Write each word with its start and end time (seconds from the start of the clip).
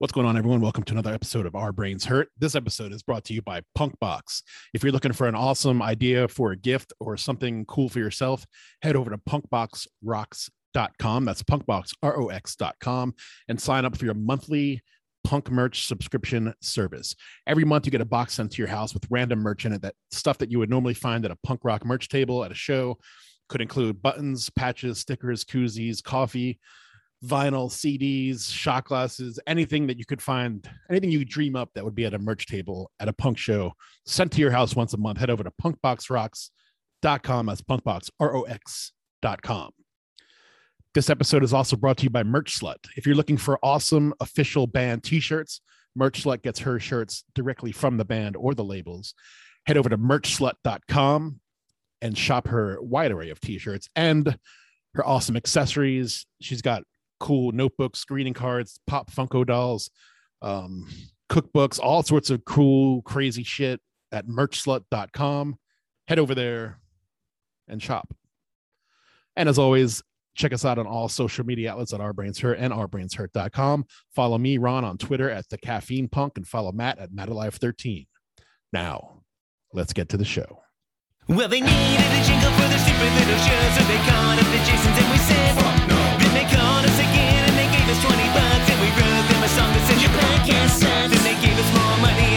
What's 0.00 0.12
going 0.12 0.28
on, 0.28 0.36
everyone? 0.36 0.60
Welcome 0.60 0.84
to 0.84 0.92
another 0.92 1.12
episode 1.12 1.44
of 1.44 1.56
Our 1.56 1.72
Brains 1.72 2.04
Hurt. 2.04 2.28
This 2.38 2.54
episode 2.54 2.92
is 2.92 3.02
brought 3.02 3.24
to 3.24 3.34
you 3.34 3.42
by 3.42 3.62
Punkbox. 3.76 4.42
If 4.72 4.84
you're 4.84 4.92
looking 4.92 5.12
for 5.12 5.26
an 5.26 5.34
awesome 5.34 5.82
idea 5.82 6.28
for 6.28 6.52
a 6.52 6.56
gift 6.56 6.92
or 7.00 7.16
something 7.16 7.64
cool 7.64 7.88
for 7.88 7.98
yourself, 7.98 8.46
head 8.80 8.94
over 8.94 9.10
to 9.10 9.18
punkboxrocks.com. 9.18 11.24
That's 11.24 11.42
punkboxrox.com 11.42 13.14
and 13.48 13.60
sign 13.60 13.84
up 13.84 13.96
for 13.96 14.04
your 14.04 14.14
monthly 14.14 14.82
punk 15.24 15.50
merch 15.50 15.88
subscription 15.88 16.54
service. 16.62 17.16
Every 17.48 17.64
month 17.64 17.84
you 17.84 17.90
get 17.90 18.00
a 18.00 18.04
box 18.04 18.34
sent 18.34 18.52
to 18.52 18.58
your 18.58 18.68
house 18.68 18.94
with 18.94 19.02
random 19.10 19.40
merch 19.40 19.66
in 19.66 19.72
it 19.72 19.82
that 19.82 19.96
stuff 20.12 20.38
that 20.38 20.52
you 20.52 20.60
would 20.60 20.70
normally 20.70 20.94
find 20.94 21.24
at 21.24 21.32
a 21.32 21.38
punk 21.42 21.64
rock 21.64 21.84
merch 21.84 22.08
table 22.08 22.44
at 22.44 22.52
a 22.52 22.54
show 22.54 22.98
could 23.48 23.60
include 23.60 24.00
buttons, 24.00 24.48
patches, 24.48 25.00
stickers, 25.00 25.44
koozies, 25.44 26.04
coffee, 26.04 26.60
vinyl, 27.24 27.70
CDs, 27.70 28.52
shot 28.52 28.84
glasses, 28.84 29.40
anything 29.46 29.86
that 29.88 29.98
you 29.98 30.04
could 30.04 30.22
find, 30.22 30.68
anything 30.88 31.10
you 31.10 31.24
dream 31.24 31.56
up 31.56 31.70
that 31.74 31.84
would 31.84 31.94
be 31.94 32.04
at 32.04 32.14
a 32.14 32.18
merch 32.18 32.46
table 32.46 32.90
at 33.00 33.08
a 33.08 33.12
punk 33.12 33.38
show, 33.38 33.72
sent 34.06 34.32
to 34.32 34.40
your 34.40 34.50
house 34.50 34.76
once 34.76 34.94
a 34.94 34.98
month. 34.98 35.18
Head 35.18 35.30
over 35.30 35.42
to 35.42 35.52
punkboxrocks.com. 35.62 37.46
That's 37.46 37.62
punkboxrox.com. 37.62 39.70
This 40.94 41.10
episode 41.10 41.44
is 41.44 41.52
also 41.52 41.76
brought 41.76 41.98
to 41.98 42.04
you 42.04 42.10
by 42.10 42.22
Merch 42.22 42.58
Slut. 42.58 42.76
If 42.96 43.06
you're 43.06 43.14
looking 43.14 43.36
for 43.36 43.58
awesome 43.62 44.14
official 44.20 44.66
band 44.66 45.04
t 45.04 45.20
shirts, 45.20 45.60
Merch 45.94 46.24
Slut 46.24 46.42
gets 46.42 46.60
her 46.60 46.80
shirts 46.80 47.24
directly 47.34 47.72
from 47.72 47.96
the 47.96 48.04
band 48.04 48.36
or 48.36 48.54
the 48.54 48.64
labels. 48.64 49.14
Head 49.66 49.76
over 49.76 49.88
to 49.88 49.98
merchslut.com 49.98 51.40
and 52.00 52.16
shop 52.16 52.48
her 52.48 52.78
wide 52.80 53.10
array 53.10 53.30
of 53.30 53.40
t 53.40 53.58
shirts 53.58 53.88
and 53.96 54.38
her 54.94 55.06
awesome 55.06 55.36
accessories. 55.36 56.26
She's 56.40 56.62
got 56.62 56.84
cool 57.20 57.52
notebooks, 57.52 58.04
greeting 58.04 58.34
cards, 58.34 58.80
pop 58.86 59.10
Funko 59.10 59.46
dolls, 59.46 59.90
um, 60.42 60.88
cookbooks, 61.30 61.78
all 61.80 62.02
sorts 62.02 62.30
of 62.30 62.44
cool, 62.44 63.02
crazy 63.02 63.42
shit 63.42 63.80
at 64.12 64.26
merchslut.com. 64.26 65.56
Head 66.06 66.18
over 66.18 66.34
there 66.34 66.80
and 67.68 67.82
shop. 67.82 68.14
And 69.36 69.48
as 69.48 69.58
always, 69.58 70.02
check 70.34 70.52
us 70.52 70.64
out 70.64 70.78
on 70.78 70.86
all 70.86 71.08
social 71.08 71.44
media 71.44 71.72
outlets 71.72 71.92
at 71.92 72.00
Our 72.00 72.12
Brains 72.12 72.38
Hurt 72.38 72.58
and 72.58 72.72
OurBrainsHurt.com. 72.72 73.84
Follow 74.14 74.38
me, 74.38 74.56
Ron, 74.58 74.84
on 74.84 74.96
Twitter 74.96 75.28
at 75.30 75.48
the 75.48 75.58
Caffeine 75.58 76.08
Punk, 76.08 76.34
and 76.36 76.46
follow 76.46 76.72
Matt 76.72 76.98
at 76.98 77.12
MattAlive13. 77.12 78.06
Now, 78.72 79.22
let's 79.72 79.92
get 79.92 80.08
to 80.10 80.16
the 80.16 80.24
show. 80.24 80.62
Well, 81.28 81.46
they 81.46 81.60
needed 81.60 82.08
a 82.08 82.20
jingle 82.24 82.48
for 82.56 82.64
their 82.72 82.80
stupid 82.80 83.12
little 83.20 83.40
show, 83.44 83.62
so 83.76 83.84
they 83.84 84.00
called 84.08 84.40
up 84.40 84.48
the 84.48 84.60
Jasons 84.64 84.96
and 84.96 85.08
we 85.12 85.18
said, 85.28 85.60
Fuck 85.60 85.76
no. 85.84 86.00
Then 86.24 86.32
they 86.32 86.48
called 86.48 86.88
us 86.88 86.96
again 86.96 87.44
and 87.44 87.52
they 87.52 87.68
gave 87.68 87.84
us 87.84 88.00
20 88.00 88.16
bucks 88.32 88.64
and 88.72 88.78
we 88.80 88.88
wrote 88.96 89.26
them 89.28 89.42
a 89.44 89.50
song 89.52 89.68
that 89.76 89.84
said, 89.92 90.00
Your 90.00 90.14
podcast 90.24 90.80
sucks. 90.80 91.12
Then 91.12 91.22
they 91.28 91.36
gave 91.44 91.52
us 91.52 91.68
more 91.76 91.96
money 92.00 92.27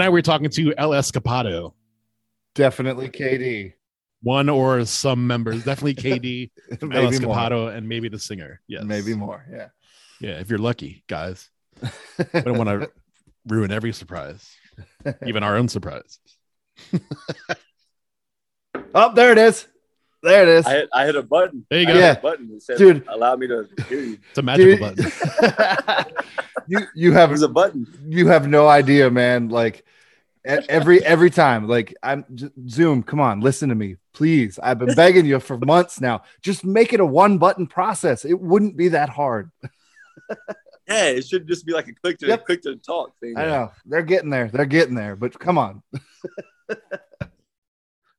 Tonight 0.00 0.12
we're 0.12 0.22
talking 0.22 0.48
to 0.48 0.72
El 0.78 0.92
Escapado, 0.92 1.74
Definitely 2.54 3.10
KD. 3.10 3.74
one 4.22 4.48
or 4.48 4.86
some 4.86 5.26
members, 5.26 5.62
definitely 5.62 5.94
KD, 5.94 6.50
El 6.80 6.88
maybe 6.88 7.18
more. 7.18 7.36
Escapado, 7.36 7.76
and 7.76 7.86
maybe 7.86 8.08
the 8.08 8.18
singer. 8.18 8.62
Yes. 8.66 8.82
Maybe 8.84 9.12
more. 9.12 9.44
Yeah. 9.52 9.68
Yeah, 10.18 10.40
if 10.40 10.48
you're 10.48 10.58
lucky, 10.58 11.04
guys. 11.06 11.50
We 12.32 12.40
don't 12.40 12.56
want 12.56 12.70
to 12.70 12.90
ruin 13.46 13.70
every 13.70 13.92
surprise, 13.92 14.56
even 15.26 15.42
our 15.42 15.58
own 15.58 15.68
surprise. 15.68 16.18
oh, 18.94 19.12
there 19.12 19.32
it 19.32 19.38
is. 19.38 19.66
There 20.22 20.42
it 20.42 20.48
is. 20.48 20.66
I 20.66 20.70
hit, 20.72 20.88
I 20.92 21.06
hit 21.06 21.16
a 21.16 21.22
button. 21.22 21.64
There 21.70 21.80
you 21.80 21.86
I 21.88 21.88
go. 21.88 21.94
hit 21.94 22.00
Yeah. 22.02 22.12
a 22.12 22.20
button 22.20 22.48
that 22.50 22.62
said, 22.62 22.76
Dude. 22.78 23.04
allow 23.08 23.36
me 23.36 23.46
to 23.48 23.66
hear 23.88 24.00
you. 24.00 24.18
It's 24.28 24.38
a 24.38 24.42
magical 24.42 24.72
Dude, 24.76 24.80
button. 25.40 26.14
you 26.66 26.80
you 26.94 27.12
have 27.12 27.30
There's 27.30 27.42
a 27.42 27.48
button. 27.48 27.86
you 28.06 28.28
have 28.28 28.46
no 28.48 28.68
idea, 28.68 29.10
man. 29.10 29.48
Like 29.48 29.84
every 30.44 31.02
every 31.04 31.30
time, 31.30 31.66
like 31.68 31.94
I'm 32.02 32.24
j- 32.34 32.50
Zoom. 32.68 33.02
Come 33.02 33.20
on, 33.20 33.40
listen 33.40 33.70
to 33.70 33.74
me, 33.74 33.96
please. 34.12 34.58
I've 34.62 34.78
been 34.78 34.94
begging 34.94 35.24
you 35.24 35.40
for 35.40 35.56
months 35.58 36.00
now. 36.00 36.22
Just 36.42 36.64
make 36.64 36.92
it 36.92 37.00
a 37.00 37.06
one 37.06 37.38
button 37.38 37.66
process. 37.66 38.24
It 38.26 38.38
wouldn't 38.40 38.76
be 38.76 38.88
that 38.88 39.08
hard. 39.08 39.50
Yeah, 40.88 41.04
it 41.04 41.24
should 41.24 41.46
just 41.46 41.64
be 41.64 41.72
like 41.72 41.86
a 41.86 41.92
click 41.94 42.18
to 42.18 42.26
Yep. 42.26 42.46
click 42.46 42.62
to 42.62 42.74
talk 42.74 43.12
thing. 43.20 43.34
I 43.38 43.44
know 43.46 43.70
they're 43.86 44.02
getting 44.02 44.28
there. 44.28 44.48
They're 44.52 44.64
getting 44.64 44.96
there. 44.96 45.14
But 45.14 45.38
come 45.38 45.56
on, 45.56 45.84
Is 46.68 46.76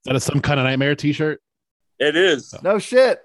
that 0.06 0.16
a 0.16 0.20
some 0.22 0.40
kind 0.40 0.58
of 0.58 0.64
nightmare 0.66 0.96
t-shirt? 0.96 1.42
It 2.02 2.16
is. 2.16 2.54
no 2.64 2.80
shit. 2.80 3.22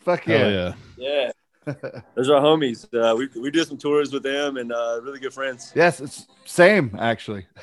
Fuck 0.00 0.24
Hell 0.24 0.50
yeah. 0.50 0.74
yeah. 0.98 1.30
Yeah. 1.66 1.72
Those 2.14 2.28
are 2.28 2.36
our 2.36 2.42
homies. 2.42 2.84
Uh, 2.92 3.14
we, 3.16 3.28
we 3.40 3.50
did 3.50 3.66
some 3.68 3.78
tours 3.78 4.12
with 4.12 4.22
them 4.22 4.56
and 4.56 4.72
uh, 4.72 5.00
really 5.02 5.20
good 5.20 5.32
friends. 5.32 5.72
Yes, 5.74 6.00
it's 6.00 6.26
same 6.44 6.96
actually. 6.98 7.46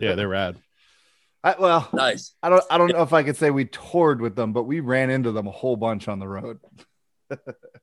Yeah, 0.00 0.14
they're 0.16 0.28
rad. 0.28 0.56
I, 1.42 1.54
well, 1.58 1.88
Nice. 1.94 2.34
I 2.42 2.50
don't 2.50 2.62
I 2.70 2.76
don't 2.78 2.92
know 2.92 3.02
if 3.02 3.12
I 3.14 3.22
could 3.22 3.36
say 3.38 3.50
we 3.50 3.64
toured 3.64 4.20
with 4.20 4.36
them, 4.36 4.52
but 4.52 4.64
we 4.64 4.80
ran 4.80 5.08
into 5.10 5.32
them 5.32 5.46
a 5.46 5.50
whole 5.50 5.76
bunch 5.76 6.08
on 6.08 6.18
the 6.18 6.28
road. 6.28 6.58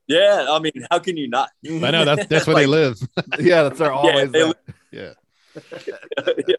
Yeah, 0.06 0.46
I 0.50 0.58
mean, 0.60 0.72
how 0.90 0.98
can 1.00 1.16
you 1.16 1.28
not? 1.28 1.50
I 1.68 1.90
know 1.92 2.04
that's 2.04 2.26
that's 2.26 2.46
where 2.48 2.56
they 2.56 2.66
live. 2.66 2.98
yeah, 3.38 3.62
that's 3.64 3.80
our 3.80 3.92
always. 3.92 4.30
they- 4.32 4.52
Yeah. 4.92 5.12
yeah. 5.86 6.54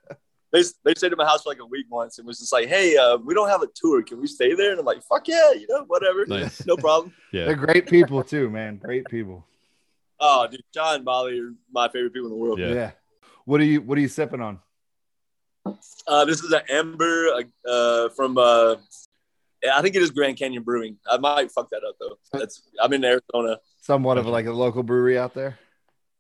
They, 0.51 0.63
they 0.84 0.94
stayed 0.95 1.12
at 1.12 1.17
my 1.17 1.25
house 1.25 1.44
for 1.44 1.50
like 1.50 1.59
a 1.62 1.66
week 1.66 1.85
once 1.89 2.17
and 2.17 2.28
was 2.28 2.39
just 2.39 2.51
like, 2.51 2.67
hey, 2.67 2.97
uh, 2.97 3.17
we 3.17 3.34
don't 3.34 3.47
have 3.47 3.62
a 3.62 3.67
tour. 3.73 4.03
Can 4.03 4.19
we 4.19 4.28
stay 4.28 4.53
there? 4.53 4.72
And 4.72 4.79
I'm 4.79 4.85
like, 4.85 5.01
fuck 5.03 5.28
yeah, 5.28 5.53
you 5.53 5.66
know, 5.69 5.84
whatever. 5.88 6.25
Nice. 6.25 6.66
No 6.67 6.78
problem. 6.78 7.13
Yeah. 7.31 7.45
They're 7.45 7.56
great 7.56 7.88
people 7.88 8.23
too, 8.25 8.50
man. 8.50 8.75
Great 8.75 9.06
people. 9.06 9.45
Oh, 10.19 10.47
dude, 10.51 10.62
John 10.73 10.95
and 10.95 11.06
Molly 11.06 11.39
are 11.39 11.53
my 11.72 11.88
favorite 11.88 12.12
people 12.12 12.28
in 12.28 12.34
the 12.34 12.38
world. 12.38 12.59
Yeah. 12.59 12.73
Yeah. 12.73 12.91
What 13.45 13.62
are 13.62 13.63
you 13.63 13.81
What 13.81 13.97
are 13.97 14.01
you 14.01 14.09
sipping 14.09 14.41
on? 14.41 14.59
Uh, 16.07 16.25
this 16.25 16.44
is 16.44 16.51
an 16.51 16.62
amber 16.69 17.45
uh, 17.66 18.09
from 18.09 18.38
uh, 18.38 18.75
I 19.69 19.81
think 19.81 19.95
it 19.95 20.01
is 20.01 20.12
Grand 20.12 20.38
Canyon 20.38 20.63
Brewing. 20.63 20.97
I 21.09 21.18
might 21.18 21.51
fuck 21.51 21.69
that 21.69 21.83
up 21.88 21.95
though. 22.00 22.18
That's 22.33 22.63
I'm 22.81 22.91
in 22.94 23.03
Arizona. 23.06 23.59
Somewhat 23.79 24.18
of 24.18 24.25
like 24.25 24.45
a 24.45 24.51
local 24.51 24.83
brewery 24.83 25.18
out 25.18 25.33
there. 25.33 25.57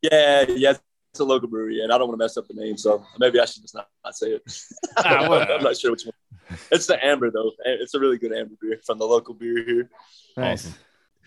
Yeah, 0.01 0.45
yeah, 0.47 0.73
it's 1.11 1.19
a 1.19 1.25
local 1.25 1.49
brewery, 1.49 1.81
and 1.81 1.91
I 1.91 1.97
don't 1.97 2.07
want 2.07 2.19
to 2.19 2.23
mess 2.23 2.37
up 2.37 2.47
the 2.47 2.53
name, 2.53 2.77
so 2.77 3.05
maybe 3.19 3.39
I 3.39 3.45
should 3.45 3.61
just 3.61 3.75
not, 3.75 3.89
not 4.03 4.15
say 4.15 4.27
it. 4.27 4.43
Ah, 4.97 5.27
whatever. 5.27 5.53
I'm 5.55 5.63
not 5.63 5.77
sure 5.77 5.91
which 5.91 6.05
one. 6.05 6.57
It's 6.71 6.85
the 6.85 7.03
amber 7.05 7.31
though. 7.31 7.51
It's 7.65 7.93
a 7.93 7.99
really 7.99 8.17
good 8.17 8.33
amber 8.33 8.55
beer 8.61 8.79
from 8.85 8.97
the 8.97 9.05
local 9.05 9.33
beer 9.33 9.63
here. 9.63 9.89
Nice. 10.37 10.65
Awesome. 10.65 10.79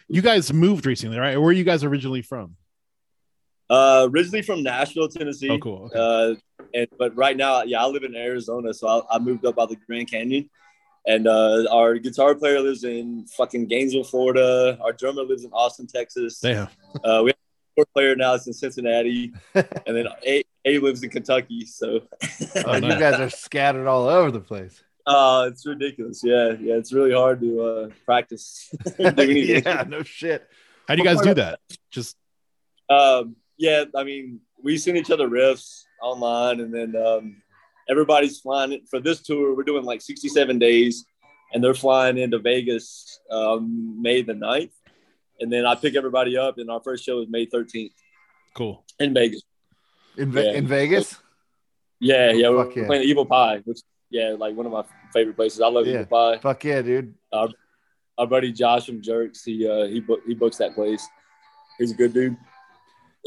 You 0.09 0.23
guys 0.23 0.53
moved 0.53 0.87
recently, 0.87 1.19
right? 1.19 1.37
Where 1.39 1.49
are 1.49 1.53
you 1.53 1.65
guys 1.65 1.83
originally 1.83 2.23
from? 2.23 2.57
Uh, 3.71 4.07
originally 4.11 4.43
from 4.43 4.63
Nashville, 4.63 5.09
Tennessee. 5.09 5.49
Oh, 5.49 5.59
cool. 5.59 5.91
Okay. 5.95 5.99
Uh, 5.99 6.67
and 6.75 6.89
but 6.99 7.17
right 7.17 7.37
now, 7.37 7.63
yeah, 7.63 7.83
I 7.83 7.87
live 7.87 8.05
in 8.05 8.15
Arizona, 8.15 8.75
so 8.75 8.87
I, 8.87 9.17
I 9.17 9.19
moved 9.19 9.47
up 9.47 9.57
by 9.57 9.67
the 9.67 9.77
Grand 9.77 10.11
Canyon. 10.11 10.49
And 11.07 11.27
uh, 11.27 11.67
our 11.71 11.99
guitar 11.99 12.35
player 12.35 12.61
lives 12.61 12.85
in 12.85 13.27
fucking 13.37 13.67
Gainesville, 13.67 14.05
Florida. 14.05 14.79
Our 14.83 14.93
drummer 14.93 15.23
lives 15.23 15.45
in 15.45 15.51
Austin, 15.53 15.87
Texas. 15.87 16.41
Damn. 16.41 16.69
Uh, 17.03 17.23
we 17.25 17.33
have 17.77 17.83
a 17.83 17.87
fourth 17.87 17.93
player 17.93 18.17
now 18.17 18.33
that's 18.33 18.47
in 18.47 18.53
Cincinnati, 18.53 19.33
and 19.55 19.65
then 19.97 20.07
A, 20.27 20.45
A 20.65 20.79
lives 20.79 21.03
in 21.03 21.11
Kentucky. 21.11 21.67
So 21.67 22.01
Oh, 22.57 22.63
Oh, 22.67 22.75
you 22.77 22.99
guys 22.99 23.21
are 23.21 23.31
scattered 23.31 23.87
all 23.87 24.09
over 24.09 24.31
the 24.31 24.41
place. 24.41 24.83
uh, 25.07 25.49
it's 25.53 25.67
ridiculous. 25.67 26.23
Yeah, 26.25 26.53
yeah, 26.61 26.75
it's 26.75 26.93
really 26.93 27.13
hard 27.13 27.41
to 27.41 27.61
uh, 27.63 27.89
practice. 28.05 28.75
yeah, 28.99 29.85
no 29.89 30.03
shit. 30.03 30.49
How 30.89 30.95
do 30.95 31.03
you 31.03 31.09
guys 31.09 31.21
do 31.21 31.35
that? 31.35 31.61
Just 31.91 32.17
Um, 32.89 33.37
yeah, 33.59 33.85
I 33.95 34.05
mean, 34.05 34.41
we 34.63 34.79
send 34.79 34.97
each 34.97 35.11
other 35.11 35.29
riffs 35.29 35.83
online, 36.03 36.61
and 36.61 36.73
then 36.75 36.97
um, 36.97 37.43
everybody's 37.89 38.41
flying 38.41 38.73
in 38.73 38.87
for 38.87 39.01
this 39.01 39.23
tour. 39.23 39.55
We're 39.57 39.63
doing 39.65 39.85
like 39.85 40.01
67 40.03 40.59
days, 40.59 41.05
and 41.53 41.63
they're 41.63 41.75
flying 41.75 42.19
into 42.19 42.39
Vegas 42.39 43.21
um, 43.31 44.01
May 44.03 44.23
the 44.23 44.35
9th. 44.35 44.73
And 45.41 45.53
then 45.53 45.67
I 45.67 45.75
pick 45.75 45.97
everybody 45.97 46.37
up, 46.37 46.59
and 46.59 46.71
our 46.71 46.81
first 46.81 47.05
show 47.05 47.21
is 47.21 47.29
May 47.29 47.47
13th 47.47 47.91
cool. 48.55 48.85
in 49.01 49.13
Vegas. 49.15 49.43
In, 50.17 50.31
Ve- 50.31 50.45
Yeah. 50.45 50.53
in 50.53 50.67
Vegas. 50.67 51.19
Yeah, 52.01 52.31
yeah, 52.33 52.51
we're 52.51 52.65
Fuck 52.67 52.77
yeah. 52.77 52.87
playing 52.87 53.09
Evel 53.09 53.29
Pie, 53.29 53.63
which 53.65 53.81
yeah, 54.11 54.35
like 54.39 54.55
one 54.55 54.67
of 54.67 54.73
my 54.73 54.85
favorite 55.13 55.35
places. 55.37 55.61
I 55.61 55.69
love 55.69 55.87
Yeah. 55.87 56.05
Evel 56.05 56.09
Pie. 56.11 56.39
Fuck 56.39 56.65
yeah, 56.65 56.83
dude. 56.83 57.15
Our 57.33 58.27
buddy 58.29 58.53
Josh 58.53 58.87
from 58.87 59.03
Jerks, 59.03 59.43
he 59.43 59.69
uh, 59.69 59.87
he 59.87 59.99
book, 60.01 60.21
he 60.27 60.35
books 60.35 60.59
that 60.59 60.75
place. 60.75 61.05
He's 61.79 61.91
a 61.91 61.95
good 61.97 62.13
dude. 62.15 62.37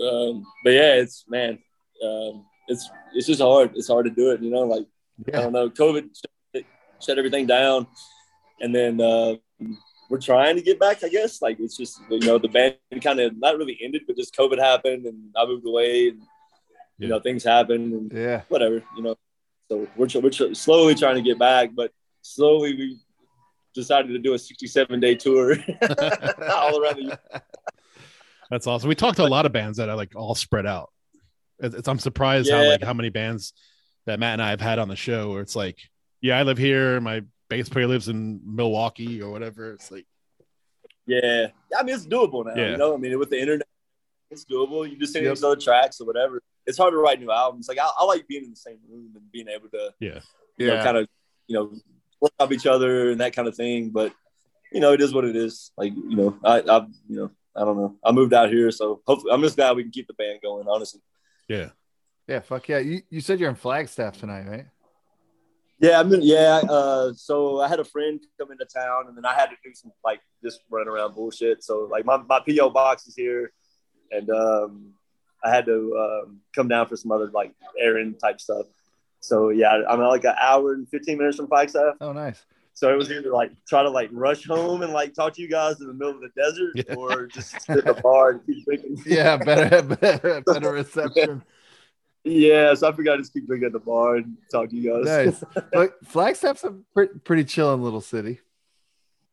Um, 0.02 0.46
but 0.64 0.70
yeah, 0.72 0.94
it's 0.94 1.26
man, 1.28 1.60
um, 2.02 2.46
it's 2.70 2.90
it's 3.14 3.28
just 3.28 3.42
hard. 3.42 3.72
It's 3.76 3.90
hard 3.90 4.06
to 4.06 4.12
do 4.12 4.32
it. 4.32 4.42
You 4.42 4.50
know, 4.52 4.62
like 4.62 4.86
I 5.28 5.42
don't 5.42 5.52
know. 5.52 5.70
COVID 5.70 6.10
shut, 6.56 6.64
shut 7.02 7.18
everything 7.18 7.48
down, 7.48 7.88
and 8.62 8.74
then 8.74 9.02
uh, 9.02 9.36
we're 10.10 10.20
trying 10.22 10.56
to 10.56 10.62
get 10.62 10.80
back. 10.80 11.04
I 11.04 11.10
guess 11.10 11.42
like 11.42 11.60
it's 11.60 11.76
just 11.78 12.00
you 12.10 12.20
know 12.20 12.38
the 12.38 12.48
band 12.48 12.76
kind 13.02 13.20
of 13.20 13.38
not 13.38 13.58
really 13.58 13.78
ended, 13.82 14.04
but 14.08 14.16
just 14.16 14.36
COVID 14.36 14.60
happened, 14.60 15.06
and 15.06 15.32
I 15.36 15.46
moved 15.46 15.66
away, 15.66 16.10
and 16.10 16.20
you 16.20 16.28
Yeah. 17.00 17.08
know 17.10 17.20
things 17.20 17.44
happened, 17.44 17.94
and 17.94 18.12
Yeah. 18.14 18.42
whatever. 18.50 18.84
You 18.96 19.04
know, 19.04 19.16
so 19.70 19.88
we're 19.96 20.08
we're 20.22 20.30
tr- 20.30 20.54
slowly 20.54 20.96
trying 20.96 21.16
to 21.16 21.22
get 21.22 21.38
back, 21.40 21.72
but 21.76 21.92
slowly 22.22 22.76
we 22.76 22.98
decided 23.74 24.08
to 24.10 24.18
do 24.20 24.34
a 24.34 24.40
67 24.40 25.00
day 25.00 25.14
tour 25.16 25.52
all 26.52 26.82
around 26.84 26.96
the 26.98 27.20
That's 28.50 28.66
awesome. 28.66 28.88
We 28.90 28.96
talked 28.96 29.18
to 29.18 29.24
a 29.24 29.28
lot 29.28 29.46
of 29.46 29.52
bands 29.52 29.78
that 29.78 29.90
are 29.90 29.96
like 29.96 30.16
all 30.16 30.36
spread 30.36 30.66
out. 30.66 30.92
It's, 31.60 31.74
it's- 31.76 31.88
I'm 31.88 32.00
surprised 32.00 32.50
how 32.50 32.66
like 32.68 32.84
how 32.84 32.94
many 32.94 33.10
bands 33.10 33.54
that 34.06 34.20
Matt 34.20 34.34
and 34.34 34.42
I 34.42 34.50
have 34.52 34.62
had 34.62 34.80
on 34.80 34.88
the 34.88 34.96
show 34.96 35.32
where 35.32 35.42
it's 35.42 35.56
like, 35.56 35.78
yeah, 36.22 36.40
I 36.40 36.44
live 36.44 36.58
here. 36.58 37.00
My 37.02 37.22
bass 37.50 37.70
player 37.70 37.88
lives 37.88 38.08
in 38.10 38.42
Milwaukee 38.46 39.22
or 39.22 39.32
whatever. 39.32 39.72
It's 39.74 39.92
like, 39.92 40.06
Yeah, 41.06 41.48
I 41.78 41.84
mean 41.84 41.96
it's 41.96 42.06
doable 42.06 42.46
now. 42.46 42.54
Yeah. 42.56 42.72
You 42.72 42.78
know, 42.78 42.94
I 42.94 42.98
mean 42.98 43.18
with 43.20 43.30
the 43.30 43.40
internet, 43.40 43.68
it's 44.30 44.46
doable. 44.46 44.90
You 44.90 44.98
just 44.98 45.14
send 45.14 45.26
Yep. 45.26 45.36
these 45.36 45.44
other 45.44 45.56
tracks 45.56 46.02
or 46.02 46.06
whatever. 46.06 46.42
It's 46.66 46.78
hard 46.78 46.92
to 46.92 46.98
write 46.98 47.20
new 47.20 47.32
albums. 47.32 47.68
Like 47.70 47.80
I, 47.80 47.90
I 47.98 48.04
like 48.04 48.28
being 48.28 48.44
in 48.44 48.50
the 48.50 48.56
same 48.58 48.78
room 48.90 49.12
and 49.16 49.32
being 49.32 49.48
able 49.48 49.70
to, 49.70 49.94
yeah, 50.00 50.20
you 50.58 50.68
know, 50.68 50.84
kind 50.84 50.98
of, 50.98 51.08
you 51.48 51.56
know, 51.56 51.72
work 52.20 52.34
off 52.40 52.52
each 52.52 52.66
other 52.68 53.12
and 53.12 53.22
that 53.22 53.34
kind 53.34 53.48
of 53.48 53.56
thing. 53.56 53.90
But 53.92 54.12
you 54.74 54.82
know, 54.82 54.92
it 54.92 55.00
is 55.00 55.14
what 55.14 55.24
it 55.24 55.36
is. 55.38 55.72
Like 55.78 55.94
you 55.96 56.16
know, 56.18 56.38
I, 56.44 56.60
I, 56.60 56.86
you 57.08 57.16
know, 57.16 57.32
I 57.56 57.62
don't 57.62 57.78
know. 57.78 57.96
I 58.04 58.12
moved 58.12 58.34
out 58.34 58.50
here, 58.50 58.70
so 58.72 59.02
hopefully, 59.08 59.32
I'm 59.32 59.42
just 59.42 59.56
glad 59.56 59.78
we 59.78 59.84
can 59.84 59.92
keep 59.94 60.08
the 60.08 60.14
band 60.14 60.40
going. 60.44 60.68
Honestly. 60.68 61.00
yeah. 61.48 61.70
Yeah. 62.28 62.42
Fuck 62.42 62.68
yeah. 62.68 62.80
You, 62.80 63.02
you 63.10 63.22
said 63.22 63.40
you're 63.40 63.50
in 63.50 63.56
Flagstaff 63.56 64.18
tonight, 64.20 64.46
right? 64.50 64.66
Yeah, 65.80 66.00
I 66.00 66.04
mean, 66.04 66.22
yeah. 66.24 66.62
Uh, 66.68 67.14
so 67.14 67.62
I 67.62 67.68
had 67.68 67.80
a 67.80 67.84
friend 67.84 68.20
come 68.40 68.52
into 68.52 68.66
town, 68.66 69.06
and 69.08 69.16
then 69.16 69.26
I 69.26 69.34
had 69.34 69.48
to 69.48 69.56
do 69.64 69.72
some 69.74 69.92
like 70.04 70.22
just 70.44 70.62
run 70.72 70.88
around 70.88 71.14
bullshit. 71.14 71.64
So 71.64 71.88
like 71.92 72.04
my 72.06 72.18
my 72.18 72.40
PO 72.48 72.72
box 72.72 73.06
is 73.08 73.16
here, 73.16 73.52
and 74.12 74.30
um, 74.32 74.94
I 75.44 75.52
had 75.52 75.66
to 75.66 75.96
um, 76.26 76.42
come 76.56 76.68
down 76.68 76.88
for 76.88 76.96
some 76.98 77.12
other 77.12 77.30
like 77.32 77.54
errand 77.80 78.20
type 78.20 78.42
stuff. 78.42 78.66
So 79.20 79.50
yeah, 79.50 79.82
I'm 79.88 80.00
like 80.00 80.24
an 80.24 80.36
hour 80.42 80.74
and 80.74 80.88
15 80.90 81.18
minutes 81.18 81.38
from 81.38 81.48
Flagstaff. 81.48 81.96
Oh, 82.02 82.12
nice. 82.14 82.44
So 82.74 82.92
it 82.94 82.96
was 82.96 83.12
either 83.12 83.32
like 83.32 83.52
try 83.68 83.82
to 83.82 83.90
like 83.90 84.10
rush 84.12 84.46
home 84.46 84.84
and 84.84 84.94
like 84.94 85.14
talk 85.16 85.34
to 85.34 85.42
you 85.42 85.50
guys 85.50 85.82
in 85.82 85.88
the 85.88 85.94
middle 85.94 86.14
of 86.14 86.22
the 86.22 86.30
desert, 86.36 86.74
Yeah. 86.76 86.96
or 86.96 87.26
just 87.28 87.60
sit 87.62 87.78
at 87.78 87.86
the 87.86 87.96
bar 87.96 88.32
and 88.32 88.46
keep 88.46 88.66
drinking. 88.66 89.02
Yeah. 89.06 89.38
Better, 89.38 89.82
better, 89.96 90.42
better 90.42 90.72
reception. 90.72 91.44
Yeah. 92.24 92.74
So 92.74 92.88
I 92.88 92.92
figured 92.92 93.14
I'd 93.14 93.20
just 93.20 93.34
keep 93.34 93.48
drinking 93.48 93.68
at 93.68 93.74
the 93.74 93.80
bar 93.80 94.18
and 94.18 94.38
talk 94.52 94.70
to 94.70 94.76
you 94.76 95.04
guys. 95.04 95.26
Nice. 95.26 95.44
But 95.72 95.94
Flagstaff's 96.06 96.64
a 96.64 96.76
pre- 96.94 97.08
pretty 97.24 97.44
chilling 97.44 97.82
little 97.82 98.02
city. 98.02 98.40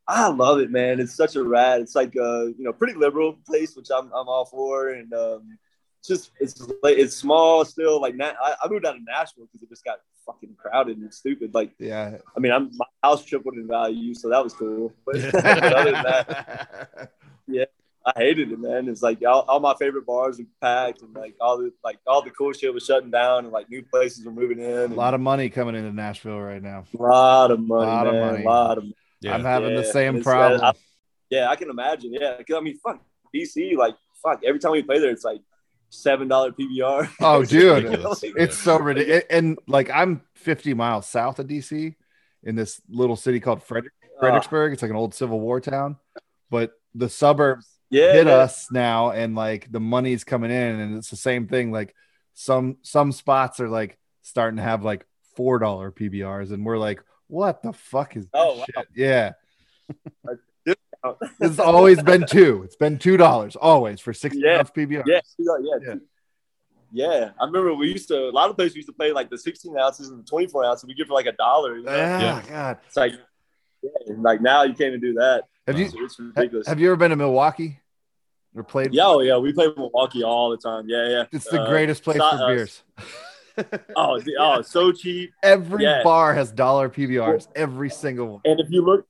I 0.07 0.27
love 0.27 0.59
it, 0.59 0.69
man. 0.69 0.99
It's 0.99 1.15
such 1.15 1.35
a 1.35 1.43
rad. 1.43 1.81
It's 1.81 1.95
like 1.95 2.15
a 2.15 2.53
you 2.57 2.63
know, 2.63 2.73
pretty 2.73 2.93
liberal 2.93 3.37
place, 3.45 3.75
which 3.75 3.87
I'm 3.95 4.05
I'm 4.07 4.27
all 4.27 4.45
for, 4.45 4.89
and 4.89 5.11
um, 5.13 5.57
just 6.05 6.31
it's 6.39 6.61
it's 6.83 7.15
small 7.15 7.65
still. 7.65 7.99
Like 7.99 8.15
Na- 8.15 8.33
I, 8.41 8.55
I 8.63 8.67
moved 8.69 8.85
out 8.85 8.95
of 8.95 9.01
Nashville 9.03 9.45
because 9.45 9.63
it 9.63 9.69
just 9.69 9.83
got 9.83 9.99
fucking 10.25 10.55
crowded 10.57 10.97
and 10.97 11.13
stupid. 11.13 11.53
Like 11.53 11.71
Yeah. 11.79 12.17
I 12.35 12.39
mean, 12.39 12.51
I'm 12.51 12.71
my 12.75 12.85
house 13.03 13.23
tripled 13.25 13.55
in 13.55 13.67
value, 13.67 14.13
so 14.13 14.29
that 14.29 14.43
was 14.43 14.53
cool. 14.53 14.93
But, 15.05 15.31
but 15.31 15.45
other 15.73 15.91
than 15.91 16.03
that, 16.03 17.11
I 18.05 18.13
hated 18.17 18.51
it, 18.51 18.59
man. 18.59 18.87
It's 18.87 19.01
like 19.01 19.19
all, 19.25 19.41
all 19.47 19.59
my 19.59 19.73
favorite 19.79 20.05
bars 20.05 20.37
were 20.37 20.45
packed, 20.61 21.01
and 21.01 21.13
like 21.15 21.35
all 21.41 21.57
the 21.57 21.71
like 21.83 21.97
all 22.05 22.21
the 22.21 22.29
cool 22.31 22.53
shit 22.53 22.73
was 22.73 22.85
shutting 22.85 23.09
down, 23.11 23.45
and 23.45 23.51
like 23.53 23.69
new 23.69 23.81
places 23.83 24.25
were 24.25 24.31
moving 24.31 24.59
in. 24.59 24.91
a 24.91 24.95
lot 24.95 25.13
of 25.15 25.21
money 25.21 25.49
coming 25.49 25.73
into 25.75 25.91
Nashville 25.91 26.39
right 26.39 26.61
now. 26.61 26.85
A 26.97 27.01
lot 27.01 27.49
of 27.51 27.59
money, 27.59 27.89
a 27.89 27.93
lot 27.93 28.07
of 28.07 28.13
money. 28.13 28.43
A 28.43 28.47
lot 28.47 28.77
of 28.77 28.83
Yeah. 29.21 29.33
I'm 29.33 29.43
having 29.43 29.73
the 29.75 29.83
same 29.83 30.17
it's- 30.17 30.27
uh, 30.27 30.29
problem. 30.31 30.61
I- 30.63 30.73
Yeah, 31.31 31.49
I 31.49 31.55
can 31.55 31.69
imagine. 31.71 32.13
Yeah, 32.13 32.37
'Cause, 32.37 32.55
I 32.55 32.59
mean, 32.61 32.77
fuck 32.77 33.01
DC. 33.33 33.75
Like, 33.75 33.95
fuck. 34.21 34.41
Every 34.45 34.59
time 34.59 34.71
we 34.73 34.83
play 34.83 34.99
there, 34.99 35.09
it's 35.09 35.23
like 35.25 35.41
seven 35.89 36.27
dollar 36.27 36.51
PBR. 36.51 37.09
Oh, 37.21 37.43
dude. 37.45 37.85
Ridiculous. 37.85 38.23
It's 38.23 38.57
so 38.57 38.77
ridiculous. 38.77 39.23
And 39.31 39.57
like 39.67 39.89
I'm 39.89 40.21
50 40.35 40.75
miles 40.75 41.07
south 41.09 41.39
of 41.39 41.47
DC 41.47 41.95
in 42.43 42.55
this 42.55 42.79
little 42.87 43.15
city 43.15 43.39
called 43.39 43.63
Frederick, 43.63 43.93
Uh, 44.03 44.19
Fredericksburg. 44.19 44.73
It's 44.73 44.83
like 44.83 44.91
an 44.91 44.97
old 44.97 45.15
Civil 45.15 45.39
War 45.39 45.59
town, 45.59 45.97
but 46.51 46.73
the 46.93 47.09
suburbs 47.09 47.74
yeah, 47.95 48.13
hit 48.13 48.27
yeah. 48.27 48.33
us 48.33 48.71
now 48.71 49.11
and 49.11 49.35
like 49.35 49.71
the 49.71 49.79
money's 49.79 50.23
coming 50.23 50.51
in 50.51 50.79
and 50.79 50.97
it's 50.97 51.09
the 51.09 51.15
same 51.15 51.47
thing. 51.47 51.71
Like 51.71 51.95
some 52.33 52.77
some 52.81 53.11
spots 53.11 53.59
are 53.59 53.69
like 53.69 53.97
starting 54.21 54.57
to 54.57 54.63
have 54.63 54.83
like 54.83 55.05
four 55.35 55.59
dollar 55.59 55.91
PBRs 55.91 56.51
and 56.51 56.65
we're 56.65 56.77
like, 56.77 57.01
what 57.27 57.61
the 57.63 57.73
fuck 57.73 58.15
is 58.15 58.25
this 58.25 58.31
Oh, 58.33 58.57
wow. 58.59 58.83
Yeah. 58.95 59.31
It's 61.39 61.59
always 61.59 62.01
been 62.01 62.25
two. 62.25 62.63
It's 62.63 62.75
been 62.75 62.97
two 62.97 63.15
dollars 63.15 63.55
always 63.55 63.99
for 63.99 64.11
60 64.13 64.39
Yeah. 64.39 64.57
ounce 64.59 64.71
PBRs. 64.71 65.03
Yeah, 65.05 65.19
yeah, 65.37 65.55
yeah, 65.61 65.77
Yeah. 65.87 65.95
yeah. 66.91 67.29
I 67.39 67.45
remember 67.45 67.75
we 67.75 67.91
used 67.91 68.07
to 68.07 68.17
a 68.29 68.31
lot 68.31 68.49
of 68.49 68.55
places 68.55 68.75
used 68.75 68.87
to 68.87 68.93
play 68.93 69.11
like 69.11 69.29
the 69.29 69.37
16 69.37 69.77
ounces 69.77 70.09
and 70.09 70.19
the 70.19 70.27
24 70.27 70.65
ounces. 70.65 70.85
We 70.87 70.95
give 70.95 71.07
for 71.07 71.13
like 71.13 71.27
a 71.27 71.33
dollar. 71.33 71.77
You 71.77 71.83
know? 71.83 71.95
Yeah, 71.95 72.19
Yeah. 72.21 72.41
God. 72.49 72.77
It's 72.87 72.97
like, 72.97 73.13
yeah, 73.83 73.89
and, 74.07 74.23
like 74.23 74.41
now 74.41 74.63
you 74.63 74.73
can't 74.73 74.89
even 74.95 75.01
do 75.01 75.13
that. 75.13 75.43
Have 75.67 75.77
you 75.77 75.85
It's, 75.85 75.95
it's 75.95 76.19
ridiculous. 76.19 76.67
have 76.67 76.79
you 76.79 76.87
ever 76.87 76.95
been 76.95 77.11
to 77.11 77.15
Milwaukee 77.15 77.79
or 78.55 78.63
played? 78.63 78.93
yeah, 78.93 79.05
oh, 79.05 79.19
yeah, 79.21 79.37
we 79.37 79.53
play 79.53 79.67
Milwaukee 79.75 80.23
all 80.23 80.49
the 80.49 80.57
time. 80.57 80.85
Yeah, 80.87 81.07
yeah. 81.09 81.23
It's 81.31 81.49
the 81.49 81.61
Uh, 81.61 81.69
greatest 81.69 82.03
place 82.03 82.17
for 82.17 82.23
uh, 82.23 82.47
beers. 82.47 82.83
Oh, 83.95 84.19
the- 84.19 84.35
oh, 84.37 84.61
so 84.61 84.91
cheap. 84.91 85.31
Every 85.41 85.83
yeah. 85.83 86.03
bar 86.03 86.33
has 86.33 86.51
dollar 86.51 86.89
PBRs. 86.89 87.47
Every 87.55 87.89
single 87.89 88.27
one. 88.27 88.41
And 88.43 88.59
if 88.59 88.67
you 88.69 88.83
look, 88.83 89.05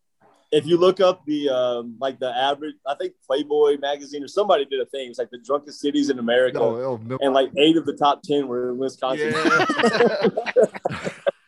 if 0.52 0.68
you 0.68 0.78
look 0.78 1.00
up 1.00 1.26
the 1.26 1.50
um, 1.50 1.98
like 2.00 2.20
the 2.20 2.30
average, 2.30 2.76
I 2.86 2.94
think 2.94 3.14
Playboy 3.26 3.80
magazine 3.80 4.24
or 4.24 4.28
somebody 4.28 4.66
did 4.66 4.80
a 4.82 4.86
thing. 4.86 5.10
It's 5.10 5.18
like 5.18 5.32
the 5.32 5.40
drunkest 5.40 5.80
cities 5.82 6.12
in 6.12 6.20
America, 6.20 6.60
Oh, 6.60 6.76
oh, 6.76 6.98
Mil- 7.00 7.18
and 7.22 7.34
like 7.34 7.50
eight 7.58 7.76
of 7.76 7.88
the 7.88 7.94
top 7.94 8.22
ten 8.22 8.48
were 8.48 8.70
in 8.70 8.78
Wisconsin. 8.78 9.34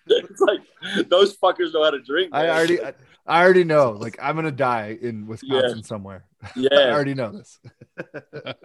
it's 0.08 0.42
like 0.42 0.62
those 1.10 1.38
fuckers 1.38 1.74
know 1.74 1.84
how 1.84 1.92
to 1.92 2.02
drink. 2.02 2.30
I 2.34 2.50
already, 2.50 2.82
I, 2.84 2.94
I 3.28 3.44
already 3.44 3.64
know. 3.64 3.92
Like 3.92 4.18
I'm 4.22 4.36
gonna 4.36 4.52
die 4.52 4.98
in 5.00 5.28
Wisconsin 5.28 5.84
somewhere. 5.84 6.26
Yeah, 6.56 6.70
I 6.72 6.92
already 6.92 7.14
know 7.16 7.32
this. 7.32 7.60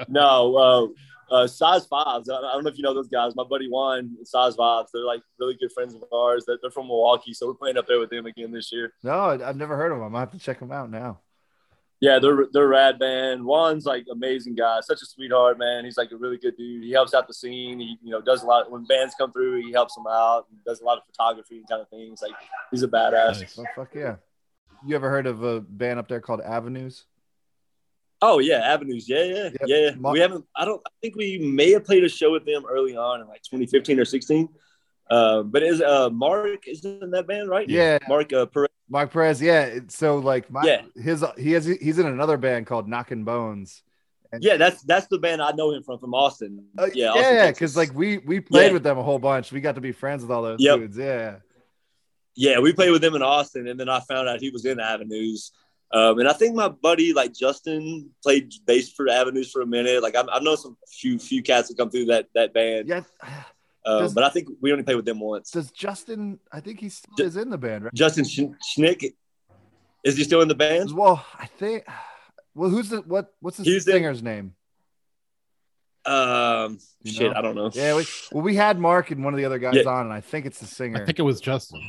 No, 0.09 0.57
uh, 1.31 1.35
uh, 1.35 1.47
size 1.47 1.87
fives. 1.87 2.29
I 2.29 2.37
I 2.37 2.53
don't 2.53 2.65
know 2.65 2.71
if 2.71 2.77
you 2.77 2.83
know 2.83 2.95
those 2.95 3.09
guys. 3.09 3.35
My 3.35 3.45
buddy 3.45 3.69
Juan, 3.69 4.17
size 4.25 4.55
fives. 4.57 4.91
They're 4.93 5.05
like 5.05 5.23
really 5.39 5.57
good 5.59 5.73
friends 5.73 5.95
of 5.95 6.05
ours. 6.13 6.45
They're, 6.47 6.59
they're 6.61 6.71
from 6.71 6.89
Milwaukee, 6.89 7.33
so 7.35 7.47
we're 7.47 7.55
playing 7.55 7.77
up 7.79 7.87
there 7.87 7.99
with 7.99 8.11
them 8.11 8.27
again 8.27 8.53
this 8.53 8.71
year. 8.73 8.93
No, 9.03 9.13
I- 9.13 9.49
I've 9.49 9.57
never 9.57 9.77
heard 9.77 9.93
of 9.93 9.99
them. 9.99 10.05
I'm 10.07 10.13
gonna 10.13 10.21
have 10.21 10.33
to 10.33 10.39
check 10.39 10.59
them 10.61 10.73
out 10.73 10.91
now. 10.91 11.21
Yeah, 12.01 12.19
they're 12.19 12.47
they're 12.53 12.67
rad 12.67 12.99
band. 12.99 13.45
Juan's 13.45 13.87
like 13.87 14.07
amazing 14.11 14.57
guy, 14.57 14.81
such 14.81 15.01
a 15.03 15.07
sweetheart, 15.07 15.57
man. 15.57 15.85
He's 15.85 15.97
like 15.97 16.11
a 16.11 16.17
really 16.17 16.37
good 16.37 16.57
dude. 16.57 16.83
He 16.83 16.91
helps 16.91 17.15
out 17.15 17.29
the 17.29 17.35
scene. 17.35 17.79
He 17.79 17.97
you 18.03 18.11
know 18.11 18.21
does 18.21 18.43
a 18.43 18.47
lot 18.47 18.69
when 18.71 18.85
bands 18.85 19.15
come 19.17 19.33
through. 19.33 19.65
He 19.65 19.71
helps 19.73 19.95
them 19.95 20.07
out. 20.09 20.47
And 20.51 20.59
does 20.65 20.81
a 20.81 20.85
lot 20.85 20.99
of 20.99 21.05
photography 21.07 21.59
and 21.59 21.69
kind 21.69 21.81
of 21.81 21.89
things. 21.89 22.21
Like 22.21 22.33
he's 22.73 22.83
a 22.83 22.89
badass. 22.89 23.41
Nice. 23.41 23.57
Oh 23.59 23.65
fuck 23.77 23.95
yeah! 23.95 24.17
You 24.85 24.97
ever 24.97 25.09
heard 25.11 25.27
of 25.29 25.45
a 25.45 25.61
band 25.61 26.01
up 26.01 26.09
there 26.09 26.21
called 26.21 26.41
Avenues? 26.41 27.05
Oh 28.23 28.39
yeah, 28.39 28.59
Avenues. 28.59 29.09
Yeah, 29.09 29.25
yeah, 29.25 29.43
Yep. 29.45 29.53
yeah. 29.67 29.91
Ma- 29.99 30.13
We 30.13 30.21
haven't. 30.21 30.45
I 30.57 30.65
don't. 30.65 30.81
I 30.87 30.91
think 31.01 31.17
we 31.17 31.39
may 31.39 31.73
have 31.73 31.85
played 31.85 32.05
a 32.05 32.09
show 32.09 32.31
with 32.33 32.47
them 32.47 32.63
early 32.69 32.97
on 32.97 33.21
in 33.21 33.27
like 33.29 33.43
2015 33.43 33.99
or 33.99 34.05
16. 34.05 34.49
Uh, 35.11 35.43
but 35.43 35.63
is 35.63 35.83
uh 35.83 36.09
Mark 36.11 36.67
is 36.69 36.85
in 36.85 37.11
that 37.11 37.27
band 37.27 37.49
right? 37.51 37.69
Yeah, 37.69 37.99
Mark 38.09 38.33
uh, 38.33 38.47
Perez. 38.47 38.69
Mark 38.89 39.13
Perez. 39.13 39.43
Yeah. 39.43 39.81
So 39.89 40.19
like 40.19 40.51
my 40.51 40.63
Yeah. 40.65 40.83
his 40.95 41.25
he 41.37 41.53
has 41.53 41.67
he's 41.67 41.99
in 41.99 42.07
another 42.07 42.37
band 42.37 42.67
called 42.67 42.89
Knockin' 42.89 43.25
Bones. 43.25 43.83
Yeah, 44.41 44.57
that's 44.57 44.83
that's 44.83 45.09
the 45.09 45.19
band 45.19 45.43
I 45.43 45.51
know 45.53 45.73
him 45.73 45.83
from 45.83 45.99
from 45.99 46.15
Austin. 46.15 46.65
Uh, 46.79 46.89
yeah, 46.95 47.11
Austin, 47.11 47.35
yeah, 47.35 47.51
because 47.51 47.77
like 47.77 47.93
we 47.95 48.19
we 48.19 48.41
played 48.41 48.69
Yeah. 48.69 48.73
with 48.73 48.83
them 48.85 48.97
a 48.97 49.03
whole 49.03 49.19
bunch. 49.19 49.53
We 49.53 49.61
got 49.61 49.75
to 49.75 49.81
be 49.83 49.93
friends 49.93 50.23
with 50.23 50.31
all 50.31 50.43
those 50.43 50.61
Yep. 50.61 50.79
dudes. 50.79 50.97
Yeah. 50.97 51.37
yeah, 52.35 52.61
we 52.61 52.73
played 52.73 52.93
with 52.93 53.03
them 53.03 53.15
in 53.15 53.23
Austin, 53.23 53.67
and 53.69 53.79
then 53.79 53.91
I 53.91 54.01
found 54.01 54.29
out 54.29 54.41
he 54.41 54.49
was 54.51 54.65
in 54.65 54.81
Avenues. 54.81 55.53
Um, 55.95 56.19
and 56.21 56.29
I 56.29 56.33
think 56.33 56.55
my 56.55 56.69
buddy 56.69 57.13
like 57.13 57.35
Justin 57.35 58.09
played 58.23 58.53
bass 58.67 58.91
for 58.93 59.09
Avenues 59.11 59.51
for 59.51 59.61
a 59.61 59.67
minute. 59.67 60.03
Like 60.03 60.17
I, 60.17 60.23
I 60.33 60.41
know 60.41 60.55
some 60.55 60.77
few 60.89 61.19
few 61.19 61.43
cats 61.43 61.69
that 61.69 61.77
come 61.77 61.91
through 61.91 62.07
that 62.07 62.29
that 62.35 62.55
band, 62.55 62.89
Yeah. 62.89 63.03
uh, 63.85 63.99
Does- 64.01 64.15
but 64.15 64.25
I 64.25 64.31
think 64.31 64.49
we 64.63 64.73
only 64.73 64.85
played 64.85 64.97
with 64.97 65.05
them 65.05 65.21
once. 65.21 65.51
Does 65.51 65.71
Justin? 65.71 66.39
I 66.51 66.61
think 66.61 66.81
he 66.81 66.89
still 66.89 67.15
Ju- 67.19 67.25
is 67.25 67.37
in 67.37 67.51
the 67.51 67.59
band, 67.59 67.85
right? 67.85 67.95
Justin 67.95 68.25
Sch- 68.25 68.55
Schnick, 68.77 69.13
is 70.03 70.17
he 70.17 70.25
still 70.25 70.41
in 70.41 70.49
the 70.49 70.55
band? 70.55 70.93
Well, 70.93 71.25
I 71.39 71.45
think. 71.47 71.85
Well, 72.55 72.71
who's 72.71 72.89
the 72.89 73.03
what? 73.03 73.35
What's 73.41 73.59
the 73.59 73.65
He's 73.65 73.87
in- 73.87 73.93
singer's 73.93 74.23
name? 74.23 74.55
Um, 76.05 76.79
You 77.03 77.13
shit, 77.13 77.33
know? 77.33 77.39
I 77.39 77.43
don't 77.43 77.55
know. 77.55 77.71
Yeah, 77.73 77.95
we, 77.97 78.05
well, 78.33 78.43
we 78.43 78.57
had 78.57 78.77
Mark 78.79 79.11
and 79.13 79.25
one 79.25 79.35
of 79.35 79.39
the 79.39 79.45
other 79.45 79.59
guys 79.61 79.75
Yeah. 79.77 79.89
on, 79.91 80.07
and 80.07 80.13
I 80.13 80.21
think 80.21 80.47
it's 80.47 80.59
the 80.59 80.67
singer. 80.67 81.01
I 81.01 81.05
think 81.05 81.19
it 81.21 81.23
was 81.23 81.41
Justin. 81.41 81.81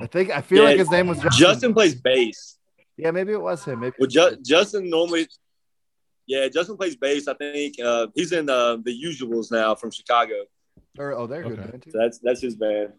I 0.00 0.06
think 0.06 0.30
I 0.30 0.40
feel 0.40 0.58
Yeah, 0.62 0.68
like 0.68 0.78
his 0.78 0.90
name 0.90 1.08
was 1.08 1.18
Justin. 1.18 1.38
Justin 1.46 1.74
plays 1.74 1.94
bass. 1.96 2.58
Yeah, 2.96 3.10
maybe 3.10 3.32
it 3.32 3.40
was 3.40 3.64
him. 3.64 3.80
Maybe 3.80 3.96
Well, 3.98 4.08
Ju- 4.08 4.36
Justin 4.42 4.88
normally, 4.88 5.28
yeah, 6.26 6.48
Justin 6.48 6.76
plays 6.76 6.96
bass. 6.96 7.28
I 7.28 7.34
think 7.34 7.78
uh, 7.80 8.06
he's 8.14 8.32
in 8.32 8.48
uh, 8.48 8.76
the 8.76 8.90
Usuals 9.04 9.50
now 9.52 9.74
from 9.74 9.90
Chicago. 9.90 10.34
or, 10.98 11.12
oh, 11.12 11.26
they're 11.26 11.42
good 11.42 11.58
Okay. 11.58 11.70
band 11.70 11.82
too. 11.82 11.90
So 11.90 11.98
that's 11.98 12.18
that's 12.18 12.40
his 12.40 12.56
band. 12.56 12.92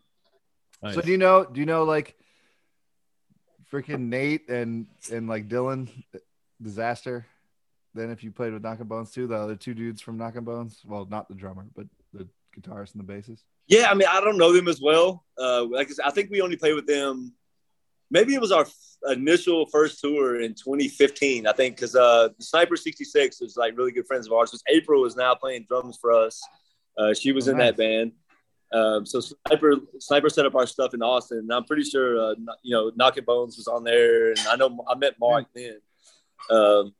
Nice. 0.83 0.95
So 0.95 1.01
do 1.01 1.11
you 1.11 1.17
know? 1.17 1.43
Do 1.45 1.59
you 1.59 1.65
know 1.65 1.83
like 1.83 2.15
freaking 3.71 4.09
Nate 4.09 4.49
and 4.49 4.85
and 5.11 5.27
like 5.27 5.47
Dylan 5.47 5.89
disaster? 6.61 7.25
Then 7.95 8.11
if 8.11 8.23
you 8.23 8.31
played 8.31 8.53
with 8.53 8.61
Knockin' 8.61 8.85
Bones 8.87 9.11
too, 9.11 9.25
the 9.25 9.35
other 9.35 9.55
two 9.55 9.73
dudes 9.73 10.01
from 10.01 10.17
Knockin' 10.17 10.43
Bones. 10.43 10.81
Well, 10.85 11.07
not 11.09 11.27
the 11.27 11.33
drummer, 11.33 11.65
but 11.75 11.87
the 12.13 12.27
guitarist 12.55 12.93
and 12.95 13.07
the 13.07 13.11
bassist. 13.11 13.41
Yeah, 13.67 13.87
I 13.89 13.95
mean, 13.95 14.07
I 14.09 14.21
don't 14.21 14.37
know 14.37 14.53
them 14.53 14.67
as 14.67 14.79
well. 14.79 15.25
Uh, 15.37 15.65
like 15.65 15.87
I, 15.87 15.93
said, 15.93 16.05
I 16.05 16.11
think 16.11 16.29
we 16.29 16.41
only 16.41 16.55
played 16.57 16.75
with 16.75 16.85
them. 16.85 17.33
Maybe 18.09 18.33
it 18.33 18.41
was 18.41 18.51
our 18.51 18.65
initial 19.09 19.65
first 19.67 19.99
tour 19.99 20.41
in 20.41 20.53
2015. 20.53 21.45
I 21.47 21.51
think 21.53 21.75
because 21.75 21.95
uh, 21.95 22.29
Sniper 22.39 22.75
66 22.75 23.41
is 23.41 23.57
like 23.57 23.77
really 23.77 23.91
good 23.91 24.07
friends 24.07 24.27
of 24.27 24.33
ours. 24.33 24.51
Because 24.51 24.63
April 24.69 25.05
is 25.05 25.15
now 25.15 25.35
playing 25.35 25.65
drums 25.67 25.97
for 25.99 26.11
us. 26.11 26.41
Uh, 26.97 27.13
she 27.13 27.31
was 27.31 27.47
Oh, 27.47 27.51
in 27.51 27.57
nice. 27.57 27.67
that 27.71 27.77
band. 27.77 28.11
Um, 28.73 29.05
so 29.05 29.19
Sniper 29.21 29.75
Sniper 29.99 30.29
set 30.29 30.45
up 30.45 30.55
our 30.55 30.67
stuff 30.67 30.93
in 30.93 31.01
Austin, 31.01 31.37
and 31.39 31.51
I'm 31.53 31.63
pretty 31.63 31.83
sure 31.83 32.17
uh, 32.19 32.35
you 32.63 32.75
know 32.75 32.91
Knockin' 32.95 33.23
Bones 33.23 33.55
was 33.55 33.67
on 33.67 33.83
there, 33.83 34.31
and 34.31 34.39
I 34.49 34.55
know 34.57 34.83
I 34.89 34.95
met 34.95 35.15
Mark 35.19 35.45
then. 35.55 35.79
Um, 36.49 36.93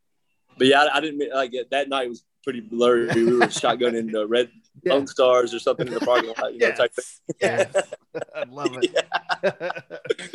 but 0.58 0.68
yeah, 0.68 0.84
I, 0.84 0.98
I 0.98 1.02
didn't 1.02 1.34
like 1.34 1.54
that 1.72 1.90
night 1.90 2.08
was 2.10 2.24
pretty 2.44 2.62
blurry. 2.62 3.08
We 3.14 3.34
were 3.34 3.46
shotgunning 3.48 4.12
the 4.14 4.26
red 4.26 4.50
Yeah. 4.84 4.93
Lone 4.93 5.07
Stars 5.07 5.53
or 5.53 5.60
something 5.60 5.88
in 5.88 5.93
the 5.93 6.00
parking 6.00 6.29
lot, 6.38 6.53
you 6.53 6.60
know, 6.60 6.72
type 6.72 6.93
thing. 6.93 7.36
yes. 7.41 7.75
I 8.36 8.43
love 8.50 8.77
it. 8.81 8.96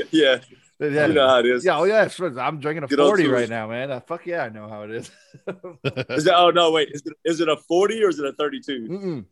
Yeah, 0.12 0.40
yeah. 0.78 1.06
you 1.06 1.12
know 1.14 1.28
how 1.28 1.38
it 1.38 1.46
is. 1.46 1.64
Yeah, 1.64 1.78
oh 1.78 1.84
yeah, 1.84 2.06
sure. 2.08 2.38
I'm 2.38 2.60
drinking 2.60 2.84
a 2.84 2.86
Good 2.86 2.98
40 2.98 3.28
right 3.28 3.48
now, 3.48 3.68
man. 3.68 3.90
Uh, 3.90 4.00
fuck 4.00 4.26
yeah, 4.26 4.42
I 4.44 4.48
know 4.48 4.68
how 4.68 4.82
it 4.82 4.90
is. 4.90 5.10
Is 6.10 6.26
it, 6.26 6.32
oh 6.36 6.50
no, 6.50 6.70
wait, 6.72 6.90
is 6.92 7.02
it, 7.06 7.12
is 7.24 7.40
it 7.40 7.48
a 7.48 7.56
40 7.56 8.02
or 8.04 8.08
is 8.08 8.18
it 8.18 8.26
a 8.26 8.32
32? 8.32 8.88
Mm-mm. 8.88 9.24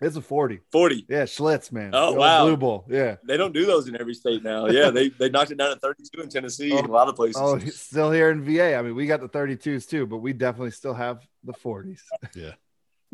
It's 0.00 0.16
a 0.16 0.20
40. 0.20 0.60
40. 0.72 1.06
Yeah, 1.08 1.22
Schlitz, 1.22 1.70
man. 1.72 1.90
Oh, 1.94 2.12
The 2.12 2.18
wow. 2.18 2.44
Blue 2.44 2.56
Bowl. 2.56 2.84
Yeah. 2.90 3.16
They 3.26 3.36
don't 3.36 3.52
do 3.54 3.64
those 3.64 3.88
in 3.88 3.98
every 3.98 4.14
state 4.14 4.42
now. 4.42 4.66
Yeah, 4.66 4.90
they, 4.90 5.08
they 5.08 5.28
knocked 5.30 5.50
it 5.52 5.58
down 5.58 5.70
at 5.70 5.80
32 5.80 6.20
in 6.22 6.28
Tennessee 6.28 6.76
and 6.76 6.86
a 6.86 6.90
Oh, 6.90 6.92
lot 6.92 7.08
of 7.08 7.14
places. 7.16 7.40
Oh, 7.40 7.58
still 7.58 8.10
here 8.10 8.30
in 8.30 8.42
VA. 8.44 8.74
I 8.76 8.82
mean, 8.82 8.94
we 8.96 9.06
got 9.06 9.20
the 9.20 9.28
32s 9.28 9.88
too, 9.88 10.06
but 10.06 10.18
we 10.18 10.32
definitely 10.32 10.72
still 10.72 10.94
have 10.94 11.26
the 11.44 11.52
40s. 11.54 12.00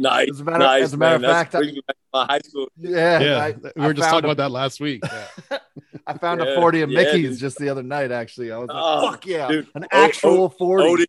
Nice. 0.01 0.31
As 0.31 0.41
a 0.41 0.45
matter, 0.45 0.59
nice, 0.61 0.83
as 0.85 0.93
a 0.95 0.97
matter 0.97 1.19
man. 1.19 1.31
of 1.31 1.37
fact, 1.37 1.55
I, 1.55 1.59
brings 1.59 1.75
me 1.75 1.83
back 1.87 1.97
to 1.97 2.03
my 2.15 2.25
high 2.25 2.39
school. 2.39 2.69
yeah, 2.79 3.21
yeah, 3.21 3.37
I, 3.45 3.51
we 3.77 3.83
were 3.85 3.91
I 3.91 3.93
just 3.93 4.09
talking 4.09 4.25
a- 4.25 4.33
about 4.33 4.39
that 4.39 4.51
last 4.51 4.81
week. 4.81 5.03
Yeah. 5.51 5.59
I 6.07 6.17
found 6.17 6.41
a 6.41 6.55
40 6.55 6.81
of 6.83 6.91
yeah, 6.91 7.03
Mickey's 7.03 7.31
dude. 7.33 7.39
just 7.39 7.59
the 7.59 7.69
other 7.69 7.83
night. 7.83 8.11
Actually, 8.11 8.51
I 8.51 8.57
was 8.59 8.69
like, 8.69 8.79
Oh, 8.83 9.11
"Fuck 9.11 9.27
yeah, 9.27 9.49
dude. 9.49 9.69
an 9.75 9.85
Oh, 9.85 9.89
oh 9.93 10.05
actual 10.05 10.49
40." 10.49 10.85
Odie. 11.05 11.07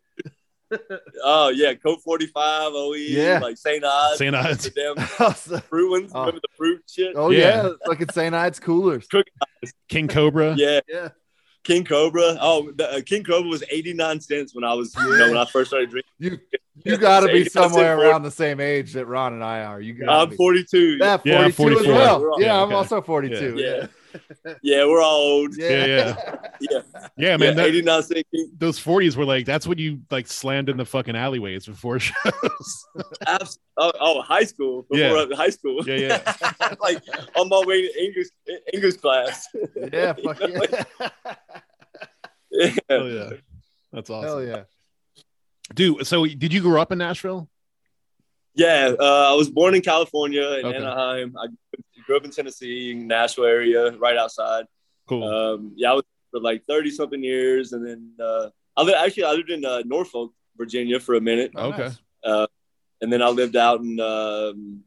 oh 1.24 1.48
yeah, 1.48 1.74
Colt 1.74 2.00
45, 2.04 2.72
OE, 2.74 2.92
Yeah. 2.94 3.38
like 3.42 3.56
St. 3.56 3.82
Ides. 3.84 4.18
St. 4.18 4.34
Ides. 4.34 4.64
The 4.64 4.70
damn 4.70 4.94
oh 5.20 5.32
fruit 5.60 5.90
ones. 5.90 6.12
Oh. 6.14 6.20
Remember 6.20 6.40
the 6.40 6.48
fruit 6.56 6.82
shit? 6.88 7.14
Oh, 7.16 7.30
yeah, 7.30 7.62
Yeah. 7.64 7.70
fucking 7.86 8.10
St. 8.10 8.34
Ides 8.34 8.60
coolers. 8.60 9.06
King 9.88 10.08
Cobra. 10.08 10.54
Yeah. 10.56 10.80
Yeah, 10.88 11.08
King 11.64 11.84
Cobra. 11.84 12.36
Oh, 12.40 12.70
the, 12.74 12.90
uh, 12.90 13.00
King 13.02 13.24
Cobra 13.24 13.48
was 13.48 13.62
89 13.70 14.20
cents 14.20 14.54
when 14.54 14.64
I 14.64 14.74
was, 14.74 14.94
you 14.96 15.18
know, 15.18 15.28
when 15.28 15.36
I 15.36 15.44
first 15.44 15.70
started 15.70 15.90
drinking. 15.90 16.10
you 16.18 16.38
you 16.84 16.96
got 16.96 17.20
to 17.20 17.26
be 17.26 17.44
somewhere 17.44 17.98
around 17.98 18.22
the 18.22 18.30
same 18.30 18.58
age 18.60 18.92
that 18.94 19.06
Ron 19.06 19.34
and 19.34 19.44
I 19.44 19.64
are. 19.64 19.80
You 19.80 19.94
got. 19.94 20.30
I'm 20.30 20.36
42. 20.36 20.98
Yeah, 21.00 21.16
42 21.18 21.72
Yeah, 21.72 21.78
as 21.80 21.86
well. 21.86 22.40
Yeah, 22.40 22.46
Yeah, 22.46 22.62
I'm 22.62 22.72
also 22.72 23.00
42. 23.00 23.56
Yeah. 23.56 23.66
Yeah, 23.66 23.86
we're 24.62 25.00
all 25.02 25.20
old. 25.20 25.56
Yeah, 25.56 25.84
yeah. 25.86 26.38
Yeah, 26.70 26.80
Yeah, 27.16 27.36
man. 27.38 27.48
yeah, 27.48 27.54
that- 27.54 27.66
89 27.66 28.02
cent 28.04 28.26
those 28.56 28.78
40s 28.78 29.16
were 29.16 29.24
like 29.24 29.44
that's 29.46 29.66
what 29.66 29.78
you 29.80 30.00
like 30.10 30.28
slammed 30.28 30.68
in 30.68 30.76
the 30.76 30.84
fucking 30.84 31.16
alleyways 31.16 31.66
before 31.66 31.98
shows. 32.08 32.86
Abs- 33.26 33.58
Oh, 33.78 33.90
oh, 34.00 34.20
high 34.22 34.44
school. 34.44 34.86
Before 34.90 35.26
Yeah. 35.26 35.34
High 35.36 35.48
school. 35.48 35.82
yeah, 35.88 35.96
yeah. 35.96 36.74
like 36.80 37.02
on 37.36 37.48
my 37.48 37.62
way 37.66 37.82
to 37.88 38.04
English 38.04 38.26
English 38.72 38.96
class. 38.98 39.48
Yeah, 39.92 40.12
fuck 40.12 40.38
yeah. 40.40 40.82
yeah. 42.50 42.72
Hell 42.88 43.08
yeah. 43.08 43.30
That's 43.92 44.10
awesome. 44.10 44.28
Hell 44.28 44.44
yeah. 44.44 44.62
Dude, 45.74 46.06
so 46.06 46.26
did 46.26 46.52
you 46.52 46.60
grow 46.60 46.80
up 46.82 46.92
in 46.92 46.98
Nashville? 46.98 47.48
Yeah, 48.54 48.92
uh, 49.00 49.30
I 49.32 49.34
was 49.34 49.48
born 49.50 49.74
in 49.74 49.80
California 49.80 50.42
in 50.60 50.66
Okay. 50.66 50.76
Anaheim. 50.76 51.34
I 51.38 51.46
grew 52.06 52.16
up 52.16 52.24
in 52.24 52.30
Tennessee, 52.30 52.94
Nashville 52.94 53.44
area, 53.44 53.92
right 53.98 54.16
outside. 54.16 54.64
Cool. 55.08 55.24
Um, 55.24 55.72
yeah, 55.76 55.92
I 55.92 55.94
was 55.94 56.04
for 56.30 56.40
like 56.40 56.64
thirty 56.64 56.90
something 56.90 57.22
years, 57.22 57.72
and 57.72 57.86
then 57.86 58.12
uh, 58.20 58.48
I 58.76 58.82
li- 58.82 58.94
actually 58.94 59.24
I 59.24 59.32
lived 59.32 59.50
in 59.50 59.64
uh, 59.64 59.82
Norfolk, 59.84 60.32
Virginia, 60.56 60.98
for 61.00 61.14
a 61.14 61.20
minute, 61.20 61.52
Oh, 61.56 61.72
okay. 61.72 61.90
uh, 62.24 62.46
and 63.00 63.12
then 63.12 63.20
I 63.22 63.28
lived 63.28 63.56
out 63.56 63.80
in 63.80 63.98
um, 64.00 64.82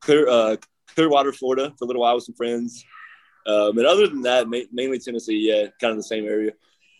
Clear 0.00 0.28
uh, 0.28 0.56
Clearwater, 0.94 1.32
Florida, 1.32 1.72
for 1.78 1.84
a 1.84 1.86
little 1.86 2.02
while 2.02 2.14
with 2.16 2.24
some 2.24 2.34
friends. 2.34 2.84
Um, 3.46 3.78
and 3.78 3.86
other 3.86 4.06
than 4.06 4.22
that, 4.22 4.48
ma- 4.48 4.58
mainly 4.72 4.98
Tennessee. 4.98 5.48
Yeah, 5.48 5.68
kind 5.80 5.92
of 5.92 5.96
the 5.96 6.02
same 6.02 6.24
area. 6.24 6.52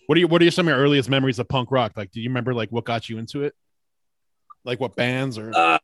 What 0.07 0.17
are 0.17 0.21
you 0.21 0.27
what 0.29 0.43
are 0.43 0.51
some 0.51 0.67
of 0.69 0.73
your 0.75 0.83
earliest 0.83 1.09
memories 1.09 1.39
of 1.39 1.49
punk 1.49 1.71
rock? 1.71 1.93
Like 1.97 2.11
do 2.11 2.21
you 2.21 2.29
remember 2.31 2.53
like 2.55 2.71
what 2.71 2.85
got 2.85 3.09
you 3.09 3.19
into 3.19 3.45
it? 3.45 3.55
Like 4.65 4.81
what 4.81 4.97
bands 4.97 5.39
or 5.39 5.53
Uh, 5.55 5.79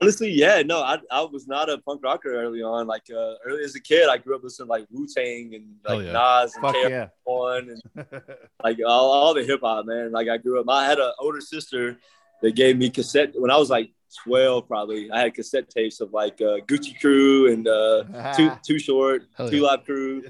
honestly, 0.00 0.30
yeah, 0.30 0.62
no, 0.62 0.80
I, 0.80 0.98
I 1.10 1.22
was 1.22 1.46
not 1.46 1.68
a 1.70 1.78
punk 1.78 2.02
rocker 2.02 2.32
early 2.34 2.62
on. 2.62 2.86
Like 2.86 3.04
uh, 3.10 3.34
early 3.44 3.64
as 3.64 3.74
a 3.74 3.80
kid, 3.80 4.08
I 4.08 4.18
grew 4.18 4.36
up 4.36 4.42
listening 4.42 4.66
to 4.66 4.72
like 4.72 4.86
Wu 4.90 5.06
Tang 5.06 5.54
and 5.54 5.76
like 5.84 6.06
yeah. 6.06 6.12
Nas 6.12 6.54
and 6.54 6.62
Fuck 6.62 6.76
KRS 6.76 6.90
yeah. 6.90 7.08
One 7.24 7.70
and 7.70 8.06
like 8.64 8.78
all, 8.86 9.12
all 9.12 9.34
the 9.34 9.44
hip 9.44 9.60
hop, 9.62 9.86
man. 9.86 10.12
Like 10.12 10.28
I 10.28 10.36
grew 10.36 10.60
up. 10.60 10.68
I 10.68 10.86
had 10.86 10.98
an 10.98 11.12
older 11.18 11.40
sister 11.40 11.98
that 12.42 12.54
gave 12.54 12.76
me 12.76 12.90
cassette 12.90 13.32
when 13.34 13.50
I 13.50 13.56
was 13.56 13.70
like 13.70 13.90
twelve, 14.24 14.68
probably. 14.68 15.10
I 15.10 15.20
had 15.20 15.34
cassette 15.34 15.70
tapes 15.70 16.00
of 16.00 16.12
like 16.12 16.40
uh, 16.40 16.58
Gucci 16.66 16.98
Crew 17.00 17.52
and 17.52 17.66
uh, 17.66 18.32
Too 18.36 18.50
Too 18.64 18.78
Short, 18.78 19.24
Hell 19.36 19.50
Two 19.50 19.58
yeah. 19.58 19.62
Live 19.62 19.84
Crew, 19.84 20.22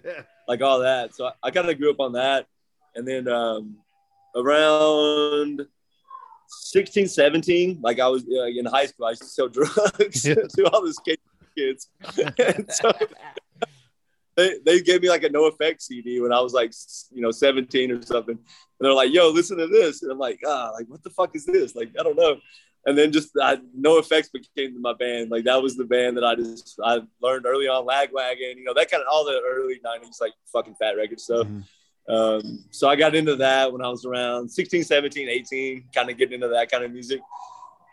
like 0.48 0.62
all 0.62 0.80
that. 0.80 1.14
So 1.14 1.26
I, 1.26 1.32
I 1.42 1.50
kind 1.50 1.68
of 1.68 1.78
grew 1.78 1.90
up 1.90 2.00
on 2.00 2.12
that. 2.12 2.46
And 2.94 3.06
then 3.06 3.28
um, 3.28 3.76
around 4.34 5.66
16, 6.50 7.06
17, 7.08 7.78
like 7.82 8.00
I 8.00 8.08
was 8.08 8.22
uh, 8.24 8.44
in 8.46 8.66
high 8.66 8.86
school, 8.86 9.06
I 9.06 9.10
used 9.10 9.22
to 9.22 9.28
sell 9.28 9.48
drugs 9.48 10.24
Yeah. 10.26 10.34
to 10.34 10.70
all 10.70 10.82
the 10.84 10.92
skate 10.92 11.20
kids. 11.56 11.88
So 12.70 12.92
they, 14.36 14.58
they 14.64 14.80
gave 14.80 15.02
me 15.02 15.08
like 15.10 15.22
a 15.24 15.28
NOFX 15.28 15.82
CD 15.82 16.20
when 16.20 16.32
I 16.32 16.40
was 16.40 16.52
like, 16.54 16.72
you 17.12 17.20
know, 17.20 17.30
17 17.30 17.90
or 17.92 18.00
something. 18.02 18.36
And 18.36 18.42
they're 18.80 18.94
like, 18.94 19.12
yo, 19.12 19.28
listen 19.28 19.58
to 19.58 19.66
this. 19.66 20.02
And 20.02 20.10
I'm 20.10 20.18
like, 20.18 20.40
ah, 20.46 20.70
like, 20.72 20.86
what 20.88 21.02
the 21.02 21.10
fuck 21.10 21.34
is 21.36 21.44
this? 21.44 21.74
Like, 21.74 21.90
I 21.98 22.02
don't 22.02 22.16
know. 22.16 22.36
And 22.86 22.96
then 22.96 23.12
just 23.12 23.30
I, 23.42 23.58
NOFX 23.78 24.28
became 24.32 24.80
my 24.80 24.94
band. 24.94 25.30
Like 25.30 25.44
that 25.44 25.62
was 25.62 25.76
the 25.76 25.84
band 25.84 26.16
that 26.16 26.24
I 26.24 26.34
just 26.36 26.78
I 26.82 27.00
learned 27.20 27.44
early 27.44 27.68
on 27.68 27.84
Lagwagon, 27.86 28.56
you 28.56 28.64
know, 28.64 28.72
that 28.72 28.90
kind 28.90 29.02
of 29.02 29.08
all 29.12 29.24
the 29.24 29.38
early 29.46 29.78
90s 29.84 30.18
like 30.20 30.32
fucking 30.50 30.76
fat 30.76 30.92
record 30.96 31.20
stuff. 31.20 31.46
Mhm. 31.46 31.64
Um, 32.08 32.64
so 32.70 32.88
I 32.88 32.96
got 32.96 33.14
into 33.14 33.36
that 33.36 33.72
when 33.72 33.82
I 33.82 33.88
was 33.88 34.04
around 34.04 34.48
16, 34.48 34.84
17, 34.84 35.28
18, 35.28 35.84
kind 35.94 36.10
of 36.10 36.16
getting 36.16 36.34
into 36.34 36.48
that 36.48 36.70
kind 36.70 36.84
of 36.84 36.92
music. 36.92 37.20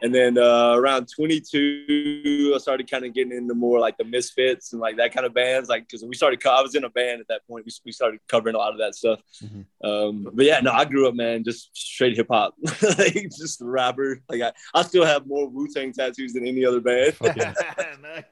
And 0.02 0.14
then 0.14 0.38
uh, 0.38 0.76
around 0.76 1.08
22, 1.16 2.54
I 2.54 2.58
started 2.60 2.90
kind 2.90 3.04
of 3.04 3.14
getting 3.16 3.36
into 3.36 3.56
more 3.56 3.80
like 3.80 3.98
the 3.98 4.04
Misfits 4.04 4.72
and 4.74 4.80
like 4.80 4.98
that 4.98 5.12
kind 5.12 5.26
of 5.26 5.34
bands. 5.34 5.70
Like, 5.70 5.88
because 5.88 6.06
we 6.06 6.16
started, 6.16 6.42
co- 6.42 6.52
I 6.52 6.62
was 6.62 6.76
in 6.76 6.84
a 6.84 6.90
band 6.90 7.20
at 7.20 7.28
that 7.30 7.48
point. 7.48 7.66
We, 7.66 7.72
we 7.86 7.92
started 7.92 8.20
covering 8.28 8.54
a 8.54 8.60
lot 8.60 8.74
of 8.74 8.78
that 8.78 8.94
stuff. 8.94 9.22
Mhm. 9.44 9.66
Um, 9.84 10.30
but 10.34 10.46
yeah, 10.46 10.60
no, 10.60 10.72
I 10.72 10.86
grew 10.86 11.08
up, 11.08 11.16
man, 11.16 11.44
just 11.44 11.76
straight 11.76 12.16
hip 12.16 12.28
hop, 12.30 12.56
like 12.98 13.30
just 13.36 13.62
a 13.62 13.66
rapper. 13.66 14.22
Like, 14.30 14.42
I, 14.42 14.52
I 14.76 14.84
still 14.84 15.06
have 15.06 15.26
more 15.26 15.48
Wu 15.50 15.68
Tang 15.68 15.92
tattoos 15.94 16.34
than 16.34 16.46
any 16.46 16.64
other 16.64 16.80
band. 16.80 17.16
Yeah. 17.36 17.54
nice. 18.02 18.24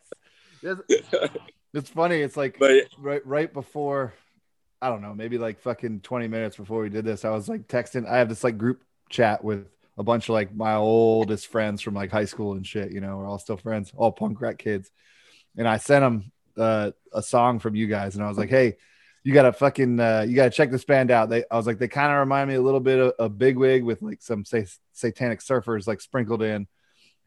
It's, 0.61 0.81
it's 1.73 1.89
funny. 1.89 2.21
It's 2.21 2.37
like 2.37 2.57
But 2.59 2.85
right 2.97 3.25
right 3.25 3.51
before 3.51 4.13
I 4.81 4.89
don't 4.89 5.01
know, 5.01 5.13
maybe 5.13 5.37
like 5.37 5.59
fucking 5.61 6.01
20 6.01 6.27
minutes 6.27 6.57
before 6.57 6.81
we 6.81 6.89
did 6.89 7.05
this, 7.05 7.25
I 7.25 7.29
was 7.31 7.47
like 7.49 7.67
texting. 7.67 8.07
I 8.07 8.17
have 8.17 8.29
this 8.29 8.43
like 8.43 8.57
group 8.57 8.83
chat 9.09 9.43
with 9.43 9.67
a 9.97 10.03
bunch 10.03 10.25
of 10.29 10.33
like 10.33 10.53
my 10.53 10.75
oldest 10.75 11.47
friends 11.47 11.81
from 11.81 11.93
like 11.93 12.11
high 12.11 12.25
school 12.25 12.53
and 12.53 12.65
shit, 12.67 12.91
you 12.91 12.99
know, 13.01 13.17
we're 13.17 13.27
all 13.27 13.39
still 13.39 13.57
friends, 13.57 13.91
all 13.95 14.11
punk 14.11 14.41
rock 14.41 14.57
kids. 14.57 14.91
And 15.57 15.67
I 15.67 15.77
sent 15.77 16.01
them 16.03 16.31
uh, 16.57 16.91
a 17.13 17.21
song 17.21 17.59
from 17.59 17.75
you 17.75 17.87
guys, 17.87 18.15
and 18.15 18.23
I 18.23 18.27
was 18.27 18.37
like, 18.37 18.49
hey, 18.49 18.75
you 19.23 19.33
gotta 19.33 19.53
fucking 19.53 19.99
uh, 19.99 20.25
you 20.27 20.35
gotta 20.35 20.49
check 20.51 20.69
this 20.69 20.83
band 20.85 21.09
out. 21.11 21.29
They 21.29 21.45
I 21.49 21.55
was 21.57 21.65
like, 21.65 21.79
they 21.79 21.87
kind 21.87 22.11
of 22.11 22.19
remind 22.19 22.49
me 22.49 22.55
a 22.55 22.61
little 22.61 22.79
bit 22.81 22.99
of, 22.99 23.13
of 23.17 23.37
Bigwig 23.37 23.83
with 23.83 24.01
like 24.01 24.21
some 24.21 24.45
say 24.45 24.67
satanic 24.91 25.39
surfers 25.39 25.87
like 25.87 26.01
sprinkled 26.01 26.43
in. 26.43 26.67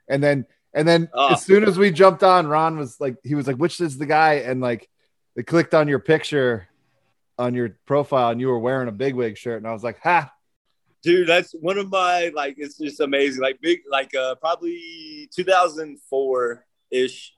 And 0.08 0.22
then 0.22 0.46
and 0.74 0.86
then 0.86 1.08
Oh. 1.14 1.32
as 1.32 1.42
soon 1.42 1.64
as 1.64 1.78
we 1.78 1.90
jumped 1.90 2.22
on, 2.22 2.46
Ron 2.46 2.78
was 2.78 3.00
like, 3.00 3.16
he 3.24 3.34
was 3.34 3.46
like, 3.46 3.56
which 3.56 3.80
is 3.80 3.96
the 3.98 4.06
guy? 4.06 4.34
And 4.34 4.60
like 4.60 4.88
they 5.34 5.42
clicked 5.42 5.74
on 5.74 5.88
your 5.88 5.98
picture 5.98 6.67
on 7.38 7.54
your 7.54 7.78
profile 7.86 8.30
and 8.30 8.40
you 8.40 8.48
were 8.48 8.58
wearing 8.58 8.88
a 8.88 8.92
bigwig 8.92 9.38
shirt. 9.38 9.58
And 9.58 9.66
I 9.66 9.72
was 9.72 9.84
like, 9.84 10.00
ha, 10.00 10.30
dude 11.02 11.28
that's 11.28 11.52
one 11.52 11.78
of 11.78 11.90
my 11.90 12.30
like 12.34 12.56
it's 12.58 12.78
just 12.78 13.00
amazing. 13.00 13.42
Like 13.42 13.60
big 13.60 13.80
like 13.90 14.14
uh 14.14 14.34
probably 14.36 15.28
2004 15.34 16.64
ish 16.90 17.34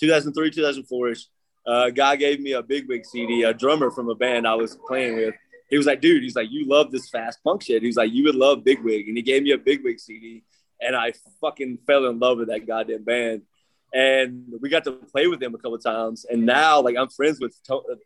2003 0.00 0.50
2004 0.50 1.08
ish 1.08 1.26
uh 1.66 1.90
guy 1.90 2.16
gave 2.16 2.40
me 2.40 2.52
a 2.52 2.62
Bigwig 2.62 3.04
cd 3.04 3.42
a 3.42 3.52
drummer 3.52 3.90
from 3.90 4.08
a 4.08 4.14
band 4.14 4.46
i 4.46 4.54
was 4.54 4.76
playing 4.86 5.16
with. 5.16 5.34
He 5.70 5.76
was 5.76 5.86
like 5.86 6.00
dude 6.00 6.22
he's 6.22 6.36
like 6.36 6.50
you 6.50 6.66
love 6.66 6.90
this 6.90 7.08
fast 7.10 7.42
punk 7.44 7.62
shit. 7.62 7.82
He 7.82 7.88
was 7.88 7.96
like 7.96 8.12
you 8.12 8.24
would 8.24 8.34
love 8.34 8.64
Bigwig 8.64 9.08
and 9.08 9.16
he 9.16 9.22
gave 9.22 9.42
me 9.42 9.52
a 9.52 9.58
Bigwig 9.58 10.00
cd 10.00 10.44
and 10.80 10.96
i 10.96 11.12
fucking 11.40 11.78
fell 11.86 12.06
in 12.06 12.18
love 12.18 12.38
with 12.38 12.48
that 12.48 12.66
goddamn 12.66 13.04
band 13.04 13.42
and 13.92 14.44
we 14.60 14.68
got 14.68 14.84
to 14.84 14.92
play 14.92 15.26
with 15.26 15.40
them 15.40 15.54
a 15.54 15.58
couple 15.58 15.74
of 15.74 15.82
times. 15.82 16.26
And 16.30 16.44
now, 16.44 16.80
like, 16.80 16.96
I'm 16.96 17.08
friends 17.08 17.40
with 17.40 17.54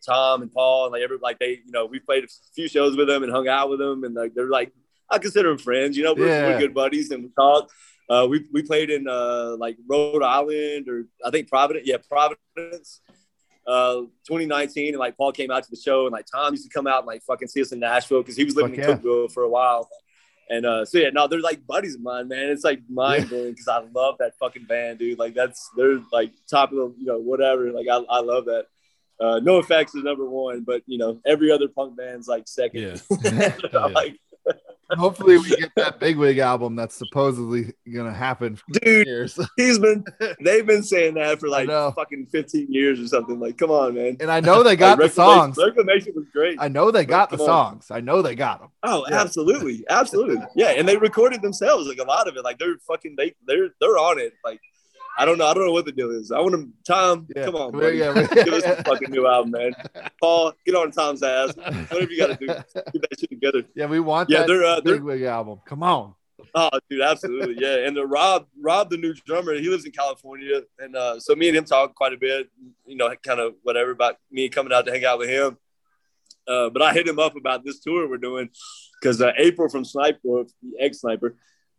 Tom 0.07 0.43
and 0.43 0.53
Paul, 0.53 0.85
and 0.85 0.93
like 0.93 1.03
every 1.03 1.19
like 1.19 1.39
they, 1.39 1.61
you 1.65 1.73
know, 1.73 1.87
we 1.87 1.99
played 1.99 2.25
a 2.25 2.29
few 2.55 2.69
shows 2.69 2.97
with 2.97 3.09
them 3.09 3.23
and 3.23 3.33
hung 3.33 3.49
out 3.49 3.69
with 3.71 3.79
them, 3.81 4.05
and 4.05 4.15
like 4.15 4.35
they're 4.35 4.49
like 4.49 4.73
I 5.11 5.19
consider 5.19 5.49
them 5.49 5.59
friends. 5.59 5.97
You 5.97 6.05
know, 6.05 6.15
we're, 6.15 6.29
Yeah. 6.29 6.49
we're 6.49 6.59
good 6.61 6.75
buddies, 6.75 7.11
and 7.11 7.25
we 7.25 7.31
talk. 7.31 7.71
Uh, 8.09 8.27
we 8.29 8.47
we 8.53 8.62
played 8.62 8.91
in 8.91 9.09
uh, 9.09 9.57
like 9.57 9.77
Rhode 9.89 10.23
Island 10.23 10.89
or 10.89 11.07
I 11.25 11.31
think 11.31 11.49
Providence, 11.49 11.87
yeah, 11.87 11.97
Providence. 12.09 13.01
Uh, 13.65 14.03
2019, 14.27 14.89
and 14.89 14.99
like 14.99 15.17
Paul 15.17 15.31
came 15.31 15.53
out 15.53 15.62
to 15.62 15.71
the 15.71 15.77
show, 15.77 16.07
and 16.07 16.12
like 16.12 16.27
Tom 16.27 16.53
used 16.53 16.69
to 16.69 16.73
come 16.73 16.89
out 16.89 16.99
and 16.99 17.07
like 17.07 17.23
fucking 17.23 17.47
see 17.47 17.62
us 17.62 17.71
in 17.71 17.79
Nashville 17.79 18.21
because 18.21 18.37
he 18.37 18.43
was 18.43 18.57
living 18.57 18.75
Fuck 18.75 18.85
in 18.85 18.91
yeah. 18.91 18.97
Cookeville 18.97 19.31
for 19.33 19.45
a 19.45 19.49
while. 19.49 19.89
And 20.50 20.66
uh, 20.66 20.84
so 20.84 20.99
yeah, 20.99 21.11
no, 21.11 21.26
they're 21.28 21.40
like 21.40 21.66
buddies 21.66 21.94
of 21.94 22.02
mine, 22.02 22.28
man. 22.28 22.50
It's 22.50 22.64
like 22.64 22.80
mind 22.88 23.28
blowing 23.28 23.52
because 23.52 23.68
I 23.68 23.80
love 23.94 24.16
that 24.18 24.37
fucking 24.38 24.64
band, 24.64 24.99
dude. 24.99 25.18
Like 25.18 25.34
that's 25.34 25.70
they're 25.76 26.00
like 26.12 26.32
top 26.50 26.72
of 26.72 26.76
the 26.76 26.94
you 26.99 27.06
know 27.06 27.18
whatever. 27.18 27.70
Like 27.72 27.87
I, 27.90 27.96
I 28.08 28.20
love 28.20 28.46
that. 28.46 28.66
Uh, 29.20 29.38
NOFX 29.40 29.96
is 29.96 30.02
number 30.02 30.28
one, 30.28 30.62
but 30.62 30.82
you 30.87 30.99
know 30.99 31.20
every 31.25 31.50
other 31.50 31.68
punk 31.68 31.96
band's 31.96 32.28
like 32.28 32.49
second. 32.49 33.02
Yeah. 33.11 33.52
Yeah. 33.72 33.87
like, 33.87 34.18
Hopefully, 34.90 35.38
we 35.38 35.49
get 35.56 35.70
that 35.76 35.99
Bigwig 35.99 36.38
album 36.38 36.76
that's 36.76 36.94
supposedly 36.94 37.72
gonna 37.94 38.12
happen 38.12 38.58
dude, 38.72 39.06
years. 39.06 39.38
he's 39.56 39.78
been 39.78 40.04
they've 40.44 40.66
been 40.66 40.82
saying 40.82 41.14
that 41.14 41.40
for 41.40 41.49
like 41.49 41.66
fucking 41.68 42.26
15 42.30 42.66
years 42.70 43.00
or 43.00 43.06
something. 43.06 43.40
Like, 43.40 43.56
come 43.56 43.70
on, 43.70 43.94
man. 43.94 44.18
And 44.20 44.30
I 44.30 44.40
know 44.40 44.62
they 44.62 44.76
got 44.88 44.99
the 44.99 45.08
songs. 45.08 45.56
Reclamation- 45.56 46.12
was 46.14 46.26
great. 46.30 46.58
I 46.61 46.68
know 46.68 46.90
they 46.90 47.06
got 47.06 47.30
the 47.30 47.38
on. 47.38 47.46
songs. 47.46 47.90
I 47.90 48.00
know 48.00 48.20
they 48.20 48.34
got 48.34 48.61
them. 48.61 48.68
Oh, 48.82 49.06
Yeah. 49.08 49.20
absolutely, 49.22 49.82
absolutely, 49.88 50.44
yeah. 50.56 50.72
And 50.76 50.87
they 50.87 50.99
recorded 50.99 51.40
themselves, 51.40 51.88
like 51.88 51.99
a 51.99 52.04
lot 52.04 52.28
of 52.28 52.37
it. 52.37 52.44
Like 52.44 52.58
they're 52.58 52.76
fucking, 52.87 53.14
they 53.16 53.34
they're 53.46 53.68
they're 53.80 53.96
on 53.96 54.18
it. 54.18 54.34
Like 54.44 54.61
I 55.19 55.25
don't 55.26 55.37
know, 55.38 55.47
I 55.47 55.54
don't 55.54 55.66
know 55.66 55.73
what 55.73 55.85
the 55.85 55.92
deal 55.92 56.11
is. 56.11 56.33
I 56.33 56.40
want 56.40 56.52
them, 56.52 56.73
Tom. 56.87 57.26
Yeah. 57.37 57.45
Come 57.47 57.57
on, 57.57 57.75
Yeah, 57.75 57.81
buddy. 57.81 57.97
yeah. 57.99 58.45
give 58.45 58.54
us 58.54 58.64
a 58.64 58.83
fucking 58.83 59.11
new 59.11 59.26
album, 59.26 59.50
man. 59.52 59.73
Paul, 60.21 60.52
get 60.64 60.75
on 60.75 60.90
Tom's 60.90 61.23
ass. 61.23 61.54
Whatever 61.57 62.11
you 62.11 62.16
got 62.19 62.28
to 62.28 62.37
do, 62.37 62.47
get 62.47 62.73
that 62.75 63.21
shit 63.21 63.28
together. 63.31 63.62
Yeah, 63.75 63.87
we 63.87 64.00
want 64.00 64.31
Yeah, 64.31 64.38
that 64.40 64.47
they're, 64.49 64.64
uh, 64.64 64.81
they're- 64.81 64.95
Bigwig 64.97 65.23
album. 65.25 65.61
Come 65.66 65.83
on. 65.83 66.14
Oh, 66.54 66.71
dude, 66.90 67.02
absolutely, 67.02 67.57
yeah. 67.61 67.87
And 67.87 67.97
the 67.97 68.04
Rob, 68.04 68.47
Rob, 68.61 68.90
the 68.90 68.97
new 68.97 69.14
drummer, 69.14 69.54
he 69.54 69.69
lives 69.69 69.85
in 69.85 69.92
California, 69.92 70.62
and 70.81 70.97
uh, 70.97 71.21
so 71.21 71.35
me 71.37 71.49
and 71.49 71.57
him 71.57 71.64
talk 71.64 71.95
quite 71.95 72.12
a 72.12 72.16
bit. 72.16 72.49
You 72.85 72.97
know, 72.97 73.14
kind 73.25 73.38
of 73.38 73.54
whatever 73.62 73.90
about 73.92 74.16
me 74.31 74.49
coming 74.49 74.73
out 74.73 74.85
to 74.87 74.92
hang 74.92 75.04
out 75.04 75.19
with 75.19 75.28
him. 75.28 75.57
Uh, 76.49 76.69
but 76.71 76.83
I 76.83 76.92
hit 76.95 77.07
him 77.07 77.21
up 77.21 77.37
about 77.37 77.64
this 77.64 77.78
tour 77.78 78.09
we're 78.09 78.16
doing 78.19 78.50
because 79.00 79.23
uh, 79.23 79.31
April 79.38 79.69
from 79.69 79.85
Sniper, 79.85 80.19
the 80.25 80.73
ex 80.81 81.00
Sniper, 81.00 81.37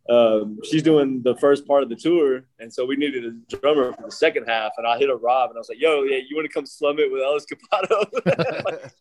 um, 0.08 0.58
she's 0.64 0.82
doing 0.82 1.22
the 1.22 1.34
first 1.36 1.66
part 1.66 1.82
of 1.82 1.88
the 1.88 1.96
tour, 1.96 2.44
and 2.58 2.72
so 2.72 2.84
we 2.84 2.96
needed 2.96 3.24
a 3.24 3.56
drummer 3.56 3.92
for 3.92 4.02
the 4.02 4.12
second 4.12 4.44
half. 4.46 4.72
And 4.76 4.86
I 4.86 4.98
hit 4.98 5.08
a 5.10 5.16
Rob, 5.16 5.50
and 5.50 5.56
I 5.56 5.60
was 5.60 5.68
like, 5.68 5.80
"Yo, 5.80 6.02
yeah, 6.02 6.18
you 6.18 6.36
want 6.36 6.46
to 6.46 6.52
come 6.52 6.66
slum 6.66 6.98
it 6.98 7.10
with 7.10 7.22
El 7.22 7.38
Escapado?" 7.38 8.04
Like, 8.64 8.92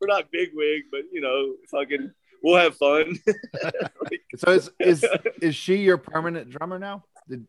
we're 0.00 0.06
not 0.08 0.30
Bigwig, 0.32 0.82
but 0.90 1.02
you 1.12 1.20
know, 1.20 1.54
fucking, 1.70 2.10
we'll 2.42 2.56
have 2.56 2.76
fun. 2.76 3.18
So 4.36 4.50
is 4.52 4.70
is 4.80 5.04
is 5.40 5.54
she 5.54 5.76
your 5.76 5.98
permanent 5.98 6.50
drummer 6.50 6.78
now? 6.78 7.04
Did, 7.28 7.46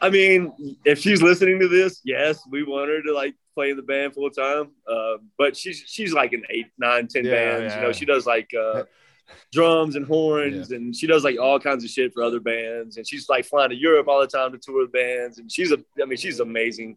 I 0.00 0.08
mean, 0.08 0.76
if 0.84 0.98
she's 0.98 1.20
listening 1.22 1.60
to 1.60 1.68
this, 1.68 2.00
yes, 2.04 2.40
we 2.50 2.62
want 2.64 2.88
her 2.90 3.02
to 3.02 3.12
like 3.12 3.34
play 3.54 3.70
in 3.70 3.76
the 3.76 3.82
band 3.82 4.14
full 4.14 4.30
time. 4.30 4.70
Uh, 4.90 5.18
but 5.36 5.56
she's 5.56 5.82
she's 5.86 6.12
like 6.12 6.32
in 6.32 6.42
eight, 6.50 6.66
nine, 6.78 7.06
ten 7.06 7.24
Yeah, 7.24 7.32
bands. 7.32 7.72
yeah. 7.74 7.80
You 7.80 7.86
know, 7.86 7.92
she 7.92 8.04
does 8.06 8.26
like 8.26 8.50
uh, 8.58 8.84
drums 9.52 9.96
and 9.96 10.06
horns, 10.06 10.70
and 10.70 10.94
she 10.94 11.06
does 11.06 11.24
like 11.24 11.38
all 11.38 11.58
kinds 11.58 11.84
of 11.84 11.90
shit 11.90 12.12
for 12.12 12.22
other 12.22 12.40
bands. 12.40 12.96
And 12.96 13.06
she's 13.06 13.28
like 13.28 13.44
flying 13.44 13.70
to 13.70 13.76
Europe 13.76 14.08
all 14.08 14.20
the 14.20 14.26
time 14.26 14.52
to 14.52 14.58
tour 14.58 14.82
with 14.82 14.92
bands. 14.92 15.38
And 15.38 15.50
she's 15.50 15.72
a, 15.72 15.78
I 16.00 16.06
mean, 16.06 16.18
she's 16.18 16.40
amazing. 16.40 16.96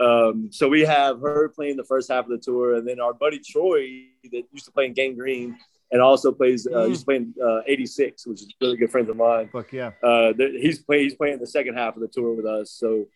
Um, 0.00 0.48
so 0.50 0.68
we 0.68 0.82
have 0.82 1.20
her 1.20 1.48
playing 1.48 1.76
the 1.76 1.84
first 1.84 2.10
half 2.10 2.24
of 2.24 2.30
the 2.30 2.38
tour, 2.38 2.74
and 2.74 2.86
then 2.86 3.00
our 3.00 3.12
buddy 3.12 3.38
Troy 3.38 4.06
that 4.30 4.44
used 4.52 4.64
to 4.66 4.72
play 4.72 4.86
in 4.86 4.94
Gang 4.94 5.14
Green 5.16 5.56
and 5.92 6.00
also 6.00 6.32
plays 6.32 6.66
uh, 6.66 6.86
used 6.86 7.02
to 7.02 7.04
play 7.04 7.16
in 7.16 7.34
uh, 7.44 7.60
'86, 7.66 8.26
which 8.26 8.40
is 8.42 8.54
really 8.60 8.76
good 8.76 8.90
friends 8.90 9.10
of 9.10 9.16
mine 9.16 9.50
fuck 9.52 9.72
yeah. 9.72 9.90
uh, 10.02 10.32
he's 10.36 10.78
playing 10.78 11.04
he's 11.04 11.14
playing 11.14 11.38
the 11.38 11.46
second 11.46 11.74
half 11.74 11.94
of 11.94 12.00
the 12.00 12.08
tour 12.08 12.34
with 12.34 12.46
us. 12.46 12.70
So 12.72 13.06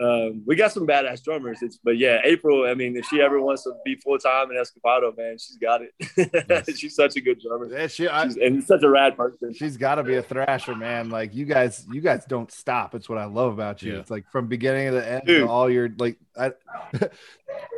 um, 0.00 0.42
we 0.46 0.54
got 0.56 0.72
some 0.72 0.86
badass 0.86 1.22
drummers. 1.24 1.58
It's 1.62 1.76
but 1.82 1.98
yeah, 1.98 2.20
April. 2.24 2.64
I 2.66 2.74
mean, 2.74 2.96
if 2.96 3.04
she 3.06 3.20
ever 3.20 3.40
wants 3.40 3.64
to 3.64 3.72
be 3.84 3.96
full 3.96 4.18
time 4.18 4.50
in 4.50 4.56
Escapado, 4.56 5.16
man, 5.16 5.38
she's 5.38 5.56
got 5.56 5.80
it. 5.82 6.76
she's 6.78 6.94
such 6.94 7.16
a 7.16 7.20
good 7.20 7.40
drummer, 7.40 7.66
Yeah, 7.70 7.86
she, 7.88 8.06
I, 8.08 8.24
she's, 8.24 8.36
and 8.36 8.62
such 8.64 8.82
a 8.82 8.88
rad 8.88 9.16
person. 9.16 9.52
she's 9.54 9.76
got 9.76 9.96
to 9.96 10.04
be 10.04 10.14
a 10.16 10.22
thrasher, 10.22 10.74
man. 10.76 11.10
Like 11.10 11.34
you 11.34 11.44
guys, 11.46 11.84
you 11.90 12.00
guys 12.00 12.24
don't 12.26 12.50
stop. 12.52 12.94
It's 12.94 13.08
what 13.08 13.18
I 13.18 13.24
love 13.24 13.52
about 13.52 13.82
you. 13.82 13.94
Yeah. 13.94 13.98
It's 14.00 14.10
like 14.10 14.30
from 14.30 14.46
beginning 14.46 14.86
to 14.88 14.92
the 14.92 15.10
end, 15.12 15.22
Dude. 15.26 15.48
all 15.48 15.68
your 15.68 15.88
like 15.98 16.16
I, 16.38 16.52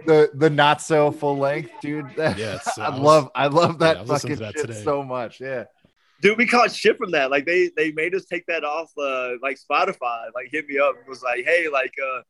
the 0.07 0.31
the 0.35 0.51
not 0.51 0.83
so 0.83 1.11
full 1.11 1.39
length, 1.39 1.71
dude. 1.81 2.07
That, 2.17 2.39
Yeah, 2.39 2.59
I 2.79 2.83
I 2.83 2.91
was- 2.91 2.99
love 3.01 3.31
I 3.35 3.47
love 3.47 3.79
that 3.81 3.95
yeah, 3.97 3.99
I 3.99 4.03
was 4.03 4.11
listening 4.11 4.37
fucking 4.37 4.47
that 4.47 4.59
shit 4.59 4.67
today. 4.69 4.85
so 4.85 5.03
much. 5.03 5.41
Yeah, 5.41 5.65
Dude, 6.21 6.37
we 6.39 6.47
caught 6.47 6.73
shit 6.73 6.99
from 6.99 7.13
that. 7.13 7.31
Like 7.31 7.47
they 7.47 7.71
they 7.77 7.93
made 7.93 8.15
us 8.15 8.25
take 8.27 8.45
that 8.47 8.65
off 8.65 8.91
uh, 8.99 9.33
like 9.43 9.59
Spotify. 9.59 10.27
Like 10.35 10.49
hit 10.51 10.67
me 10.69 10.79
up. 10.79 10.95
It 11.01 11.09
was 11.09 11.23
like, 11.23 11.45
hey, 11.45 11.69
like 11.73 11.93
uh, 12.03 12.21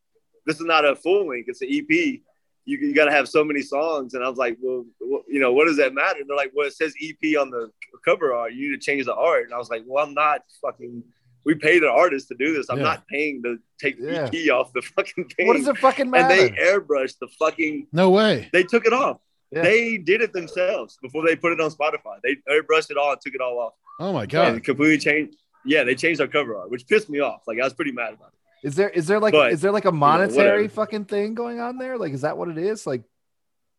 this 0.46 0.56
is 0.60 0.66
not 0.66 0.84
a 0.84 0.94
full 0.96 1.28
length. 1.28 1.48
It's 1.48 1.62
an 1.62 1.68
EP. 1.70 2.20
You, 2.66 2.78
you 2.78 2.94
got 2.94 3.06
to 3.06 3.10
have 3.10 3.28
so 3.28 3.42
many 3.42 3.62
songs. 3.62 4.14
And 4.14 4.22
I 4.22 4.28
was 4.28 4.38
like, 4.38 4.56
well, 4.60 4.84
you 5.00 5.40
know, 5.40 5.52
what 5.52 5.66
does 5.66 5.78
that 5.78 5.92
matter? 5.94 6.20
And 6.20 6.28
they're 6.28 6.36
like, 6.36 6.52
well, 6.54 6.66
it 6.68 6.74
says 6.74 6.94
EP 7.02 7.36
on 7.38 7.50
the 7.50 7.70
cover 8.04 8.32
art. 8.34 8.52
You 8.52 8.70
need 8.70 8.80
to 8.80 8.84
change 8.84 9.06
the 9.06 9.14
art. 9.14 9.44
And 9.44 9.54
I 9.54 9.58
was 9.58 9.70
like, 9.70 9.82
well, 9.86 10.04
I'm 10.06 10.14
not 10.14 10.42
fucking. 10.62 11.02
We 11.44 11.54
paid 11.54 11.82
an 11.82 11.88
artist 11.88 12.28
to 12.28 12.34
do 12.34 12.52
this. 12.54 12.68
I'm 12.68 12.76
Yeah. 12.78 12.84
not 12.84 13.08
paying 13.08 13.42
to 13.44 13.56
take 13.80 13.96
Yeah. 13.98 14.28
the 14.28 14.44
EP 14.44 14.50
off 14.52 14.72
the 14.74 14.82
fucking 14.82 15.24
thing. 15.30 15.46
what 15.46 15.56
does 15.56 15.66
it 15.66 15.78
fucking 15.78 16.10
matter? 16.10 16.34
and 16.34 16.54
they 16.54 16.62
airbrushed 16.62 17.18
the 17.18 17.28
fucking. 17.38 17.88
No 17.92 18.10
way. 18.10 18.50
They 18.52 18.62
took 18.62 18.84
it 18.86 18.92
off. 18.92 19.18
Yeah. 19.52 19.62
They 19.62 19.96
did 19.98 20.20
it 20.22 20.32
themselves 20.32 20.98
before 21.02 21.26
they 21.26 21.34
put 21.36 21.52
it 21.52 21.60
on 21.60 21.70
Spotify. 21.70 22.18
They 22.22 22.36
airbrushed 22.48 22.90
it 22.90 22.96
all 22.96 23.12
and 23.12 23.20
took 23.20 23.34
it 23.34 23.40
all 23.40 23.58
off 23.58 23.72
Oh 23.98 24.12
my 24.12 24.24
god. 24.26 24.48
and 24.54 24.64
completely 24.64 24.98
changed. 24.98 25.36
Yeah, 25.64 25.84
they 25.84 25.94
changed 25.94 26.20
our 26.20 26.28
cover 26.28 26.56
art, 26.56 26.70
which 26.70 26.86
pissed 26.86 27.10
me 27.10 27.18
off. 27.20 27.42
Like 27.46 27.58
I 27.60 27.64
was 27.64 27.74
pretty 27.74 27.92
mad 27.92 28.14
about 28.14 28.28
it. 28.32 28.66
Is 28.68 28.76
there 28.76 28.88
is 28.90 29.06
there 29.06 29.18
like 29.20 29.32
But, 29.32 29.52
is 29.52 29.60
there 29.60 29.72
like 29.72 29.86
a 29.86 29.92
monetary 29.92 30.62
whatever. 30.62 30.68
fucking 30.68 31.04
thing 31.06 31.34
going 31.34 31.60
on 31.60 31.78
there? 31.78 31.98
Like, 31.98 32.12
is 32.12 32.20
that 32.22 32.36
what 32.38 32.48
it 32.48 32.58
is? 32.58 32.86
Like, 32.86 33.02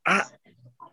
I 0.06 0.24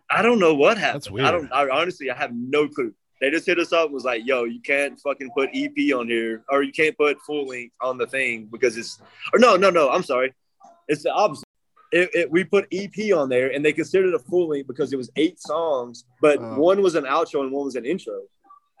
I 0.09 0.21
don't 0.21 0.39
know 0.39 0.55
what 0.55 0.77
happened. 0.77 0.95
That's 1.03 1.11
weird. 1.11 1.27
I 1.27 1.31
don't. 1.31 1.51
I 1.51 1.67
honestly, 1.69 2.09
I 2.09 2.15
have 2.15 2.31
no 2.33 2.67
clue. 2.67 2.93
They 3.21 3.29
just 3.31 3.45
hit 3.45 3.59
us 3.59 3.73
up 3.73 3.85
and 3.85 3.93
was 3.93 4.05
like, 4.05 4.21
"Yo, 4.25 4.45
you 4.45 4.61
can't 4.61 4.99
fucking 4.99 5.29
put 5.35 5.49
EP 5.53 5.93
on 5.93 6.07
here, 6.07 6.43
or 6.49 6.63
you 6.63 6.71
can't 6.71 6.97
put 6.97 7.19
full 7.27 7.45
length 7.47 7.75
on 7.81 7.97
the 7.97 8.07
thing 8.07 8.47
because 8.51 8.77
it's." 8.77 8.99
Or 9.33 9.39
no, 9.39 9.55
no, 9.55 9.69
no. 9.69 9.89
I'm 9.89 10.03
sorry. 10.03 10.33
It's 10.87 11.03
the 11.03 11.11
opposite. 11.11 11.43
It, 11.91 12.09
it, 12.13 12.31
we 12.31 12.43
put 12.43 12.67
EP 12.71 13.13
on 13.15 13.29
there, 13.29 13.51
and 13.51 13.65
they 13.65 13.73
considered 13.73 14.09
it 14.09 14.13
a 14.13 14.19
full 14.19 14.49
length 14.49 14.67
because 14.67 14.93
it 14.93 14.97
was 14.97 15.09
eight 15.15 15.39
songs, 15.41 16.05
but 16.21 16.37
Oh. 16.39 16.55
one 16.59 16.81
was 16.83 16.95
an 16.95 17.05
outro 17.05 17.41
and 17.41 17.51
one 17.51 17.65
was 17.65 17.75
an 17.75 17.85
intro. 17.85 18.21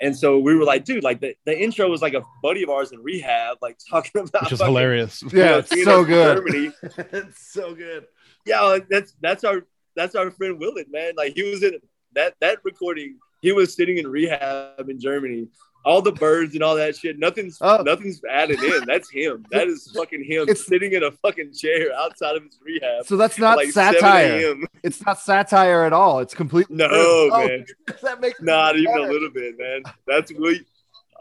And 0.01 0.15
so 0.15 0.39
we 0.39 0.55
were 0.55 0.63
like, 0.63 0.85
dude, 0.85 1.03
like 1.03 1.19
the, 1.19 1.35
the 1.45 1.59
intro 1.59 1.89
was 1.89 2.01
like 2.01 2.13
a 2.13 2.21
buddy 2.41 2.63
of 2.63 2.69
ours 2.69 2.91
in 2.93 2.99
rehab, 3.03 3.57
like 3.61 3.77
talking 3.89 4.11
about 4.21 4.43
Which 4.43 4.53
is 4.53 4.59
fucking, 4.59 4.73
hilarious. 4.73 5.21
you 5.23 5.29
yeah, 5.33 5.45
know, 5.51 5.57
it's 5.59 5.83
so 5.83 6.05
good. 6.05 6.73
It's 7.11 7.51
so 7.51 7.75
good. 7.75 8.05
yeah, 8.45 8.61
like, 8.61 8.87
that's 8.89 9.13
that's 9.21 9.43
our 9.43 9.65
that's 9.95 10.15
our 10.15 10.31
friend 10.31 10.57
Willett, 10.59 10.87
man. 10.91 11.13
Like 11.17 11.33
he 11.33 11.43
was 11.49 11.63
in 11.63 11.79
that 12.13 12.35
that 12.41 12.59
recording. 12.63 13.17
He 13.41 13.51
was 13.51 13.73
sitting 13.75 13.97
in 13.97 14.07
rehab 14.07 14.89
in 14.89 14.99
Germany. 14.99 15.47
All 15.85 16.01
the 16.01 16.11
birds 16.11 16.55
and 16.55 16.61
all 16.63 16.75
that 16.75 16.97
shit. 16.97 17.17
Nothing's 17.17 17.57
Oh. 17.61 17.81
nothing's 17.83 18.21
added 18.29 18.61
in. 18.61 18.83
That's 18.85 19.09
him. 19.09 19.45
That 19.51 19.67
is 19.69 19.89
fucking 19.95 20.25
him 20.25 20.43
It's- 20.43 20.65
sitting 20.65 20.91
in 20.91 21.03
a 21.03 21.11
fucking 21.11 21.53
chair 21.53 21.93
outside 21.95 22.35
of 22.35 22.43
his 22.43 22.59
rehab. 22.61 23.05
So 23.05 23.15
that's 23.15 23.39
not 23.39 23.55
like 23.57 23.69
satire. 23.71 24.55
It's 24.83 25.03
not 25.05 25.19
satire 25.21 25.85
at 25.85 25.93
all. 25.93 26.19
It's 26.19 26.33
completely 26.33 26.75
No, 26.75 26.89
Oh, 26.91 27.29
man. 27.31 27.65
that 28.03 28.19
makes 28.19 28.41
Not 28.41 28.75
even 28.77 28.97
a 28.97 29.07
little 29.07 29.29
bit, 29.29 29.57
man. 29.57 29.83
That's 30.05 30.33
we 30.33 30.65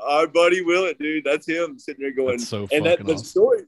our 0.01 0.27
buddy 0.27 0.61
Willett, 0.61 0.99
dude. 0.99 1.25
That's 1.25 1.47
him 1.47 1.79
sitting 1.79 2.03
there 2.03 2.13
going 2.13 2.39
That's 2.39 2.49
so 2.49 2.67
and 2.73 2.85
that 2.87 2.99
fucking 2.99 3.15
the 3.17 3.23
story 3.23 3.61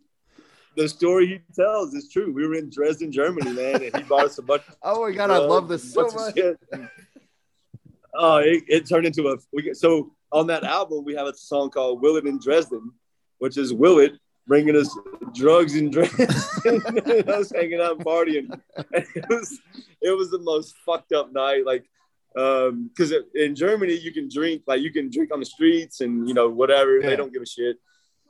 the 0.77 0.89
story 0.89 1.27
he 1.27 1.41
tells 1.55 1.95
is 1.95 2.09
true. 2.09 2.33
We 2.33 2.47
were 2.47 2.55
in 2.55 2.71
Dresden, 2.71 3.11
Germany, 3.13 3.53
man, 3.53 3.83
and 3.83 3.97
he 3.97 4.03
bought 4.05 4.27
us 4.27 4.39
a 4.39 4.43
bunch 4.43 4.63
Oh 4.83 5.03
my 5.09 5.13
god, 5.15 5.31
I 5.31 5.39
love 5.39 5.69
this 5.69 5.93
so 5.93 6.09
much. 6.09 6.37
Oh, 8.15 8.39
it, 8.39 8.65
it 8.69 8.89
turned 8.89 9.07
into 9.07 9.29
a. 9.29 9.37
We 9.53 9.63
get, 9.63 9.77
so 9.77 10.13
on 10.33 10.47
that 10.49 10.65
album, 10.65 11.05
we 11.05 11.15
have 11.15 11.27
a 11.27 11.35
song 11.35 11.71
called 11.71 12.03
"Willett 12.03 12.27
in 12.27 12.39
Dresden," 12.39 12.93
which 13.39 13.57
is 13.57 13.73
Willett 13.73 14.15
bringing 14.47 14.75
us 14.77 14.97
drugs 15.35 15.77
in 15.77 15.91
Dresden, 15.91 16.27
and 16.65 17.29
us 17.29 17.53
hanging 17.55 17.81
out 17.81 17.97
and 17.97 18.05
partying. 18.05 18.61
And 18.77 19.07
it 19.15 19.29
was 19.29 19.59
it 20.03 20.17
was 20.17 20.31
the 20.31 20.41
most 20.41 20.75
fucked 20.85 21.13
up 21.13 21.33
night. 21.33 21.65
Like 21.65 21.85
um, 22.37 22.89
because 22.95 23.13
in 23.35 23.55
Germany 23.55 23.95
you 23.95 24.13
can 24.13 24.29
drink 24.29 24.63
like 24.67 24.81
you 24.81 24.93
can 24.93 25.11
drink 25.11 25.33
on 25.33 25.41
the 25.41 25.47
streets 25.47 26.01
and 26.01 26.29
you 26.29 26.35
know 26.35 26.49
whatever 26.49 26.99
Yeah. 26.99 27.11
they 27.11 27.17
don't 27.17 27.33
give 27.33 27.43
a 27.43 27.47
shit. 27.47 27.77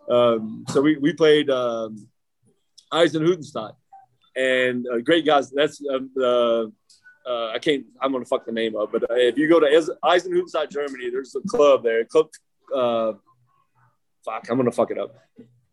Um, 0.09 0.64
so 0.69 0.81
we 0.81 0.97
we 0.99 1.12
played 1.12 1.51
um, 1.51 2.09
Eisenhüttenstadt 2.93 3.75
and 4.37 4.87
uh, 4.93 4.99
great 4.99 5.25
guys. 5.27 5.51
That's 5.51 5.81
um, 5.93 6.11
uh, 6.23 6.66
uh, 7.31 7.53
I 7.55 7.59
can't. 7.59 7.85
I'm 8.01 8.12
gonna 8.12 8.25
fuck 8.25 8.45
the 8.45 8.53
name 8.53 8.77
up, 8.77 8.90
but 8.90 9.05
uh, 9.05 9.14
if 9.14 9.38
you 9.38 9.49
go 9.49 9.61
to 9.61 9.66
Eis- 9.66 9.90
Eisenhüttenstadt, 10.05 10.71
Germany, 10.71 11.11
there's 11.11 11.35
a 11.37 11.40
club 11.49 11.85
there. 11.85 12.05
Club. 12.05 12.29
Uh, 12.75 13.12
fuck, 14.25 14.49
I'm 14.51 14.57
gonna 14.57 14.73
fuck 14.73 14.90
it 14.90 14.99
up. 14.99 15.14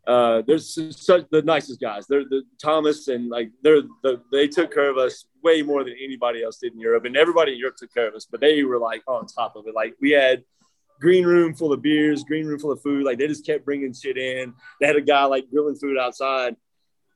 Uh, 0.05 0.41
there's 0.47 0.79
such 0.95 1.25
the 1.31 1.41
nicest 1.41 1.81
guys. 1.81 2.05
They're 2.07 2.23
the 2.23 2.43
Thomas 2.63 3.07
and 3.07 3.29
like 3.29 3.49
they're 3.63 3.81
the 4.03 4.21
they 4.31 4.47
took 4.47 4.73
care 4.73 4.89
of 4.89 4.97
us 4.97 5.25
way 5.43 5.61
more 5.63 5.83
than 5.83 5.95
anybody 6.01 6.43
else 6.43 6.59
did 6.59 6.73
in 6.73 6.79
Europe, 6.79 7.05
and 7.05 7.17
everybody 7.17 7.53
in 7.53 7.57
Europe 7.57 7.75
took 7.77 7.93
care 7.93 8.07
of 8.07 8.13
us. 8.13 8.27
But 8.29 8.39
they 8.39 8.63
were 8.63 8.77
like 8.77 9.01
on 9.07 9.25
top 9.25 9.55
of 9.55 9.67
it. 9.67 9.73
Like 9.73 9.95
we 9.99 10.11
had 10.11 10.43
green 11.01 11.25
room 11.25 11.55
full 11.55 11.73
of 11.73 11.81
beers, 11.81 12.23
green 12.23 12.45
room 12.45 12.59
full 12.59 12.71
of 12.71 12.81
food. 12.81 13.03
Like 13.03 13.17
they 13.17 13.27
just 13.27 13.45
kept 13.45 13.65
bringing 13.65 13.93
shit 13.93 14.17
in. 14.17 14.53
They 14.79 14.87
had 14.87 14.95
a 14.95 15.01
guy 15.01 15.25
like 15.25 15.49
grilling 15.49 15.75
food 15.75 15.97
outside. 15.97 16.55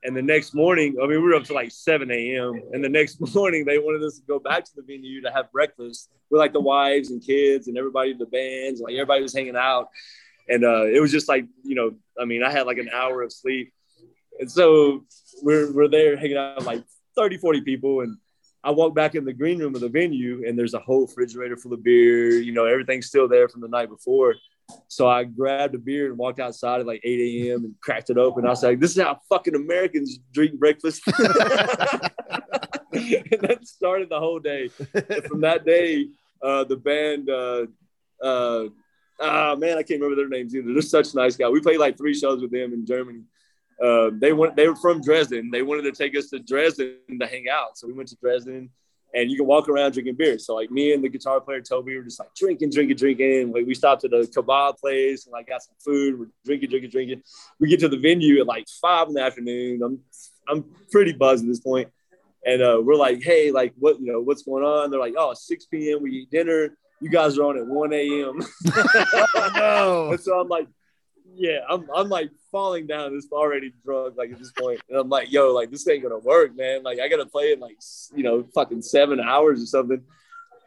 And 0.04 0.18
the 0.18 0.22
next 0.22 0.56
morning, 0.56 0.96
I 0.98 1.06
mean, 1.06 1.22
we 1.22 1.30
were 1.30 1.36
up 1.36 1.44
to 1.46 1.54
like 1.54 1.70
7 1.72 2.10
a.m. 2.10 2.60
And 2.74 2.84
the 2.84 2.90
next 2.90 3.20
morning, 3.36 3.66
they 3.66 3.78
wanted 3.78 4.04
us 4.04 4.18
to 4.18 4.26
go 4.26 4.40
back 4.40 4.66
to 4.66 4.72
the 4.76 4.82
venue 4.82 5.22
to 5.22 5.32
have 5.32 5.52
breakfast 5.52 6.10
with 6.30 6.40
like 6.40 6.54
the 6.54 6.60
wives 6.62 7.12
and 7.12 7.24
kids 7.24 7.68
and 7.68 7.78
everybody, 7.78 8.14
the 8.14 8.26
bands, 8.26 8.82
like 8.82 8.94
everybody 8.94 9.22
was 9.22 9.34
hanging 9.34 9.56
out. 9.56 9.90
And 10.50 10.64
uh, 10.64 10.86
it 10.86 11.00
was 11.00 11.12
just 11.12 11.30
like, 11.30 11.46
you 11.64 11.76
know, 11.76 11.94
I 12.20 12.26
mean, 12.26 12.44
I 12.44 12.52
had 12.52 12.66
like 12.66 12.80
an 12.80 12.90
hour 12.92 13.22
of 13.22 13.32
sleep. 13.32 13.72
And 14.40 14.52
so 14.52 15.06
we're, 15.44 15.72
we're 15.72 15.88
there 15.88 16.18
hanging 16.18 16.38
out 16.38 16.58
with 16.58 16.66
like 16.66 16.84
30, 17.16 17.38
40 17.38 17.62
people. 17.62 18.02
And 18.02 18.18
I 18.64 18.72
walk 18.72 18.96
back 18.96 19.14
in 19.14 19.24
the 19.24 19.34
green 19.34 19.60
room 19.60 19.76
of 19.76 19.82
the 19.82 19.90
venue 19.90 20.44
and 20.48 20.58
there's 20.58 20.74
a 20.74 20.80
whole 20.80 21.02
refrigerator 21.02 21.58
full 21.58 21.74
of 21.74 21.84
beer. 21.84 22.40
You 22.40 22.54
know, 22.54 22.66
everything's 22.66 23.06
still 23.06 23.28
there 23.28 23.48
from 23.48 23.62
the 23.62 23.68
night 23.68 23.90
before. 23.90 24.34
So 24.88 25.08
I 25.08 25.24
grabbed 25.24 25.76
a 25.76 25.78
beer 25.78 26.08
and 26.08 26.18
walked 26.18 26.40
outside 26.40 26.80
at 26.82 26.88
like 26.88 27.02
8 27.04 27.48
a.m. 27.48 27.66
and 27.66 27.76
cracked 27.82 28.10
it 28.10 28.18
open. 28.18 28.46
I 28.46 28.50
was 28.50 28.64
like, 28.64 28.80
this 28.80 28.96
is 28.96 29.02
how 29.02 29.20
fucking 29.30 29.56
Americans 29.56 30.20
drink 30.34 30.60
breakfast. 30.60 31.04
and 31.08 31.22
that 33.42 33.60
started 33.64 34.10
the 34.10 34.20
whole 34.20 34.40
day. 34.40 34.70
And 34.94 35.24
from 35.26 35.42
that 35.42 35.66
day, 35.66 36.08
uh, 36.42 36.64
the 36.66 36.76
band, 36.76 37.30
uh, 37.30 37.66
uh, 38.22 38.70
ah, 39.20 39.56
man, 39.56 39.78
I 39.78 39.84
can't 39.84 40.02
remember 40.02 40.16
their 40.16 40.30
names 40.30 40.56
either. 40.56 40.74
They're 40.74 40.82
such 40.82 41.14
nice 41.16 41.36
guys. 41.36 41.52
We 41.52 41.62
played 41.62 41.80
like 41.80 41.98
three 41.98 42.14
shows 42.14 42.42
with 42.42 42.52
them 42.52 42.74
in 42.74 42.86
Germany. 42.86 43.24
Uh, 43.82 44.12
they 44.14 44.34
went, 44.34 44.56
they 44.56 44.68
were 44.68 44.76
from 44.76 45.02
Dresden. 45.02 45.50
They 45.52 45.64
wanted 45.64 45.84
to 45.84 45.92
take 45.92 46.16
us 46.16 46.30
to 46.30 46.40
Dresden 46.40 46.98
to 47.20 47.28
hang 47.28 47.46
out. 47.50 47.78
So 47.78 47.88
we 47.88 47.94
went 47.94 48.10
to 48.10 48.16
Dresden 48.18 48.70
and 49.14 49.30
you 49.30 49.38
can 49.38 49.46
walk 49.46 49.68
around 49.68 49.92
drinking 49.92 50.16
beer. 50.16 50.40
So 50.40 50.56
like 50.56 50.72
me 50.72 50.94
and 50.94 51.04
the 51.04 51.10
guitar 51.10 51.42
player 51.42 51.62
Toby 51.62 51.98
were 51.98 52.04
just 52.04 52.20
like 52.20 52.34
drinking, 52.36 52.70
drinking, 52.72 52.98
drinking. 52.98 53.52
Like 53.52 53.66
we 53.66 53.76
stopped 53.76 54.04
at 54.06 54.14
a 54.14 54.20
kebab 54.20 54.80
place 54.80 55.26
and 55.26 55.34
like 55.34 55.48
got 55.48 55.64
some 55.64 55.76
food. 55.84 56.20
We're 56.20 56.28
drinking, 56.46 56.70
drinking, 56.70 56.92
drinking. 56.92 57.24
We 57.60 57.68
get 57.68 57.80
to 57.82 57.90
the 57.90 57.98
venue 57.98 58.40
at 58.40 58.48
like 58.48 58.68
five 58.82 59.08
in 59.08 59.14
the 59.14 59.22
afternoon. 59.22 59.82
I'm 59.84 60.00
I'm 60.48 60.66
pretty 60.92 61.14
buzzed 61.14 61.44
at 61.44 61.50
this 61.50 61.60
point. 61.60 61.90
And 62.46 62.62
uh, 62.62 62.82
we're 62.84 62.96
like, 62.96 63.22
hey, 63.22 63.52
like 63.52 63.74
what 63.78 64.00
you 64.00 64.12
know, 64.12 64.22
what's 64.22 64.44
going 64.44 64.64
on? 64.64 64.90
They're 64.90 65.00
like, 65.00 65.16
oh, 65.18 65.34
6 65.34 65.66
p.m. 65.66 66.02
We 66.02 66.12
eat 66.12 66.32
dinner. 66.32 66.76
You 67.00 67.10
guys 67.10 67.38
are 67.38 67.44
on 67.44 67.58
at 67.58 67.66
1 67.66 67.94
a.m. 67.94 68.40
no. 69.56 70.12
and 70.12 70.20
so 70.20 70.40
I'm 70.40 70.48
like, 70.48 70.68
yeah, 71.36 71.60
I'm, 71.70 71.88
I'm 71.96 72.10
like 72.10 72.32
falling 72.52 72.88
down. 72.88 73.16
This 73.16 73.28
already 73.32 73.74
drunk, 73.84 74.16
like 74.18 74.32
at 74.32 74.40
this 74.40 74.52
point, 74.52 74.82
and 74.90 74.98
I'm 74.98 75.10
like, 75.10 75.32
yo, 75.32 75.54
like 75.54 75.72
this 75.72 75.88
ain't 75.88 76.04
gonna 76.04 76.18
work, 76.18 76.56
man. 76.56 76.84
Like 76.84 77.00
I 77.00 77.08
gotta 77.08 77.26
play 77.26 77.54
in 77.54 77.60
like 77.60 77.78
you 78.16 78.24
know 78.24 78.44
fucking 78.54 78.82
seven 78.82 79.20
hours 79.20 79.62
or 79.62 79.66
something. 79.66 80.04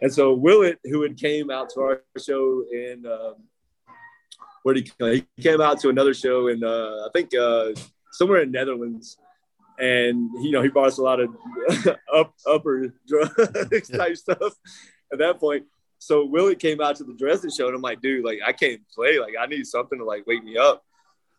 And 0.03 0.13
so 0.13 0.35
Willett, 0.35 0.79
who 0.85 1.03
had 1.03 1.17
came 1.17 1.51
out 1.51 1.71
to 1.71 1.81
our 1.81 2.03
show 2.19 2.65
in 2.73 3.05
um, 3.07 3.35
where 4.63 4.75
did 4.75 4.87
he 4.87 4.93
come? 4.99 5.25
He 5.37 5.43
came 5.43 5.61
out 5.61 5.81
to 5.81 5.89
another 5.89 6.15
show 6.15 6.49
in 6.49 6.65
uh, 6.65 7.07
I 7.07 7.09
think 7.13 7.35
uh, 7.35 7.73
somewhere 8.13 8.43
in 8.43 8.51
Netherlands. 8.51 9.19
And 9.79 10.31
you 10.45 10.53
know 10.53 10.63
he 10.63 10.69
brought 10.69 10.87
us 10.87 10.99
a 10.99 11.03
lot 11.03 11.21
of 11.21 11.31
up 12.15 12.33
upper 12.47 12.95
drugs 13.09 13.89
type 13.89 14.17
stuff 14.17 14.55
at 15.13 15.19
that 15.19 15.41
point 15.41 15.65
so 16.05 16.27
Willie 16.27 16.55
came 16.55 16.83
out 16.83 16.97
to 16.97 17.05
the 17.05 17.15
Dresden 17.15 17.51
show, 17.51 17.67
and 17.67 17.75
I'm 17.75 17.81
like, 17.81 18.03
dude, 18.03 18.25
like 18.25 18.41
I 18.47 18.53
can't 18.53 18.83
play. 18.95 19.19
Like 19.19 19.35
I 19.41 19.47
need 19.47 19.67
something 19.67 19.99
to 19.99 20.05
like 20.05 20.27
wake 20.27 20.45
me 20.45 20.59
up. 20.59 20.85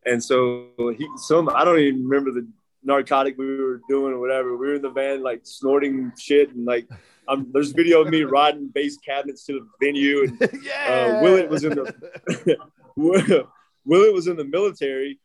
And 0.06 0.24
so 0.24 0.70
he, 0.98 1.08
some 1.18 1.50
I 1.50 1.64
don't 1.64 1.80
even 1.80 2.04
remember 2.08 2.32
the 2.32 2.48
narcotic 2.84 3.38
we 3.38 3.46
were 3.46 3.82
doing 3.88 4.14
or 4.14 4.20
whatever. 4.20 4.58
We 4.58 4.68
were 4.68 4.76
in 4.76 4.82
the 4.82 4.90
van 4.90 5.22
like 5.22 5.42
snorting 5.44 6.12
shit, 6.18 6.50
and 6.56 6.66
like 6.66 6.88
I'm, 7.28 7.52
there's 7.52 7.74
video 7.74 8.02
of 8.02 8.10
me 8.10 8.24
riding 8.24 8.70
bass 8.74 8.98
cabinets 8.98 9.46
to 9.46 9.54
the 9.54 9.68
venue, 9.80 10.24
and 10.24 10.64
yeah. 10.64 11.18
uh, 11.18 11.22
Willett 11.22 11.50
was 11.50 11.64
in 11.64 11.76
the 11.76 12.58
Willett 13.86 14.14
was 14.14 14.28
in 14.28 14.36
the 14.36 14.46
military, 14.46 15.20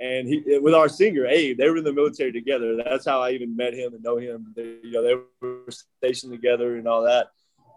and 0.00 0.26
he 0.26 0.42
with 0.60 0.72
our 0.72 0.88
singer 0.88 1.26
Abe. 1.26 1.58
They 1.58 1.68
were 1.68 1.76
in 1.76 1.84
the 1.84 1.92
military 1.92 2.32
together. 2.32 2.74
That's 2.76 3.04
how 3.04 3.20
I 3.20 3.32
even 3.32 3.54
met 3.54 3.74
him 3.74 3.92
and 3.92 4.02
know 4.02 4.16
him. 4.16 4.54
They, 4.56 4.76
you 4.82 4.92
know, 4.92 5.02
they 5.02 5.14
were 5.42 5.70
stationed 5.98 6.32
together 6.32 6.76
and 6.76 6.88
all 6.88 7.02
that. 7.02 7.28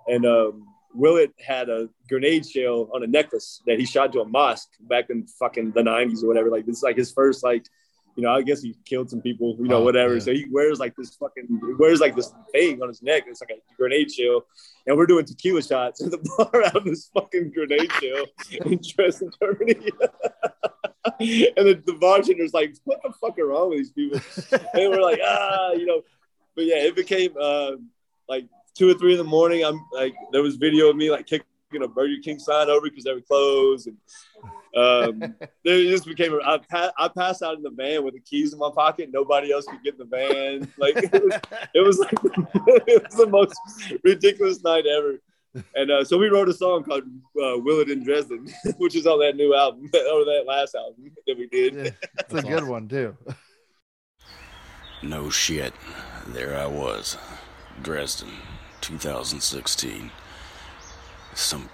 And 0.08 0.26
um, 0.26 0.68
Willett 0.94 1.34
had 1.40 1.70
a 1.70 1.90
grenade 2.10 2.46
shell 2.48 2.90
on 2.94 3.04
a 3.04 3.08
necklace 3.08 3.62
that 3.68 3.80
he 3.80 3.86
shot 3.86 4.12
to 4.14 4.22
a 4.22 4.26
mosque 4.26 4.70
back 4.82 5.10
in 5.10 5.26
fucking 5.28 5.72
the 5.72 5.82
'90s 5.82 6.24
or 6.24 6.28
whatever. 6.28 6.50
Like 6.50 6.66
this 6.66 6.78
is 6.78 6.84
like 6.84 6.98
his 6.98 7.12
first 7.12 7.44
like. 7.44 7.66
You 8.18 8.24
know, 8.24 8.34
I 8.34 8.42
guess 8.42 8.62
he 8.62 8.76
killed 8.84 9.10
some 9.10 9.22
people, 9.22 9.56
you 9.58 9.70
know, 9.70 9.78
Oh, 9.78 9.84
whatever. 9.86 10.16
yeah. 10.16 10.20
So 10.20 10.34
he 10.34 10.46
wears 10.52 10.82
like 10.82 10.98
this 10.98 11.16
fucking, 11.16 11.48
wears 11.80 12.02
like 12.02 12.14
this 12.14 12.34
thing 12.52 12.82
on 12.82 12.90
his 12.90 13.02
neck. 13.02 13.24
It's 13.26 13.40
like 13.40 13.52
a 13.52 13.76
grenade 13.78 14.12
shell 14.12 14.46
and 14.86 14.98
we're 14.98 15.06
doing 15.06 15.24
tequila 15.24 15.64
shots 15.64 16.04
at 16.04 16.12
the 16.12 16.18
bar 16.52 16.62
out 16.66 16.76
of 16.76 16.84
this 16.84 17.10
fucking 17.14 17.52
grenade 17.52 17.90
shell 17.94 18.26
in 18.66 18.82
Dresden, 18.86 19.32
Germany. 19.42 19.76
and 21.04 21.66
the, 21.68 21.82
the 21.86 21.94
bartender's 21.94 22.54
like, 22.54 22.76
"What 22.84 23.02
the 23.02 23.14
fuck 23.14 23.40
are 23.40 23.48
wrong 23.48 23.70
with 23.70 23.78
these 23.80 23.92
people?" 23.92 24.20
And 24.74 24.90
we're 24.92 25.02
like, 25.02 25.22
"Ah, 25.26 25.72
you 25.72 25.86
know." 25.86 26.02
But 26.54 26.66
yeah, 26.66 26.84
it 26.84 26.98
became 26.98 27.34
uh, 27.40 27.72
like 28.28 28.46
two 28.76 28.90
or 28.90 28.94
three 28.94 29.14
in 29.14 29.18
the 29.18 29.24
morning. 29.24 29.64
I'm 29.64 29.80
like, 29.94 30.14
there 30.32 30.42
was 30.42 30.56
video 30.56 30.90
of 30.90 30.96
me 30.96 31.12
like 31.12 31.28
kicking 31.28 31.46
a 31.82 31.88
Burger 31.88 32.22
King 32.24 32.40
sign 32.40 32.70
over 32.70 32.90
because 32.90 33.04
they 33.04 33.14
were 33.14 33.22
closed, 33.22 33.88
and 33.88 33.98
um, 34.76 35.36
there 35.66 35.84
just 35.84 36.06
became. 36.06 36.38
I, 36.44 36.60
pa- 36.70 36.94
I 36.98 37.08
passed 37.08 37.44
out 37.44 37.58
in 37.58 37.64
the 37.64 37.72
van 37.72 38.04
with 38.04 38.14
the 38.14 38.20
keys 38.20 38.54
in 38.54 38.60
my 38.60 38.70
pocket. 38.74 39.10
Nobody 39.12 39.52
else 39.52 39.66
could 39.66 39.84
get 39.84 39.94
in 39.94 40.00
the 40.00 40.06
van. 40.06 40.72
Like 40.78 40.96
it 40.98 41.24
was, 41.24 41.40
it 41.74 41.82
was 41.82 42.00
like 42.00 42.14
it 42.88 43.04
was 43.04 43.16
the 43.16 43.28
most 43.28 43.58
ridiculous 44.04 44.64
night 44.64 44.86
ever. 44.86 45.20
And 45.76 45.92
uh, 45.92 46.06
so 46.06 46.18
we 46.18 46.30
wrote 46.30 46.48
a 46.48 46.54
song 46.54 46.84
called 46.84 47.04
uh, 47.04 47.58
"Willett 47.58 47.90
in 47.90 48.04
Dresden," 48.04 48.48
which 48.78 48.96
is 48.96 49.06
on 49.06 49.20
that 49.20 49.36
new 49.36 49.54
album 49.54 49.86
or 49.94 50.26
that 50.26 50.44
last 50.48 50.76
album 50.76 51.12
that 51.28 51.38
we 51.38 51.48
did. 51.48 51.74
Yeah, 51.74 51.82
it's 52.20 52.32
a 52.32 52.36
That's 52.36 52.48
good 52.48 52.68
one 52.68 52.88
too. 52.88 53.18
No 55.04 55.30
shit. 55.30 55.74
There 56.28 56.58
I 56.58 56.68
was. 56.68 57.18
Dresden, 57.82 58.30
2016. 58.82 60.12
Some 61.34 61.70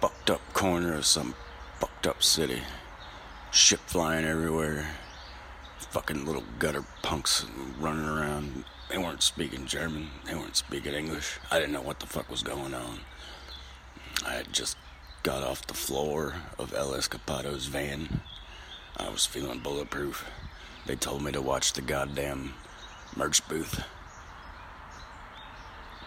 fucked 0.00 0.30
up 0.30 0.40
corner 0.52 0.94
of 0.94 1.04
some 1.04 1.34
fucked 1.78 2.06
up 2.06 2.22
city. 2.22 2.62
Shit 3.50 3.80
flying 3.80 4.24
everywhere. 4.24 4.86
Fucking 5.78 6.24
little 6.24 6.44
gutter 6.58 6.84
punks 7.02 7.44
running 7.78 8.06
around. 8.06 8.64
They 8.88 8.98
weren't 8.98 9.22
speaking 9.22 9.66
German. 9.66 10.08
They 10.24 10.34
weren't 10.34 10.56
speaking 10.56 10.94
English. 10.94 11.38
I 11.50 11.58
didn't 11.58 11.72
know 11.72 11.82
what 11.82 12.00
the 12.00 12.06
fuck 12.06 12.30
was 12.30 12.42
going 12.42 12.74
on. 12.74 13.00
I 14.24 14.34
had 14.34 14.52
just 14.52 14.76
got 15.22 15.42
off 15.42 15.66
the 15.66 15.74
floor 15.74 16.34
of 16.58 16.74
El 16.74 16.92
Escapado's 16.92 17.66
van. 17.66 18.20
I 18.96 19.08
was 19.08 19.26
feeling 19.26 19.60
bulletproof. 19.60 20.26
They 20.86 20.96
told 20.96 21.22
me 21.22 21.32
to 21.32 21.42
watch 21.42 21.72
the 21.72 21.82
goddamn 21.82 22.54
merch 23.16 23.46
booth. 23.48 23.82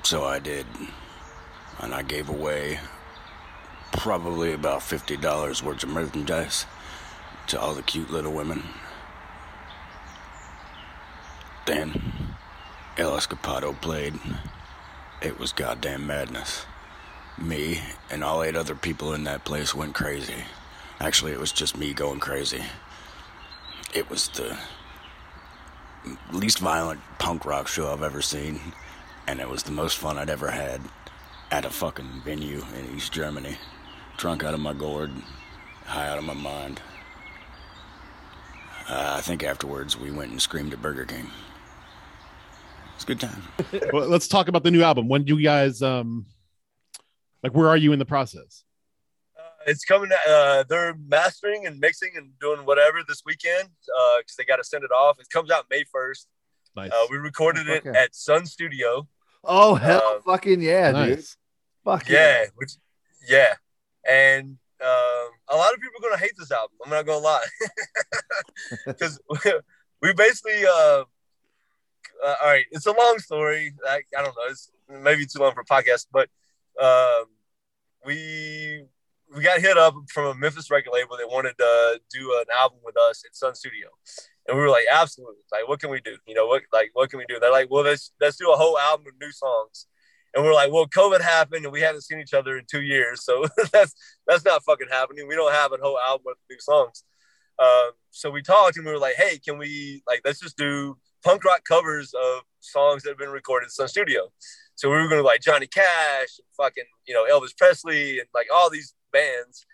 So 0.04 0.26
I 0.26 0.39
did. 0.39 0.66
And 1.80 1.94
I 1.94 2.02
gave 2.02 2.30
away 2.30 2.80
probably 3.94 4.54
about 4.54 4.82
$50 4.82 5.63
worth 5.63 5.84
of 5.84 5.89
merchandise 5.89 6.66
to 7.48 7.60
all 7.60 7.74
the 7.74 7.82
cute 7.82 8.12
little 8.12 8.34
women. 8.34 8.63
Then 11.66 12.36
El 12.98 13.16
Escapado 13.18 13.74
played. 13.80 14.20
It 15.22 15.39
was 15.39 15.54
goddamn 15.54 16.06
madness. 16.06 16.66
Me 17.38 17.82
and 18.12 18.24
all 18.24 18.44
eight 18.44 18.58
other 18.58 18.76
people 18.76 19.13
in 19.13 19.24
that 19.24 19.46
place 19.46 19.74
went 19.74 19.96
crazy. 19.96 20.44
Actually, 21.00 21.32
it 21.32 21.39
was 21.39 21.52
just 21.52 21.78
me 21.78 21.94
going 21.94 22.20
crazy. 22.20 22.63
It 23.94 24.10
was 24.10 24.28
the 24.30 24.58
least 26.32 26.60
violent 26.60 27.00
punk 27.20 27.46
rock 27.46 27.68
show 27.68 27.92
I've 27.92 28.04
ever 28.04 28.22
seen, 28.22 28.60
and 29.28 29.40
it 29.40 29.50
was 29.50 29.64
the 29.64 29.72
most 29.72 29.98
fun 29.98 30.18
I'd 30.18 30.30
ever 30.30 30.52
had 30.52 30.82
at 31.52 31.66
a 31.66 31.70
fucking 31.70 32.22
venue 32.26 32.64
in 32.78 32.96
East 32.96 33.12
Germany. 33.14 33.58
Drunk 34.18 34.44
out 34.44 34.54
of 34.54 34.60
my 34.60 34.74
gourd, 34.74 35.12
high 35.86 36.08
out 36.08 36.18
of 36.18 36.24
my 36.24 36.34
mind. 36.34 36.82
Uh, 38.90 39.16
I 39.18 39.22
think 39.22 39.44
afterwards 39.44 39.98
we 39.98 40.12
went 40.12 40.32
and 40.32 40.42
screamed 40.42 40.74
at 40.74 40.82
Burger 40.82 41.06
King. 41.06 41.30
It's 42.96 43.04
a 43.04 43.08
good 43.08 43.20
time. 43.20 43.44
well, 43.94 44.08
let's 44.08 44.28
talk 44.28 44.48
about 44.48 44.64
the 44.64 44.72
new 44.72 44.84
album. 44.84 45.08
When 45.08 45.24
do 45.24 45.38
you 45.38 45.44
guys 45.44 45.82
um 45.82 46.26
Like, 47.42 47.54
where 47.54 47.68
are 47.70 47.78
you 47.78 47.92
in 47.94 48.00
the 48.00 48.06
process? 48.06 48.64
Uh, 49.38 49.42
it's 49.68 49.84
coming. 49.86 50.10
Uh, 50.28 50.64
they're 50.70 50.96
mastering 51.08 51.66
and 51.66 51.80
mixing 51.80 52.12
and 52.18 52.38
doing 52.40 52.66
whatever 52.66 53.00
this 53.08 53.24
weekend 53.26 53.70
because 54.20 54.36
they 54.38 54.44
got 54.44 54.58
to 54.58 54.64
send 54.64 54.84
it 54.84 54.92
off. 54.92 55.20
It 55.20 55.30
comes 55.30 55.50
out 55.50 55.66
May 55.70 55.86
first. 55.92 56.28
Nice. 56.76 56.92
Uh, 56.92 57.06
we 57.10 57.18
recorded 57.18 57.68
it 57.68 57.86
Okay. 57.86 57.98
at 57.98 58.14
Sun 58.16 58.46
Studio. 58.46 59.08
Oh 59.43 59.75
hell, 59.75 60.01
Uh, 60.17 60.21
fucking 60.21 60.62
yeah, 60.62 60.91
dude. 60.91 61.17
nice. 61.17 61.38
Fuck 61.84 62.08
Yeah, 62.08 62.45
which 62.56 62.71
yeah, 63.27 63.53
and 64.10 64.58
um, 64.82 65.29
a 65.49 65.56
lot 65.56 65.73
of 65.73 65.79
people 65.82 65.93
are 65.99 66.10
gonna 66.10 66.21
hate 66.21 66.34
this 66.38 66.51
album. 66.51 66.77
I'm 66.84 66.89
not 66.91 67.06
gonna 67.06 67.19
lie, 67.23 67.45
because 68.86 69.19
we 70.01 70.13
basically. 70.13 70.65
Uh, 70.65 71.03
uh, 72.23 72.36
all 72.41 72.47
right, 72.49 72.65
it's 72.71 72.86
a 72.86 72.91
long 72.93 73.19
story. 73.19 73.73
I, 73.86 74.01
I 74.17 74.21
don't 74.23 74.34
know. 74.36 74.43
It's 74.49 74.71
maybe 74.89 75.25
too 75.25 75.39
long 75.39 75.53
for 75.53 75.62
a 75.62 75.65
podcast, 75.65 76.08
but 76.12 76.29
um, 76.82 77.25
we 78.06 78.86
we 79.36 79.41
got 79.43 79.60
hit 79.60 79.77
up 79.77 79.93
from 80.10 80.25
a 80.27 80.34
Memphis 80.36 80.71
record 80.71 80.91
label 80.93 81.17
that 81.17 81.27
wanted 81.29 81.58
to 81.58 81.99
do 82.12 82.32
an 82.39 82.45
album 82.58 82.79
with 82.84 82.95
us 83.10 83.23
at 83.25 83.36
Sun 83.36 83.56
Studio, 83.56 83.89
and 84.47 84.58
we 84.58 84.63
were 84.63 84.69
like, 84.69 84.86
absolutely. 84.91 85.41
Like, 85.51 85.67
what 85.67 85.79
can 85.79 85.89
we 85.89 86.01
do? 86.01 86.17
You 86.27 86.36
know, 86.36 86.47
what 86.47 86.63
like 86.71 86.89
what 86.93 87.10
can 87.10 87.19
we 87.19 87.25
do? 87.27 87.39
They're 87.39 87.51
like, 87.51 87.69
well, 87.69 87.84
let's 87.84 88.12
let's 88.19 88.38
do 88.38 88.51
a 88.51 88.58
whole 88.58 88.77
album 88.77 89.08
of 89.08 89.13
new 89.19 89.32
songs. 89.32 89.88
And 90.36 90.43
we're 90.43 90.53
like, 90.53 90.71
well, 90.71 90.88
COVID 90.88 91.21
happened 91.21 91.63
and 91.63 91.71
we 91.71 91.82
haven't 91.82 92.01
seen 92.01 92.19
each 92.19 92.34
other 92.34 92.58
in 92.58 92.65
two 92.69 92.82
years, 92.82 93.23
so 93.23 93.45
that's 93.71 93.93
that's 94.27 94.43
not 94.43 94.63
fucking 94.63 94.88
happening. 94.89 95.27
We 95.27 95.36
don't 95.36 95.53
have 95.53 95.71
a 95.71 95.77
whole 95.82 95.99
album 95.99 96.27
of 96.32 96.38
new 96.49 96.60
songs. 96.60 97.03
Um, 97.60 97.91
so 98.10 98.32
we 98.32 98.41
talked 98.41 98.77
and 98.77 98.86
we 98.86 98.91
were 98.91 98.99
like, 98.99 99.15
hey, 99.15 99.38
can 99.38 99.58
we 99.58 100.01
like 100.08 100.21
let's 100.25 100.39
just 100.39 100.58
do 100.58 100.97
punk 101.23 101.45
rock 101.45 101.63
covers 101.65 102.13
of 102.13 102.41
songs 102.60 103.03
that 103.03 103.10
have 103.10 103.17
been 103.17 103.29
recorded 103.29 103.67
in 103.67 103.69
Sun 103.69 103.88
Studio. 103.88 104.32
So 104.75 104.89
we 104.89 104.97
were 104.97 105.08
gonna 105.08 105.21
like 105.21 105.41
Johnny 105.41 105.67
Cash 105.67 106.39
and 106.39 106.47
fucking 106.58 106.86
you 107.08 107.13
know 107.13 107.25
Elvis 107.32 107.56
Presley 107.58 108.19
and 108.19 108.27
like 108.34 108.47
all 108.53 108.69
these 108.69 108.93
bands. 109.12 109.65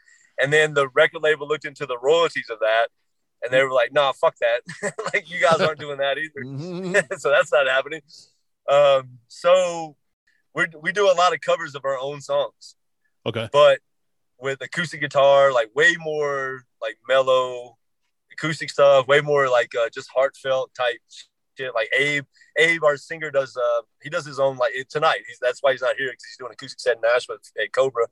And 0.42 0.54
then 0.54 0.74
the 0.74 0.88
record 0.90 1.22
label 1.22 1.48
looked 1.48 1.66
into 1.66 1.86
the 1.86 1.98
royalties 1.98 2.50
of 2.50 2.60
that, 2.60 2.88
and 3.42 3.52
they 3.54 3.64
were 3.64 3.72
like, 3.72 3.92
"Nah, 3.94 4.12
fuck 4.12 4.36
that. 4.42 4.94
like 5.14 5.30
you 5.30 5.40
guys 5.40 5.62
aren't 5.62 5.80
doing 5.80 5.98
that 6.00 6.18
either." 6.18 6.44
Mhm. 6.46 7.08
so 7.20 7.30
that's 7.30 7.52
not 7.52 7.68
happening. 7.68 8.02
Um, 8.68 9.20
so 9.28 9.96
we 10.54 10.66
we 10.82 10.92
do 10.92 11.10
a 11.12 11.14
lot 11.14 11.34
of 11.34 11.42
covers 11.42 11.76
of 11.76 11.86
our 11.86 11.98
own 11.98 12.22
songs, 12.22 12.76
Okay. 13.26 13.50
but 13.52 13.80
with 14.40 14.62
acoustic 14.62 15.02
guitar, 15.02 15.52
like 15.52 15.70
way 15.76 15.96
more 16.00 16.64
like 16.82 16.98
mellow 17.08 17.78
acoustic 18.32 18.70
stuff, 18.70 19.08
way 19.08 19.22
more 19.22 19.50
like 19.50 19.74
uh, 19.76 19.90
just 19.94 20.10
heartfelt 20.14 20.74
type 20.74 21.00
shit. 21.58 21.74
Like 21.76 21.90
Abe, 21.98 22.26
Abe, 22.58 22.84
our 22.84 22.96
singer, 22.98 23.32
does 23.32 23.58
uh 23.58 23.82
he 24.02 24.10
does 24.10 24.26
his 24.26 24.40
own 24.40 24.58
like 24.58 24.72
tonight. 24.90 25.20
He's 25.28 25.40
that's 25.42 25.62
why 25.62 25.72
he's 25.72 25.82
not 25.82 25.96
here 25.98 26.10
because 26.12 26.24
he's 26.26 26.38
doing 26.38 26.52
acoustic 26.54 26.80
set 26.80 26.96
in 26.96 27.02
Nashville 27.02 27.38
at 27.62 27.72
Cobra. 27.74 28.06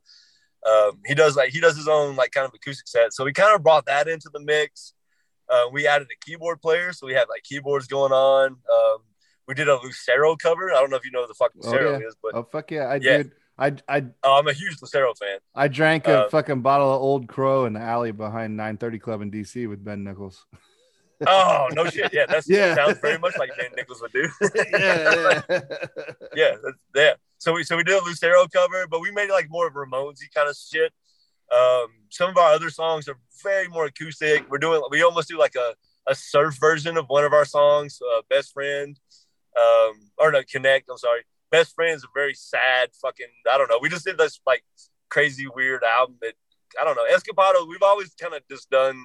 Um, 0.68 0.98
he 1.06 1.14
does 1.14 1.36
like 1.36 1.50
he 1.50 1.60
does 1.60 1.76
his 1.76 1.88
own 1.88 2.16
like 2.16 2.32
kind 2.32 2.46
of 2.46 2.52
acoustic 2.54 2.88
set. 2.88 3.12
So 3.14 3.24
we 3.24 3.32
kind 3.32 3.54
of 3.54 3.62
brought 3.62 3.86
that 3.86 4.08
into 4.08 4.28
the 4.32 4.40
mix. 4.40 4.92
Uh, 5.50 5.64
we 5.72 5.86
added 5.86 6.08
a 6.12 6.24
keyboard 6.24 6.60
player, 6.60 6.92
so 6.92 7.06
we 7.06 7.14
had 7.14 7.28
like 7.28 7.42
keyboards 7.42 7.86
going 7.86 8.12
on. 8.12 8.50
Um, 8.50 8.98
we 9.46 9.54
did 9.54 9.68
a 9.68 9.76
Lucero 9.82 10.36
cover. 10.36 10.70
I 10.70 10.74
don't 10.80 10.90
know 10.90 10.96
if 10.96 11.04
you 11.04 11.10
know 11.10 11.22
who 11.22 11.28
the 11.28 11.34
fuck 11.34 11.52
Oh, 11.56 11.70
Lucero 11.70 11.98
yeah. 11.98 12.06
is, 12.06 12.16
but 12.22 12.34
Oh 12.34 12.42
fuck 12.44 12.70
yeah, 12.70 12.86
I 12.86 12.96
Yeah. 12.96 13.16
did. 13.18 13.32
I 13.60 13.74
I 13.88 14.04
oh, 14.22 14.38
I'm 14.38 14.46
a 14.46 14.52
huge 14.52 14.76
Lucero 14.80 15.14
fan. 15.14 15.38
I 15.54 15.66
drank 15.68 16.06
a 16.06 16.26
Uh, 16.26 16.28
fucking 16.28 16.60
bottle 16.62 16.94
of 16.94 17.00
Old 17.02 17.26
Crow 17.28 17.64
in 17.64 17.72
the 17.72 17.80
alley 17.80 18.12
behind 18.12 18.56
930 18.56 18.98
Club 19.00 19.22
in 19.22 19.30
DC 19.32 19.68
with 19.68 19.82
Ben 19.84 20.04
Nichols. 20.04 20.46
Oh 21.26 21.66
no 21.72 21.84
shit, 21.86 22.12
yeah, 22.12 22.26
that 22.26 22.44
Yeah. 22.46 22.76
sounds 22.76 22.98
very 23.00 23.18
much 23.18 23.36
like 23.36 23.50
Ben 23.58 23.70
Nichols 23.76 24.00
would 24.00 24.12
do. 24.12 24.28
yeah, 24.70 25.14
yeah. 25.16 25.40
yeah, 26.36 26.56
that's, 26.62 26.78
yeah. 26.94 27.14
So 27.38 27.54
we 27.54 27.64
so 27.64 27.76
we 27.76 27.82
did 27.82 28.00
a 28.00 28.04
Lucero 28.04 28.46
cover, 28.46 28.86
but 28.88 29.00
we 29.00 29.10
made 29.10 29.28
it 29.28 29.32
like 29.32 29.48
more 29.50 29.66
of 29.66 29.74
Ramonesy 29.74 30.32
kind 30.32 30.48
of 30.48 30.56
shit. 30.56 30.92
Um, 31.54 31.86
some 32.10 32.30
of 32.30 32.36
our 32.36 32.52
other 32.52 32.70
songs 32.70 33.08
are 33.08 33.18
very 33.42 33.68
more 33.68 33.86
acoustic. 33.86 34.50
We're 34.50 34.58
doing 34.58 34.82
we 34.90 35.02
almost 35.02 35.28
do 35.28 35.38
like 35.38 35.54
a, 35.54 35.74
a 36.06 36.14
surf 36.14 36.56
version 36.60 36.96
of 36.96 37.06
one 37.06 37.24
of 37.24 37.32
our 37.32 37.44
songs, 37.44 38.00
uh, 38.14 38.22
Best 38.28 38.52
Friend, 38.52 38.98
um, 39.58 40.10
or 40.18 40.30
no, 40.32 40.42
Connect. 40.50 40.88
I'm 40.90 40.98
sorry, 40.98 41.22
Best 41.50 41.74
Friend 41.74 41.94
is 41.94 42.04
a 42.04 42.08
very 42.14 42.34
sad 42.34 42.90
fucking. 43.00 43.26
I 43.50 43.58
don't 43.58 43.70
know. 43.70 43.78
We 43.80 43.88
just 43.88 44.04
did 44.04 44.18
this 44.18 44.40
like 44.46 44.64
crazy 45.08 45.46
weird 45.54 45.82
album 45.84 46.16
that 46.22 46.34
I 46.80 46.84
don't 46.84 46.96
know. 46.96 47.06
Escapado. 47.10 47.66
We've 47.68 47.82
always 47.82 48.14
kind 48.14 48.34
of 48.34 48.42
just 48.50 48.70
done 48.70 49.00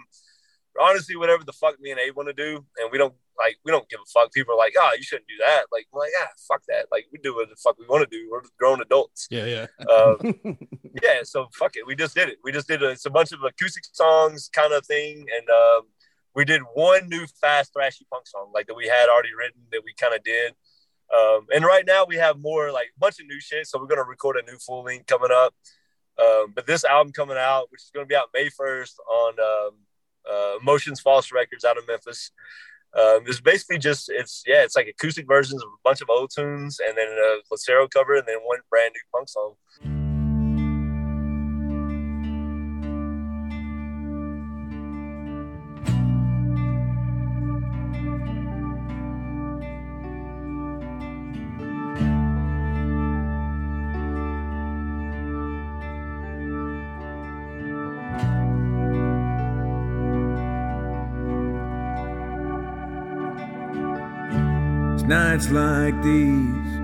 honestly 0.79 1.15
whatever 1.15 1.43
the 1.43 1.53
fuck 1.53 1.79
me 1.79 1.91
and 1.91 1.99
Abe 1.99 2.15
want 2.15 2.29
to 2.29 2.33
do, 2.33 2.65
and 2.77 2.91
we 2.91 2.97
don't 2.97 3.13
like 3.37 3.57
we 3.65 3.71
don't 3.71 3.87
give 3.89 3.99
a 3.99 4.09
fuck. 4.13 4.31
People 4.31 4.53
are 4.53 4.57
like, 4.57 4.73
oh, 4.79 4.91
you 4.95 5.03
shouldn't 5.03 5.27
do 5.27 5.35
that. 5.39 5.65
Like, 5.71 5.87
like, 5.93 6.11
ah, 6.21 6.27
fuck 6.47 6.61
that. 6.67 6.87
Like, 6.91 7.05
we 7.11 7.19
do 7.19 7.35
what 7.35 7.49
the 7.49 7.55
fuck 7.55 7.77
we 7.79 7.85
want 7.87 8.09
to 8.09 8.17
do. 8.17 8.29
We're 8.31 8.41
grown 8.59 8.81
adults. 8.81 9.27
Yeah, 9.29 9.45
yeah. 9.45 9.67
Um, 9.91 10.57
yeah, 11.03 11.21
so 11.23 11.47
fuck 11.53 11.75
it. 11.75 11.85
We 11.85 11.95
just 11.95 12.15
did 12.15 12.29
it. 12.29 12.37
We 12.43 12.51
just 12.51 12.67
did 12.67 12.83
a, 12.83 12.89
it's 12.89 13.05
a 13.05 13.09
bunch 13.09 13.31
of 13.31 13.43
acoustic 13.43 13.83
songs 13.91 14.49
kind 14.53 14.73
of 14.73 14.85
thing, 14.85 15.25
and 15.35 15.49
um, 15.49 15.81
we 16.35 16.45
did 16.45 16.61
one 16.73 17.09
new 17.09 17.25
fast 17.41 17.73
thrashy 17.73 18.03
punk 18.11 18.27
song 18.27 18.51
like 18.53 18.67
that 18.67 18.75
we 18.75 18.87
had 18.87 19.09
already 19.09 19.33
written 19.37 19.61
that 19.71 19.81
we 19.83 19.93
kind 19.93 20.13
of 20.13 20.23
did. 20.23 20.53
Um, 21.15 21.47
and 21.53 21.63
right 21.63 21.85
now 21.85 22.05
we 22.05 22.15
have 22.15 22.39
more 22.39 22.71
like 22.71 22.87
a 22.95 22.99
bunch 22.99 23.19
of 23.19 23.27
new 23.27 23.39
shit. 23.39 23.67
So 23.67 23.79
we're 23.79 23.87
gonna 23.87 24.03
record 24.03 24.37
a 24.37 24.51
new 24.51 24.57
full 24.57 24.83
length 24.83 25.07
coming 25.07 25.31
up. 25.31 25.53
Um, 26.19 26.53
but 26.55 26.67
this 26.67 26.83
album 26.83 27.13
coming 27.13 27.37
out, 27.37 27.71
which 27.71 27.81
is 27.81 27.91
gonna 27.93 28.07
be 28.07 28.15
out 28.15 28.29
May 28.33 28.49
first 28.49 28.99
on 28.99 29.33
um, 29.39 29.71
uh, 30.29 30.57
Emotions 30.59 30.99
False 30.99 31.31
Records 31.31 31.65
out 31.65 31.77
of 31.77 31.87
Memphis. 31.87 32.31
Um, 32.95 33.23
it's 33.25 33.41
basically 33.41 33.79
just 33.79 34.09
it's 34.09 34.43
yeah, 34.45 34.63
it's 34.63 34.75
like 34.75 34.87
acoustic 34.87 35.27
versions 35.27 35.63
of 35.63 35.69
a 35.69 35.81
bunch 35.83 36.01
of 36.01 36.09
old 36.09 36.31
tunes, 36.35 36.79
and 36.85 36.95
then 36.97 37.07
a 37.07 37.37
Lucero 37.49 37.87
cover, 37.87 38.15
and 38.15 38.27
then 38.27 38.37
one 38.43 38.59
brand 38.69 38.93
new 38.93 39.01
punk 39.11 39.29
song. 39.29 39.55
Nights 65.33 65.49
like 65.49 65.99
these 66.03 66.79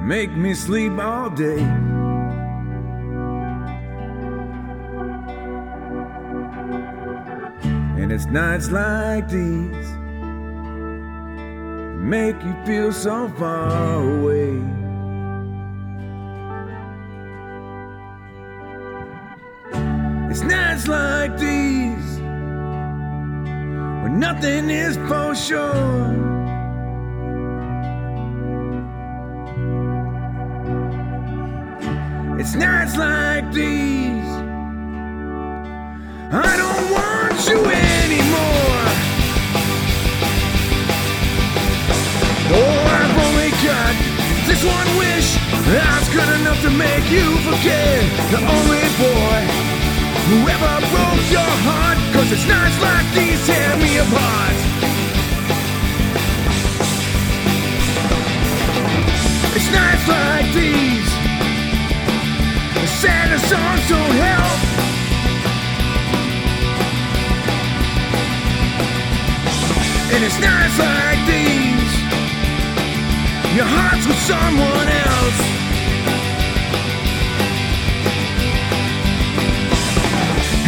make 0.00 0.34
me 0.34 0.54
sleep 0.54 0.98
all 0.98 1.28
day. 1.28 1.60
And 8.00 8.10
it's 8.10 8.24
nights 8.24 8.70
like 8.70 9.28
these 9.28 9.88
make 11.98 12.42
you 12.42 12.54
feel 12.64 12.90
so 12.90 13.28
far 13.38 14.00
away. 14.02 14.56
It's 20.30 20.40
nights 20.40 20.88
like 20.88 21.36
these 21.36 22.18
when 24.02 24.18
nothing 24.18 24.70
is 24.70 24.96
for 25.06 25.34
sure. 25.34 26.25
It's 32.46 32.54
nights 32.54 32.96
like 32.96 33.52
these. 33.52 34.30
I 36.30 36.52
don't 36.62 36.86
want 36.94 37.34
you 37.50 37.58
anymore. 37.58 38.86
Oh, 42.54 42.78
I've 43.02 43.18
only 43.26 43.50
got 43.66 43.94
this 44.46 44.62
one 44.62 44.86
wish. 44.94 45.34
That's 45.74 46.06
good 46.14 46.30
enough 46.38 46.62
to 46.62 46.70
make 46.70 47.10
you 47.10 47.26
forget 47.42 48.06
the 48.30 48.38
only 48.38 48.86
boy 48.94 49.38
who 50.30 50.46
ever 50.46 50.74
broke 50.94 51.26
your 51.34 51.52
heart. 51.66 51.98
Cause 52.14 52.30
it's 52.30 52.46
nights 52.46 52.78
like 52.78 53.10
these 53.10 53.42
tear 53.44 53.74
me 53.82 53.98
apart. 53.98 54.56
It's 59.58 59.68
nights 59.74 60.06
like 60.06 60.54
these. 60.54 61.15
Saddest 63.06 63.48
songs 63.48 63.88
don't 63.88 64.16
help. 64.26 64.58
And 70.12 70.24
it's 70.26 70.38
nights 70.40 70.78
like 70.80 71.20
these. 71.30 71.92
Your 73.54 73.68
heart's 73.74 74.06
with 74.10 74.22
someone 74.26 74.88
else. 75.06 75.40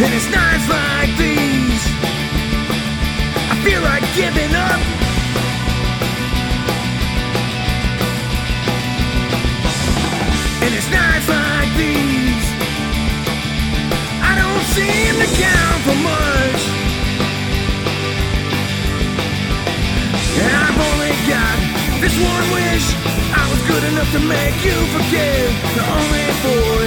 And 0.01 0.13
it's 0.15 0.29
nights 0.31 0.67
like 0.69 1.11
these. 1.17 1.83
I 3.51 3.55
feel 3.65 3.81
like 3.81 4.03
giving 4.15 4.55
up. 4.55 5.08
Good 23.79 23.93
enough 23.93 24.11
to 24.11 24.19
make 24.19 24.59
you 24.65 24.75
forget 24.91 25.47
the 25.75 25.83
only 25.87 26.27
boy 26.43 26.85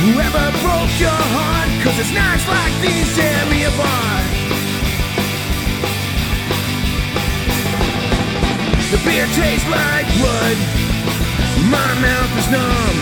who 0.00 0.10
ever 0.16 0.46
broke 0.64 0.94
your 0.96 1.20
heart. 1.36 1.68
Cause 1.84 1.98
it's 2.00 2.12
nights 2.14 2.46
like 2.48 2.74
these 2.80 3.08
tear 3.16 3.44
me 3.52 3.64
apart. 3.68 4.24
The 8.92 8.98
beer 9.04 9.26
tastes 9.36 9.68
like 9.68 10.06
blood. 10.16 10.56
My 11.68 11.90
mouth 12.00 12.32
is 12.40 12.48
numb. 12.56 12.98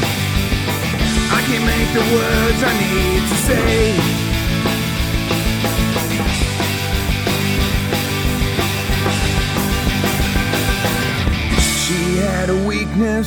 I 1.31 1.40
can't 1.47 1.64
make 1.64 1.90
the 1.95 2.05
words 2.11 2.61
I 2.62 2.73
need 2.83 3.23
to 3.31 3.37
say. 3.47 4.16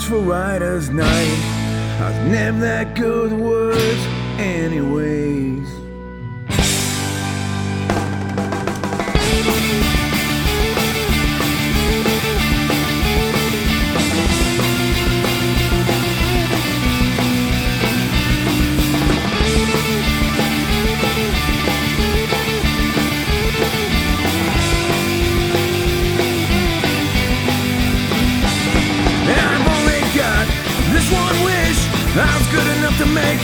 For 0.03 0.17
writer's 0.17 0.89
night. 0.89 1.99
I've 2.01 2.27
never 2.27 2.59
that 2.59 2.95
good 2.95 3.31
words, 3.31 3.99
anyways. 4.39 5.78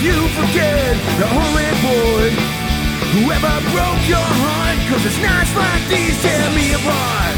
You 0.06 0.22
forget 0.38 0.94
the 1.18 1.26
only 1.26 1.70
boy 1.82 2.30
who 3.10 3.22
ever 3.26 3.56
broke 3.74 4.04
your 4.06 4.22
heart. 4.22 4.78
Cause 4.86 5.02
it's 5.02 5.18
nights 5.18 5.50
like 5.58 5.82
these 5.90 6.14
tear 6.22 6.46
me 6.54 6.78
apart. 6.78 7.38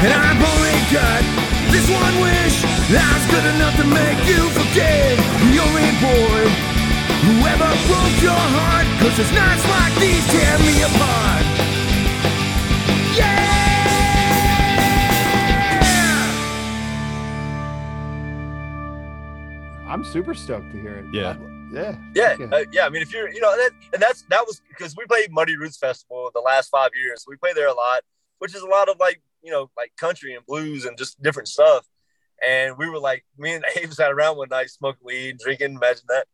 And 0.00 0.10
I've 0.16 0.40
only 0.40 0.78
got 0.88 1.20
this 1.68 1.86
one 1.92 2.14
wish. 2.24 2.64
Was 2.88 3.22
good 3.28 3.46
enough 3.52 3.76
to 3.76 3.84
make 3.84 4.20
you 4.24 4.40
forget 4.56 5.12
the 5.44 5.60
only 5.60 5.90
boy 6.00 6.40
who 7.28 7.34
ever 7.52 7.70
broke 7.84 8.16
your 8.24 8.44
heart. 8.56 8.88
Cause 9.04 9.12
it's 9.20 9.32
nights 9.36 9.64
like 9.68 9.92
these 10.00 10.24
tear 10.32 10.56
me 10.64 10.76
apart. 10.88 11.49
I'm 20.00 20.06
super 20.06 20.32
stoked 20.32 20.72
to 20.72 20.80
hear 20.80 20.94
it. 20.96 21.04
Yeah. 21.12 21.36
Yeah. 21.70 21.94
Yeah, 22.14 22.36
Okay. 22.40 22.62
uh, 22.62 22.64
yeah. 22.72 22.86
I 22.86 22.88
mean, 22.88 23.02
if 23.02 23.12
you're, 23.12 23.28
you 23.28 23.38
know, 23.38 23.54
that, 23.54 23.70
and 23.92 24.00
that's 24.00 24.22
that 24.30 24.46
was 24.46 24.62
because 24.70 24.96
we 24.96 25.04
played 25.04 25.30
Muddy 25.30 25.58
Roots 25.58 25.76
Festival 25.76 26.30
the 26.32 26.40
last 26.40 26.70
five 26.70 26.92
years. 26.96 27.26
We 27.28 27.36
play 27.36 27.52
there 27.54 27.68
a 27.68 27.74
lot, 27.74 28.00
which 28.38 28.54
is 28.54 28.62
a 28.62 28.66
lot 28.66 28.88
of 28.88 28.98
like, 28.98 29.20
you 29.42 29.52
know, 29.52 29.70
like 29.76 29.92
country 30.00 30.34
and 30.34 30.42
blues 30.46 30.86
and 30.86 30.96
just 30.96 31.22
different 31.22 31.48
stuff. 31.48 31.86
And 32.42 32.78
we 32.78 32.88
were 32.88 32.98
like, 32.98 33.26
me 33.36 33.52
and 33.52 33.64
Abe 33.76 33.92
sat 33.92 34.10
around 34.10 34.38
one 34.38 34.48
night 34.48 34.70
smoking 34.70 35.02
weed, 35.04 35.36
drinking. 35.38 35.74
Imagine 35.74 36.04
that. 36.08 36.26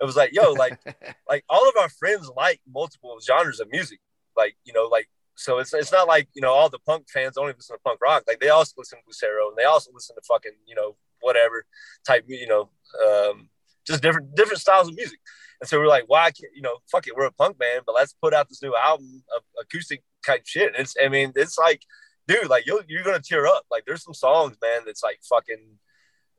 It 0.00 0.04
was 0.04 0.16
like, 0.16 0.30
yo, 0.32 0.50
like, 0.50 0.76
like 1.28 1.44
all 1.48 1.68
of 1.68 1.76
our 1.78 1.88
friends 1.90 2.28
like 2.36 2.60
multiple 2.68 3.16
genres 3.24 3.60
of 3.60 3.70
music. 3.70 4.00
Like, 4.36 4.56
you 4.64 4.72
know, 4.72 4.86
like 4.90 5.08
so 5.36 5.58
it's 5.58 5.72
it's 5.72 5.92
not 5.92 6.08
like 6.08 6.26
you 6.34 6.42
know 6.42 6.52
all 6.52 6.68
the 6.68 6.80
punk 6.80 7.08
fans 7.08 7.38
only 7.38 7.52
listen 7.52 7.76
to 7.76 7.80
punk 7.84 8.00
rock. 8.02 8.24
Like 8.26 8.40
they 8.40 8.48
also 8.48 8.72
listen 8.76 8.98
to 8.98 9.04
Lucero 9.06 9.50
and 9.50 9.56
they 9.56 9.62
also 9.64 9.92
listen 9.94 10.16
to 10.16 10.22
fucking 10.26 10.56
you 10.66 10.74
know 10.74 10.96
whatever 11.24 11.64
type 12.06 12.24
you 12.28 12.46
know 12.46 12.70
um, 13.04 13.48
just 13.86 14.02
different 14.02 14.34
different 14.34 14.60
styles 14.60 14.88
of 14.88 14.94
music. 14.94 15.18
And 15.60 15.68
so 15.68 15.78
we're 15.78 15.86
like, 15.86 16.04
why 16.06 16.30
can't 16.30 16.54
you 16.54 16.62
know? 16.62 16.76
Fuck 16.90 17.06
it, 17.06 17.16
we're 17.16 17.26
a 17.26 17.32
punk 17.32 17.58
band, 17.58 17.82
but 17.86 17.94
let's 17.94 18.14
put 18.22 18.34
out 18.34 18.48
this 18.48 18.62
new 18.62 18.74
album 18.76 19.22
of 19.36 19.42
acoustic 19.60 20.02
type 20.26 20.42
shit. 20.44 20.68
And 20.68 20.76
it's 20.76 20.94
I 21.02 21.08
mean 21.08 21.32
it's 21.34 21.58
like, 21.58 21.82
dude, 22.28 22.48
like 22.48 22.66
you 22.66 22.80
you're 22.88 23.04
gonna 23.04 23.20
tear 23.20 23.46
up. 23.46 23.64
Like 23.70 23.84
there's 23.86 24.04
some 24.04 24.14
songs, 24.14 24.56
man, 24.62 24.82
that's 24.86 25.02
like 25.02 25.20
fucking. 25.28 25.78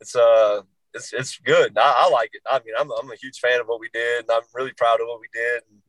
It's 0.02 0.16
uh. 0.16 0.62
It's, 0.98 1.12
it's 1.12 1.38
good. 1.40 1.78
I, 1.78 2.06
I 2.06 2.10
like 2.10 2.30
it. 2.32 2.42
I 2.50 2.60
mean, 2.60 2.74
I'm, 2.80 2.90
I'm 2.90 3.12
a 3.12 3.18
huge 3.18 3.40
fan 3.40 3.60
of 3.60 3.68
what 3.68 3.82
we 3.82 3.90
did, 3.92 4.22
and 4.22 4.32
I'm 4.32 4.44
really 4.54 4.72
proud 4.78 5.02
of 5.02 5.08
what 5.08 5.20
we 5.20 5.28
did. 5.34 5.62
And 5.70 5.82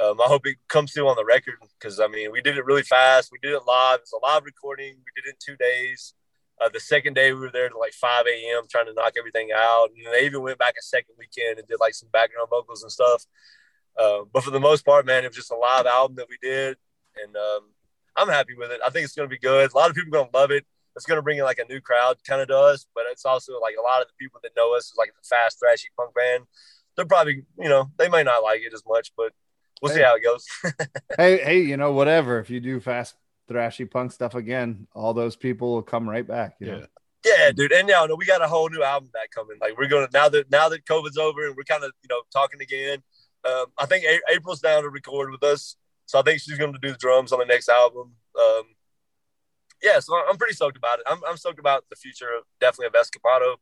um, 0.00 0.20
I 0.20 0.24
hope 0.26 0.46
it 0.46 0.56
comes 0.68 0.92
through 0.92 1.08
on 1.08 1.16
the 1.16 1.24
record 1.24 1.54
because 1.78 2.00
I 2.00 2.06
mean 2.06 2.32
we 2.32 2.40
did 2.40 2.56
it 2.56 2.64
really 2.64 2.82
fast. 2.82 3.30
We 3.32 3.38
did 3.42 3.52
it 3.52 3.62
live. 3.66 4.00
It's 4.00 4.12
a 4.12 4.18
live 4.22 4.44
recording. 4.44 4.94
We 4.96 5.12
did 5.22 5.28
it 5.28 5.36
in 5.36 5.54
two 5.54 5.56
days. 5.56 6.14
Uh, 6.62 6.68
the 6.72 6.80
second 6.80 7.14
day 7.14 7.32
we 7.32 7.40
were 7.40 7.50
there 7.50 7.68
to 7.68 7.78
like 7.78 7.92
5 7.92 8.24
a.m. 8.26 8.64
trying 8.70 8.86
to 8.86 8.94
knock 8.94 9.14
everything 9.18 9.50
out, 9.54 9.88
and 9.96 10.14
they 10.14 10.26
even 10.26 10.42
went 10.42 10.58
back 10.58 10.74
a 10.78 10.82
second 10.82 11.14
weekend 11.18 11.58
and 11.58 11.66
did 11.66 11.80
like 11.80 11.94
some 11.94 12.08
background 12.12 12.48
vocals 12.50 12.82
and 12.82 12.92
stuff. 12.92 13.24
Uh, 13.98 14.20
but 14.32 14.44
for 14.44 14.50
the 14.50 14.60
most 14.60 14.84
part, 14.84 15.06
man, 15.06 15.24
it 15.24 15.28
was 15.28 15.36
just 15.36 15.50
a 15.50 15.56
live 15.56 15.86
album 15.86 16.16
that 16.16 16.28
we 16.28 16.36
did, 16.40 16.76
and 17.22 17.36
um, 17.36 17.60
I'm 18.16 18.28
happy 18.28 18.54
with 18.56 18.70
it. 18.70 18.80
I 18.84 18.90
think 18.90 19.04
it's 19.04 19.14
going 19.14 19.28
to 19.28 19.34
be 19.34 19.38
good. 19.38 19.72
A 19.72 19.76
lot 19.76 19.90
of 19.90 19.96
people 19.96 20.08
are 20.10 20.18
going 20.18 20.30
to 20.30 20.38
love 20.38 20.50
it. 20.50 20.64
It's 20.94 21.06
going 21.06 21.16
to 21.16 21.22
bring 21.22 21.38
in 21.38 21.44
like 21.44 21.58
a 21.58 21.72
new 21.72 21.80
crowd, 21.80 22.18
kind 22.26 22.42
of 22.42 22.48
does, 22.48 22.86
but 22.94 23.04
it's 23.10 23.24
also 23.24 23.58
like 23.60 23.74
a 23.78 23.82
lot 23.82 24.02
of 24.02 24.08
the 24.08 24.14
people 24.18 24.40
that 24.42 24.52
know 24.56 24.76
us 24.76 24.84
is 24.84 24.94
like 24.98 25.08
a 25.08 25.24
fast, 25.24 25.58
thrashy 25.58 25.86
punk 25.96 26.14
band. 26.14 26.44
They're 26.96 27.06
probably, 27.06 27.44
you 27.58 27.68
know, 27.68 27.90
they 27.96 28.08
may 28.08 28.22
not 28.22 28.42
like 28.42 28.60
it 28.60 28.74
as 28.74 28.82
much, 28.86 29.12
but 29.16 29.32
we'll 29.80 29.92
see 29.92 30.02
how 30.02 30.16
it 30.16 30.22
goes. 30.22 30.46
hey, 31.16 31.38
hey, 31.38 31.60
you 31.62 31.78
know, 31.78 31.92
whatever. 31.92 32.38
If 32.38 32.50
you 32.50 32.60
do 32.60 32.78
fast 32.80 33.14
thrashy 33.50 33.90
punk 33.90 34.12
stuff 34.12 34.34
again, 34.34 34.86
all 34.94 35.14
those 35.14 35.36
people 35.36 35.72
will 35.74 35.82
come 35.82 36.08
right 36.08 36.26
back. 36.26 36.56
You 36.60 36.66
know? 36.66 36.78
Yeah. 36.78 36.86
Yeah, 37.24 37.52
dude. 37.52 37.72
And 37.72 37.86
now, 37.86 38.04
no, 38.06 38.16
we 38.16 38.26
got 38.26 38.42
a 38.42 38.48
whole 38.48 38.68
new 38.68 38.82
album 38.82 39.10
back 39.12 39.30
coming. 39.30 39.56
Like 39.60 39.78
we're 39.78 39.86
gonna 39.86 40.08
now 40.12 40.28
that 40.28 40.50
now 40.50 40.68
that 40.68 40.84
COVID's 40.84 41.16
over 41.16 41.46
and 41.46 41.56
we're 41.56 41.62
kind 41.62 41.84
of 41.84 41.92
you 42.02 42.08
know 42.10 42.22
talking 42.32 42.60
again. 42.60 43.02
Um, 43.44 43.66
I 43.78 43.86
think 43.86 44.04
a- 44.04 44.34
April's 44.34 44.60
down 44.60 44.82
to 44.82 44.88
record 44.88 45.30
with 45.30 45.42
us, 45.44 45.76
so 46.06 46.18
I 46.18 46.22
think 46.22 46.40
she's 46.40 46.58
gonna 46.58 46.78
do 46.82 46.90
the 46.90 46.98
drums 46.98 47.32
on 47.32 47.38
the 47.38 47.44
next 47.44 47.68
album. 47.68 48.14
Um, 48.36 48.62
yeah, 49.82 50.00
so 50.00 50.14
I'm 50.28 50.36
pretty 50.36 50.54
stoked 50.54 50.76
about 50.76 50.98
it. 51.00 51.04
I'm, 51.08 51.18
I'm 51.28 51.36
stoked 51.36 51.58
about 51.58 51.84
the 51.90 51.96
future 51.96 52.28
of 52.36 52.44
definitely 52.60 52.86
of 52.86 52.94
Escapado. 52.94 53.56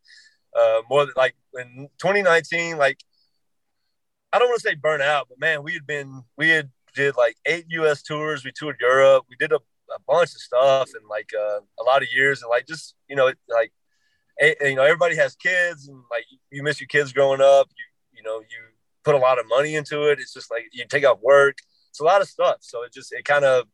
Uh, 0.55 0.83
more 0.89 1.05
than 1.05 1.15
like 1.17 1.37
in 1.59 1.89
2019, 1.99 2.77
like 2.77 2.99
I 4.33 4.39
don't 4.39 4.49
want 4.49 4.61
to 4.63 4.69
say 4.69 4.75
burn 4.75 5.01
out, 5.03 5.29
but 5.29 5.39
man, 5.39 5.63
we 5.63 5.75
had 5.75 5.87
been 5.87 6.25
we 6.37 6.49
had 6.49 6.71
did 6.95 7.17
like 7.17 7.37
eight 7.47 7.67
U.S. 7.71 8.03
tours. 8.03 8.45
We 8.45 8.53
toured 8.53 8.77
Europe. 8.81 9.25
We 9.29 9.37
did 9.37 9.53
a, 9.53 9.57
a 9.57 10.01
bunch 10.07 10.31
of 10.31 10.41
stuff 10.41 10.91
and 10.95 11.09
like 11.09 11.31
uh, 11.39 11.61
a 11.79 11.85
lot 11.85 12.03
of 12.03 12.13
years 12.13 12.43
and 12.43 12.51
like 12.51 12.67
just 12.67 12.95
you 13.09 13.17
know 13.17 13.33
like 13.49 13.73
eh, 14.41 14.55
you 14.63 14.75
know 14.75 14.85
everybody 14.85 15.17
has 15.17 15.35
kids 15.37 15.89
and 15.89 15.97
like 16.11 16.25
you 16.51 16.63
miss 16.63 16.81
your 16.81 16.89
kids 16.89 17.13
growing 17.13 17.41
up. 17.41 17.69
You 17.77 18.19
you 18.19 18.23
know 18.23 18.41
you 18.41 18.59
put 19.05 19.15
a 19.15 19.19
lot 19.19 19.39
of 19.39 19.49
money 19.49 19.75
into 19.75 20.11
it. 20.11 20.19
It's 20.21 20.35
just 20.35 20.51
like 20.51 20.65
you 20.73 20.85
take 20.89 21.05
off 21.05 21.19
work. 21.23 21.59
It's 21.91 22.01
a 22.01 22.05
lot 22.05 22.21
of 22.21 22.29
stuff. 22.29 22.59
So 22.61 22.83
it 22.83 22.93
just 22.93 23.13
it 23.13 23.25
kind 23.25 23.45
of 23.45 23.67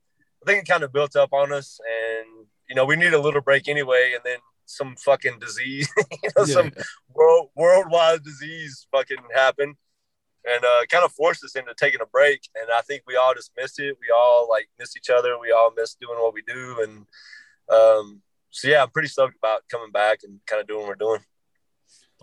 I 0.43 0.51
think 0.51 0.63
it 0.63 0.71
kind 0.71 0.85
of 0.85 0.93
built 0.93 1.17
up 1.17 1.33
on 1.33 1.53
us 1.53 1.81
and 1.85 2.47
you 2.69 2.75
know 2.75 2.85
we 2.85 2.97
need 2.97 3.15
a 3.15 3.21
little 3.21 3.41
break 3.41 3.69
anyway 3.69 4.13
and 4.15 4.23
then 4.25 4.39
some 4.65 4.97
fucking 4.97 5.39
disease 5.39 5.89
you 6.23 6.31
know 6.37 6.45
some 6.45 6.73
world 7.15 7.49
worldwide 7.55 8.23
disease 8.23 8.87
fucking 8.91 9.19
happened 9.35 9.77
and 10.47 10.65
uh, 10.65 10.87
kind 10.89 11.05
of 11.05 11.13
forced 11.13 11.45
us 11.45 11.57
into 11.57 11.75
taking 11.75 12.01
a 12.01 12.07
break. 12.07 12.41
And 12.55 12.71
I 12.71 12.81
think 12.83 13.03
we 13.07 13.17
all 13.17 13.35
just 13.35 13.51
missed 13.57 13.81
it. 13.81 13.97
We 14.01 14.09
all 14.15 14.49
like 14.49 14.69
miss 14.79 14.97
each 14.97 15.11
other. 15.11 15.39
We 15.39 15.53
all 15.53 15.73
miss 15.77 15.97
doing 16.01 16.19
what 16.19 16.35
we 16.35 16.43
do. 16.43 16.79
And 16.83 17.07
um, 17.69 18.23
so 18.51 18.69
yeah, 18.69 18.83
I'm 18.83 18.91
pretty 18.91 19.09
stoked 19.09 19.37
about 19.37 19.63
coming 19.71 19.91
back 19.91 20.21
and 20.23 20.41
kind 20.47 20.61
of 20.61 20.69
doing 20.69 20.81
what 20.81 20.89
we're 20.89 20.95
doing. 20.95 21.21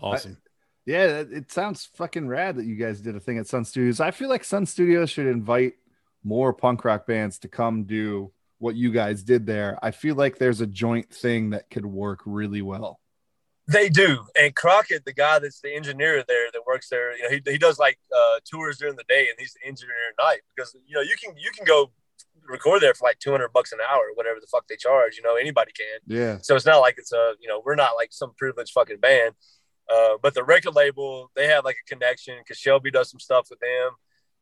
Awesome. 0.00 0.38
Yeah, 0.86 1.20
it 1.20 1.32
it 1.32 1.52
sounds 1.52 1.88
fucking 1.94 2.28
rad 2.28 2.56
that 2.56 2.66
you 2.66 2.76
guys 2.76 3.00
did 3.00 3.16
a 3.16 3.20
thing 3.20 3.38
at 3.38 3.46
Sun 3.46 3.64
Studios. 3.64 4.00
I 4.00 4.10
feel 4.10 4.28
like 4.28 4.44
Sun 4.44 4.66
Studios 4.66 5.10
should 5.10 5.26
invite 5.26 5.74
more 6.22 6.52
punk 6.52 6.84
rock 6.84 7.06
bands 7.06 7.38
to 7.40 7.48
come 7.48 7.84
do 7.84 8.32
what 8.58 8.74
you 8.74 8.92
guys 8.92 9.22
did 9.22 9.46
there. 9.46 9.78
I 9.82 9.90
feel 9.90 10.14
like 10.14 10.38
there's 10.38 10.60
a 10.60 10.66
joint 10.66 11.12
thing 11.12 11.50
that 11.50 11.70
could 11.70 11.86
work 11.86 12.20
really 12.26 12.62
well. 12.62 13.00
They 13.66 13.88
do. 13.88 14.26
And 14.38 14.54
Crockett, 14.54 15.04
the 15.04 15.14
guy 15.14 15.38
that's 15.38 15.60
the 15.60 15.74
engineer 15.74 16.22
there 16.28 16.50
that 16.52 16.66
works 16.66 16.88
there, 16.90 17.16
you 17.16 17.22
know, 17.22 17.30
he, 17.30 17.40
he 17.52 17.58
does 17.58 17.78
like 17.78 17.98
uh, 18.14 18.40
tours 18.44 18.76
during 18.78 18.96
the 18.96 19.04
day 19.08 19.28
and 19.30 19.36
he's 19.38 19.54
the 19.54 19.66
engineer 19.66 19.96
at 20.10 20.22
night 20.22 20.40
because 20.54 20.76
you 20.86 20.94
know 20.94 21.00
you 21.00 21.16
can 21.22 21.34
you 21.38 21.50
can 21.50 21.64
go 21.64 21.90
record 22.46 22.82
there 22.82 22.94
for 22.94 23.06
like 23.06 23.18
200 23.18 23.52
bucks 23.52 23.72
an 23.72 23.78
hour, 23.80 24.10
whatever 24.14 24.40
the 24.40 24.46
fuck 24.46 24.66
they 24.68 24.76
charge. 24.76 25.16
You 25.16 25.22
know, 25.22 25.36
anybody 25.36 25.72
can. 25.72 26.16
Yeah. 26.16 26.38
So 26.42 26.54
it's 26.56 26.66
not 26.66 26.78
like 26.78 26.96
it's 26.98 27.12
a, 27.12 27.34
you 27.40 27.48
know, 27.48 27.62
we're 27.64 27.74
not 27.74 27.92
like 27.96 28.12
some 28.12 28.32
privileged 28.36 28.72
fucking 28.72 29.00
band. 29.00 29.34
Uh, 29.92 30.16
but 30.22 30.34
the 30.34 30.44
record 30.44 30.74
label, 30.74 31.30
they 31.36 31.46
have 31.46 31.64
like 31.64 31.76
a 31.76 31.94
connection 31.94 32.36
because 32.38 32.58
Shelby 32.58 32.90
does 32.90 33.10
some 33.10 33.20
stuff 33.20 33.48
with 33.50 33.60
them. 33.60 33.92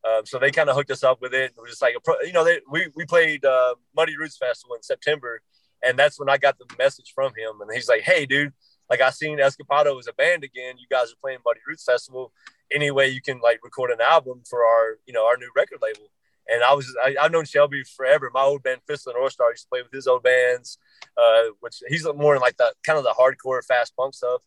Um, 0.05 0.27
so 0.27 0.39
they 0.39 0.51
kind 0.51 0.69
of 0.69 0.77
hooked 0.77 0.91
us 0.91 1.05
up 1.05 1.21
with 1.21 1.33
it. 1.33 1.53
It 1.57 1.61
was 1.61 1.71
just 1.71 1.83
like, 1.83 1.95
a 1.97 2.01
pro, 2.01 2.15
you 2.23 2.33
know, 2.33 2.45
they, 2.45 2.61
we, 2.71 2.89
we 2.97 3.05
played 3.05 3.45
uh, 3.45 3.75
Muddy 3.95 4.17
Roots 4.17 4.37
Festival 4.37 4.75
in 4.75 4.83
September. 4.83 5.41
And 5.85 5.99
that's 5.99 6.19
when 6.19 6.29
I 6.29 6.39
got 6.39 6.59
the 6.59 6.67
message 6.79 7.13
from 7.15 7.33
him. 7.37 7.61
And 7.61 7.71
he's 7.73 7.89
like, 7.89 8.03
hey, 8.03 8.27
dude, 8.27 8.53
like 8.91 9.01
I 9.01 9.11
seen 9.11 9.39
Escapado 9.39 9.99
as 9.99 10.07
a 10.07 10.13
band 10.13 10.45
again. 10.45 10.77
You 10.79 10.87
guys 10.91 11.13
are 11.13 11.21
playing 11.21 11.39
Muddy 11.45 11.61
Roots 11.67 11.85
Festival. 11.85 12.33
Anyway, 12.73 13.09
you 13.09 13.23
can 13.23 13.41
like 13.41 13.61
record 13.63 13.91
an 13.91 14.01
album 14.01 14.43
for 14.49 14.65
our, 14.65 14.99
you 15.07 15.13
know, 15.13 15.27
our 15.27 15.37
new 15.37 15.51
record 15.57 15.79
label. 15.83 16.09
And 16.49 16.63
I 16.63 16.75
was 16.75 16.95
I, 17.03 17.15
I've 17.21 17.33
known 17.33 17.45
Shelby 17.45 17.85
forever. 17.85 18.31
My 18.33 18.43
old 18.43 18.63
band 18.63 18.81
Fist 18.87 19.07
of 19.07 19.15
the 19.15 19.31
Star 19.31 19.51
used 19.51 19.65
to 19.65 19.69
play 19.69 19.83
with 19.83 19.93
his 19.93 20.07
old 20.07 20.23
bands, 20.23 20.79
uh, 21.17 21.51
which 21.61 21.83
he's 21.89 22.07
more 22.17 22.35
in 22.35 22.41
like 22.41 22.57
the 22.57 22.73
kind 22.85 22.99
of 22.99 23.05
the 23.05 23.15
hardcore 23.19 23.65
fast 23.65 23.95
punk 23.97 24.15
stuff. 24.15 24.43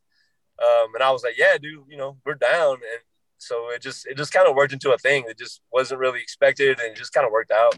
Um, 0.61 0.93
and 0.93 1.03
I 1.03 1.11
was 1.11 1.23
like, 1.23 1.37
yeah, 1.37 1.57
dude, 1.61 1.85
you 1.89 1.97
know, 1.97 2.17
we're 2.25 2.35
down. 2.35 2.73
And 2.73 3.01
so 3.37 3.69
it 3.69 3.81
just 3.81 4.05
it 4.07 4.17
just 4.17 4.33
kind 4.33 4.47
of 4.47 4.55
worked 4.55 4.73
into 4.73 4.91
a 4.91 4.97
thing 4.97 5.25
that 5.27 5.37
just 5.37 5.61
wasn't 5.71 5.99
really 5.99 6.21
expected 6.21 6.79
and 6.79 6.95
just 6.95 7.13
kind 7.13 7.25
of 7.25 7.31
worked 7.31 7.51
out. 7.51 7.77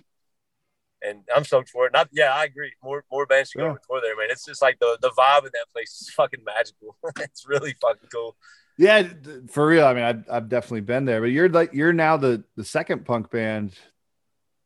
And 1.01 1.19
I'm 1.35 1.43
stoked 1.43 1.69
for 1.69 1.85
it. 1.85 1.93
Not 1.93 2.09
yeah, 2.11 2.33
I 2.33 2.45
agree. 2.45 2.71
More 2.83 3.03
more 3.11 3.25
bands 3.25 3.49
should 3.51 3.59
go 3.59 3.65
Yeah. 3.65 3.73
record 3.73 4.01
there, 4.03 4.15
man. 4.17 4.27
It's 4.31 4.45
just 4.45 4.61
like 4.61 4.79
the 4.79 4.97
the 5.01 5.09
vibe 5.11 5.41
in 5.45 5.51
that 5.53 5.67
place 5.73 6.01
is 6.01 6.09
fucking 6.09 6.43
magical. 6.43 6.97
it's 7.19 7.47
really 7.47 7.75
fucking 7.81 8.09
cool. 8.11 8.35
Yeah, 8.79 9.07
for 9.51 9.65
real. 9.67 9.85
I 9.85 9.93
mean, 9.93 10.03
I've, 10.03 10.23
I've 10.29 10.49
definitely 10.49 10.81
been 10.81 11.05
there, 11.05 11.19
but 11.21 11.27
you're 11.31 11.49
like 11.49 11.73
you're 11.73 11.93
now 11.93 12.17
the 12.17 12.43
the 12.55 12.63
second 12.63 13.05
punk 13.05 13.29
band, 13.31 13.73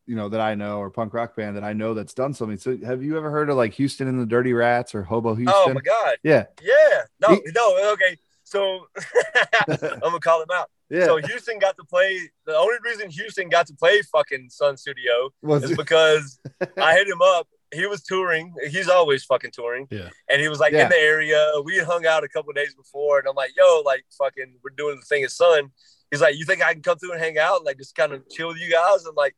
you 0.05 0.15
know, 0.15 0.29
that 0.29 0.41
I 0.41 0.55
know 0.55 0.79
or 0.79 0.89
punk 0.89 1.13
rock 1.13 1.35
band 1.35 1.55
that 1.57 1.63
I 1.63 1.73
know 1.73 1.93
that's 1.93 2.13
done 2.13 2.33
something. 2.33 2.57
So, 2.57 2.77
have 2.85 3.03
you 3.03 3.17
ever 3.17 3.29
heard 3.31 3.49
of 3.49 3.55
like 3.57 3.73
Houston 3.73 4.07
and 4.07 4.19
the 4.19 4.25
Dirty 4.25 4.53
Rats 4.53 4.95
or 4.95 5.03
Hobo 5.03 5.29
oh 5.31 5.35
Houston? 5.35 5.55
Oh 5.57 5.73
my 5.73 5.81
god. 5.81 6.17
Yeah, 6.23 6.45
Yeah. 6.61 7.01
No, 7.21 7.35
He- 7.35 7.41
no, 7.55 7.91
okay. 7.93 8.17
So 8.43 8.87
I'm 9.69 9.99
gonna 10.01 10.19
call 10.19 10.41
him 10.41 10.49
out. 10.53 10.69
Yeah. 10.91 11.05
So 11.05 11.17
Houston 11.17 11.57
got 11.57 11.75
to 11.77 11.83
play. 11.85 12.19
The 12.45 12.55
only 12.55 12.77
reason 12.83 13.09
Houston 13.09 13.49
got 13.49 13.65
to 13.67 13.73
play 13.73 14.01
fucking 14.11 14.49
Sun 14.51 14.77
Studio 14.77 15.31
Was 15.41 15.63
is 15.63 15.75
because 15.75 16.39
I 16.77 16.93
hit 16.93 17.07
him 17.07 17.21
up. 17.23 17.47
He 17.73 17.85
was 17.87 18.03
touring. 18.03 18.53
He's 18.69 18.89
always 18.89 19.23
fucking 19.23 19.51
touring. 19.51 19.87
Yeah. 19.89 20.09
And 20.29 20.41
he 20.41 20.49
was 20.49 20.59
like 20.59 20.73
Yeah. 20.73 20.83
in 20.83 20.89
the 20.89 20.99
area. 20.99 21.51
We 21.63 21.79
hung 21.79 22.05
out 22.05 22.23
a 22.23 22.27
couple 22.29 22.49
of 22.49 22.55
days 22.57 22.75
before, 22.75 23.17
and 23.19 23.27
I'm 23.29 23.35
like, 23.35 23.51
"Yo, 23.57 23.81
like 23.85 24.03
fucking, 24.17 24.55
we're 24.63 24.75
doing 24.75 24.97
the 24.97 25.05
thing 25.05 25.23
at 25.23 25.31
Sun." 25.31 25.71
He's 26.11 26.19
like, 26.21 26.35
"You 26.35 26.43
think 26.45 26.61
I 26.61 26.73
can 26.73 26.81
come 26.83 26.97
through 26.99 27.13
and 27.13 27.21
hang 27.21 27.37
out, 27.37 27.63
like 27.63 27.77
just 27.77 27.95
kind 27.95 28.11
of 28.11 28.27
chill 28.29 28.49
with 28.49 28.57
you 28.59 28.69
guys?" 28.69 29.05
I'm 29.05 29.15
like, 29.15 29.35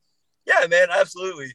"Yeah, 0.47 0.65
man, 0.67 0.87
absolutely." 0.91 1.53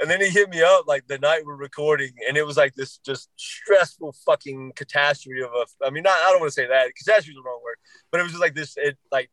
And 0.00 0.08
then 0.08 0.20
he 0.20 0.28
hit 0.28 0.48
me 0.48 0.62
up 0.62 0.86
like 0.86 1.08
the 1.08 1.18
night 1.18 1.42
we're 1.44 1.56
recording, 1.56 2.12
and 2.28 2.36
it 2.36 2.46
was 2.46 2.56
like 2.56 2.74
this 2.74 2.98
just 2.98 3.30
stressful 3.36 4.14
fucking 4.24 4.72
catastrophe 4.76 5.42
of 5.42 5.50
a. 5.50 5.86
I 5.86 5.90
mean, 5.90 6.04
not 6.04 6.12
I 6.12 6.30
don't 6.30 6.40
want 6.40 6.50
to 6.50 6.54
say 6.54 6.68
that 6.68 6.94
catastrophe 6.94 7.30
is 7.30 7.36
the 7.36 7.42
wrong 7.42 7.60
word, 7.64 7.78
but 8.12 8.20
it 8.20 8.22
was 8.22 8.32
just 8.32 8.40
like 8.40 8.54
this. 8.54 8.76
It 8.76 8.96
like 9.10 9.30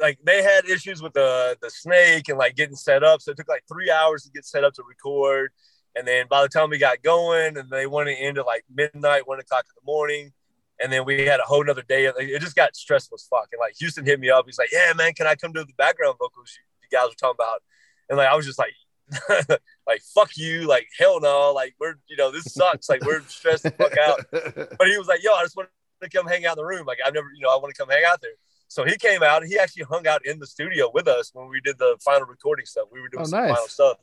like 0.00 0.18
they 0.24 0.42
had 0.42 0.64
issues 0.64 1.02
with 1.02 1.12
the 1.12 1.58
the 1.60 1.70
snake 1.70 2.28
and 2.28 2.38
like 2.38 2.56
getting 2.56 2.76
set 2.76 3.04
up, 3.04 3.20
so 3.20 3.32
it 3.32 3.36
took 3.36 3.48
like 3.48 3.64
three 3.68 3.90
hours 3.90 4.24
to 4.24 4.30
get 4.30 4.46
set 4.46 4.64
up 4.64 4.72
to 4.74 4.82
record. 4.88 5.52
And 5.94 6.06
then 6.06 6.26
by 6.30 6.42
the 6.42 6.48
time 6.48 6.70
we 6.70 6.78
got 6.78 7.02
going, 7.02 7.58
and 7.58 7.68
they 7.70 7.86
wanted 7.86 8.16
to 8.16 8.22
end 8.22 8.38
at 8.38 8.46
like 8.46 8.64
midnight, 8.72 9.28
one 9.28 9.40
o'clock 9.40 9.64
in 9.64 9.74
the 9.82 9.90
morning. 9.90 10.32
And 10.80 10.92
then 10.92 11.04
we 11.04 11.26
had 11.26 11.40
a 11.40 11.42
whole 11.42 11.64
nother 11.64 11.82
day. 11.82 12.06
It 12.06 12.40
just 12.40 12.54
got 12.54 12.76
stressful 12.76 13.16
as 13.16 13.26
fuck. 13.28 13.48
And 13.50 13.58
like 13.58 13.74
Houston 13.80 14.06
hit 14.06 14.20
me 14.20 14.30
up. 14.30 14.46
He's 14.46 14.58
like, 14.58 14.70
"Yeah, 14.72 14.92
man, 14.94 15.12
can 15.12 15.26
I 15.26 15.34
come 15.34 15.52
do 15.52 15.64
the 15.64 15.72
background 15.76 16.16
vocals 16.20 16.56
you, 16.56 16.64
you 16.82 16.96
guys 16.96 17.08
were 17.08 17.16
talking 17.16 17.36
about?" 17.36 17.62
And 18.08 18.16
like 18.16 18.28
I 18.28 18.36
was 18.36 18.46
just 18.46 18.60
like, 18.60 18.72
"Like 19.86 20.02
fuck 20.14 20.36
you, 20.36 20.66
like 20.66 20.88
hell 20.98 21.20
no, 21.20 21.52
like 21.54 21.74
we're 21.80 21.94
you 22.08 22.16
know 22.16 22.30
this 22.30 22.52
sucks. 22.52 22.88
Like 22.88 23.04
we're 23.04 23.22
stressed 23.28 23.64
the 23.64 23.70
fuck 23.70 23.96
out." 23.98 24.20
But 24.78 24.88
he 24.88 24.98
was 24.98 25.06
like, 25.08 25.22
"Yo, 25.22 25.32
I 25.32 25.42
just 25.42 25.56
want 25.56 25.68
to 26.02 26.08
come 26.08 26.26
hang 26.26 26.46
out 26.46 26.56
in 26.58 26.62
the 26.62 26.66
room. 26.66 26.86
Like 26.86 26.98
I've 27.04 27.14
never, 27.14 27.28
you 27.34 27.40
know, 27.42 27.50
I 27.50 27.56
want 27.56 27.74
to 27.74 27.78
come 27.78 27.88
hang 27.88 28.04
out 28.06 28.20
there." 28.20 28.32
So 28.68 28.84
he 28.84 28.96
came 28.96 29.22
out. 29.22 29.42
and 29.42 29.50
He 29.50 29.58
actually 29.58 29.84
hung 29.84 30.06
out 30.06 30.24
in 30.26 30.38
the 30.38 30.46
studio 30.46 30.90
with 30.92 31.08
us 31.08 31.30
when 31.32 31.48
we 31.48 31.60
did 31.60 31.78
the 31.78 31.96
final 32.04 32.26
recording 32.26 32.66
stuff. 32.66 32.88
We 32.92 33.00
were 33.00 33.08
doing 33.08 33.22
Oh, 33.22 33.24
some 33.26 33.40
nice. 33.40 33.52
final 33.54 33.68
stuff. 33.68 33.96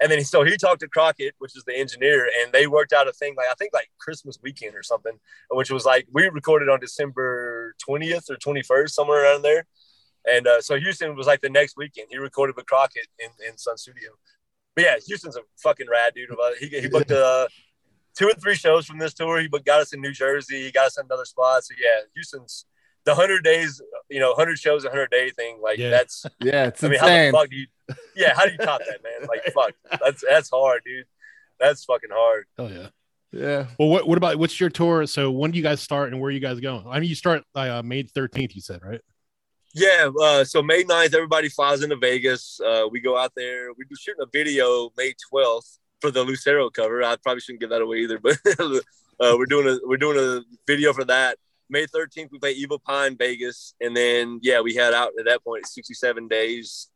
And 0.00 0.10
then 0.12 0.24
so 0.24 0.44
he 0.44 0.56
talked 0.56 0.80
to 0.80 0.88
Crockett, 0.88 1.34
which 1.38 1.56
is 1.56 1.64
the 1.64 1.76
engineer, 1.76 2.28
and 2.40 2.52
they 2.52 2.66
worked 2.68 2.92
out 2.92 3.08
a 3.08 3.12
thing 3.12 3.34
like 3.36 3.46
I 3.50 3.54
think 3.54 3.72
like 3.72 3.90
Christmas 3.98 4.38
weekend 4.42 4.74
or 4.76 4.82
something, 4.82 5.18
which 5.50 5.70
was 5.70 5.84
like 5.84 6.06
we 6.12 6.28
recorded 6.28 6.68
on 6.68 6.78
December 6.80 7.74
20th 7.88 8.30
or 8.30 8.36
21st, 8.36 8.90
somewhere 8.90 9.24
around 9.24 9.42
there. 9.42 9.66
And 10.28 10.46
uh, 10.46 10.60
so 10.60 10.78
Houston 10.78 11.16
was 11.16 11.26
like 11.26 11.40
the 11.40 11.48
next 11.48 11.76
weekend. 11.76 12.08
He 12.10 12.18
recorded 12.18 12.54
with 12.56 12.66
Crockett 12.66 13.06
in, 13.18 13.30
in 13.48 13.56
Sun 13.56 13.78
Studio. 13.78 14.10
But 14.78 14.84
yeah, 14.84 14.94
Houston's 15.08 15.36
a 15.36 15.40
fucking 15.56 15.88
rad 15.90 16.14
dude. 16.14 16.28
He, 16.60 16.68
he 16.68 16.86
booked 16.86 17.10
uh, 17.10 17.48
two 18.16 18.28
and 18.28 18.40
three 18.40 18.54
shows 18.54 18.86
from 18.86 19.00
this 19.00 19.12
tour. 19.12 19.40
He 19.40 19.48
booked, 19.48 19.66
got 19.66 19.80
us 19.80 19.92
in 19.92 20.00
New 20.00 20.12
Jersey. 20.12 20.62
He 20.62 20.70
got 20.70 20.86
us 20.86 20.96
in 20.96 21.06
another 21.06 21.24
spot. 21.24 21.64
So 21.64 21.74
yeah, 21.76 22.02
Houston's 22.14 22.64
the 23.04 23.10
100 23.10 23.42
days, 23.42 23.82
you 24.08 24.20
know, 24.20 24.28
100 24.28 24.56
shows, 24.56 24.84
100 24.84 25.10
day 25.10 25.30
thing. 25.30 25.58
Like 25.60 25.78
Yeah. 25.78 25.90
that's 25.90 26.26
yeah, 26.40 26.68
it's 26.68 26.84
I 26.84 26.90
mean, 26.90 27.00
how 27.00 27.08
the 27.08 27.30
fuck 27.32 27.50
do 27.50 27.56
you? 27.56 27.66
Yeah, 28.14 28.34
how 28.36 28.44
do 28.44 28.52
you 28.52 28.58
top 28.58 28.80
that, 28.86 29.02
man? 29.02 29.28
Like, 29.28 29.52
fuck, 29.52 29.72
that's 30.00 30.22
that's 30.24 30.48
hard, 30.48 30.82
dude. 30.84 31.06
That's 31.58 31.84
fucking 31.84 32.10
hard. 32.12 32.44
Oh 32.56 32.68
yeah. 32.68 32.90
yeah, 33.32 33.66
Well, 33.80 33.88
what 33.88 34.06
what 34.06 34.16
about 34.16 34.36
what's 34.36 34.60
your 34.60 34.70
tour? 34.70 35.08
So 35.08 35.32
when 35.32 35.50
do 35.50 35.56
you 35.56 35.64
guys 35.64 35.80
start 35.80 36.12
and 36.12 36.20
where 36.20 36.28
are 36.28 36.32
you 36.32 36.38
guys 36.38 36.60
going? 36.60 36.86
I 36.88 37.00
mean, 37.00 37.08
you 37.08 37.16
start 37.16 37.42
uh, 37.56 37.82
May 37.84 38.04
13th. 38.04 38.54
You 38.54 38.60
said 38.60 38.80
right? 38.84 39.00
Yeah. 39.74 40.10
Uh, 40.20 40.44
so 40.44 40.62
May 40.62 40.84
9th, 40.84 41.14
everybody 41.14 41.48
flies 41.48 41.82
into 41.82 41.96
Vegas. 41.96 42.60
Uh, 42.60 42.86
we 42.90 43.00
go 43.00 43.16
out 43.16 43.32
there. 43.36 43.72
We 43.72 43.84
do 43.84 43.96
shooting 43.98 44.22
a 44.22 44.28
video 44.32 44.90
May 44.96 45.14
12th 45.32 45.78
for 46.00 46.10
the 46.10 46.22
Lucero 46.22 46.70
cover. 46.70 47.02
I 47.02 47.16
probably 47.16 47.40
shouldn't 47.40 47.60
give 47.60 47.70
that 47.70 47.82
away 47.82 47.98
either, 47.98 48.18
but 48.18 48.38
uh, 48.60 49.34
we're 49.36 49.46
doing 49.46 49.68
a 49.68 49.78
we're 49.86 49.96
doing 49.96 50.18
a 50.18 50.42
video 50.66 50.92
for 50.92 51.04
that. 51.04 51.38
May 51.70 51.86
13th, 51.86 52.30
we 52.32 52.38
play 52.38 52.60
Evel 52.60 52.82
Pie 52.82 53.08
in 53.08 53.16
Vegas, 53.16 53.74
and 53.80 53.96
then 53.96 54.40
yeah, 54.42 54.60
we 54.60 54.74
head 54.74 54.94
out 54.94 55.12
at 55.18 55.26
that 55.26 55.44
point. 55.44 55.66
67 55.66 56.28
days. 56.28 56.88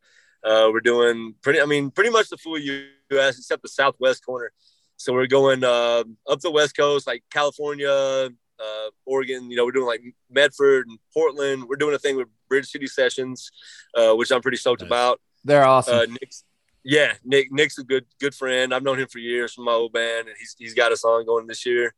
Uh, 0.44 0.70
we're 0.72 0.80
doing 0.80 1.34
pretty. 1.42 1.60
I 1.60 1.66
mean, 1.66 1.90
pretty 1.90 2.10
much 2.10 2.28
the 2.28 2.36
full 2.36 2.58
U.S. 2.58 3.38
except 3.38 3.62
the 3.62 3.68
southwest 3.68 4.24
corner. 4.24 4.50
So 4.96 5.12
we're 5.12 5.26
going 5.26 5.64
uh, 5.64 6.04
up 6.28 6.40
the 6.40 6.50
west 6.50 6.76
coast, 6.76 7.06
like 7.06 7.22
California, 7.30 8.30
uh, 8.62 8.90
Oregon. 9.06 9.50
You 9.50 9.56
know, 9.56 9.64
we're 9.64 9.72
doing 9.72 9.86
like 9.86 10.02
Medford 10.30 10.86
and 10.88 10.98
Portland. 11.12 11.64
We're 11.68 11.76
doing 11.76 11.94
a 11.94 11.98
thing 11.98 12.16
with 12.16 12.28
Bridge 12.48 12.66
City 12.70 12.86
Sessions, 12.86 13.50
uh, 13.96 14.12
which 14.14 14.30
I'm 14.30 14.40
pretty 14.42 14.58
stoked 14.58 14.82
Nice. 14.82 14.88
about. 14.88 15.20
they're 15.44 15.64
awesome. 15.64 15.94
Uh, 15.96 16.04
Nick's, 16.06 16.44
yeah, 16.84 17.14
Nick. 17.24 17.50
Nick's 17.52 17.78
a 17.78 17.84
good 17.84 18.06
good 18.20 18.34
friend. 18.34 18.72
I've 18.74 18.82
known 18.82 18.98
him 18.98 19.08
for 19.08 19.18
years 19.18 19.52
from 19.54 19.64
my 19.64 19.72
old 19.72 19.92
band, 19.92 20.28
and 20.28 20.36
he's 20.38 20.54
he's 20.58 20.74
got 20.74 20.92
a 20.92 20.96
song 20.96 21.24
going 21.26 21.46
this 21.46 21.64
year. 21.66 21.94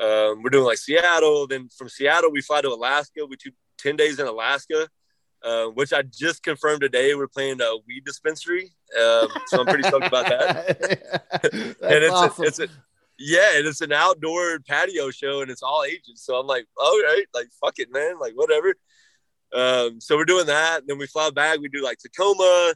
Um, 0.00 0.42
we're 0.42 0.50
doing 0.50 0.64
like 0.64 0.78
Seattle. 0.78 1.46
Then 1.46 1.68
from 1.76 1.88
Seattle, 1.88 2.30
we 2.30 2.42
fly 2.42 2.60
to 2.60 2.68
Alaska. 2.68 3.24
We 3.28 3.36
do 3.36 3.50
ten 3.78 3.96
days 3.96 4.18
in 4.18 4.26
Alaska, 4.26 4.88
uh, 5.44 5.66
which 5.66 5.92
I 5.92 6.02
just 6.02 6.42
confirmed 6.42 6.82
today. 6.82 7.14
We're 7.14 7.28
playing 7.28 7.60
a 7.62 7.76
weed 7.86 8.04
dispensary, 8.04 8.72
um, 9.00 9.28
so 9.46 9.60
I'm 9.60 9.66
pretty 9.66 9.84
stoked 9.84 10.06
about 10.06 10.26
that. 10.28 10.78
That's 11.42 11.54
and 11.54 12.04
it's 12.04 12.12
awesome. 12.12 12.44
a, 12.44 12.48
it's 12.48 12.58
a 12.58 12.68
yeah, 13.18 13.56
and 13.56 13.66
it's 13.66 13.80
an 13.80 13.92
outdoor 13.92 14.58
patio 14.60 15.10
show, 15.10 15.40
and 15.40 15.50
it's 15.50 15.62
all 15.62 15.84
ages. 15.84 16.22
So 16.22 16.36
I'm 16.36 16.46
like, 16.46 16.66
all 16.78 16.98
right, 17.02 17.24
like 17.34 17.48
fuck 17.60 17.78
it, 17.78 17.92
man, 17.92 18.18
like 18.18 18.34
whatever. 18.34 18.74
Um, 19.52 20.00
so 20.00 20.16
we're 20.16 20.24
doing 20.24 20.46
that, 20.46 20.80
and 20.80 20.88
then 20.88 20.98
we 20.98 21.06
fly 21.06 21.30
back. 21.30 21.60
We 21.60 21.68
do 21.68 21.82
like 21.82 21.98
Tacoma, 21.98 22.74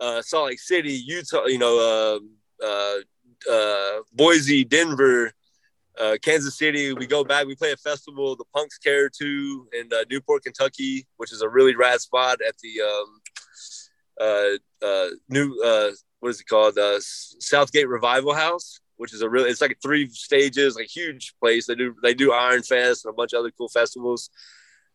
uh, 0.00 0.22
Salt 0.22 0.48
Lake 0.48 0.60
City, 0.60 0.92
Utah, 0.92 1.46
you 1.46 1.58
know, 1.58 2.16
um 2.16 2.30
uh, 2.62 2.96
uh, 3.50 4.00
Boise, 4.12 4.64
Denver, 4.64 5.32
uh, 5.98 6.16
Kansas 6.22 6.58
City. 6.58 6.92
We 6.92 7.06
go 7.06 7.24
back. 7.24 7.46
We 7.46 7.56
play 7.56 7.72
a 7.72 7.76
festival, 7.76 8.36
the 8.36 8.44
Punks 8.54 8.78
Care 8.78 9.08
Two, 9.08 9.66
in 9.72 9.88
uh, 9.92 10.04
Newport, 10.10 10.44
Kentucky, 10.44 11.06
which 11.16 11.32
is 11.32 11.42
a 11.42 11.48
really 11.48 11.74
rad 11.74 12.00
spot 12.00 12.38
at 12.46 12.54
the 12.58 12.80
um, 12.82 13.20
uh, 14.82 15.06
new 15.28 15.60
uh, 15.64 15.90
what 16.20 16.30
is 16.30 16.40
it 16.40 16.48
called? 16.48 16.78
Southgate 17.00 17.88
Revival 17.88 18.34
House, 18.34 18.79
which 19.00 19.14
is 19.14 19.22
a 19.22 19.30
really 19.30 19.48
it's 19.48 19.62
like 19.62 19.78
three 19.82 20.06
stages, 20.10 20.76
like 20.76 20.86
huge 20.86 21.34
place. 21.40 21.66
They 21.66 21.74
do 21.74 21.94
they 22.02 22.12
do 22.12 22.32
Iron 22.32 22.62
Fest 22.62 23.06
and 23.06 23.12
a 23.12 23.16
bunch 23.16 23.32
of 23.32 23.40
other 23.40 23.50
cool 23.50 23.70
festivals. 23.70 24.28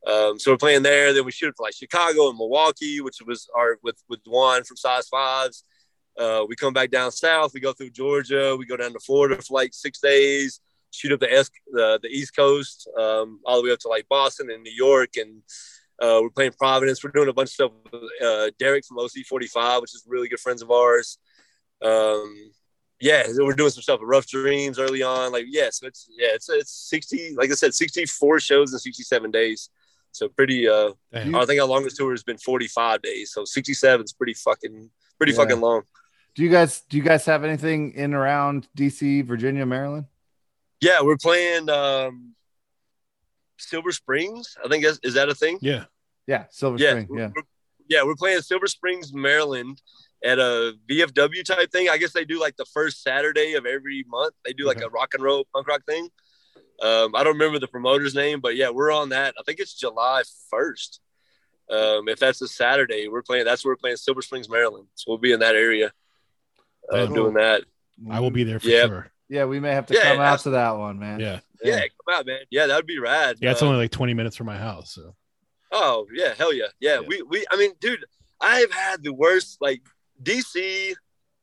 Um, 0.05 0.37
so 0.37 0.51
we're 0.51 0.57
playing 0.57 0.83
there. 0.83 1.11
Then 1.11 1.25
we 1.25 1.31
shoot 1.31 1.55
for 1.57 1.63
like 1.63 1.73
Chicago 1.73 2.29
and 2.29 2.37
Milwaukee, 2.37 3.01
which 3.01 3.17
was 3.25 3.49
our 3.57 3.79
with 3.81 3.97
with 4.07 4.23
Dwan 4.23 4.63
from 4.65 4.77
Size 4.77 5.07
Fives. 5.07 5.63
Uh, 6.15 6.45
we 6.47 6.55
come 6.55 6.71
back 6.71 6.91
down 6.91 7.11
south. 7.11 7.55
We 7.55 7.59
go 7.59 7.73
through 7.73 7.89
Georgia. 7.89 8.55
We 8.55 8.67
go 8.67 8.77
down 8.77 8.93
to 8.93 8.99
Florida 8.99 9.41
for 9.41 9.55
like 9.55 9.73
six 9.73 9.99
days. 9.99 10.61
Shoot 10.91 11.11
up 11.11 11.19
the 11.19 11.33
es- 11.33 11.49
the, 11.71 11.99
the 12.03 12.09
East 12.09 12.35
Coast, 12.35 12.87
um, 12.97 13.39
all 13.43 13.57
the 13.57 13.67
way 13.67 13.73
up 13.73 13.79
to 13.79 13.87
like 13.87 14.07
Boston 14.07 14.51
and 14.51 14.61
New 14.61 14.71
York, 14.71 15.17
and 15.17 15.41
uh, 15.99 16.19
we're 16.21 16.29
playing 16.29 16.51
Providence. 16.51 17.03
We're 17.03 17.09
doing 17.09 17.27
a 17.27 17.33
bunch 17.33 17.49
of 17.49 17.53
stuff 17.53 17.71
with 17.91 18.03
uh, 18.23 18.51
Derek 18.59 18.85
from 18.85 18.97
Colt 18.97 19.11
45, 19.27 19.81
which 19.81 19.95
is 19.95 20.05
really 20.07 20.29
good 20.29 20.39
friends 20.39 20.61
of 20.61 20.69
ours. 20.69 21.17
Um, 21.83 22.51
yeah, 22.99 23.23
we're 23.37 23.53
doing 23.53 23.69
some 23.71 23.81
stuff 23.83 23.99
with 23.99 24.09
Rough 24.09 24.27
Dreams 24.27 24.79
early 24.79 25.03
on. 25.03 25.31
Like, 25.31 25.45
yeah, 25.49 25.69
so 25.71 25.87
it's 25.87 26.07
yeah, 26.09 26.29
it's 26.33 26.49
it's 26.49 26.71
60, 26.89 27.35
like 27.35 27.51
I 27.51 27.55
said, 27.55 27.73
64 27.73 28.39
shows 28.39 28.71
in 28.73 28.79
67 28.79 29.31
days. 29.31 29.69
So 30.11 30.29
pretty 30.29 30.67
uh 30.67 30.91
Damn. 31.11 31.35
I 31.35 31.45
think 31.45 31.59
our 31.61 31.67
longest 31.67 31.97
tour 31.97 32.11
has 32.11 32.23
been 32.23 32.37
45 32.37 33.01
days. 33.01 33.31
So 33.33 33.43
67 33.43 34.03
is 34.05 34.13
pretty 34.13 34.33
fucking 34.33 34.89
pretty 35.17 35.33
Yeah. 35.33 35.37
fucking 35.37 35.59
long. 35.59 35.83
do 36.35 36.43
you 36.43 36.49
guys 36.49 36.81
do 36.89 36.95
you 36.97 37.03
guys 37.03 37.25
have 37.25 37.43
anything 37.43 37.91
in 37.93 38.13
around 38.13 38.67
DC, 38.77 39.25
Virginia, 39.25 39.65
Maryland? 39.65 40.05
Yeah, 40.81 41.01
we're 41.01 41.17
playing 41.17 41.69
um 41.69 42.33
Silver 43.57 43.91
Springs. 43.91 44.55
I 44.63 44.67
think 44.67 44.83
that's, 44.85 44.99
is 45.03 45.13
that 45.15 45.29
a 45.29 45.35
thing? 45.35 45.57
Yeah. 45.61 45.85
Yeah, 46.27 46.45
Silver 46.49 46.77
yeah, 46.77 46.91
Spring. 46.91 47.07
Yeah. 47.11 47.27
we're- 47.35 47.47
yeah, 47.87 48.03
we're 48.03 48.15
playing 48.15 48.41
Silver 48.41 48.65
Springs, 48.67 49.13
Maryland, 49.13 49.79
at 50.25 50.39
a 50.39 50.73
VFW 50.89 51.43
type 51.45 51.71
thing. 51.71 51.87
I 51.89 51.97
guess 51.97 52.11
they 52.11 52.25
do 52.25 52.39
like 52.39 52.57
the 52.57 52.65
first 52.65 53.03
Saturday 53.03 53.53
of 53.53 53.65
every 53.65 54.03
month. 54.07 54.33
They 54.43 54.53
do 54.53 54.65
like 54.65 54.77
Okay. 54.77 54.85
a 54.85 54.89
rock 54.89 55.13
and 55.13 55.23
roll 55.23 55.45
punk 55.53 55.67
rock 55.67 55.83
thing. 55.85 56.09
Um, 56.81 57.15
I 57.15 57.23
don't 57.23 57.33
remember 57.33 57.59
the 57.59 57.67
promoter's 57.67 58.15
name, 58.15 58.41
but 58.41 58.55
yeah, 58.55 58.69
we're 58.69 58.91
on 58.91 59.09
that. 59.09 59.35
I 59.39 59.43
think 59.43 59.59
it's 59.59 59.73
July 59.73 60.23
first. 60.49 60.99
Um, 61.69 62.09
if 62.09 62.19
that's 62.19 62.41
a 62.41 62.47
Saturday, 62.47 63.07
we're 63.07 63.21
playing. 63.23 63.45
That's 63.45 63.63
where 63.63 63.71
we're 63.71 63.77
playing 63.77 63.97
Silver 63.97 64.21
Springs, 64.21 64.49
Maryland. 64.49 64.87
So 64.95 65.05
we'll 65.07 65.17
be 65.19 65.31
in 65.31 65.39
that 65.39 65.55
area, 65.55 65.93
uh, 66.91 67.05
Cool. 67.07 67.15
doing 67.15 67.33
that. 67.35 67.63
I 68.11 68.19
will 68.19 68.31
be 68.31 68.43
there 68.43 68.59
for 68.59 68.67
Yeah. 68.67 68.87
sure. 68.87 69.11
Yeah, 69.29 69.45
we 69.45 69.59
may 69.59 69.71
have 69.71 69.87
to 69.87 69.93
Yeah, 69.93 70.03
come 70.11 70.19
out 70.19 70.39
to 70.41 70.51
that 70.51 70.71
one, 70.71 70.99
man. 70.99 71.19
Yeah. 71.19 71.39
Yeah, 71.63 71.79
come 71.81 72.13
out, 72.19 72.25
man. 72.27 72.41
Yeah, 72.51 72.67
that 72.67 72.75
would 72.75 72.85
be 72.85 72.99
rad. 72.99 73.37
Yeah, 73.41 73.51
it's 73.51 73.61
Uh, 73.63 73.67
only 73.67 73.77
like 73.77 73.91
20 73.91 74.13
minutes 74.13 74.35
from 74.35 74.45
my 74.47 74.57
house. 74.57 74.93
So 74.93 75.15
Oh 75.71 76.07
yeah, 76.13 76.33
hell 76.35 76.53
yeah. 76.53 76.65
yeah, 76.79 76.95
Yeah. 76.95 77.07
We 77.07 77.21
we 77.23 77.45
I 77.49 77.55
mean, 77.57 77.73
dude, 77.79 78.05
I've 78.39 78.71
had 78.71 79.01
the 79.03 79.13
worst 79.13 79.57
like 79.61 79.81
DC 80.23 80.93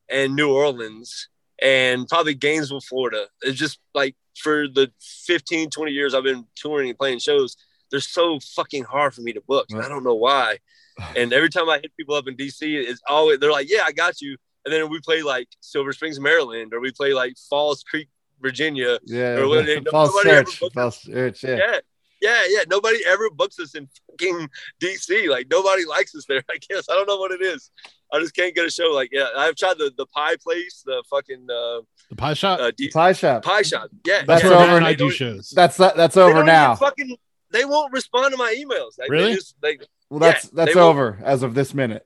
and 0.09 0.35
New 0.35 0.51
Orleans 0.53 1.29
and 1.61 2.07
probably 2.07 2.33
Gainesville, 2.33 2.81
Florida. 2.81 3.27
It's 3.41 3.57
just 3.57 3.79
like 3.93 4.15
for 4.37 4.67
the 4.67 4.91
15, 5.25 5.69
20 5.69 5.91
years 5.91 6.13
I've 6.13 6.23
been 6.23 6.45
touring 6.55 6.89
and 6.89 6.97
playing 6.97 7.19
shows, 7.19 7.55
they're 7.91 7.99
so 7.99 8.39
fucking 8.55 8.83
hard 8.85 9.13
for 9.13 9.21
me 9.21 9.33
to 9.33 9.41
book. 9.41 9.67
I 9.75 9.87
don't 9.87 10.03
know 10.03 10.15
why. 10.15 10.57
And 11.17 11.33
every 11.33 11.49
time 11.49 11.69
I 11.69 11.79
hit 11.79 11.91
people 11.97 12.13
up 12.13 12.27
in 12.27 12.35
DC, 12.37 12.61
it's 12.61 13.01
always 13.09 13.39
they're 13.39 13.51
like, 13.51 13.67
"Yeah, 13.67 13.81
I 13.83 13.91
got 13.91 14.21
you." 14.21 14.37
And 14.63 14.71
then 14.71 14.89
we 14.91 14.99
play 14.99 15.23
like 15.23 15.47
Silver 15.59 15.91
Springs, 15.91 16.19
Maryland, 16.19 16.71
or 16.71 16.79
we 16.79 16.91
play 16.91 17.13
like 17.13 17.33
Falls 17.49 17.81
Creek, 17.83 18.09
Virginia, 18.39 18.99
Yeah. 19.03 19.37
Or 19.39 19.47
when 19.47 19.65
they- 19.65 19.81
false 19.89 20.09
nobody 20.13 20.29
search. 20.29 20.59
booked 20.59 20.75
Falls 20.75 20.99
Church. 21.01 21.43
Yeah. 21.43 21.55
yeah. 21.57 21.79
Yeah, 22.21 22.43
yeah. 22.47 22.59
Nobody 22.69 22.99
ever 23.07 23.29
books 23.31 23.57
us 23.59 23.73
in 23.73 23.89
fucking 24.11 24.47
DC. 24.79 25.27
Like 25.29 25.47
nobody 25.49 25.83
likes 25.85 26.13
us 26.15 26.25
there. 26.29 26.43
I 26.51 26.57
guess 26.69 26.87
I 26.87 26.93
don't 26.93 27.07
know 27.07 27.17
what 27.17 27.31
it 27.31 27.41
is. 27.41 27.71
I 28.13 28.19
just 28.19 28.35
can't 28.35 28.53
get 28.55 28.65
a 28.65 28.71
show. 28.71 28.91
Like 28.93 29.09
yeah, 29.11 29.27
I've 29.35 29.55
tried 29.55 29.77
the 29.79 29.91
the 29.97 30.05
pie 30.05 30.35
place, 30.41 30.83
the 30.85 31.03
fucking 31.09 31.47
uh, 31.49 31.81
the 32.09 32.15
pie 32.15 32.33
shop. 32.35 32.59
uh 32.59 32.71
DC 32.71 32.93
Pie 32.93 33.13
shop. 33.13 33.43
pie 33.43 33.63
shop. 33.63 33.89
Yeah, 34.05 34.23
That's 34.25 34.43
yeah, 34.43 34.49
where 34.49 34.57
over 34.59 34.67
and 34.67 34.77
and 34.77 34.85
I 34.85 34.93
do 34.93 35.09
shows. 35.09 35.49
That's 35.49 35.77
that's 35.77 36.15
over 36.17 36.43
now. 36.43 36.75
Fucking, 36.75 37.17
they 37.51 37.65
won't 37.65 37.91
respond 37.91 38.31
to 38.31 38.37
my 38.37 38.53
emails. 38.57 38.97
Like, 38.99 39.09
Really? 39.09 39.31
They 39.31 39.35
just, 39.35 39.55
like, 39.61 39.87
Well, 40.09 40.19
that's 40.19 40.45
yeah, 40.45 40.49
that's 40.53 40.73
they 40.73 40.79
won't- 40.79 40.89
over 40.97 41.19
as 41.23 41.43
of 41.43 41.53
this 41.55 41.73
minute. 41.73 42.05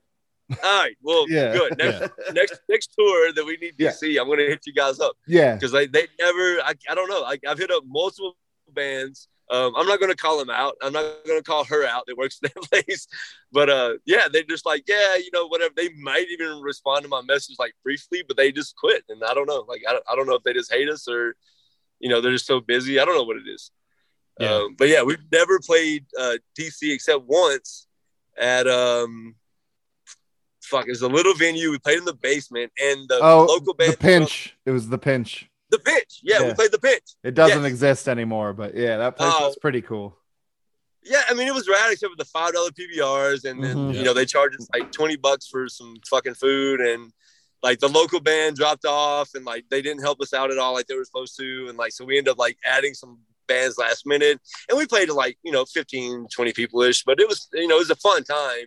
all 0.49 0.55
right, 0.81 0.95
well, 1.01 1.25
Yeah. 1.29 1.51
good. 1.53 1.77
Next, 1.77 2.09
next 2.33 2.59
next 2.69 2.89
tour 2.97 3.33
that 3.33 3.45
we 3.45 3.57
need 3.57 3.73
Yeah. 3.77 3.91
DC, 3.91 4.17
I'm 4.19 4.27
gonna 4.29 4.43
hit 4.43 4.61
you 4.65 4.73
guys 4.73 4.99
up. 5.01 5.17
Yeah. 5.27 5.55
because 5.55 5.73
they, 5.73 5.87
they 5.87 6.07
never 6.19 6.61
I, 6.63 6.73
I 6.89 6.95
don't 6.95 7.09
know 7.09 7.23
I, 7.23 7.37
i've 7.49 7.57
hit 7.57 7.69
up 7.69 7.83
multiple 7.85 8.37
bands 8.73 9.27
um, 9.49 9.73
i'm 9.77 9.87
not 9.87 9.99
going 9.99 10.11
to 10.11 10.17
call 10.17 10.41
him 10.41 10.49
out. 10.49 10.75
I'm 10.81 10.91
not 10.93 11.05
going 11.25 11.39
to 11.39 11.43
call 11.43 11.63
her 11.65 11.85
out 11.85 12.03
that 12.07 12.17
works 12.17 12.39
in 12.43 12.49
that 12.53 12.63
place. 12.69 13.07
But 13.51 13.69
uh 13.69 13.93
yeah 14.05 14.27
they're 14.31 14.43
just 14.43 14.65
like 14.65 14.83
yeah 14.87 15.15
you 15.15 15.29
know 15.33 15.47
whatever. 15.47 15.73
They 15.75 15.89
might 16.01 16.27
even 16.29 16.61
respond 16.61 17.03
to 17.03 17.07
my 17.09 17.21
message 17.21 17.55
like 17.57 17.73
briefly 17.83 18.23
but 18.27 18.35
they 18.37 18.51
just 18.51 18.75
quit. 18.75 19.03
And 19.09 19.23
i 19.23 19.33
don't 19.33 19.47
know. 19.47 19.63
Like 19.67 19.83
i 19.87 19.93
don't, 19.93 20.03
I 20.11 20.15
don't 20.15 20.27
know 20.27 20.35
if 20.35 20.43
they 20.43 20.53
just 20.53 20.71
hate 20.73 20.89
us 20.89 21.07
or 21.07 21.35
you 21.99 22.09
know 22.09 22.19
they're 22.21 22.33
just 22.33 22.45
so 22.45 22.59
busy. 22.59 22.99
I 22.99 23.05
don't 23.05 23.15
know 23.15 23.23
what 23.23 23.37
it 23.37 23.47
is. 23.47 23.71
Yeah. 24.39 24.53
um, 24.53 24.75
but 24.77 24.87
yeah 24.89 25.01
we've 25.03 25.25
never 25.31 25.59
played 25.65 26.05
uh 26.19 26.37
dc 26.59 26.77
except 26.83 27.23
once 27.25 27.87
at 28.37 28.67
um 28.67 29.35
fuck 30.61 30.85
it's 30.89 31.01
a 31.01 31.07
little 31.07 31.33
venue. 31.33 31.71
We 31.71 31.79
played 31.79 31.99
in 31.99 32.05
the 32.05 32.13
basement 32.13 32.71
and 32.81 33.07
the 33.07 33.19
Oh, 33.21 33.45
local 33.45 33.73
band 33.73 33.93
the 33.93 33.97
pinch. 33.97 34.55
It 34.65 34.71
was 34.71 34.89
the 34.89 34.97
pinch. 34.97 35.49
The 35.69 35.79
pitch 35.79 36.19
yeah, 36.23 36.41
we 36.47 36.53
played 36.53 36.71
the 36.71 36.79
pitch 36.79 37.03
It 37.23 37.33
doesn't 37.33 37.63
Yes. 37.63 37.71
exist 37.71 38.07
anymore, 38.07 38.53
but 38.53 38.73
yeah, 38.75 38.97
that 38.97 39.17
place 39.17 39.33
Oh. 39.35 39.47
was 39.47 39.57
pretty 39.57 39.81
cool. 39.81 40.17
Yeah, 41.03 41.23
I 41.29 41.33
mean 41.33 41.47
it 41.47 41.53
was 41.53 41.67
rad 41.69 41.91
except 41.91 42.11
for 42.11 42.17
the 42.17 42.25
five 42.25 42.53
dollar 42.53 42.69
PBRs, 42.71 43.45
and 43.45 43.63
then 43.63 43.75
Mhm. 43.75 43.95
you 43.95 44.03
know 44.03 44.13
they 44.13 44.25
charged 44.25 44.59
us 44.59 44.67
like 44.73 44.91
twenty 44.91 45.15
bucks 45.15 45.47
for 45.47 45.67
some 45.69 45.95
fucking 46.09 46.35
food, 46.35 46.81
and 46.81 47.11
like 47.63 47.79
the 47.79 47.87
local 47.89 48.19
band 48.19 48.55
dropped 48.55 48.85
off, 48.85 49.29
and 49.33 49.45
like 49.45 49.65
they 49.69 49.81
didn't 49.81 50.01
help 50.01 50.21
us 50.21 50.33
out 50.33 50.51
at 50.51 50.57
all 50.57 50.73
like 50.73 50.87
they 50.87 50.95
were 50.95 51.05
supposed 51.05 51.37
to, 51.37 51.67
and 51.69 51.77
like 51.77 51.91
so 51.93 52.03
we 52.05 52.17
ended 52.17 52.31
up 52.31 52.37
like 52.37 52.57
adding 52.65 52.93
some 52.93 53.19
bands 53.47 53.77
last 53.77 54.05
minute, 54.05 54.39
and 54.67 54.77
we 54.77 54.85
played 54.85 55.07
to 55.07 55.13
like 55.13 55.37
you 55.43 55.51
know 55.51 55.65
15, 55.65 56.27
20 56.33 56.51
people 56.53 56.81
ish, 56.81 57.03
but 57.03 57.19
it 57.21 57.27
was 57.27 57.47
you 57.53 57.67
know 57.67 57.75
it 57.77 57.79
was 57.79 57.89
a 57.89 57.95
fun 57.95 58.23
time, 58.23 58.65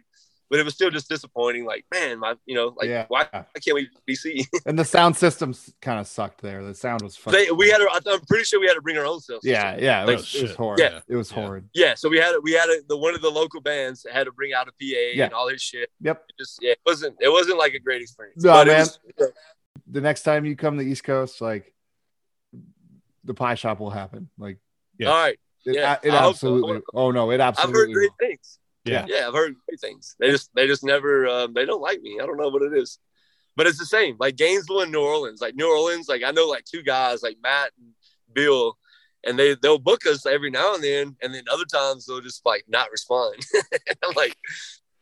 but 0.51 0.59
it 0.59 0.65
was 0.65 0.75
still 0.75 0.91
just 0.91 1.09
disappointing. 1.09 1.65
Like 1.65 1.85
man, 1.95 2.19
my 2.19 2.35
you 2.45 2.55
know 2.57 2.75
like 2.77 2.89
Yeah. 2.89 3.07
why, 3.09 3.27
why 3.31 3.45
can't 3.65 3.75
we 3.77 3.89
BC? 4.09 4.47
And 4.67 4.79
the 4.79 4.85
sound 4.85 5.17
systems 5.17 5.73
kind 5.81 5.99
of 6.01 6.07
sucked 6.07 6.43
there. 6.43 6.63
The 6.65 6.75
sound 6.75 7.03
was 7.03 7.17
fun. 7.17 7.33
they, 7.33 7.51
we 7.51 7.71
had 7.71 7.79
to, 7.79 7.89
I'm 8.07 8.21
pretty 8.27 8.45
sure 8.45 8.61
we 8.61 8.67
had 8.67 8.75
to 8.75 8.83
bring 8.83 8.99
our 8.99 9.07
own 9.07 9.21
stuff. 9.21 9.41
yeah, 9.43 9.77
yeah, 9.79 10.03
it 10.03 10.07
Like, 10.09 10.17
was, 10.19 10.35
it 10.35 10.43
was 10.43 10.51
shit. 10.51 10.57
horrid. 10.59 10.81
Yeah. 10.81 11.01
It 11.09 11.17
was 11.17 11.31
Yeah. 11.31 11.35
horrid. 11.47 11.69
Yeah, 11.73 11.95
so 11.95 12.09
we 12.09 12.19
had 12.19 12.35
we 12.43 12.53
had 12.53 12.69
a, 12.69 12.77
the 12.89 12.97
one 12.97 13.15
of 13.15 13.23
the 13.23 13.31
local 13.31 13.61
bands 13.61 14.05
had 14.13 14.25
to 14.25 14.33
bring 14.33 14.53
out 14.53 14.69
a 14.69 14.73
PA 14.73 14.77
Yeah. 15.15 15.25
and 15.27 15.33
all 15.35 15.49
his 15.49 15.63
shit. 15.63 15.91
Yep. 16.01 16.25
It 16.29 16.35
just 16.39 16.59
yeah, 16.61 16.73
it 16.73 16.81
wasn't 16.85 17.17
it 17.21 17.29
wasn't 17.31 17.59
like 17.59 17.75
a 17.75 17.79
great 17.81 18.03
experience. 18.03 18.43
No, 18.45 18.53
but 18.53 18.67
man. 18.67 18.79
was- 18.81 18.99
The 19.87 20.01
next 20.01 20.23
time 20.23 20.45
you 20.45 20.57
come 20.57 20.77
to 20.79 20.85
the 20.85 20.91
East 20.91 21.05
Coast, 21.05 21.41
like 21.41 21.73
the 23.25 23.35
pie 23.35 23.55
shop 23.55 23.81
will 23.81 23.91
happen. 23.91 24.29
Like 24.39 24.59
Yeah. 24.99 25.09
all 25.09 25.15
right. 25.17 25.39
it, 25.67 25.75
Yeah, 25.77 25.99
it 26.03 26.13
I 26.13 26.19
hope 26.19 26.37
so. 26.37 26.55
absolutely. 26.55 26.81
Oh 26.95 27.11
no, 27.11 27.31
it 27.31 27.41
I've 27.41 27.57
heard 27.57 27.65
absolutely. 27.67 27.95
great 27.95 28.11
will. 28.21 28.29
things. 28.29 28.59
Yeah. 28.85 29.05
Yeah, 29.09 29.29
I've 29.29 29.35
heard 29.35 29.55
great 29.69 29.81
things. 29.81 30.17
They 30.19 30.31
just 30.31 30.51
they 30.55 30.67
just 30.67 30.83
never 30.85 31.27
um, 31.29 31.53
they 31.55 31.67
don't 31.67 31.83
like 31.83 32.01
me. 32.01 32.19
I 32.23 32.27
don't 32.27 32.39
know 32.39 32.49
what 32.49 32.63
it 32.63 32.73
is. 32.77 32.99
But 33.57 33.67
it's 33.67 33.79
the 33.79 33.85
same. 33.87 34.17
Like 34.19 34.37
Gainesville 34.37 34.81
and 34.81 34.93
New 34.93 35.03
Orleans. 35.03 35.41
Like 35.41 35.55
New 35.55 35.69
Orleans, 35.71 36.09
like 36.09 36.23
I 36.25 36.31
know 36.31 36.47
like 36.47 36.65
two 36.65 36.83
guys, 36.83 37.23
like 37.23 37.37
Matt 37.43 37.73
and 37.79 37.89
Bill, 38.33 38.79
and 39.25 39.39
they 39.39 39.55
they'll 39.61 39.79
book 39.79 40.07
us 40.07 40.25
every 40.25 40.51
now 40.51 40.75
and 40.75 40.83
then, 40.85 41.17
and 41.21 41.35
then 41.35 41.43
other 41.53 41.65
times 41.67 42.07
they'll 42.07 42.21
just 42.23 42.45
like 42.47 42.65
not 42.69 42.91
respond. 42.91 43.37
I'm 44.05 44.15
like, 44.17 44.35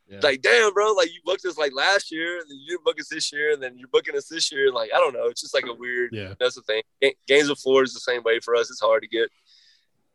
Yeah. 0.09 0.21
like 0.23 0.43
damn, 0.43 0.73
bro, 0.73 0.93
like 0.95 1.09
you 1.09 1.21
booked 1.25 1.45
us 1.45 1.59
like 1.59 1.73
last 1.75 2.11
year, 2.11 2.41
and 2.41 2.51
then 2.51 2.59
you 2.59 2.67
didn't 2.71 2.85
book 2.85 2.99
us 2.99 3.09
this 3.09 3.31
year, 3.33 3.53
and 3.53 3.63
then 3.63 3.79
you're 3.79 3.89
booking 3.89 4.17
us 4.17 4.27
this 4.27 4.51
year. 4.51 4.73
Like 4.73 4.91
I 4.95 4.99
don't 4.99 5.13
know, 5.15 5.27
it's 5.27 5.43
just 5.43 5.55
like 5.55 5.67
a 5.69 5.75
weird. 5.75 6.11
Yeah. 6.13 6.35
That's 6.41 6.57
the 6.57 6.63
thing. 6.63 6.83
Ga- 7.01 7.17
Gainesville, 7.29 7.55
Florida 7.57 7.85
is 7.87 7.95
the 7.95 8.01
same 8.01 8.23
way 8.25 8.41
for 8.41 8.57
us. 8.57 8.71
It's 8.71 8.81
hard 8.81 9.03
to 9.03 9.09
get. 9.09 9.31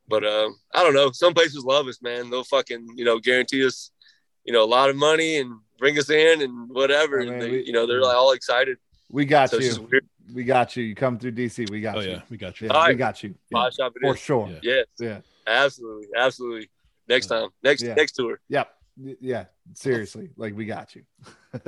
But 0.08 0.26
um, 0.26 0.56
I 0.74 0.84
don't 0.84 0.94
know. 0.94 1.12
Some 1.12 1.34
places 1.34 1.64
love 1.64 1.88
us, 1.88 2.02
man. 2.02 2.30
They'll 2.30 2.44
fucking, 2.44 2.88
you 2.96 3.06
know, 3.06 3.20
guarantee 3.20 3.66
us, 3.66 3.92
you 4.44 4.52
know, 4.54 4.64
a 4.64 4.66
lot 4.68 4.90
of 4.90 4.96
money 4.96 5.38
and 5.38 5.54
bring 5.80 5.98
us 5.98 6.10
in 6.10 6.42
and 6.42 6.70
whatever. 6.70 7.22
I 7.22 7.24
mean, 7.26 7.34
and 7.34 7.42
they, 7.42 7.50
we- 7.52 7.66
you 7.66 7.72
know, 7.74 7.88
they're 7.88 8.02
like 8.02 8.16
all 8.16 8.32
excited. 8.34 8.78
We 9.10 9.26
got 9.26 9.50
So 9.52 9.58
you. 9.60 9.88
We 10.34 10.44
got 10.44 10.76
you. 10.76 10.84
You 10.84 10.96
come 10.96 11.20
through 11.20 11.34
DC. 11.34 11.70
We 11.70 11.82
got 11.82 11.98
Oh 11.98 12.02
you. 12.02 12.12
yeah, 12.12 12.22
we 12.30 12.38
got 12.38 12.60
you. 12.60 12.68
Yeah, 12.68 12.74
All 12.74 12.88
we 12.88 12.96
got 12.96 13.22
you. 13.24 13.36
Yeah, 13.52 13.70
shop 13.70 13.94
it 13.96 14.02
for 14.02 14.14
is. 14.16 14.20
sure. 14.20 14.50
Yeah. 14.50 14.60
Yes, 14.64 14.86
Yeah. 15.00 15.20
absolutely, 15.46 16.08
absolutely. 16.18 16.70
Next 17.08 17.28
time, 17.28 17.50
next 17.62 17.84
Yeah. 17.84 17.94
next 17.96 18.14
tour. 18.14 18.40
Yep. 18.50 18.74
Y- 18.98 19.16
Yeah. 19.22 19.46
Seriously, 19.74 20.30
like 20.38 20.56
we 20.56 20.66
got 20.66 20.96
you. 20.96 21.04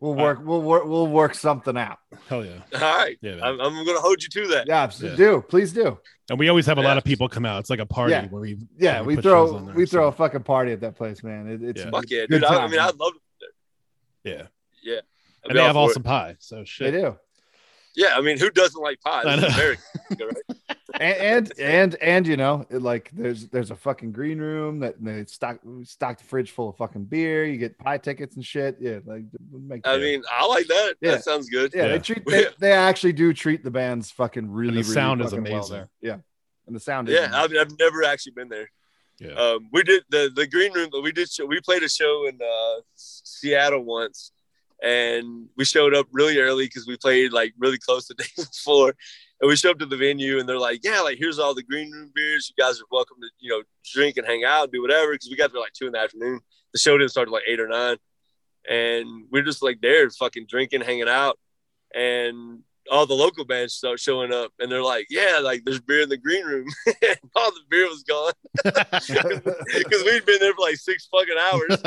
we'll 0.00 0.14
work. 0.14 0.40
We'll 0.42 0.62
work. 0.62 0.84
We'll 0.84 1.06
work 1.06 1.34
something 1.34 1.76
out. 1.76 1.98
Hell 2.28 2.44
yeah. 2.44 2.60
All 2.74 2.80
right, 2.80 3.16
Yeah. 3.20 3.40
I'm, 3.42 3.60
I'm 3.60 3.84
gonna 3.86 4.00
hold 4.00 4.22
you 4.22 4.28
to 4.28 4.46
that. 4.48 4.66
Yeah. 4.66 4.82
abs- 4.84 5.02
Yeah. 5.02 5.14
Do 5.16 5.42
please 5.48 5.72
do. 5.72 5.98
And 6.30 6.38
we 6.38 6.48
always 6.48 6.66
have 6.66 6.78
a 6.78 6.82
lot 6.82 6.96
of 6.98 7.04
people 7.04 7.28
come 7.28 7.44
out. 7.44 7.60
It's 7.60 7.70
like 7.70 7.78
a 7.80 7.86
party 7.86 8.12
Yeah. 8.12 8.26
where 8.28 8.40
we 8.42 8.58
Yeah. 8.78 9.00
where 9.00 9.04
We 9.04 9.14
put 9.16 9.24
throw. 9.24 9.58
there, 9.58 9.74
We 9.74 9.86
throw 9.86 10.08
a 10.08 10.12
fucking 10.12 10.42
party 10.44 10.72
at 10.72 10.80
that 10.80 10.96
place, 10.96 11.22
man. 11.22 11.48
It, 11.48 11.62
it's 11.62 11.80
Yeah. 11.84 11.90
Fuck 11.90 12.04
yeah, 12.10 12.26
dude. 12.28 12.44
I, 12.44 12.54
I 12.56 12.60
mean, 12.62 12.76
man. 12.76 12.80
I'd 12.88 12.96
love. 12.96 13.12
yeah. 14.24 14.42
Yeah, 14.82 14.96
I'd 15.44 15.50
And 15.50 15.58
they 15.58 15.62
have 15.62 15.74
for 15.74 15.78
it. 15.78 15.90
awesome 15.90 16.02
pie. 16.02 16.36
So 16.40 16.64
shit 16.64 16.92
They 16.92 17.00
do. 17.00 17.16
Yeah, 17.94 18.16
I 18.16 18.22
mean, 18.22 18.38
who 18.38 18.50
doesn't 18.50 18.80
like 18.80 19.00
pie? 19.02 19.22
I 19.26 19.36
This 19.36 19.44
is 19.50 19.56
know. 19.56 19.62
America, 19.62 19.82
right? 20.26 20.36
And 21.02 21.50
and 21.58 21.58
and 21.58 21.94
and 21.96 22.26
you 22.26 22.36
know, 22.36 22.64
it, 22.70 22.80
like 22.82 23.10
there's 23.12 23.48
there's 23.48 23.70
a 23.70 23.76
fucking 23.76 24.12
green 24.12 24.38
room 24.38 24.80
that 24.80 25.02
they 25.02 25.24
stock 25.26 25.58
stock 25.84 26.18
the 26.18 26.24
fridge 26.24 26.50
full 26.52 26.68
of 26.70 26.76
fucking 26.76 27.04
beer. 27.04 27.44
You 27.44 27.56
get 27.56 27.78
pie 27.78 27.98
tickets 27.98 28.36
and 28.36 28.44
shit. 28.44 28.76
Yeah, 28.80 28.98
like 29.04 29.24
make 29.50 29.86
I 29.86 29.98
mean, 29.98 30.22
I 30.30 30.46
like 30.46 30.66
that. 30.68 30.94
Yeah. 31.00 31.12
That 31.12 31.24
sounds 31.24 31.48
good. 31.48 31.72
yeah, 31.74 31.82
Yeah. 31.86 31.88
they 31.92 31.98
treat 31.98 32.26
they, 32.26 32.46
they 32.58 32.72
actually 32.72 33.12
do 33.14 33.32
treat 33.32 33.64
the 33.64 33.70
bands 33.70 34.10
fucking 34.10 34.50
really. 34.50 34.76
And 34.76 34.84
the 34.84 34.88
really 34.88 34.94
sound 34.94 35.20
is 35.20 35.30
fucking 35.30 35.44
well 35.44 35.52
amazing. 35.54 35.76
there. 35.76 35.88
Yeah, 36.00 36.16
and 36.66 36.76
the 36.76 36.80
sound 36.80 37.08
is 37.08 37.14
Yeah. 37.16 37.30
I've, 37.34 37.50
I've 37.58 37.78
never 37.78 38.04
actually 38.04 38.32
been 38.32 38.48
there. 38.48 38.70
Yeah. 39.20 39.32
Um, 39.34 39.68
we 39.72 39.82
did 39.82 40.04
the 40.10 40.30
the 40.34 40.46
green 40.46 40.72
room. 40.72 40.90
We 41.02 41.12
did 41.12 41.30
show, 41.30 41.46
we 41.46 41.60
played 41.60 41.82
a 41.82 41.88
show 41.88 42.26
in 42.26 42.38
uh, 42.42 42.80
Seattle 42.96 43.84
once, 43.84 44.32
and 44.82 45.48
we 45.56 45.64
showed 45.64 45.94
up 45.94 46.06
really 46.12 46.38
early 46.38 46.66
because 46.66 46.86
we 46.86 46.96
played 46.96 47.32
like 47.32 47.54
really 47.58 47.78
close 47.78 48.06
the 48.08 48.14
day 48.14 48.24
before. 48.36 48.94
And 49.42 49.48
we 49.48 49.56
showed 49.56 49.72
up 49.72 49.78
to 49.80 49.86
the 49.86 49.96
venue, 49.96 50.38
and 50.38 50.48
they're 50.48 50.56
like, 50.56 50.80
"Yeah, 50.84 51.00
like 51.00 51.18
here's 51.18 51.40
all 51.40 51.52
the 51.52 51.64
green 51.64 51.90
room 51.90 52.12
beers. 52.14 52.48
You 52.48 52.62
guys 52.62 52.80
are 52.80 52.84
welcome 52.92 53.16
to 53.20 53.28
you 53.40 53.50
know 53.50 53.62
drink 53.92 54.16
and 54.16 54.24
hang 54.26 54.44
out, 54.44 54.64
and 54.64 54.72
do 54.72 54.80
whatever." 54.80 55.12
Because 55.12 55.28
we 55.28 55.36
got 55.36 55.52
there 55.52 55.60
like 55.60 55.72
two 55.72 55.86
in 55.86 55.92
the 55.92 55.98
afternoon. 55.98 56.40
The 56.72 56.78
show 56.78 56.96
didn't 56.96 57.10
start 57.10 57.26
till 57.26 57.34
like 57.34 57.42
eight 57.48 57.58
or 57.58 57.66
nine, 57.66 57.96
and 58.70 59.24
we're 59.32 59.42
just 59.42 59.60
like 59.60 59.80
there, 59.80 60.08
fucking 60.10 60.46
drinking, 60.48 60.82
hanging 60.82 61.08
out, 61.08 61.40
and 61.92 62.60
all 62.88 63.04
the 63.04 63.14
local 63.14 63.44
bands 63.44 63.74
start 63.74 63.98
showing 63.98 64.32
up, 64.32 64.52
and 64.60 64.70
they're 64.70 64.82
like, 64.82 65.06
"Yeah, 65.10 65.40
like 65.42 65.64
there's 65.64 65.80
beer 65.80 66.02
in 66.02 66.08
the 66.08 66.16
green 66.16 66.44
room." 66.44 66.68
and 66.86 67.18
all 67.34 67.50
the 67.50 67.62
beer 67.68 67.88
was 67.88 68.04
gone 68.04 68.32
because 68.64 70.04
we'd 70.04 70.24
been 70.24 70.38
there 70.38 70.54
for 70.54 70.62
like 70.62 70.76
six 70.76 71.08
fucking 71.10 71.36
hours. 71.36 71.82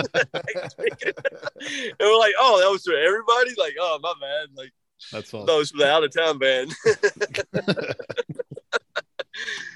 And 1.72 1.96
we're 2.00 2.20
like, 2.20 2.34
oh, 2.38 2.60
that 2.60 2.70
was 2.70 2.84
for 2.84 2.98
everybody? 2.98 3.54
Like, 3.58 3.76
oh, 3.80 4.00
my 4.02 4.14
bad. 4.20 4.50
Like, 4.56 4.72
That's 5.12 5.34
all. 5.34 5.46
no, 5.46 5.60
it's 5.60 5.72
for 5.72 5.78
the 5.78 5.90
out 5.90 6.04
of 6.04 6.14
town 6.14 6.38
band. 6.38 6.74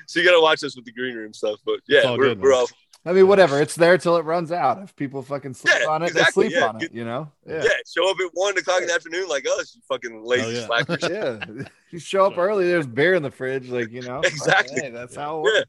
so 0.08 0.20
you 0.20 0.26
got 0.26 0.36
to 0.36 0.42
watch 0.42 0.64
us 0.64 0.76
with 0.76 0.86
the 0.86 0.92
green 0.92 1.16
room 1.16 1.34
stuff. 1.34 1.60
But 1.66 1.80
yeah, 1.88 2.02
all 2.02 2.18
we're, 2.18 2.36
we're 2.36 2.50
man. 2.52 2.60
all, 2.60 2.68
I 3.06 3.14
mean, 3.14 3.28
whatever. 3.28 3.62
It's 3.62 3.76
there 3.76 3.98
till 3.98 4.18
it 4.18 4.26
runs 4.26 4.52
out. 4.52 4.82
If 4.84 4.96
people 4.96 5.22
fucking 5.22 5.54
sleep 5.54 5.74
Yeah, 5.80 5.88
on 5.88 6.04
it, 6.04 6.08
exactly, 6.08 6.46
they 6.46 6.50
sleep 6.50 6.60
yeah. 6.60 6.68
on 6.68 6.84
it. 6.84 6.94
You 6.94 7.06
know. 7.06 7.32
yeah. 7.48 7.64
Yeah. 7.64 7.70
show 7.88 8.10
up 8.10 8.18
at 8.20 8.30
one 8.34 8.58
o'clock 8.58 8.82
in 8.82 8.88
the 8.88 8.94
afternoon 8.94 9.28
like 9.30 9.46
us, 9.58 9.76
you 9.76 9.82
fucking 9.88 10.24
lazy 10.24 10.42
Hell 10.42 10.52
yeah. 10.54 10.66
slackers. 10.66 11.10
Yeah. 11.10 11.64
you 11.92 12.00
show 12.00 12.26
up 12.26 12.38
early. 12.38 12.68
There's 12.68 12.88
beer 12.88 13.16
in 13.16 13.24
the 13.24 13.32
fridge. 13.32 13.70
Like 13.70 13.92
you 13.92 14.02
know. 14.02 14.20
Exactly. 14.22 14.82
Hey, 14.82 14.90
that's 14.90 15.16
how. 15.16 15.40
It 15.40 15.42
works. 15.44 15.58
Yeah. 15.58 15.64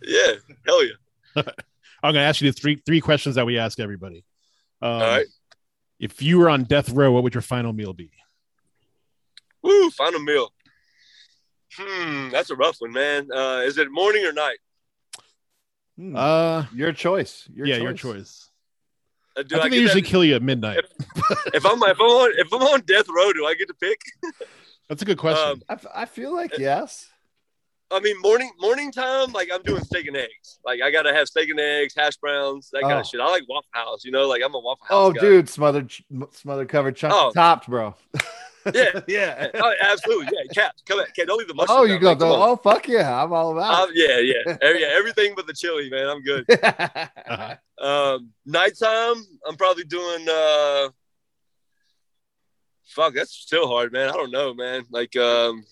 Yeah, 0.00 0.32
hell 0.66 0.84
yeah. 0.84 1.42
I'm 2.02 2.12
going 2.12 2.14
to 2.14 2.20
ask 2.20 2.40
you 2.40 2.52
the 2.52 2.58
three 2.58 2.76
three 2.86 3.00
questions 3.00 3.34
that 3.34 3.46
we 3.46 3.58
ask 3.58 3.80
everybody. 3.80 4.24
Um, 4.80 4.92
All 4.92 5.00
right. 5.00 5.26
If 5.98 6.22
you 6.22 6.38
were 6.38 6.48
on 6.48 6.64
death 6.64 6.90
row, 6.90 7.10
what 7.10 7.24
would 7.24 7.34
your 7.34 7.42
final 7.42 7.72
meal 7.72 7.92
be? 7.92 8.12
Woo, 9.62 9.90
final 9.90 10.20
meal. 10.20 10.52
Hmm, 11.76 12.30
that's 12.30 12.50
a 12.50 12.56
rough 12.56 12.76
one, 12.80 12.92
man. 12.92 13.28
Uh, 13.32 13.62
is 13.64 13.78
it 13.78 13.88
morning 13.90 14.24
or 14.24 14.32
night? 14.32 14.58
Hmm. 15.96 16.16
Uh, 16.16 16.64
your 16.74 16.92
choice. 16.92 17.48
Your 17.52 17.66
yeah, 17.66 17.76
choice. 17.76 17.82
your 17.82 17.92
choice. 17.92 18.50
Uh, 19.36 19.42
do 19.42 19.56
I 19.56 19.58
I, 19.58 19.62
think 19.62 19.74
they 19.74 19.80
usually 19.80 20.00
that- 20.00 20.08
kill 20.08 20.24
you 20.24 20.34
at 20.36 20.42
midnight. 20.42 20.84
if 21.54 21.64
I'm 21.66 21.82
if 21.82 22.00
I'm 22.00 22.06
on 22.06 22.32
if 22.38 22.52
I'm 22.52 22.62
on 22.62 22.80
death 22.82 23.06
row, 23.08 23.32
do 23.32 23.46
I 23.46 23.54
get 23.54 23.68
to 23.68 23.74
pick? 23.74 24.00
That's 24.88 25.02
a 25.02 25.04
good 25.04 25.18
question. 25.18 25.50
Um, 25.50 25.62
I, 25.68 25.72
f- 25.74 25.86
I 25.94 26.04
feel 26.06 26.32
like 26.34 26.56
yes. 26.58 27.08
I 27.90 28.00
mean, 28.00 28.20
morning 28.20 28.50
morning 28.58 28.90
time, 28.92 29.32
like 29.32 29.48
I'm 29.52 29.62
doing 29.62 29.82
steak 29.84 30.06
and 30.08 30.16
eggs. 30.16 30.58
Like 30.64 30.80
I 30.82 30.90
gotta 30.90 31.12
have 31.14 31.26
steak 31.28 31.48
and 31.50 31.60
eggs, 31.60 31.94
hash 31.96 32.16
browns, 32.16 32.70
that 32.72 32.82
kind 32.82 32.94
Oh. 32.94 33.00
of 33.00 33.06
shit. 33.06 33.20
I 33.20 33.28
like 33.30 33.44
Waffle 33.48 33.68
House, 33.72 34.04
you 34.04 34.10
know, 34.10 34.26
like 34.28 34.42
I'm 34.44 34.54
a 34.54 34.58
Waffle 34.58 34.86
House. 34.86 34.90
Oh, 34.90 35.12
guy. 35.12 35.20
dude, 35.20 35.48
smothered, 35.48 35.88
ch- 35.88 36.02
smothered, 36.32 36.68
covered, 36.68 36.96
chunk 36.96 37.12
Oh. 37.14 37.30
topped, 37.34 37.66
bro. 37.68 37.94
Yeah. 38.74 39.00
yeah. 39.08 39.48
Oh, 39.54 39.74
absolutely, 39.80 40.28
yeah. 40.32 40.52
Cat, 40.54 40.74
come 40.86 40.98
on, 41.00 41.06
cat. 41.16 41.26
Don't 41.26 41.38
leave 41.38 41.48
the 41.48 41.54
mustard. 41.54 41.76
Oh, 41.78 41.84
you 41.84 41.94
out, 42.08 42.18
go. 42.18 42.28
man. 42.30 42.48
Oh, 42.48 42.56
fuck 42.56 42.86
yeah! 42.88 43.22
I'm 43.22 43.32
all 43.32 43.52
about 43.52 43.88
Um, 43.88 43.90
yeah, 43.94 44.18
yeah, 44.18 44.56
Every- 44.62 44.80
yeah. 44.82 44.88
Everything 44.92 45.32
but 45.36 45.46
the 45.46 45.52
chili, 45.52 45.88
man. 45.90 46.08
I'm 46.08 46.22
good. 46.22 46.44
Uh-huh. 47.30 47.56
Um, 47.80 48.30
nighttime, 48.46 49.16
I'm 49.46 49.56
probably 49.56 49.84
doing. 49.84 50.26
uh 50.28 50.88
Fuck, 52.86 53.14
that's 53.14 53.32
still 53.34 53.68
hard, 53.68 53.92
man. 53.92 54.08
I 54.08 54.12
don't 54.12 54.30
know, 54.30 54.54
man. 54.54 54.84
Like, 54.90 55.14
um 55.16 55.64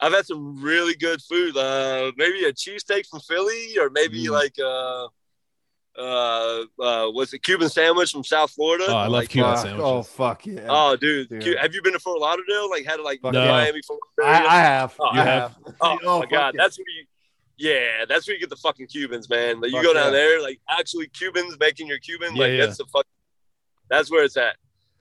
I've 0.00 0.12
had 0.12 0.26
some 0.26 0.62
really 0.62 0.94
good 0.94 1.20
food. 1.22 1.56
Uh 1.56 2.12
Maybe 2.16 2.44
a 2.44 2.52
cheesesteak 2.52 3.06
from 3.06 3.20
Philly, 3.20 3.76
or 3.78 3.90
maybe 3.90 4.24
Mm. 4.26 4.30
like 4.30 4.58
uh 4.58 5.08
uh 5.98 6.64
uh 6.80 7.08
what's 7.10 7.32
it 7.34 7.42
Cuban 7.42 7.68
sandwich 7.68 8.12
from 8.12 8.22
South 8.24 8.50
Florida? 8.52 8.84
Oh, 8.88 8.94
I 8.94 9.02
love 9.02 9.12
like, 9.12 9.28
Cuban 9.30 9.54
Fuck. 9.54 9.62
sandwiches. 9.64 9.84
Oh, 9.84 10.02
fuck 10.02 10.46
yeah! 10.46 10.66
Oh, 10.68 10.96
dude, 10.96 11.28
Dude. 11.28 11.42
Cu- 11.44 11.56
have 11.56 11.74
you 11.74 11.82
been 11.82 11.92
to 11.94 11.98
Fort 11.98 12.20
Lauderdale? 12.20 12.70
Like, 12.70 12.84
had 12.86 13.00
like 13.00 13.20
Fuck 13.20 13.32
No. 13.32 13.46
Miami, 13.48 13.80
Fort 13.86 14.00
I, 14.20 14.22
Lauderdale? 14.32 14.50
I 14.50 14.56
have. 14.60 14.94
Oh, 15.00 15.04
I 15.06 15.14
you 15.16 15.20
have. 15.22 15.56
Oh, 15.80 16.18
my 16.20 16.26
god, 16.26 16.54
yeah. 16.54 16.62
that's 16.62 16.78
where 16.78 16.86
you. 16.88 17.04
Yeah, 17.60 18.04
that's 18.08 18.28
where 18.28 18.34
you 18.34 18.40
get 18.40 18.50
the 18.50 18.56
fucking 18.56 18.86
Cubans, 18.86 19.28
man. 19.28 19.60
Like 19.60 19.72
you 19.72 19.82
go 19.82 19.92
down 19.92 20.06
yeah. 20.06 20.10
there, 20.10 20.40
like 20.40 20.60
actually 20.70 21.08
Cubans 21.08 21.56
making 21.58 21.88
your 21.88 21.98
Cuban, 21.98 22.36
Yeah, 22.36 22.42
like 22.42 22.52
yeah. 22.52 22.66
that's 22.66 22.78
the 22.78 22.84
fuck. 22.86 23.04
That's 23.90 24.10
where 24.10 24.22
it's 24.22 24.36
at. 24.36 24.54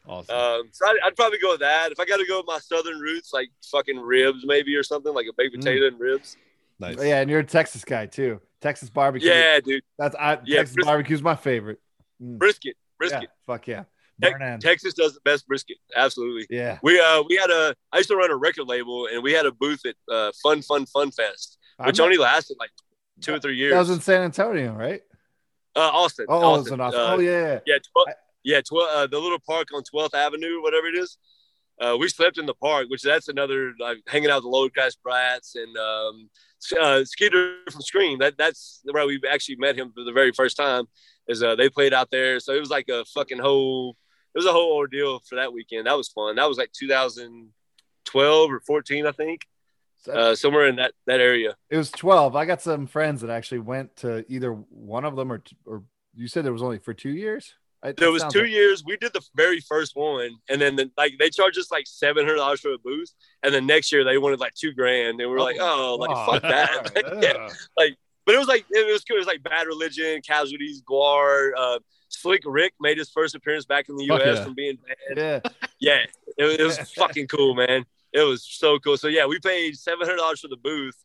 Awesome. 0.08 0.36
Um, 0.36 0.70
so 0.72 0.88
I'd, 0.88 0.96
I'd 1.06 1.16
probably 1.16 1.38
go 1.38 1.52
with 1.52 1.60
that. 1.60 1.92
If 1.92 2.00
I 2.00 2.06
got 2.06 2.18
to 2.18 2.26
go 2.26 2.38
with 2.38 2.48
my 2.48 2.58
southern 2.60 2.98
roots, 3.00 3.32
like 3.34 3.50
fucking 3.70 4.00
ribs, 4.00 4.44
maybe 4.46 4.74
or 4.76 4.82
something 4.82 5.14
like 5.14 5.28
a 5.30 5.34
baked 5.38 5.54
Mm. 5.56 5.60
potato 5.60 5.88
and 5.88 6.00
ribs. 6.00 6.38
nice. 6.80 6.96
Yeah, 6.98 7.20
and 7.22 7.30
you're 7.30 7.42
a 7.42 7.44
Texas 7.44 7.84
guy 7.86 8.06
too. 8.08 8.40
Texas 8.62 8.90
barbecue. 8.90 9.30
Yeah, 9.30 9.60
dude, 9.60 9.84
that's 9.98 10.16
I, 10.16 10.40
Yeah, 10.46 10.58
Texas 10.60 10.76
bris- 10.76 10.86
barbecue's 10.86 11.22
my 11.22 11.36
favorite. 11.36 11.80
Mm. 12.22 12.38
brisket, 12.40 12.76
Yeah, 12.76 12.98
brisket. 12.98 13.30
fuck 13.46 13.68
yeah. 13.68 13.84
Te- 14.22 14.34
Texas 14.60 14.96
does 14.96 15.14
the 15.14 15.20
best 15.24 15.48
brisket. 15.48 15.78
Absolutely. 15.96 16.48
Yeah. 16.50 16.80
We 16.82 17.00
uh 17.00 17.22
we 17.30 17.36
had 17.36 17.52
a 17.52 17.76
I 17.92 17.98
used 17.98 18.10
to 18.10 18.16
run 18.16 18.32
a 18.32 18.36
record 18.36 18.68
label 18.68 19.08
and 19.12 19.22
we 19.22 19.32
had 19.32 19.46
a 19.46 19.52
booth 19.52 19.82
at 19.86 19.96
uh, 20.12 20.32
Fun 20.42 20.64
Fun 20.64 20.88
Fun 20.88 21.12
Fest, 21.12 21.60
which 21.86 22.00
I'm- 22.00 22.06
only 22.06 22.18
lasted 22.18 22.58
like 22.60 22.72
two 23.22 23.36
or 23.36 23.40
three 23.40 23.56
years. 23.58 23.74
That 23.74 23.80
was 23.80 23.90
in 23.92 24.00
San 24.02 24.22
Antonio, 24.24 24.74
right? 24.74 25.02
uh, 25.76 25.80
Austin. 25.94 26.26
Oh, 26.28 26.56
it 26.56 26.58
was 26.64 26.72
in 26.72 26.82
Austin. 26.82 27.00
Uh, 27.00 27.14
oh 27.16 27.20
yeah. 27.20 27.60
Yeah, 27.68 27.78
tw- 27.78 28.10
yeah, 28.44 28.62
tw- 28.62 28.90
uh, 28.90 29.06
the 29.06 29.20
little 29.20 29.38
park 29.48 29.68
on 29.76 29.84
12th 29.84 30.16
Avenue, 30.16 30.64
whatever 30.64 30.88
it 30.88 30.96
is. 30.96 31.20
Uh, 31.80 31.96
we 32.00 32.10
slept 32.10 32.38
in 32.38 32.46
the 32.46 32.56
park, 32.56 32.88
which 32.90 33.04
that's 33.04 33.28
another 33.28 33.74
like 33.80 33.98
hanging 34.08 34.30
out 34.30 34.38
with 34.38 34.46
the 34.46 34.50
Lower 34.50 34.70
Class 34.70 34.96
Brats 34.96 35.56
and 35.56 35.78
um, 35.78 36.30
uh, 36.80 37.04
Skeeter 37.04 37.58
from 37.70 37.82
Scream. 37.82 38.20
That 38.20 38.38
that's 38.38 38.82
where 38.84 39.06
we 39.06 39.22
actually 39.30 39.58
met 39.58 39.78
him 39.78 39.92
for 39.94 40.04
the 40.04 40.12
very 40.12 40.32
first 40.32 40.58
time. 40.58 40.86
Is 41.28 41.44
uh, 41.44 41.56
they 41.56 41.70
played 41.70 41.94
out 41.94 42.10
there, 42.10 42.40
so 42.40 42.54
it 42.54 42.60
was 42.60 42.70
like 42.70 42.90
a 42.90 43.06
fucking 43.06 43.40
whole. 43.40 43.96
It 44.34 44.40
was 44.40 44.48
a 44.48 44.52
whole 44.52 44.74
ordeal 44.74 45.20
for 45.28 45.36
that 45.36 45.54
weekend. 45.54 45.88
That 45.88 45.98
was 45.98 46.10
fun. 46.10 46.36
That 46.36 46.48
was 46.48 46.58
like 46.58 46.72
2012 46.72 48.52
or 48.52 48.60
14, 48.62 49.06
I 49.08 49.12
think, 49.12 49.42
uh, 50.12 50.36
somewhere 50.36 50.68
in 50.68 50.78
that 50.78 50.94
that 51.06 51.20
area. 51.20 51.56
It 51.70 51.78
was 51.78 51.92
12. 51.92 52.36
I 52.36 52.46
got 52.46 52.62
some 52.62 52.88
friends 52.88 53.22
that 53.22 53.30
actually 53.30 53.60
went 53.60 53.96
to 53.98 54.26
either 54.28 54.52
one 54.52 55.06
of 55.06 55.16
them 55.16 55.32
or 55.32 55.44
or 55.66 55.84
you 56.16 56.28
said 56.28 56.44
there 56.44 56.54
was 56.54 56.64
only 56.64 56.80
for 56.80 56.96
2 56.96 57.10
years? 57.10 57.54
I- 57.84 57.92
There 57.92 58.12
was 58.12 58.24
two 58.32 58.42
like- 58.42 58.50
years. 58.50 58.84
We 58.86 58.98
did 58.98 59.14
the 59.14 59.22
very 59.36 59.60
first 59.62 59.96
one, 59.96 60.32
and 60.50 60.60
then 60.60 60.76
the, 60.76 60.92
like 60.98 61.14
they 61.20 61.30
charged 61.30 61.58
us 61.60 61.72
like 61.72 61.86
seven 61.88 62.26
hundred 62.26 62.38
dollars 62.38 62.60
for 62.62 62.72
a 62.74 62.78
booth, 62.78 63.14
and 63.44 63.54
then 63.54 63.66
next 63.68 63.92
year 63.92 64.04
they 64.04 64.18
wanted 64.18 64.40
like 64.40 64.54
two 64.56 64.74
grand, 64.74 65.10
and 65.10 65.18
we 65.20 65.26
were 65.28 65.40
like, 65.40 65.58
oh, 65.60 65.98
like 66.00 66.10
Oh, 66.12 66.32
fuck 66.32 66.42
that. 66.44 66.92
Like, 66.96 67.24
yeah. 67.24 67.50
But 68.26 68.36
it 68.36 68.40
was 68.40 68.48
like 68.48 68.66
it 68.70 68.92
was 68.92 69.04
cool. 69.06 69.16
It 69.16 69.20
was 69.20 69.28
like 69.28 69.42
Bad 69.44 69.68
Religion, 69.68 70.22
Casualties, 70.22 70.82
GWAR. 70.82 71.52
Uh, 71.58 71.80
Slick 72.10 72.42
Rick 72.46 72.74
made 72.82 72.98
his 72.98 73.10
first 73.10 73.36
appearance 73.36 73.66
back 73.66 73.88
in 73.90 73.96
the 73.96 74.06
U.S. 74.06 74.22
yeah. 74.38 74.44
from 74.44 74.54
being 74.54 74.78
bad. 75.16 75.18
Yeah. 75.18 75.52
Yeah, 75.80 76.00
it, 76.40 76.44
was- 76.44 76.56
it 76.60 76.64
was 76.64 76.78
fucking 76.94 77.28
cool, 77.28 77.54
man. 77.54 77.86
It 78.12 78.22
was 78.22 78.44
so 78.44 78.80
cool. 78.80 78.98
So 78.98 79.08
yeah, 79.08 79.28
we 79.28 79.38
paid 79.40 79.78
seven 79.78 80.06
hundred 80.08 80.18
dollars 80.18 80.40
for 80.40 80.48
the 80.48 80.58
booth, 80.58 80.96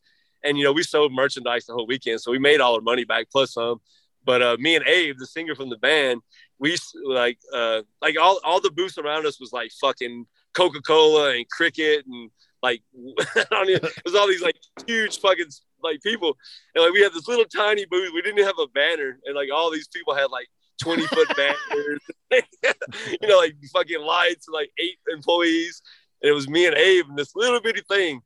and 0.42 0.56
you 0.56 0.64
know 0.64 0.72
we 0.72 0.82
sold 0.82 1.12
merchandise 1.12 1.66
the 1.66 1.74
whole 1.74 1.86
weekend, 1.86 2.20
so 2.22 2.30
we 2.32 2.38
made 2.38 2.60
all 2.60 2.74
our 2.74 2.80
money 2.80 3.04
back 3.04 3.26
plus 3.30 3.52
some. 3.52 3.80
But 4.24 4.40
uh, 4.40 4.56
me 4.58 4.76
and 4.76 4.86
Abe, 4.86 5.16
the 5.18 5.26
singer 5.26 5.54
from 5.54 5.68
the 5.68 5.76
band, 5.76 6.22
we 6.62 6.76
like 7.04 7.38
uh, 7.52 7.82
like 8.00 8.16
all 8.18 8.40
all 8.44 8.60
the 8.60 8.70
booths 8.70 8.96
around 8.96 9.26
us 9.26 9.40
was 9.40 9.52
like 9.52 9.70
fucking 9.80 10.26
Coca 10.54 10.80
Cola 10.80 11.34
and 11.34 11.48
Cricket 11.50 12.06
and 12.06 12.30
like 12.62 12.82
I 13.36 13.44
don't 13.50 13.68
even, 13.68 13.84
it 13.84 14.04
was 14.04 14.14
all 14.14 14.28
these 14.28 14.42
like 14.42 14.56
huge 14.86 15.18
fucking 15.18 15.48
like 15.82 16.00
people, 16.02 16.36
and 16.74 16.84
like 16.84 16.92
we 16.92 17.02
had 17.02 17.12
this 17.12 17.28
little 17.28 17.44
tiny 17.44 17.84
booth. 17.84 18.12
We 18.14 18.22
didn't 18.22 18.44
have 18.44 18.58
a 18.58 18.68
banner, 18.68 19.18
and 19.26 19.34
like 19.34 19.48
all 19.52 19.70
these 19.70 19.88
people 19.88 20.14
had 20.14 20.30
like. 20.30 20.48
20 20.82 21.06
foot 21.06 21.28
banners, 21.36 22.00
you 22.32 23.28
know, 23.28 23.36
like 23.36 23.54
fucking 23.72 24.00
lights, 24.00 24.48
like 24.48 24.68
eight 24.80 24.98
employees 25.12 25.80
and 26.22 26.30
it 26.30 26.32
was 26.32 26.48
me 26.48 26.66
and 26.66 26.76
Abe 26.76 27.08
and 27.08 27.18
this 27.18 27.34
little 27.34 27.60
bitty 27.60 27.82
thing, 27.88 28.22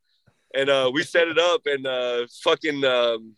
and 0.55 0.68
uh, 0.68 0.91
we 0.93 1.03
set 1.03 1.28
it 1.28 1.39
up 1.39 1.62
and 1.66 1.87
uh, 1.87 2.26
fucking 2.43 2.84
um, 2.84 3.34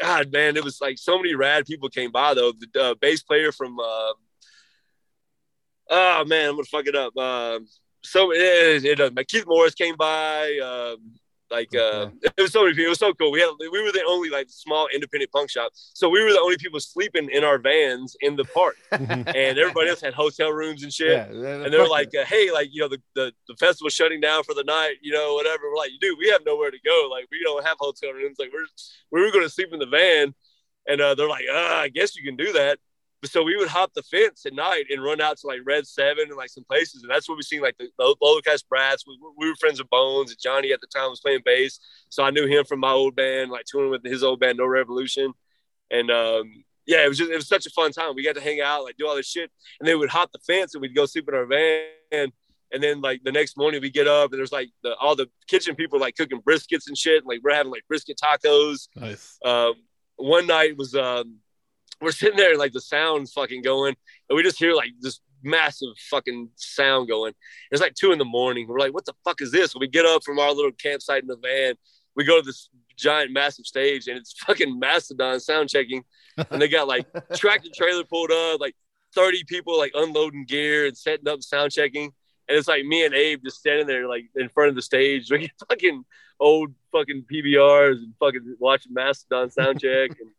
God, 0.00 0.32
man, 0.32 0.56
it 0.56 0.64
was 0.64 0.80
like 0.80 0.98
so 0.98 1.16
many 1.16 1.34
rad 1.34 1.66
people 1.66 1.88
came 1.88 2.10
by 2.10 2.34
though. 2.34 2.52
The 2.52 2.80
uh, 2.80 2.94
bass 3.00 3.22
player 3.22 3.52
from 3.52 3.78
uh, 3.78 4.12
oh 5.90 6.24
man, 6.24 6.48
I'm 6.50 6.54
gonna 6.56 6.64
fuck 6.64 6.86
it 6.86 6.96
up. 6.96 7.16
Um, 7.16 7.66
so 8.02 8.32
it, 8.32 8.84
it, 8.84 9.00
uh, 9.00 9.10
Keith 9.28 9.44
Morris 9.46 9.74
came 9.74 9.96
by. 9.96 10.58
Um, 10.58 11.12
like 11.50 11.74
uh, 11.76 12.08
it 12.22 12.40
was 12.40 12.52
so 12.52 12.62
many 12.62 12.72
people. 12.72 12.86
It 12.86 12.88
was 12.88 12.98
so 12.98 13.12
cool. 13.12 13.30
We 13.30 13.38
had 13.40 13.50
we 13.60 13.68
were 13.82 13.92
the 13.92 14.02
only 14.08 14.28
like 14.28 14.46
small 14.48 14.88
independent 14.92 15.30
punk 15.30 15.50
shop, 15.50 15.70
so 15.74 16.08
we 16.08 16.24
were 16.24 16.32
the 16.32 16.40
only 16.40 16.56
people 16.56 16.80
sleeping 16.80 17.28
in 17.30 17.44
our 17.44 17.58
vans 17.58 18.16
in 18.22 18.34
the 18.34 18.44
park, 18.44 18.76
and 18.90 19.28
everybody 19.58 19.90
else 19.90 20.00
had 20.00 20.14
hotel 20.14 20.50
rooms 20.50 20.82
and 20.82 20.92
shit 20.92 21.12
Yeah. 21.12 21.26
and 21.62 21.72
they're 21.72 21.86
like, 21.86 22.08
uh, 22.18 22.24
"Hey, 22.24 22.50
like 22.50 22.70
you 22.72 22.80
know, 22.80 22.88
the, 22.88 23.00
the 23.14 23.32
the 23.46 23.54
festival's 23.56 23.92
shutting 23.92 24.20
down 24.20 24.42
for 24.42 24.54
the 24.54 24.64
night, 24.64 24.94
you 25.02 25.12
know, 25.12 25.34
whatever." 25.34 25.62
We're 25.70 25.76
like, 25.76 25.92
"Dude, 26.00 26.18
we 26.18 26.28
have 26.30 26.40
nowhere 26.44 26.70
to 26.72 26.78
go. 26.84 27.08
Like, 27.10 27.26
we 27.30 27.40
don't 27.44 27.64
have 27.64 27.76
hotel 27.78 28.10
rooms. 28.12 28.36
Like, 28.40 28.50
we're 28.52 28.66
we 29.12 29.24
were 29.24 29.30
going 29.30 29.44
to 29.44 29.50
sleep 29.50 29.68
in 29.72 29.78
the 29.78 29.86
van." 29.86 30.34
And 30.88 31.00
uh, 31.00 31.14
they're 31.14 31.28
like, 31.28 31.44
uh, 31.48 31.56
"I 31.56 31.88
guess 31.88 32.16
you 32.16 32.24
can 32.24 32.36
do 32.36 32.52
that." 32.54 32.78
But 33.24 33.30
so 33.30 33.42
we 33.42 33.56
would 33.56 33.68
hop 33.68 33.94
the 33.94 34.02
fence 34.02 34.44
at 34.44 34.52
night 34.52 34.84
and 34.90 35.02
run 35.02 35.18
out 35.18 35.38
to 35.38 35.46
like 35.46 35.60
Red 35.64 35.86
Seven 35.86 36.24
and 36.28 36.36
like 36.36 36.50
some 36.50 36.64
places, 36.64 37.02
and 37.02 37.10
that's 37.10 37.26
where 37.26 37.34
we 37.34 37.42
seen 37.42 37.62
like 37.62 37.74
the, 37.78 37.88
the 37.98 38.14
Lower 38.20 38.42
Class 38.42 38.60
Brats. 38.60 39.06
We, 39.06 39.18
we 39.38 39.48
were 39.48 39.56
friends 39.56 39.78
with 39.78 39.88
Bones, 39.88 40.30
and 40.30 40.38
Johnny 40.38 40.74
at 40.74 40.82
the 40.82 40.86
time 40.88 41.08
was 41.08 41.20
playing 41.20 41.40
bass, 41.42 41.80
so 42.10 42.22
I 42.22 42.28
knew 42.28 42.46
him 42.46 42.66
from 42.66 42.80
my 42.80 42.90
old 42.90 43.16
band, 43.16 43.50
like 43.50 43.64
touring 43.64 43.90
with 43.90 44.04
his 44.04 44.22
old 44.22 44.40
band, 44.40 44.58
No 44.58 44.66
Revolution, 44.66 45.32
and 45.90 46.10
um, 46.10 46.52
yeah, 46.84 47.02
it 47.02 47.08
was 47.08 47.16
just 47.16 47.30
it 47.30 47.34
was 47.36 47.48
such 47.48 47.64
a 47.64 47.70
fun 47.70 47.92
time. 47.92 48.14
We 48.14 48.22
got 48.22 48.34
to 48.34 48.42
hang 48.42 48.60
out, 48.60 48.84
like 48.84 48.98
do 48.98 49.08
all 49.08 49.16
this 49.16 49.26
shit, 49.26 49.50
and 49.80 49.88
then 49.88 49.98
we'd 49.98 50.10
hop 50.10 50.30
the 50.30 50.38
fence 50.40 50.74
and 50.74 50.82
we'd 50.82 50.94
go 50.94 51.06
sleep 51.06 51.26
in 51.26 51.34
our 51.34 51.46
van. 51.46 52.30
And 52.72 52.82
then 52.82 53.00
like 53.00 53.22
the 53.24 53.32
next 53.32 53.56
morning 53.56 53.80
we 53.80 53.88
get 53.88 54.06
up 54.06 54.32
and 54.32 54.38
there's 54.38 54.52
like 54.52 54.68
the, 54.82 54.94
all 54.96 55.16
the 55.16 55.30
kitchen 55.46 55.76
people 55.76 55.98
like 55.98 56.14
cooking 56.14 56.42
briskets 56.42 56.88
and 56.88 56.98
shit. 56.98 57.24
Like 57.24 57.40
we're 57.42 57.54
having 57.54 57.72
like 57.72 57.84
brisket 57.88 58.20
tacos. 58.22 58.88
nice. 58.96 59.38
Um, 59.42 59.76
one 60.16 60.46
night 60.46 60.76
was 60.76 60.94
um, 60.94 61.38
we're 62.04 62.12
sitting 62.12 62.36
there 62.36 62.56
like 62.56 62.72
the 62.72 62.80
sound's 62.80 63.32
fucking 63.32 63.62
going 63.62 63.96
and 64.28 64.36
we 64.36 64.42
just 64.42 64.58
hear 64.58 64.74
like 64.74 64.90
this 65.00 65.20
massive 65.44 65.90
fucking 66.10 66.48
sound 66.56 67.08
going. 67.08 67.34
It's 67.70 67.82
like 67.82 67.94
two 67.94 68.12
in 68.12 68.18
the 68.18 68.24
morning. 68.24 68.66
We're 68.66 68.78
like, 68.78 68.94
what 68.94 69.04
the 69.04 69.14
fuck 69.24 69.40
is 69.40 69.52
this? 69.52 69.74
We 69.74 69.86
get 69.86 70.06
up 70.06 70.24
from 70.24 70.38
our 70.38 70.52
little 70.52 70.72
campsite 70.72 71.22
in 71.22 71.28
the 71.28 71.36
van. 71.36 71.74
We 72.16 72.24
go 72.24 72.40
to 72.40 72.46
this 72.46 72.68
giant 72.96 73.32
massive 73.32 73.66
stage 73.66 74.08
and 74.08 74.16
it's 74.16 74.32
fucking 74.46 74.78
Mastodon 74.78 75.40
sound 75.40 75.68
checking. 75.68 76.04
And 76.50 76.60
they 76.60 76.68
got 76.68 76.88
like 76.88 77.06
tractor 77.34 77.70
trailer 77.74 78.04
pulled 78.04 78.32
up, 78.32 78.60
like 78.60 78.74
30 79.14 79.44
people 79.44 79.78
like 79.78 79.92
unloading 79.94 80.46
gear 80.46 80.86
and 80.86 80.96
setting 80.96 81.28
up 81.28 81.42
sound 81.42 81.72
checking. 81.72 82.12
And 82.48 82.58
it's 82.58 82.68
like 82.68 82.84
me 82.84 83.04
and 83.04 83.14
Abe 83.14 83.42
just 83.44 83.58
standing 83.58 83.86
there 83.86 84.08
like 84.08 84.26
in 84.34 84.48
front 84.48 84.70
of 84.70 84.74
the 84.74 84.82
stage 84.82 85.28
drinking 85.28 85.50
fucking 85.68 86.04
old 86.40 86.74
fucking 86.92 87.24
PBRs 87.32 87.98
and 87.98 88.14
fucking 88.18 88.56
watching 88.58 88.92
Mastodon 88.92 89.50
sound 89.50 89.80
check. 89.80 90.10
And 90.10 90.30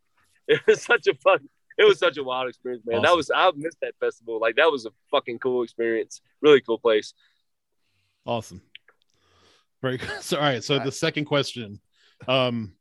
it 0.48 0.62
was 0.68 0.84
such 0.84 1.08
a 1.08 1.16
fun 1.16 1.50
it 1.78 1.84
was 1.86 2.00
such 2.00 2.18
a 2.18 2.24
wild 2.24 2.48
experience, 2.50 2.84
man. 2.86 3.02
That 3.02 3.16
was 3.16 3.30
I 3.34 3.52
missed 3.56 3.78
that 3.82 3.94
festival. 4.00 4.40
Like 4.40 4.56
that 4.56 4.72
was 4.72 4.86
a 4.86 4.92
fucking 5.12 5.40
cool 5.40 5.64
experience. 5.64 6.22
Really 6.42 6.62
cool 6.62 6.80
place. 6.80 7.14
Awesome. 8.26 8.62
Very 9.82 9.98
good. 9.98 10.10
So, 10.22 10.38
all 10.38 10.44
right. 10.44 10.64
So 10.64 10.80
the 10.80 10.92
second 10.92 11.26
question, 11.26 11.80
um, 12.28 12.74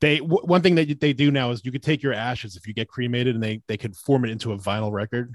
They 0.00 0.18
w- 0.18 0.44
one 0.44 0.62
thing 0.62 0.76
that 0.76 1.00
they 1.00 1.12
do 1.12 1.30
now 1.30 1.50
is 1.50 1.64
you 1.64 1.72
could 1.72 1.82
take 1.82 2.02
your 2.02 2.12
ashes 2.12 2.54
if 2.56 2.66
you 2.68 2.74
get 2.74 2.88
cremated, 2.88 3.34
and 3.34 3.42
they 3.42 3.62
they 3.66 3.76
could 3.76 3.96
form 3.96 4.24
it 4.24 4.30
into 4.30 4.52
a 4.52 4.58
vinyl 4.58 4.92
record. 4.92 5.32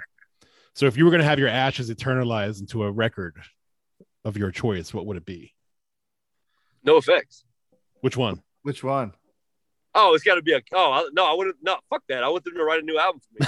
So 0.74 0.86
if 0.86 0.96
you 0.98 1.04
were 1.06 1.12
going 1.12 1.22
to 1.22 1.28
have 1.28 1.40
your 1.40 1.50
ashes 1.50 1.90
eternalized 1.92 2.62
into 2.62 2.84
a 2.84 2.92
record 2.92 3.36
of 4.24 4.38
your 4.38 4.52
choice, 4.52 4.94
what 4.94 5.06
would 5.06 5.18
it 5.18 5.26
be? 5.26 5.54
NOFX. 6.88 7.44
Which 8.02 8.16
one? 8.18 8.42
Which 8.64 8.84
one? 8.84 9.14
Oh, 9.96 10.16
it's 10.16 10.24
got 10.24 10.36
to 10.36 10.42
be 10.42 10.54
a. 10.54 10.62
Oh 10.74 10.92
I, 10.92 11.08
no, 11.14 11.32
I 11.32 11.36
wouldn't. 11.36 11.58
No, 11.62 11.76
fuck 11.90 12.02
that. 12.10 12.24
I 12.24 12.30
want 12.30 12.44
them 12.44 12.56
to 12.56 12.64
write 12.64 12.82
a 12.82 12.86
new 12.86 12.98
album 12.98 13.22
for 13.22 13.30
me. 13.40 13.46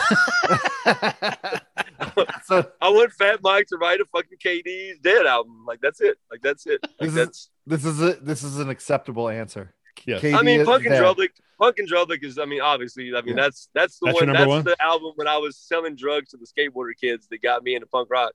so 2.46 2.66
I 2.82 2.90
want 2.90 3.12
Fat 3.14 3.40
Mike 3.42 3.68
to 3.68 3.78
write 3.78 4.00
a 4.00 4.06
fucking 4.06 4.38
KD's 4.44 5.00
Dead 5.00 5.26
album. 5.26 5.66
Like 5.68 5.80
that's 5.82 6.02
it. 6.02 6.18
Like 6.30 6.42
that's 6.42 6.66
it. 6.68 6.80
Like 6.84 6.92
This 7.00 7.10
is- 7.10 7.16
that's. 7.16 7.50
this 7.66 7.86
is 7.86 8.02
a 8.02 8.14
this 8.22 8.44
is 8.44 8.60
an 8.60 8.70
acceptable 8.70 9.30
answer. 9.30 9.74
Yeah. 10.06 10.20
KD 10.20 10.38
I 10.38 10.42
mean, 10.42 10.60
is 10.62 10.68
Punk 10.68 10.86
and 10.86 10.94
dead. 10.94 11.04
Drublic. 11.04 11.30
Punk 11.60 11.80
and 11.80 11.90
Drublic 11.90 12.24
is. 12.24 12.38
I 12.38 12.46
mean, 12.46 12.62
obviously. 12.62 13.12
I 13.16 13.22
mean, 13.22 13.38
Yeah. 13.38 13.44
that's 13.44 13.70
that's 13.74 14.00
the 14.00 14.08
That's 14.08 14.22
one. 14.22 14.34
That's 14.34 14.48
one? 14.48 14.64
the 14.66 14.76
album 14.82 15.14
when 15.16 15.28
I 15.28 15.38
was 15.38 15.58
selling 15.58 15.96
drugs 15.96 16.32
to 16.32 16.38
the 16.38 16.46
skateboarder 16.46 16.92
kids 17.00 17.28
that 17.30 17.42
got 17.42 17.64
me 17.64 17.76
into 17.76 17.88
punk 17.88 18.10
rock. 18.12 18.34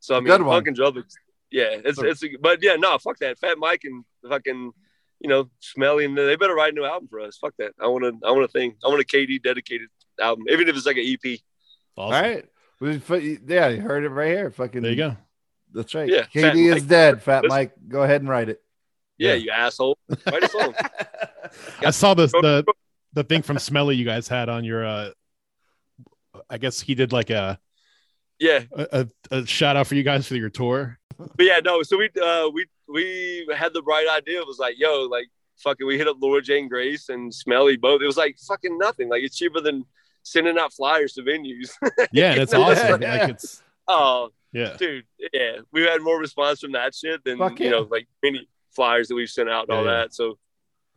So 0.00 0.16
I 0.16 0.20
mean, 0.20 0.28
Good 0.28 0.42
one. 0.42 0.56
Punk 0.56 0.68
and 0.68 0.76
Drublic. 0.76 1.04
Yeah, 1.50 1.76
it's 1.84 1.98
So- 1.98 2.06
it's. 2.06 2.22
A, 2.24 2.28
but 2.40 2.62
yeah, 2.62 2.76
no, 2.76 2.98
fuck 2.98 3.18
that. 3.18 3.38
Fat 3.38 3.58
Mike 3.58 3.82
and 3.84 4.04
fucking. 4.28 4.72
You 5.24 5.30
know, 5.30 5.48
Smelly, 5.60 6.04
and 6.04 6.16
they 6.16 6.36
better 6.36 6.54
write 6.54 6.74
a 6.74 6.76
new 6.76 6.84
album 6.84 7.08
for 7.08 7.18
us. 7.20 7.38
Fuck 7.38 7.54
that. 7.58 7.72
I 7.80 7.86
want 7.86 8.04
to. 8.04 8.26
I 8.28 8.30
want 8.30 8.44
a 8.44 8.48
thing. 8.48 8.76
I 8.84 8.88
want 8.88 9.00
a 9.00 9.04
KD 9.06 9.42
dedicated 9.42 9.88
album, 10.20 10.44
even 10.50 10.68
if 10.68 10.76
it's 10.76 10.84
like 10.84 10.98
an 10.98 11.06
EP. 11.24 11.40
All 11.96 12.12
Awesome. 12.12 12.22
right. 12.22 12.44
We- 12.80 12.98
fu- 12.98 13.38
Yeah, 13.46 13.68
you 13.68 13.80
heard 13.80 14.04
it 14.04 14.10
right 14.10 14.28
here. 14.28 14.50
Fucking 14.50 14.82
There 14.82 14.90
you 14.90 14.96
go. 14.98 15.16
That's 15.72 15.94
right. 15.94 16.08
Yeah, 16.10 16.24
KD 16.24 16.66
is 16.76 16.82
Mike. 16.82 16.88
dead. 16.88 17.22
Fat 17.22 17.42
Listen. 17.44 17.56
Mike, 17.56 17.72
go 17.88 18.02
ahead 18.02 18.20
and 18.20 18.28
write 18.28 18.50
it. 18.50 18.62
Yeah, 19.16 19.30
Yeah. 19.30 19.34
you 19.36 19.50
asshole. 19.52 19.96
Write 20.26 20.42
a 20.44 20.48
song. 20.50 20.74
I 21.80 21.90
saw 21.90 22.12
this 22.14 22.30
the 22.32 22.64
the 23.14 23.24
thing 23.24 23.40
from 23.42 23.58
Smelly 23.58 23.96
you 23.96 24.04
guys 24.04 24.28
had 24.28 24.48
on 24.50 24.62
your. 24.64 24.84
uh 24.84 25.10
I 26.50 26.58
guess 26.58 26.80
he 26.80 26.94
did 26.94 27.12
like 27.12 27.30
a 27.30 27.58
yeah, 28.38 28.64
a, 28.72 29.08
a, 29.30 29.36
a 29.38 29.46
shout 29.46 29.76
out 29.76 29.86
for 29.86 29.94
you 29.94 30.02
guys 30.02 30.26
for 30.28 30.34
your 30.36 30.50
tour. 30.50 30.98
but 31.36 31.46
yeah, 31.46 31.60
no. 31.64 31.82
So 31.82 31.98
we 31.98 32.08
uh 32.20 32.48
we 32.52 32.66
we 32.88 33.46
had 33.54 33.72
the 33.72 33.82
bright 33.82 34.06
idea. 34.08 34.40
It 34.40 34.46
was 34.46 34.58
like, 34.58 34.78
yo, 34.78 35.02
like 35.02 35.28
fucking, 35.58 35.86
we 35.86 35.98
hit 35.98 36.08
up 36.08 36.16
Laura 36.20 36.42
Jane 36.42 36.68
Grace 36.68 37.08
and 37.08 37.32
Smelly 37.32 37.76
both. 37.76 38.02
It 38.02 38.06
was 38.06 38.16
like 38.16 38.36
fucking 38.46 38.78
nothing. 38.78 39.08
Like 39.08 39.22
it's 39.22 39.36
cheaper 39.36 39.60
than 39.60 39.84
sending 40.22 40.58
out 40.58 40.72
flyers 40.72 41.12
to 41.14 41.22
venues. 41.22 41.72
Yeah, 42.12 42.34
Yeah. 42.34 42.42
awesome. 42.58 43.02
Yeah. 43.02 43.16
Like 43.16 43.30
it's 43.30 43.62
oh, 43.88 44.30
yeah. 44.52 44.76
dude, 44.76 45.04
yeah, 45.32 45.58
we 45.72 45.82
had 45.82 46.00
more 46.02 46.18
response 46.18 46.60
from 46.60 46.72
that 46.72 46.94
shit 46.94 47.24
than 47.24 47.38
Fuck 47.38 47.58
you 47.60 47.66
yeah. 47.66 47.72
know 47.72 47.88
like 47.90 48.08
many 48.22 48.48
flyers 48.74 49.08
that 49.08 49.14
we've 49.14 49.30
sent 49.30 49.48
out 49.48 49.68
and 49.68 49.76
all 49.76 49.84
Yeah, 49.84 49.90
yeah. 49.90 49.96
that. 49.98 50.14
So. 50.14 50.38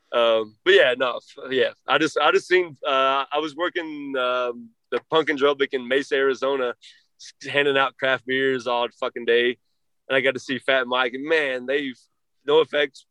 Um, 0.10 0.56
but 0.64 0.74
yeah, 0.74 0.94
no, 0.98 1.20
yeah. 1.50 1.72
I 1.86 1.98
just, 1.98 2.18
I 2.18 2.32
just 2.32 2.48
seen. 2.48 2.78
Uh, 2.88 3.26
I 3.30 3.40
was 3.40 3.58
working 3.58 4.16
um, 4.18 4.70
the 4.90 5.02
Punk 5.12 5.30
and 5.30 5.38
Drublic 5.38 5.74
in 5.74 5.86
Mesa, 5.86 6.16
Arizona, 6.16 6.76
handing 7.50 7.78
out 7.78 7.98
craft 7.98 8.26
beers 8.26 8.68
all 8.68 8.88
fucking 9.00 9.26
day, 9.26 9.58
and 10.08 10.16
I 10.18 10.22
got 10.22 10.34
to 10.36 10.40
see 10.40 10.60
Fat 10.60 10.88
Mike. 10.88 11.14
And 11.14 11.26
man, 11.26 11.66
they've 11.66 11.98
NOFX, 12.48 13.04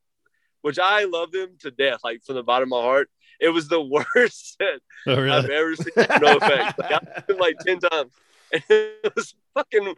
which 0.63 0.79
I 0.79 1.05
love 1.05 1.31
them 1.33 1.51
to 1.61 1.71
death, 1.71 2.01
like 2.05 2.23
from 2.25 2.37
the 2.37 2.43
bottom 2.43 2.69
of 2.73 2.79
my 2.79 2.83
heart. 2.83 3.09
It 3.41 3.51
was 3.51 3.69
the 3.69 3.81
worst 4.15 4.57
set 4.59 4.81
Oh, 5.07 5.29
I've 5.31 5.51
ever 5.51 5.77
seen. 5.77 5.93
NOFX. 5.95 6.79
Like, 6.79 6.93
I've 6.93 7.25
seen 7.29 7.39
like 7.39 7.59
ten 7.61 7.79
times. 7.81 8.13
And 8.53 8.63
it 8.71 9.13
was 9.17 9.35
fucking 9.55 9.93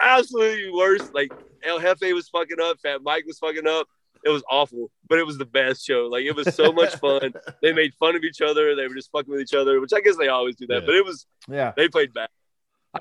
absolutely 0.00 0.70
worst. 0.70 1.12
Like 1.12 1.32
El 1.64 1.80
Hefe 1.80 2.14
was 2.14 2.28
fucking 2.28 2.58
up, 2.62 2.78
Fat 2.80 3.02
Mike 3.02 3.24
was 3.26 3.38
fucking 3.40 3.66
up. 3.66 3.88
It 4.24 4.28
was 4.30 4.44
awful, 4.50 4.90
but 5.08 5.18
it 5.18 5.26
was 5.26 5.38
the 5.38 5.44
best 5.44 5.84
show. 5.86 6.06
Like 6.10 6.24
it 6.24 6.36
was 6.36 6.54
so 6.54 6.72
much 6.72 6.94
fun. 6.96 7.32
They 7.62 7.72
made 7.72 7.92
fun 7.94 8.14
of 8.16 8.22
each 8.22 8.40
other. 8.42 8.76
They 8.76 8.86
were 8.86 8.94
just 8.94 9.10
fucking 9.10 9.30
with 9.32 9.40
each 9.40 9.54
other, 9.54 9.80
which 9.80 9.92
I 9.92 10.00
guess 10.00 10.16
they 10.16 10.28
always 10.28 10.54
do 10.56 10.66
that. 10.68 10.82
Yeah. 10.82 10.86
But 10.86 10.94
it 10.94 11.04
was 11.04 11.26
Yeah. 11.48 11.72
they 11.76 11.88
played 11.88 12.12
bad. 12.14 12.28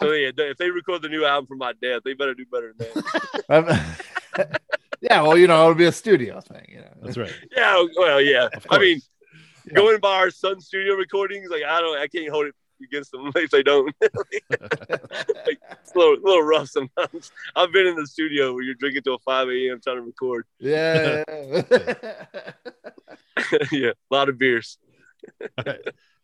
So 0.02 0.12
yeah, 0.12 0.32
if 0.38 0.58
they 0.58 0.70
record 0.70 1.02
the 1.02 1.10
new 1.10 1.26
album 1.26 1.48
for 1.48 1.56
my 1.56 1.74
death, 1.82 2.02
they 2.06 2.14
better 2.14 2.34
do 2.36 2.46
better 2.52 2.74
than 2.78 2.88
that. 2.94 3.44
Um, 3.50 4.46
yeah, 5.02 5.22
well, 5.24 5.36
you 5.36 5.48
know, 5.48 5.64
it'll 5.64 5.74
be 5.76 5.86
a 5.86 5.92
studio 5.92 6.40
thing, 6.42 6.66
you 6.70 6.78
know. 6.78 6.94
That's 7.02 7.18
right. 7.18 7.34
yeah, 7.58 7.84
well, 7.98 8.22
yeah. 8.22 8.48
I 8.70 8.78
mean, 8.78 9.02
Yeah. 9.66 9.74
going 9.74 10.00
by 10.00 10.16
our 10.18 10.30
Sun 10.30 10.62
Studio 10.62 10.94
recordings, 10.94 11.50
like 11.50 11.64
I 11.64 11.82
don't, 11.82 11.98
I 11.98 12.08
can't 12.08 12.30
hold 12.30 12.46
it 12.46 12.56
against 12.84 13.12
them 13.12 13.32
if 13.36 13.50
they 13.50 13.64
don't. 13.64 13.94
It's 14.00 15.96
a 15.96 15.98
little, 15.98 16.14
a 16.14 16.24
little 16.24 16.44
rough 16.44 16.68
sometimes. 16.70 17.32
I've 17.56 17.72
been 17.72 17.88
in 17.88 17.96
the 17.96 18.06
studio 18.06 18.54
where 18.54 18.62
you're 18.62 18.76
drinking 18.76 19.02
till 19.02 19.18
5 19.20 19.48
a.m. 19.50 19.82
trying 19.84 19.96
to 19.98 20.02
record. 20.04 20.46
yeah. 20.60 21.24
yeah, 23.72 23.90
a 23.90 24.12
lot 24.12 24.30
of 24.30 24.38
beers. 24.38 24.78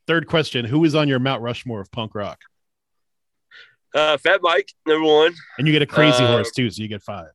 Third 0.07 0.28
question: 0.28 0.66
Who 0.66 0.84
is 0.86 0.93
on 0.93 1.07
your 1.07 1.20
Mount 1.20 1.41
Rushmore 1.41 1.82
of 1.82 1.91
punk 1.91 2.13
rock? 2.13 2.39
Uh, 3.95 4.17
Fat 4.17 4.41
Mike, 4.43 4.69
number 4.85 5.07
one. 5.07 5.33
And 5.57 5.65
you 5.65 5.71
get 5.73 5.81
a 5.81 5.85
crazy 5.87 6.21
Uh, 6.23 6.27
horse 6.27 6.51
too, 6.51 6.69
so 6.69 6.81
you 6.83 6.89
get 6.89 7.01
five. 7.01 7.31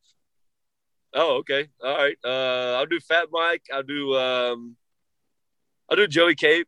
Oh, 1.13 1.37
okay. 1.37 1.67
All 1.83 1.97
right. 1.97 2.15
Uh, 2.23 2.77
I'll 2.77 2.85
do 2.85 2.99
Fat 2.99 3.27
Mike. 3.31 3.63
I'll 3.73 3.83
do 3.83 4.15
um, 4.15 4.75
I'll 5.89 5.97
do 5.97 6.07
Joey 6.07 6.35
Cape. 6.35 6.67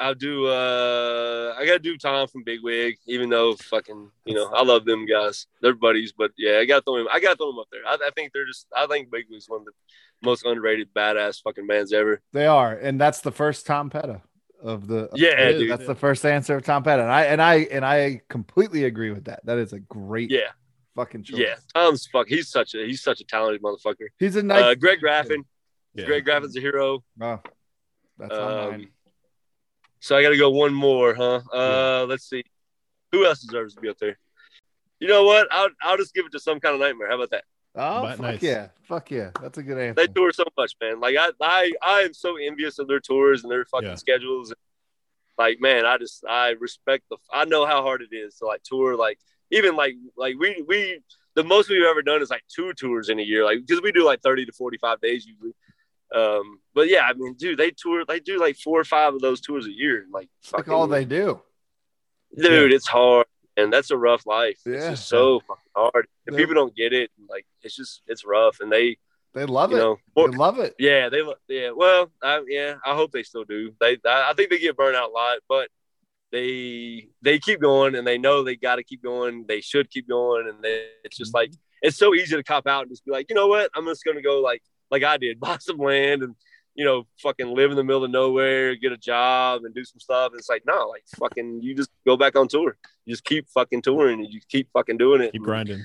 I'll 0.00 0.14
do 0.16 0.46
uh, 0.46 1.54
I 1.56 1.64
gotta 1.64 1.78
do 1.78 1.96
Tom 1.96 2.26
from 2.26 2.42
Bigwig, 2.42 2.96
even 3.06 3.30
though 3.30 3.54
fucking 3.54 4.10
you 4.24 4.34
know 4.34 4.46
I 4.52 4.64
love 4.64 4.84
them 4.84 5.06
guys. 5.06 5.46
They're 5.60 5.74
buddies, 5.74 6.12
but 6.12 6.32
yeah, 6.36 6.58
I 6.58 6.64
gotta 6.64 6.82
throw 6.82 6.96
him. 6.96 7.06
I 7.12 7.20
gotta 7.20 7.36
throw 7.36 7.52
them 7.52 7.60
up 7.60 7.68
there. 7.70 7.82
I, 7.86 7.94
I 7.94 8.10
think 8.16 8.32
they're 8.32 8.46
just. 8.46 8.66
I 8.76 8.86
think 8.88 9.10
Bigwig's 9.12 9.48
one 9.48 9.60
of 9.60 9.66
the 9.66 9.72
most 10.22 10.44
underrated 10.44 10.88
badass 10.94 11.40
fucking 11.42 11.66
bands 11.68 11.92
ever. 11.92 12.20
they 12.32 12.46
are, 12.46 12.72
and 12.72 13.00
that's 13.00 13.20
the 13.20 13.30
first 13.30 13.66
Tom 13.66 13.88
Petty 13.90 14.16
of 14.64 14.86
the 14.88 15.08
Yeah, 15.14 15.38
It 15.40 15.54
is. 15.56 15.60
dude. 15.62 15.70
That's 15.70 15.86
the 15.86 15.94
first 15.94 16.24
answer 16.26 16.56
of 16.56 16.64
Tom 16.64 16.82
Petty. 16.82 17.02
And 17.02 17.10
I 17.12 17.22
and 17.24 17.40
I 17.40 17.54
and 17.70 17.84
I 17.84 18.20
completely 18.28 18.84
agree 18.84 19.10
with 19.12 19.24
that. 19.26 19.44
That 19.46 19.58
is 19.58 19.72
a 19.72 19.78
great 19.78 20.30
Yeah, 20.30 20.50
fucking 20.96 21.22
choice. 21.24 21.38
yeah. 21.38 21.54
Tom's 21.74 22.06
fuck. 22.06 22.26
He's 22.28 22.48
such 22.48 22.74
a 22.74 22.78
he's 22.86 23.02
such 23.02 23.20
a 23.20 23.24
talented 23.24 23.62
motherfucker. 23.62 24.08
He's 24.18 24.34
a 24.36 24.42
nice 24.42 24.62
Uh, 24.64 24.74
Greg 24.74 25.00
Graffin. 25.00 25.44
Yeah. 25.94 26.06
Greg 26.06 26.24
Graffin's 26.24 26.56
a 26.56 26.60
hero. 26.60 27.04
Oh, 27.20 27.40
that's 28.18 28.34
Um, 28.34 28.70
mine. 28.70 28.88
So 30.00 30.16
I 30.16 30.22
got 30.22 30.30
to 30.30 30.36
go 30.36 30.50
one 30.50 30.74
more, 30.74 31.14
huh? 31.14 31.40
Uh, 31.52 32.04
Let's 32.08 32.28
see. 32.28 32.42
Who 33.12 33.24
else 33.24 33.40
deserves 33.40 33.74
to 33.76 33.80
be 33.80 33.88
up 33.88 33.98
there? 33.98 34.18
You 35.00 35.08
know 35.08 35.24
what? 35.24 35.46
I'll, 35.50 35.68
I'll 35.82 35.96
just 35.96 36.12
give 36.14 36.26
it 36.26 36.32
to 36.32 36.40
some 36.40 36.58
kind 36.60 36.74
of 36.74 36.80
nightmare. 36.80 37.08
How 37.08 37.14
about 37.16 37.30
that? 37.30 37.44
Oh, 37.76 38.02
But 38.02 38.10
fuck 38.18 38.20
nice. 38.20 38.42
yeah. 38.42 38.68
Fuck 38.84 39.10
yeah. 39.10 39.30
That's 39.40 39.58
a 39.58 39.62
good 39.62 39.78
answer. 39.78 39.94
They 40.06 40.12
tour 40.12 40.32
so 40.32 40.44
much, 40.56 40.74
man. 40.80 41.00
Like 41.00 41.16
I, 41.18 41.30
I, 41.40 41.72
I 41.82 42.00
am 42.02 42.14
so 42.14 42.36
envious 42.36 42.78
of 42.78 42.86
their 42.88 43.00
tours 43.00 43.42
and 43.42 43.50
their 43.50 43.64
fucking 43.64 43.88
Yeah. 43.88 43.94
schedules. 43.96 44.54
Like, 45.36 45.60
man, 45.60 45.84
I 45.84 45.98
just, 45.98 46.24
I 46.28 46.50
respect 46.50 47.04
the. 47.10 47.16
I 47.32 47.44
know 47.44 47.66
how 47.66 47.82
hard 47.82 48.02
it 48.02 48.14
is 48.14 48.36
to 48.36 48.46
like 48.46 48.62
tour. 48.62 48.96
Like, 48.96 49.18
even 49.50 49.74
like, 49.74 49.94
like 50.16 50.36
we, 50.38 50.62
we, 50.68 51.00
the 51.34 51.42
most 51.42 51.68
we've 51.68 51.82
ever 51.82 52.02
done 52.02 52.22
is 52.22 52.30
like 52.30 52.44
two 52.54 52.72
tours 52.74 53.08
in 53.08 53.18
a 53.18 53.22
year. 53.22 53.44
Like, 53.44 53.58
because 53.66 53.82
we 53.82 53.90
do 53.90 54.04
like 54.04 54.22
thirty 54.22 54.44
to 54.46 54.52
forty-five 54.52 55.00
days 55.00 55.26
usually. 55.26 55.54
Um, 56.14 56.60
but 56.74 56.88
yeah, 56.88 57.00
I 57.08 57.14
mean, 57.14 57.34
dude, 57.34 57.58
they 57.58 57.72
tour. 57.72 58.04
They 58.06 58.20
do 58.20 58.38
like 58.38 58.56
four 58.56 58.78
or 58.78 58.84
five 58.84 59.14
of 59.14 59.20
those 59.20 59.40
tours 59.40 59.66
a 59.66 59.72
year. 59.72 60.06
Like, 60.12 60.28
It's 60.40 60.52
like 60.52 60.68
all 60.68 60.86
they 60.86 61.04
do. 61.04 61.40
dude 62.36 62.72
it's 62.72 62.86
hard 62.86 63.26
and 63.56 63.72
that's 63.72 63.90
a 63.90 63.96
rough 63.96 64.26
life. 64.26 64.58
It's 64.66 64.84
Yeah. 64.84 64.90
just 64.90 65.08
so 65.08 65.40
fucking 65.40 65.62
hard. 65.76 66.06
And 66.26 66.36
people 66.36 66.54
don't 66.54 66.74
get 66.74 66.92
it. 66.92 67.10
Like 67.28 67.46
it's 67.62 67.76
just 67.76 68.02
it's 68.06 68.24
rough. 68.24 68.58
And 68.60 68.70
they 68.70 68.96
They 69.34 69.46
love 69.46 69.70
you 69.70 69.76
it. 69.76 69.80
know 69.80 69.98
they 70.16 70.36
love 70.36 70.58
it. 70.58 70.74
yeah 70.78 71.08
they 71.08 71.22
yeah. 71.48 71.70
Well 71.70 72.10
I, 72.22 72.42
yeah 72.48 72.76
i 72.84 72.94
hope 72.94 73.12
they 73.12 73.22
still 73.22 73.44
do. 73.44 73.72
They 73.80 73.98
I, 74.06 74.30
I 74.30 74.32
think 74.34 74.50
they 74.50 74.58
get 74.58 74.76
burned 74.76 74.96
out 74.96 75.10
a 75.10 75.12
lot 75.12 75.38
but 75.48 75.68
they 76.32 77.08
they 77.22 77.38
keep 77.38 77.60
going 77.60 77.94
and 77.94 78.06
they 78.06 78.18
know 78.18 78.42
they 78.42 78.56
got 78.56 78.76
to 78.76 78.82
keep 78.84 79.02
going. 79.02 79.44
They 79.46 79.60
should 79.60 79.88
keep 79.90 80.08
going. 80.08 80.48
And 80.48 80.62
they, 80.62 80.86
it's 81.04 81.16
just 81.16 81.32
like 81.32 81.50
mm-hmm. 81.50 81.86
it's 81.86 81.96
so 81.96 82.14
easy 82.14 82.34
to 82.36 82.42
cop 82.42 82.66
out 82.66 82.82
and 82.82 82.90
just 82.90 83.04
be 83.04 83.12
like 83.12 83.26
you 83.30 83.36
know 83.36 83.46
what? 83.46 83.70
I'm 83.74 83.86
just 83.86 84.04
gonna 84.04 84.22
go 84.22 84.40
like 84.40 84.62
like 84.90 85.02
i 85.02 85.16
did 85.16 85.40
buy 85.46 85.56
some 85.60 85.78
land 85.78 86.22
and 86.22 86.34
you 86.74 86.84
know 86.84 87.06
fucking 87.22 87.54
live 87.54 87.70
in 87.70 87.76
the 87.76 87.84
middle 87.84 88.04
of 88.04 88.10
nowhere 88.10 88.74
get 88.74 88.92
a 88.92 88.96
job 88.96 89.64
and 89.64 89.74
do 89.74 89.84
some 89.84 90.00
stuff 90.00 90.32
and 90.32 90.38
it's 90.38 90.48
like 90.48 90.62
no 90.66 90.88
like 90.88 91.04
fucking 91.18 91.60
you 91.62 91.74
just 91.74 91.90
go 92.06 92.16
back 92.16 92.34
on 92.36 92.48
tour 92.48 92.76
you 93.04 93.12
just 93.12 93.24
keep 93.24 93.48
fucking 93.50 93.80
touring 93.82 94.20
and 94.20 94.32
you 94.32 94.40
keep 94.48 94.68
fucking 94.72 94.96
doing 94.98 95.20
it 95.22 95.32
Keep 95.32 95.42
grinding. 95.42 95.84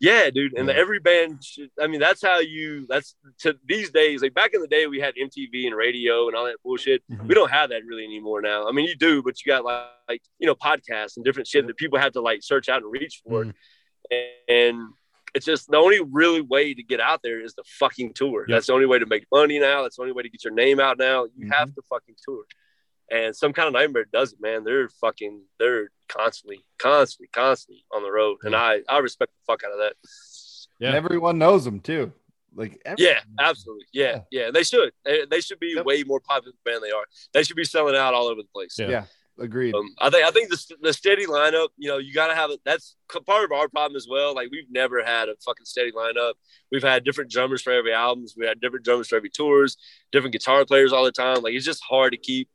yeah, 0.00 0.30
dude. 0.30 0.54
And 0.58 0.66
Yeah. 0.68 0.74
every 0.74 0.98
band, 0.98 1.44
should, 1.44 1.70
I 1.80 1.86
mean, 1.86 2.00
that's 2.00 2.20
how 2.20 2.40
you, 2.40 2.86
that's 2.88 3.14
to 3.42 3.54
these 3.64 3.90
days, 3.92 4.20
like 4.22 4.34
back 4.34 4.52
in 4.52 4.60
the 4.60 4.66
day, 4.66 4.88
we 4.88 4.98
had 4.98 5.14
MTV 5.14 5.66
and 5.68 5.76
radio 5.76 6.26
and 6.26 6.34
all 6.36 6.44
that 6.46 6.56
bullshit. 6.64 7.04
Mhm. 7.08 7.28
We 7.28 7.34
don't 7.36 7.50
have 7.52 7.70
that 7.70 7.84
really 7.84 8.02
anymore 8.04 8.40
now. 8.42 8.66
I 8.68 8.72
mean, 8.72 8.86
you 8.88 8.96
do, 8.96 9.22
but 9.22 9.34
you 9.44 9.52
got 9.52 9.62
like, 9.64 9.86
like 10.08 10.22
you 10.40 10.46
know, 10.48 10.56
podcasts 10.56 11.14
and 11.16 11.24
different 11.24 11.46
shit 11.46 11.68
that 11.68 11.76
people 11.76 12.00
have 12.00 12.12
to 12.14 12.20
like 12.20 12.42
search 12.42 12.68
out 12.68 12.82
and 12.82 12.90
reach 12.90 13.20
for. 13.24 13.44
Mhm. 13.44 13.54
And 14.48 14.78
it's 15.34 15.46
just 15.46 15.70
the 15.70 15.76
only 15.78 16.00
really 16.00 16.40
way 16.42 16.74
to 16.74 16.82
get 16.82 17.00
out 17.00 17.20
there 17.22 17.40
is 17.40 17.54
the 17.54 17.64
fucking 17.78 18.12
tour. 18.14 18.44
Yep. 18.48 18.54
That's 18.56 18.66
the 18.66 18.72
only 18.74 18.86
way 18.86 18.98
to 18.98 19.06
make 19.06 19.24
money 19.32 19.58
now. 19.58 19.82
That's 19.82 19.96
the 19.96 20.02
only 20.02 20.12
way 20.12 20.22
to 20.22 20.28
get 20.28 20.44
your 20.44 20.52
name 20.52 20.78
out 20.80 20.98
now. 20.98 21.24
You 21.36 21.46
Mhm. 21.46 21.54
have 21.54 21.74
to 21.74 21.82
fucking 21.88 22.16
tour. 22.24 22.44
And 23.10 23.34
some 23.36 23.52
kind 23.52 23.66
of 23.66 23.72
nightmare 23.74 24.06
does 24.12 24.32
it, 24.32 24.40
man. 24.40 24.64
They're 24.64 24.88
fucking, 24.88 25.42
they're 25.58 25.90
constantly, 26.08 26.64
constantly, 26.78 27.28
constantly 27.32 27.84
on 27.92 28.02
the 28.02 28.10
road. 28.10 28.38
And 28.42 28.54
I, 28.56 28.80
I 28.88 28.98
respect 28.98 29.32
the 29.32 29.52
fuck 29.52 29.64
out 29.64 29.72
of 29.72 29.78
that. 29.78 29.94
Yeah. 30.78 30.88
And 30.88 30.96
everyone 30.96 31.38
knows 31.38 31.64
them 31.64 31.80
too. 31.80 32.12
Like 32.54 32.80
every- 32.84 33.04
Yeah, 33.06 33.20
absolutely. 33.40 33.86
Yeah, 33.92 34.20
yeah. 34.30 34.50
They 34.50 34.62
should. 34.62 34.92
They, 35.04 35.24
they 35.26 35.40
should 35.40 35.58
be 35.60 35.72
Yep. 35.76 35.84
way 35.86 36.02
more 36.04 36.20
popular 36.20 36.54
than 36.64 36.82
they 36.82 36.90
are. 36.90 37.04
They 37.32 37.42
should 37.42 37.56
be 37.56 37.64
selling 37.64 37.96
out 37.96 38.12
all 38.14 38.26
over 38.28 38.42
the 38.42 38.48
place. 38.48 38.76
Yeah. 38.78 38.88
yeah, 38.88 39.04
agreed. 39.38 39.74
Um, 39.74 39.94
I 39.98 40.10
think 40.10 40.24
I 40.26 40.30
think 40.30 40.50
the, 40.50 40.76
the 40.82 40.92
steady 40.92 41.26
lineup. 41.26 41.68
You 41.76 41.88
know, 41.88 41.98
you 41.98 42.12
got 42.12 42.28
to 42.28 42.34
have 42.34 42.50
it. 42.50 42.60
That's 42.64 42.96
part 43.26 43.44
of 43.44 43.52
our 43.52 43.68
problem 43.68 43.96
as 43.96 44.06
well. 44.08 44.34
Like 44.34 44.48
we've 44.50 44.70
never 44.70 45.04
had 45.04 45.28
a 45.28 45.34
fucking 45.44 45.64
steady 45.66 45.92
lineup. 45.92 46.34
We've 46.70 46.82
had 46.82 47.04
different 47.04 47.30
drummers 47.30 47.62
for 47.62 47.72
every 47.72 47.92
albums. 47.92 48.34
We 48.36 48.46
had 48.46 48.60
different 48.60 48.84
drummers 48.84 49.08
for 49.08 49.16
every 49.16 49.30
tours. 49.30 49.76
Different 50.12 50.32
guitar 50.32 50.64
players 50.64 50.92
all 50.92 51.04
the 51.04 51.12
time. 51.12 51.42
Like 51.42 51.54
it's 51.54 51.66
just 51.66 51.82
hard 51.82 52.12
to 52.12 52.18
keep. 52.18 52.48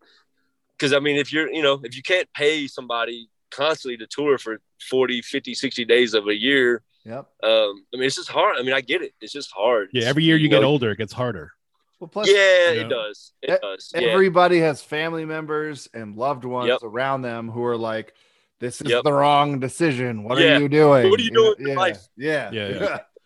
Because 0.77 0.93
I 0.93 0.99
mean, 0.99 1.15
if 1.15 1.33
you're, 1.33 1.51
you 1.51 1.63
know, 1.63 1.79
if 1.83 1.95
you 1.95 2.03
can't 2.03 2.27
pay 2.33 2.67
somebody 2.67 3.29
constantly 3.49 3.97
to 3.97 4.07
tour 4.07 4.37
for 4.37 4.59
40, 4.89 5.21
50, 5.21 5.53
60 5.55 5.85
days 5.85 6.13
of 6.13 6.27
a 6.27 6.35
year, 6.35 6.83
Yep. 7.05 7.25
um, 7.41 7.85
I 7.93 7.97
mean, 7.97 8.03
it's 8.03 8.17
just 8.17 8.29
hard. 8.29 8.57
I 8.59 8.63
mean, 8.63 8.73
I 8.73 8.81
get 8.81 9.01
it. 9.01 9.13
It's 9.21 9.31
just 9.31 9.49
hard. 9.55 9.89
Yeah, 9.93 10.07
every 10.07 10.25
year 10.25 10.35
you 10.35 10.49
get 10.49 10.61
know? 10.61 10.67
older, 10.67 10.91
it 10.91 10.97
gets 10.97 11.13
harder. 11.13 11.53
Well, 11.99 12.07
plus 12.07 12.27
Yeah, 12.29 12.71
you 12.71 12.81
it 12.81 12.89
does. 12.89 13.31
It 13.41 13.59
does. 13.61 13.91
Yeah. 13.95 14.01
everybody 14.09 14.59
has 14.59 14.81
family 14.81 15.25
members 15.25 15.89
and 15.93 16.15
loved 16.15 16.45
ones 16.45 16.67
Yep. 16.69 16.79
around 16.83 17.23
them 17.23 17.49
who 17.49 17.63
are 17.65 17.77
like, 17.77 18.13
"This 18.59 18.81
is 18.81 18.89
Yep. 18.91 19.03
the 19.03 19.13
wrong 19.13 19.59
decision. 19.59 20.23
What 20.23 20.37
Yeah. 20.37 20.57
are 20.57 20.61
you 20.61 20.69
doing? 20.69 21.09
What 21.09 21.19
are 21.19 21.23
you 21.23 21.31
doing 21.31 21.49
with 21.49 21.59
your 21.59 21.69
yeah, 21.69 21.75
life?" 21.75 22.07
Yeah, 22.15 22.51
Yeah, 22.51 22.67
yeah. 22.69 22.99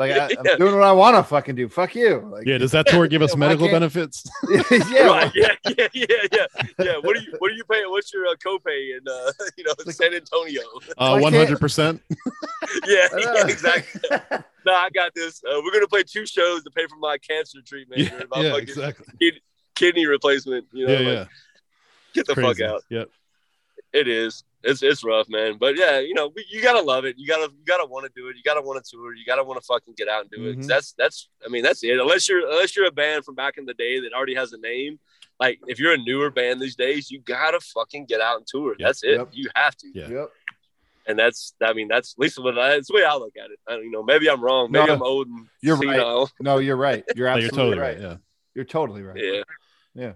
like 0.00 0.10
I, 0.20 0.24
I'm 0.36 0.44
Yeah. 0.44 0.56
doing 0.56 0.74
what 0.74 0.82
I 0.82 0.90
want 0.92 1.14
to 1.16 1.22
fucking 1.22 1.54
do. 1.54 1.68
Fuck 1.68 1.94
you. 1.94 2.28
Like, 2.32 2.46
Yeah, 2.46 2.58
does 2.58 2.72
that 2.76 2.86
tour 2.88 3.06
give 3.06 3.22
us 3.22 3.36
medical 3.36 3.68
benefits? 3.68 4.28
yeah, 4.90 5.04
right. 5.06 5.30
Yeah, 5.34 5.54
yeah, 5.76 5.86
yeah, 5.94 6.06
yeah, 6.32 6.46
yeah. 6.78 6.92
What 7.02 7.16
are 7.16 7.20
you 7.20 7.34
What 7.38 7.52
are 7.52 7.54
you 7.54 7.64
paying? 7.70 7.88
What's 7.90 8.12
your 8.12 8.26
uh, 8.26 8.34
copay 8.44 8.96
in 8.96 9.06
uh, 9.06 9.30
you 9.56 9.64
know 9.64 9.74
San 9.92 10.12
Antonio? 10.14 10.62
Uh, 10.98 11.10
Why 11.12 11.20
one 11.20 11.32
can't- 11.32 11.44
hundred 11.46 11.60
percent. 11.60 12.02
yeah, 12.86 13.06
I 13.12 13.20
know. 13.20 13.34
yeah, 13.34 13.46
exactly. 13.46 14.00
No, 14.66 14.74
I 14.74 14.90
got 14.90 15.14
this. 15.14 15.42
Uh, 15.44 15.60
we're 15.64 15.72
gonna 15.72 15.86
play 15.88 16.02
two 16.02 16.26
shows 16.26 16.64
to 16.64 16.70
pay 16.70 16.86
for 16.86 16.96
my 16.96 17.16
cancer 17.18 17.58
treatment. 17.64 18.00
Yeah, 18.02 18.14
or 18.14 18.26
my 18.30 18.42
yeah, 18.42 18.50
fucking 18.52 18.68
exactly. 18.68 19.40
kidney 19.74 20.06
replacement. 20.06 20.66
You 20.72 20.86
know, 20.86 20.92
Yeah, 20.92 20.98
like, 20.98 21.06
yeah. 21.18 21.24
get 22.14 22.26
the 22.26 22.34
fuck 22.34 22.60
out. 22.60 22.82
Yep. 22.90 23.08
It 23.92 24.08
is. 24.08 24.44
It's 24.62 24.82
it's 24.82 25.02
rough, 25.02 25.28
man. 25.30 25.56
But 25.58 25.76
yeah, 25.76 26.00
you 26.00 26.12
know, 26.12 26.32
you 26.50 26.60
gotta 26.62 26.82
love 26.82 27.04
it. 27.06 27.16
You 27.18 27.26
gotta 27.26 27.44
you 27.50 27.64
gotta 27.66 27.86
want 27.86 28.04
to 28.06 28.12
do 28.14 28.28
it. 28.28 28.36
You 28.36 28.42
gotta 28.44 28.60
want 28.60 28.84
to 28.84 28.90
tour. 28.90 29.14
You 29.14 29.24
gotta 29.24 29.42
want 29.42 29.58
to 29.60 29.66
fucking 29.66 29.94
get 29.96 30.08
out 30.08 30.22
and 30.22 30.30
do 30.30 30.46
it. 30.48 30.56
'Cause 30.56 30.64
Mhm. 30.66 30.68
That's 30.68 30.92
that's. 30.92 31.28
I 31.44 31.48
mean, 31.48 31.62
that's 31.62 31.82
it. 31.82 31.98
Unless 31.98 32.28
you're 32.28 32.46
unless 32.46 32.76
you're 32.76 32.86
a 32.86 32.90
band 32.92 33.24
from 33.24 33.34
back 33.34 33.56
in 33.56 33.64
the 33.64 33.72
day 33.74 34.00
that 34.00 34.12
already 34.12 34.34
has 34.34 34.52
a 34.52 34.58
name. 34.58 34.98
Like 35.38 35.58
if 35.66 35.78
you're 35.80 35.94
a 35.94 35.98
newer 35.98 36.30
band 36.30 36.60
these 36.60 36.76
days, 36.76 37.10
you 37.10 37.20
gotta 37.20 37.58
fucking 37.60 38.04
get 38.04 38.20
out 38.20 38.36
and 38.36 38.46
tour. 38.46 38.76
Yep. 38.78 38.86
That's 38.86 39.02
it. 39.02 39.12
Yep. 39.16 39.28
You 39.32 39.48
have 39.54 39.74
to. 39.76 39.86
Yeah. 39.94 40.08
Yep. 40.10 40.30
And 41.06 41.18
that's. 41.18 41.54
I 41.62 41.72
mean, 41.72 41.88
that's 41.88 42.12
at 42.12 42.18
least 42.18 42.38
what 42.38 42.58
I, 42.58 42.68
that's 42.74 42.88
the 42.88 42.94
way 42.94 43.04
I 43.04 43.14
look 43.14 43.32
at 43.42 43.50
it. 43.50 43.58
I 43.66 43.72
don't 43.76 43.84
you 43.84 43.90
know. 43.90 44.02
Maybe 44.02 44.28
I'm 44.28 44.42
wrong. 44.42 44.70
Maybe 44.70 44.86
No, 44.88 44.92
I'm 44.94 45.02
old 45.02 45.26
and 45.28 45.46
you're 45.62 45.76
right. 45.76 45.96
senile. 45.96 46.30
No, 46.38 46.58
you're 46.58 46.76
right. 46.76 47.02
You're 47.16 47.28
No, 47.28 47.32
absolutely 47.32 47.44
you're 47.44 47.76
totally 47.76 47.78
right. 47.78 48.10
right. 48.10 48.18
You're 48.54 48.64
totally 48.66 49.02
right. 49.02 49.16
Yeah. 49.16 49.42
Yeah. 49.94 50.12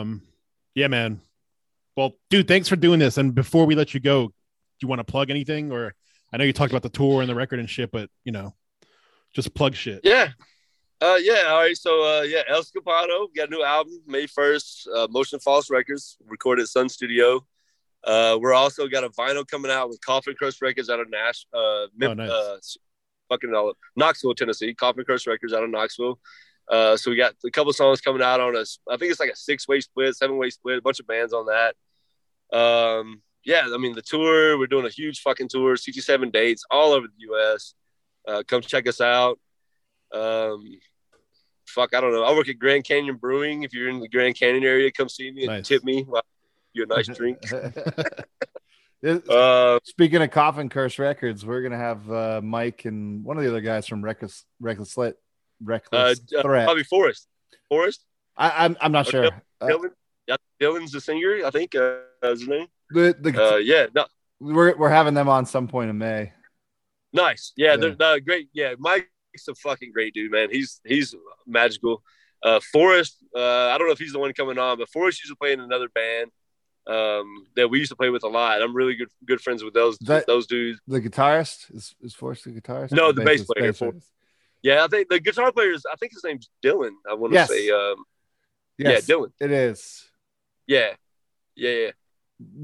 Um, 0.00 0.22
yeah, 0.74 0.86
man. 0.88 1.20
Well, 1.96 2.12
dude, 2.30 2.48
thanks 2.48 2.68
for 2.68 2.76
doing 2.76 2.98
this. 2.98 3.18
And 3.18 3.34
before 3.34 3.66
we 3.66 3.74
let 3.74 3.94
you 3.94 4.00
go, 4.00 4.26
do 4.28 4.32
you 4.80 4.88
want 4.88 5.00
to 5.00 5.04
plug 5.04 5.30
anything? 5.30 5.70
Or 5.72 5.94
I 6.32 6.36
know 6.38 6.44
you 6.44 6.52
talked 6.52 6.72
about 6.72 6.82
the 6.82 6.88
tour 6.88 7.20
and 7.20 7.28
the 7.28 7.34
record 7.34 7.58
and 7.60 7.68
shit, 7.68 7.90
but 7.90 8.08
you 8.24 8.32
know, 8.32 8.54
just 9.34 9.54
plug 9.54 9.74
shit. 9.74 10.00
Yeah. 10.04 10.28
Uh, 11.00 11.18
yeah. 11.20 11.42
All 11.48 11.58
right. 11.58 11.76
So, 11.76 12.02
uh, 12.02 12.22
yeah, 12.22 12.42
El 12.48 12.62
Escapado 12.62 13.26
got 13.36 13.48
a 13.48 13.50
new 13.50 13.62
album 13.62 14.00
May 14.06 14.26
1st, 14.26 14.86
uh, 14.94 15.08
Motion 15.10 15.40
False 15.40 15.68
Records, 15.68 16.16
recorded 16.26 16.62
at 16.62 16.68
Sun 16.68 16.88
Studio. 16.88 17.44
Uh, 18.04 18.38
we're 18.40 18.54
also 18.54 18.88
got 18.88 19.04
a 19.04 19.08
vinyl 19.10 19.46
coming 19.46 19.70
out 19.70 19.88
with 19.88 20.00
Coffin 20.00 20.34
Crush 20.36 20.60
Records 20.62 20.88
out 20.90 21.00
of 21.00 21.10
Nash, 21.10 21.46
uh, 21.52 21.58
Oh, 21.58 21.88
nice. 22.14 22.30
uh, 22.30 22.56
fucking 23.28 23.52
Knoxville, 23.96 24.34
Tennessee. 24.34 24.74
Coffin 24.74 25.04
Crush 25.04 25.26
Records 25.26 25.52
out 25.52 25.62
of 25.64 25.70
Knoxville. 25.70 26.18
Uh, 26.70 26.96
so 26.96 27.10
we 27.10 27.16
got 27.16 27.34
a 27.44 27.50
couple 27.50 27.72
songs 27.72 28.00
coming 28.00 28.22
out 28.22 28.40
on 28.40 28.56
us. 28.56 28.78
I 28.90 28.96
think 28.96 29.10
it's 29.10 29.20
like 29.20 29.30
a 29.30 29.36
six 29.36 29.66
way 29.68 29.80
split, 29.80 30.16
seven 30.16 30.36
way 30.38 30.50
split, 30.50 30.78
a 30.78 30.82
bunch 30.82 31.00
of 31.00 31.06
bands 31.06 31.32
on 31.32 31.46
that. 31.46 31.74
Um, 32.56 33.22
yeah, 33.44 33.68
I 33.72 33.76
mean 33.78 33.94
the 33.94 34.02
tour. 34.02 34.56
We're 34.58 34.66
doing 34.68 34.86
a 34.86 34.90
huge 34.90 35.20
fucking 35.20 35.48
tour, 35.48 35.76
67 35.76 36.30
dates 36.30 36.64
all 36.70 36.92
over 36.92 37.06
the 37.06 37.12
U.S. 37.28 37.74
Uh, 38.26 38.42
come 38.46 38.60
check 38.62 38.86
us 38.86 39.00
out. 39.00 39.38
Um, 40.14 40.78
fuck, 41.66 41.94
I 41.94 42.00
don't 42.00 42.12
know. 42.12 42.22
I 42.24 42.32
work 42.34 42.48
at 42.48 42.58
Grand 42.58 42.84
Canyon 42.84 43.16
Brewing. 43.16 43.64
If 43.64 43.74
you're 43.74 43.88
in 43.88 43.98
the 44.00 44.08
Grand 44.08 44.38
Canyon 44.38 44.62
area, 44.64 44.90
come 44.92 45.08
see 45.08 45.30
me 45.32 45.42
and 45.44 45.52
Nice. 45.54 45.68
tip 45.68 45.82
me. 45.82 46.04
Well, 46.06 46.22
you 46.72 46.84
a 46.84 46.86
nice 46.86 47.08
drink. 47.16 47.38
Uh, 49.04 49.80
Speaking 49.84 50.22
of 50.22 50.30
Coffin 50.30 50.68
Curse 50.68 50.98
Records, 51.00 51.44
we're 51.44 51.62
gonna 51.62 51.76
have 51.76 52.10
uh, 52.12 52.40
Mike 52.42 52.84
and 52.84 53.24
one 53.24 53.36
of 53.36 53.42
the 53.42 53.48
other 53.50 53.60
guys 53.60 53.88
from 53.88 54.04
Reckless 54.04 54.44
Reckless 54.60 54.96
Lit 54.96 55.16
Reckless 55.64 56.20
uh, 56.36 56.42
Threat. 56.42 56.64
probably 56.66 56.84
Forrest. 56.84 57.28
Forrest. 57.68 58.04
I, 58.36 58.64
I'm 58.64 58.76
I'm 58.80 58.92
not 58.92 59.08
Or 59.08 59.10
sure. 59.10 59.26
Uh, 59.60 59.66
Dylan. 59.66 59.90
Yeah, 60.26 60.36
Dylan's 60.60 60.92
the 60.92 61.00
singer. 61.00 61.40
I 61.44 61.50
think 61.50 61.74
uh, 61.74 61.98
is 62.22 62.40
his 62.40 62.48
name. 62.48 62.66
the 62.90 63.14
the 63.20 63.54
Uh, 63.54 63.56
yeah. 63.56 63.86
No, 63.94 64.06
we're 64.40 64.76
we're 64.76 64.88
having 64.88 65.14
them 65.14 65.28
on 65.28 65.46
some 65.46 65.68
point 65.68 65.90
in 65.90 65.98
May. 65.98 66.32
Nice. 67.12 67.52
Yeah, 67.56 67.70
Yeah. 67.72 67.76
they're, 67.76 67.94
they're 67.94 68.20
great. 68.20 68.48
Yeah, 68.52 68.74
Mike's 68.78 69.06
a 69.48 69.54
fucking 69.54 69.92
great 69.92 70.14
dude, 70.14 70.30
man. 70.32 70.48
He's 70.50 70.80
he's 70.84 71.14
magical. 71.46 72.02
Uh, 72.42 72.58
Forrest, 72.72 73.18
uh, 73.36 73.40
I 73.68 73.78
don't 73.78 73.86
know 73.86 73.92
if 73.92 73.98
he's 74.00 74.12
the 74.12 74.18
one 74.18 74.32
coming 74.32 74.58
on, 74.58 74.78
but 74.78 74.88
Forrest 74.88 75.22
used 75.22 75.30
to 75.32 75.36
play 75.36 75.52
in 75.52 75.60
another 75.60 75.88
band 75.88 76.30
um, 76.88 77.46
that 77.54 77.68
we 77.68 77.78
used 77.78 77.90
to 77.90 77.96
play 77.96 78.10
with 78.10 78.24
a 78.24 78.28
lot. 78.28 78.60
I'm 78.62 78.74
really 78.74 78.94
good 78.96 79.10
good 79.26 79.40
friends 79.40 79.62
with 79.62 79.74
those 79.74 79.98
That- 79.98 80.26
those 80.26 80.46
dudes. 80.46 80.80
The 80.88 81.00
guitarist 81.00 81.72
is 81.74 81.94
is 82.00 82.14
Forrest 82.14 82.44
the 82.44 82.50
guitarist? 82.50 82.92
No, 82.92 83.08
Or 83.08 83.12
the 83.12 83.24
bass 83.24 83.42
bassist? 83.42 83.46
player, 83.46 83.72
Bassist. 83.72 84.04
Yeah, 84.62 84.84
I 84.84 84.88
think 84.88 85.08
the 85.08 85.18
guitar 85.20 85.50
player 85.52 85.72
is. 85.72 85.84
I 85.90 85.96
think 85.96 86.12
his 86.12 86.24
name's 86.24 86.48
Dylan. 86.64 86.92
I 87.08 87.14
want 87.14 87.32
to 87.32 87.38
Yes. 87.38 87.48
say. 87.48 87.70
Um, 87.70 88.04
Yes, 88.78 89.06
Yeah, 89.08 89.14
Dylan. 89.14 89.32
It 89.40 89.50
is. 89.52 90.08
Yeah, 90.66 90.94
yeah, 91.56 91.70
yeah. 91.70 91.90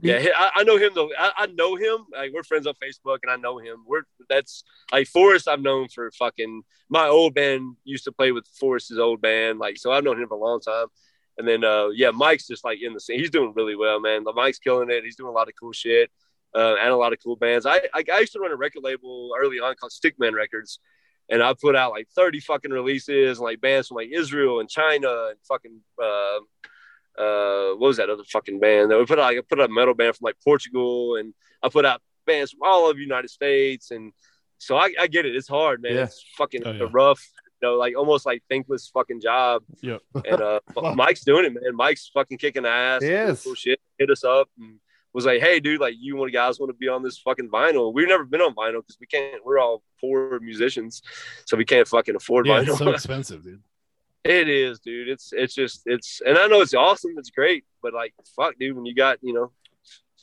Yeah, 0.02 0.28
I, 0.36 0.50
I 0.56 0.62
know 0.64 0.76
him 0.76 0.90
though. 0.94 1.10
I, 1.16 1.32
I 1.36 1.46
know 1.46 1.76
him. 1.76 2.06
Like 2.12 2.32
we're 2.32 2.42
friends 2.42 2.66
on 2.66 2.74
Facebook, 2.82 3.18
and 3.22 3.30
I 3.30 3.36
know 3.36 3.58
him. 3.58 3.84
We're 3.86 4.02
that's 4.28 4.64
like 4.90 5.06
Forrest. 5.06 5.46
I've 5.46 5.60
known 5.60 5.88
for 5.88 6.10
fucking 6.12 6.62
my 6.88 7.06
old 7.06 7.34
band 7.34 7.76
used 7.84 8.02
to 8.04 8.12
play 8.12 8.32
with 8.32 8.44
Forrest's 8.58 8.98
old 8.98 9.20
band. 9.20 9.60
Like 9.60 9.76
so, 9.78 9.92
I've 9.92 10.02
known 10.02 10.20
him 10.20 10.26
for 10.26 10.34
a 10.34 10.38
long 10.38 10.60
time. 10.60 10.86
And 11.36 11.46
then 11.46 11.62
uh, 11.62 11.88
yeah, 11.88 12.10
Mike's 12.10 12.48
just 12.48 12.64
like 12.64 12.78
in 12.82 12.92
the 12.92 12.98
scene. 13.00 13.20
He's 13.20 13.30
doing 13.30 13.52
really 13.54 13.76
well, 13.76 14.00
man. 14.00 14.24
The 14.24 14.32
Mike's 14.32 14.58
killing 14.58 14.90
it. 14.90 15.04
He's 15.04 15.14
doing 15.14 15.28
a 15.28 15.32
lot 15.32 15.46
of 15.46 15.54
cool 15.60 15.72
shit 15.72 16.10
uh, 16.56 16.74
and 16.80 16.88
a 16.90 16.96
lot 16.96 17.12
of 17.12 17.20
cool 17.22 17.36
bands. 17.36 17.64
I, 17.64 17.82
I 17.94 18.02
I 18.12 18.18
used 18.18 18.32
to 18.32 18.40
run 18.40 18.50
a 18.50 18.56
record 18.56 18.82
label 18.82 19.30
early 19.38 19.60
on 19.60 19.76
called 19.76 19.92
Stickman 19.92 20.32
Records, 20.32 20.80
and 21.30 21.42
I 21.42 21.54
put 21.54 21.76
out 21.76 21.92
like 21.92 22.08
thirty 22.14 22.40
fucking 22.40 22.70
releases 22.70 23.38
and 23.38 23.44
like 23.44 23.60
bands 23.60 23.88
from 23.88 23.96
like 23.96 24.10
Israel 24.12 24.60
and 24.60 24.68
China 24.68 25.28
and 25.30 25.38
fucking. 25.46 25.80
Uh, 26.02 26.38
uh, 27.18 27.70
what 27.74 27.88
was 27.88 27.96
that 27.96 28.08
other 28.10 28.22
fucking 28.24 28.60
band? 28.60 28.90
That 28.90 28.98
we 28.98 29.04
put 29.04 29.18
out, 29.18 29.32
I 29.32 29.40
put 29.40 29.58
out 29.60 29.68
a 29.70 29.72
metal 29.72 29.92
band 29.94 30.14
from 30.16 30.26
like 30.26 30.36
Portugal, 30.44 31.16
and 31.16 31.34
I 31.62 31.68
put 31.68 31.84
out 31.84 32.00
bands 32.26 32.52
from 32.52 32.60
all 32.64 32.88
of 32.88 32.96
the 32.96 33.02
United 33.02 33.28
States, 33.28 33.90
and 33.90 34.12
so 34.58 34.76
I, 34.76 34.92
I 35.00 35.08
get 35.08 35.26
it. 35.26 35.34
It's 35.34 35.48
hard, 35.48 35.82
man. 35.82 35.94
Yeah. 35.96 36.04
It's 36.04 36.24
fucking 36.36 36.62
Oh, 36.64 36.70
yeah. 36.72 36.86
rough, 36.92 37.28
you 37.60 37.68
know, 37.68 37.74
like 37.74 37.96
almost 37.96 38.24
like 38.24 38.42
thankless 38.48 38.88
fucking 38.94 39.20
job. 39.20 39.64
Yeah. 39.82 39.98
And 40.14 40.40
uh, 40.40 40.60
Mike's 40.94 41.24
doing 41.24 41.44
it, 41.44 41.54
man. 41.54 41.74
Mike's 41.74 42.08
fucking 42.14 42.38
kicking 42.38 42.64
ass. 42.66 43.02
Is. 43.02 43.42
Cool 43.42 43.54
shit. 43.56 43.80
Hit 43.98 44.10
us 44.10 44.22
up 44.22 44.48
and 44.58 44.78
was 45.14 45.24
like, 45.26 45.40
hey, 45.40 45.58
dude, 45.60 45.80
like 45.80 45.94
you 45.98 46.16
want 46.16 46.32
guys 46.32 46.60
want 46.60 46.70
to 46.70 46.74
be 46.78 46.88
on 46.88 47.02
this 47.02 47.18
fucking 47.18 47.48
vinyl? 47.48 47.92
We've 47.92 48.08
never 48.08 48.24
been 48.24 48.40
on 48.40 48.54
vinyl 48.54 48.82
because 48.82 48.98
we 49.00 49.06
can't. 49.06 49.44
We're 49.44 49.58
all 49.58 49.82
poor 50.00 50.38
musicians, 50.40 51.02
so 51.46 51.56
we 51.56 51.64
can't 51.64 51.88
fucking 51.88 52.14
afford 52.16 52.46
Yeah, 52.46 52.60
vinyl. 52.60 52.68
it's 52.68 52.78
so 52.78 52.90
expensive, 52.94 53.42
dude. 53.42 53.62
It 54.24 54.48
is, 54.48 54.80
dude. 54.80 55.08
It's 55.08 55.32
it's 55.32 55.54
just 55.54 55.82
it's 55.86 56.20
and 56.26 56.36
I 56.36 56.46
know 56.48 56.60
it's 56.60 56.74
awesome, 56.74 57.14
it's 57.16 57.30
great, 57.30 57.64
but 57.82 57.94
like 57.94 58.12
fuck, 58.36 58.58
dude, 58.58 58.76
when 58.76 58.84
you 58.84 58.94
got, 58.94 59.18
you 59.22 59.32
know, 59.32 59.52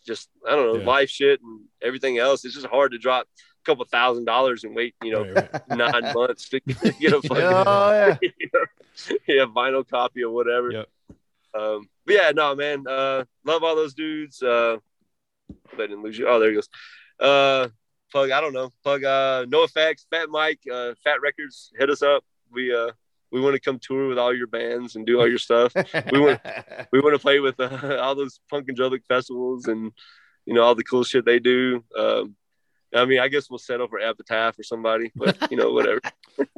just 0.05 0.29
I 0.47 0.51
don't 0.55 0.71
know, 0.73 0.79
Yeah. 0.81 0.85
life 0.85 1.09
shit 1.09 1.41
and 1.41 1.61
everything 1.81 2.17
else, 2.19 2.45
it's 2.45 2.53
just 2.53 2.67
hard 2.67 2.91
to 2.91 2.97
drop 2.99 3.25
a 3.25 3.63
couple 3.65 3.83
thousand 3.85 4.25
dollars 4.25 4.63
and 4.63 4.75
wait, 4.75 4.93
you 5.03 5.11
know, 5.13 5.23
Right, 5.25 5.51
right. 5.51 5.69
nine 6.03 6.13
months 6.13 6.49
to 6.49 6.59
get 6.99 7.13
a 7.13 7.15
oh, 7.15 7.21
fucking 7.21 7.43
Oh 7.43 7.89
yeah. 7.91 8.17
you 8.21 8.49
know, 8.53 9.17
yeah, 9.27 9.45
vinyl 9.45 9.87
copy 9.89 10.23
or 10.23 10.29
whatever. 10.31 10.69
Yep. 10.71 10.89
Um 11.57 11.89
but 12.05 12.15
yeah, 12.15 12.31
no 12.31 12.55
man, 12.55 12.83
uh 12.87 13.25
love 13.45 13.63
all 13.63 13.75
those 13.75 13.93
dudes. 13.93 14.41
Uh 14.41 14.77
I 15.73 15.77
didn't 15.77 16.03
lose 16.03 16.17
you. 16.17 16.27
Oh, 16.27 16.39
there 16.39 16.49
he 16.49 16.55
goes. 16.55 16.69
Uh 17.19 17.69
plug, 18.11 18.31
I 18.31 18.41
don't 18.41 18.53
know, 18.53 18.71
plug 18.83 19.03
uh 19.03 19.45
NOFX, 19.45 20.05
Fat 20.09 20.29
Mike, 20.29 20.61
uh 20.71 20.93
Fat 21.03 21.21
Wreck 21.21 21.35
Chords, 21.37 21.71
hit 21.77 21.89
us 21.89 22.01
up. 22.01 22.23
We 22.51 22.73
uh 22.73 22.91
we 23.31 23.41
want 23.41 23.53
to 23.53 23.59
come 23.59 23.79
tour 23.79 24.07
with 24.07 24.17
all 24.17 24.33
your 24.33 24.47
bands 24.47 24.95
and 24.95 25.05
do 25.05 25.19
all 25.19 25.27
your 25.27 25.37
stuff. 25.37 25.73
We 25.75 26.19
want 26.19 26.41
we 26.91 27.01
want 27.01 27.15
to 27.15 27.19
play 27.19 27.39
with 27.39 27.59
uh, 27.59 27.97
all 28.01 28.15
those 28.15 28.39
punk 28.49 28.69
and 28.69 28.77
Drublic 28.77 29.05
festivals 29.07 29.67
and 29.67 29.91
you 30.45 30.53
know 30.53 30.63
all 30.63 30.75
the 30.75 30.83
cool 30.83 31.03
shit 31.03 31.25
they 31.25 31.39
do. 31.39 31.83
Um, 31.97 32.35
I 32.93 33.05
mean, 33.05 33.19
I 33.19 33.27
guess 33.27 33.49
we'll 33.49 33.59
settle 33.59 33.89
for 33.89 33.99
Epitaph 33.99 34.57
or 34.57 34.63
somebody, 34.63 35.11
but 35.15 35.51
you 35.51 35.57
know, 35.57 35.71
whatever. 35.73 35.99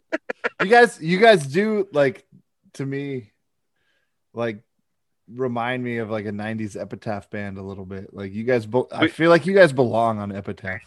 you 0.61 0.67
guys 0.67 1.01
you 1.01 1.17
guys 1.17 1.47
do 1.47 1.87
like 1.91 2.25
to 2.73 2.85
me 2.85 3.31
like 4.33 4.61
remind 5.29 5.83
me 5.83 5.97
of 5.97 6.09
like 6.09 6.25
a 6.25 6.31
90s 6.31 6.79
epitaph 6.79 7.29
band 7.29 7.57
a 7.57 7.61
little 7.61 7.85
bit 7.85 8.13
like 8.13 8.33
you 8.33 8.43
guys 8.45 8.65
bo- 8.65 8.87
i 8.91 9.07
feel 9.07 9.29
like 9.29 9.45
you 9.45 9.53
guys 9.53 9.73
belong 9.73 10.19
on 10.19 10.31
epitaph 10.31 10.81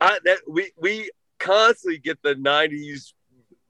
I, 0.00 0.18
that 0.24 0.38
we 0.48 0.72
we 0.78 1.10
constantly 1.38 1.98
get 1.98 2.22
the 2.22 2.34
'90s 2.34 3.12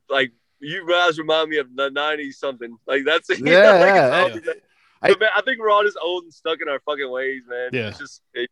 like 0.08 0.32
you 0.60 0.86
guys 0.88 1.18
remind 1.18 1.50
me 1.50 1.58
of 1.58 1.68
the 1.76 1.90
'90s 1.90 2.34
something. 2.34 2.76
Like 2.86 3.02
that's 3.04 3.28
you 3.38 3.44
know, 3.44 3.52
Yeah, 3.52 3.70
like, 3.72 3.80
it's 3.80 3.96
yeah. 3.96 4.18
always 4.22 4.42
that- 4.42 4.62
I- 5.02 5.08
But, 5.10 5.20
man, 5.20 5.28
I 5.36 5.42
think 5.42 5.60
we're 5.60 5.70
all 5.70 5.84
just 5.84 5.98
old 6.02 6.24
and 6.24 6.32
stuck 6.34 6.60
in 6.62 6.68
our 6.68 6.80
fucking 6.80 7.08
ways, 7.10 7.42
man. 7.48 7.70
Yeah. 7.72 7.88
It's 7.88 7.98
just 7.98 8.22
it, 8.34 8.50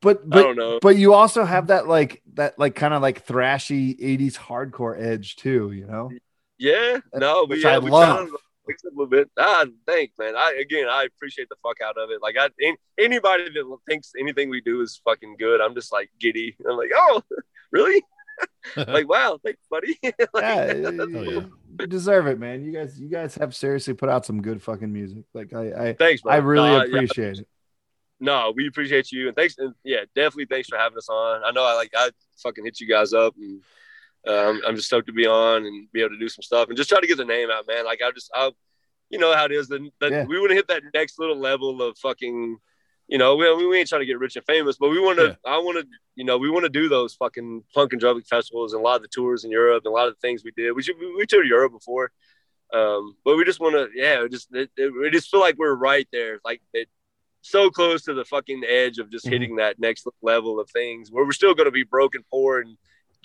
But 0.00 0.18
I 0.18 0.26
but 0.26 0.42
don't 0.42 0.56
know. 0.56 0.78
but 0.80 0.96
you 0.96 1.14
also 1.14 1.44
have 1.44 1.66
that 1.68 1.88
like 1.88 2.22
that 2.34 2.58
like 2.58 2.74
kind 2.76 2.94
of 2.94 3.02
like 3.02 3.26
thrashy 3.26 3.98
80s 4.00 4.36
hardcore 4.36 5.00
edge 5.00 5.34
too, 5.36 5.72
you 5.72 5.86
know? 5.86 6.10
Yeah, 6.58 6.98
no, 7.14 7.44
we, 7.48 7.56
which 7.56 7.64
yeah, 7.64 7.74
I 7.74 7.78
we 7.80 7.90
love. 7.90 8.18
kinda 8.26 8.38
mixed 8.66 8.84
it 8.84 8.88
a 8.88 8.90
little 8.90 9.06
bit. 9.06 9.30
Ah, 9.38 9.64
thanks, 9.86 10.14
man. 10.18 10.34
I 10.36 10.58
again, 10.60 10.86
I 10.88 11.04
appreciate 11.04 11.48
the 11.48 11.56
fuck 11.62 11.80
out 11.80 11.96
of 11.98 12.10
it. 12.10 12.20
Like, 12.22 12.36
I 12.38 12.46
an- 12.60 12.76
anybody 12.98 13.44
that 13.50 13.76
thinks 13.88 14.12
anything 14.18 14.48
we 14.50 14.60
do 14.60 14.80
is 14.80 15.00
fucking 15.04 15.36
good, 15.38 15.60
I'm 15.60 15.74
just 15.74 15.92
like 15.92 16.10
giddy. 16.20 16.56
I'm 16.68 16.76
like, 16.76 16.90
oh, 16.94 17.22
really? 17.70 18.02
like, 18.76 19.08
wow, 19.08 19.38
thanks, 19.44 19.60
buddy. 19.70 19.98
Like, 20.02 20.16
Yeah, 20.34 20.72
that's 20.74 21.10
you, 21.10 21.30
yeah. 21.30 21.40
you 21.80 21.86
deserve 21.86 22.26
it, 22.26 22.38
man. 22.38 22.64
You 22.64 22.72
guys 22.72 23.00
you 23.00 23.08
guys 23.08 23.34
have 23.36 23.54
seriously 23.54 23.94
put 23.94 24.08
out 24.08 24.26
some 24.26 24.42
good 24.42 24.62
fucking 24.62 24.92
music. 24.92 25.24
Like 25.32 25.52
I 25.54 25.88
I, 25.88 25.92
Thanks, 25.94 26.22
bro. 26.22 26.32
I 26.32 26.36
really 26.36 26.68
Nah, 26.68 26.82
yeah, 26.82 26.84
appreciate 26.84 27.38
it. 27.38 27.48
no, 28.20 28.52
we 28.54 28.66
appreciate 28.66 29.10
you 29.12 29.28
and 29.28 29.36
thanks. 29.36 29.56
And 29.58 29.74
yeah, 29.84 30.00
definitely 30.14 30.46
thanks 30.46 30.68
for 30.68 30.76
having 30.76 30.98
us 30.98 31.08
on. 31.08 31.44
I 31.44 31.50
know 31.52 31.64
I 31.64 31.74
like 31.74 31.92
I 31.96 32.10
fucking 32.42 32.64
hit 32.64 32.80
you 32.80 32.86
guys 32.88 33.12
up 33.14 33.34
and 33.38 33.62
um, 34.26 34.60
I'm 34.66 34.74
just 34.76 34.88
stoked 34.88 35.06
to 35.06 35.12
be 35.12 35.26
on 35.26 35.64
and 35.66 35.90
be 35.92 36.00
able 36.00 36.10
to 36.10 36.18
do 36.18 36.28
some 36.28 36.42
stuff 36.42 36.68
and 36.68 36.76
just 36.76 36.88
try 36.88 37.00
to 37.00 37.06
get 37.06 37.16
the 37.18 37.24
name 37.24 37.50
out, 37.50 37.66
man. 37.66 37.84
Like 37.84 38.00
I 38.04 38.10
just 38.12 38.30
I, 38.34 38.50
you 39.10 39.18
know 39.18 39.34
how 39.34 39.44
it 39.44 39.52
is. 39.52 39.68
The, 39.68 39.90
Yeah. 40.02 40.24
we 40.24 40.38
want 40.38 40.50
to 40.50 40.56
hit 40.56 40.68
that 40.68 40.82
next 40.94 41.18
little 41.18 41.38
level 41.38 41.82
of 41.82 41.96
fucking. 41.98 42.58
You 43.08 43.18
know, 43.18 43.36
we, 43.36 43.66
we 43.68 43.78
ain't 43.78 43.88
trying 43.88 44.00
to 44.00 44.06
get 44.06 44.18
rich 44.18 44.34
and 44.34 44.44
famous, 44.46 44.78
but 44.78 44.88
we 44.90 44.98
want 44.98 45.18
to. 45.20 45.38
I 45.44 45.58
want 45.58 45.78
to. 45.78 45.86
You 46.16 46.24
know, 46.24 46.38
we 46.38 46.50
want 46.50 46.64
to 46.64 46.68
do 46.68 46.88
those 46.88 47.14
fucking 47.14 47.62
punk 47.72 47.92
and 47.92 48.00
drum 48.00 48.20
festivals 48.22 48.72
and 48.72 48.80
a 48.80 48.84
lot 48.84 48.96
of 48.96 49.02
the 49.02 49.08
tours 49.08 49.44
in 49.44 49.50
Europe 49.52 49.82
and 49.84 49.92
a 49.92 49.94
lot 49.94 50.08
of 50.08 50.14
the 50.14 50.20
things 50.20 50.42
we 50.42 50.50
did. 50.56 50.72
We 50.72 50.82
should, 50.82 50.96
we, 50.98 51.14
we 51.14 51.24
toured 51.24 51.46
Europe 51.46 51.70
before, 51.72 52.10
um, 52.74 53.14
but 53.24 53.36
we 53.36 53.44
just 53.44 53.60
want 53.60 53.74
to. 53.74 53.88
Yeah, 53.94 54.24
it 54.24 54.32
just 54.32 54.48
it, 54.52 54.70
it, 54.76 54.92
we 54.92 55.08
just 55.10 55.30
feel 55.30 55.38
like 55.38 55.56
we're 55.56 55.74
right 55.76 56.08
there. 56.12 56.40
Like 56.44 56.62
it, 56.72 56.88
so 57.42 57.70
close 57.70 58.02
to 58.06 58.14
the 58.14 58.24
fucking 58.24 58.64
edge 58.68 58.98
of 58.98 59.08
just 59.08 59.24
Mhm. 59.26 59.30
hitting 59.30 59.56
that 59.56 59.78
next 59.78 60.04
level 60.20 60.58
of 60.58 60.68
things 60.70 61.12
where 61.12 61.24
we're 61.24 61.30
still 61.30 61.54
going 61.54 61.66
to 61.66 61.70
be 61.70 61.84
broken 61.84 62.24
poor 62.28 62.58
and 62.60 62.76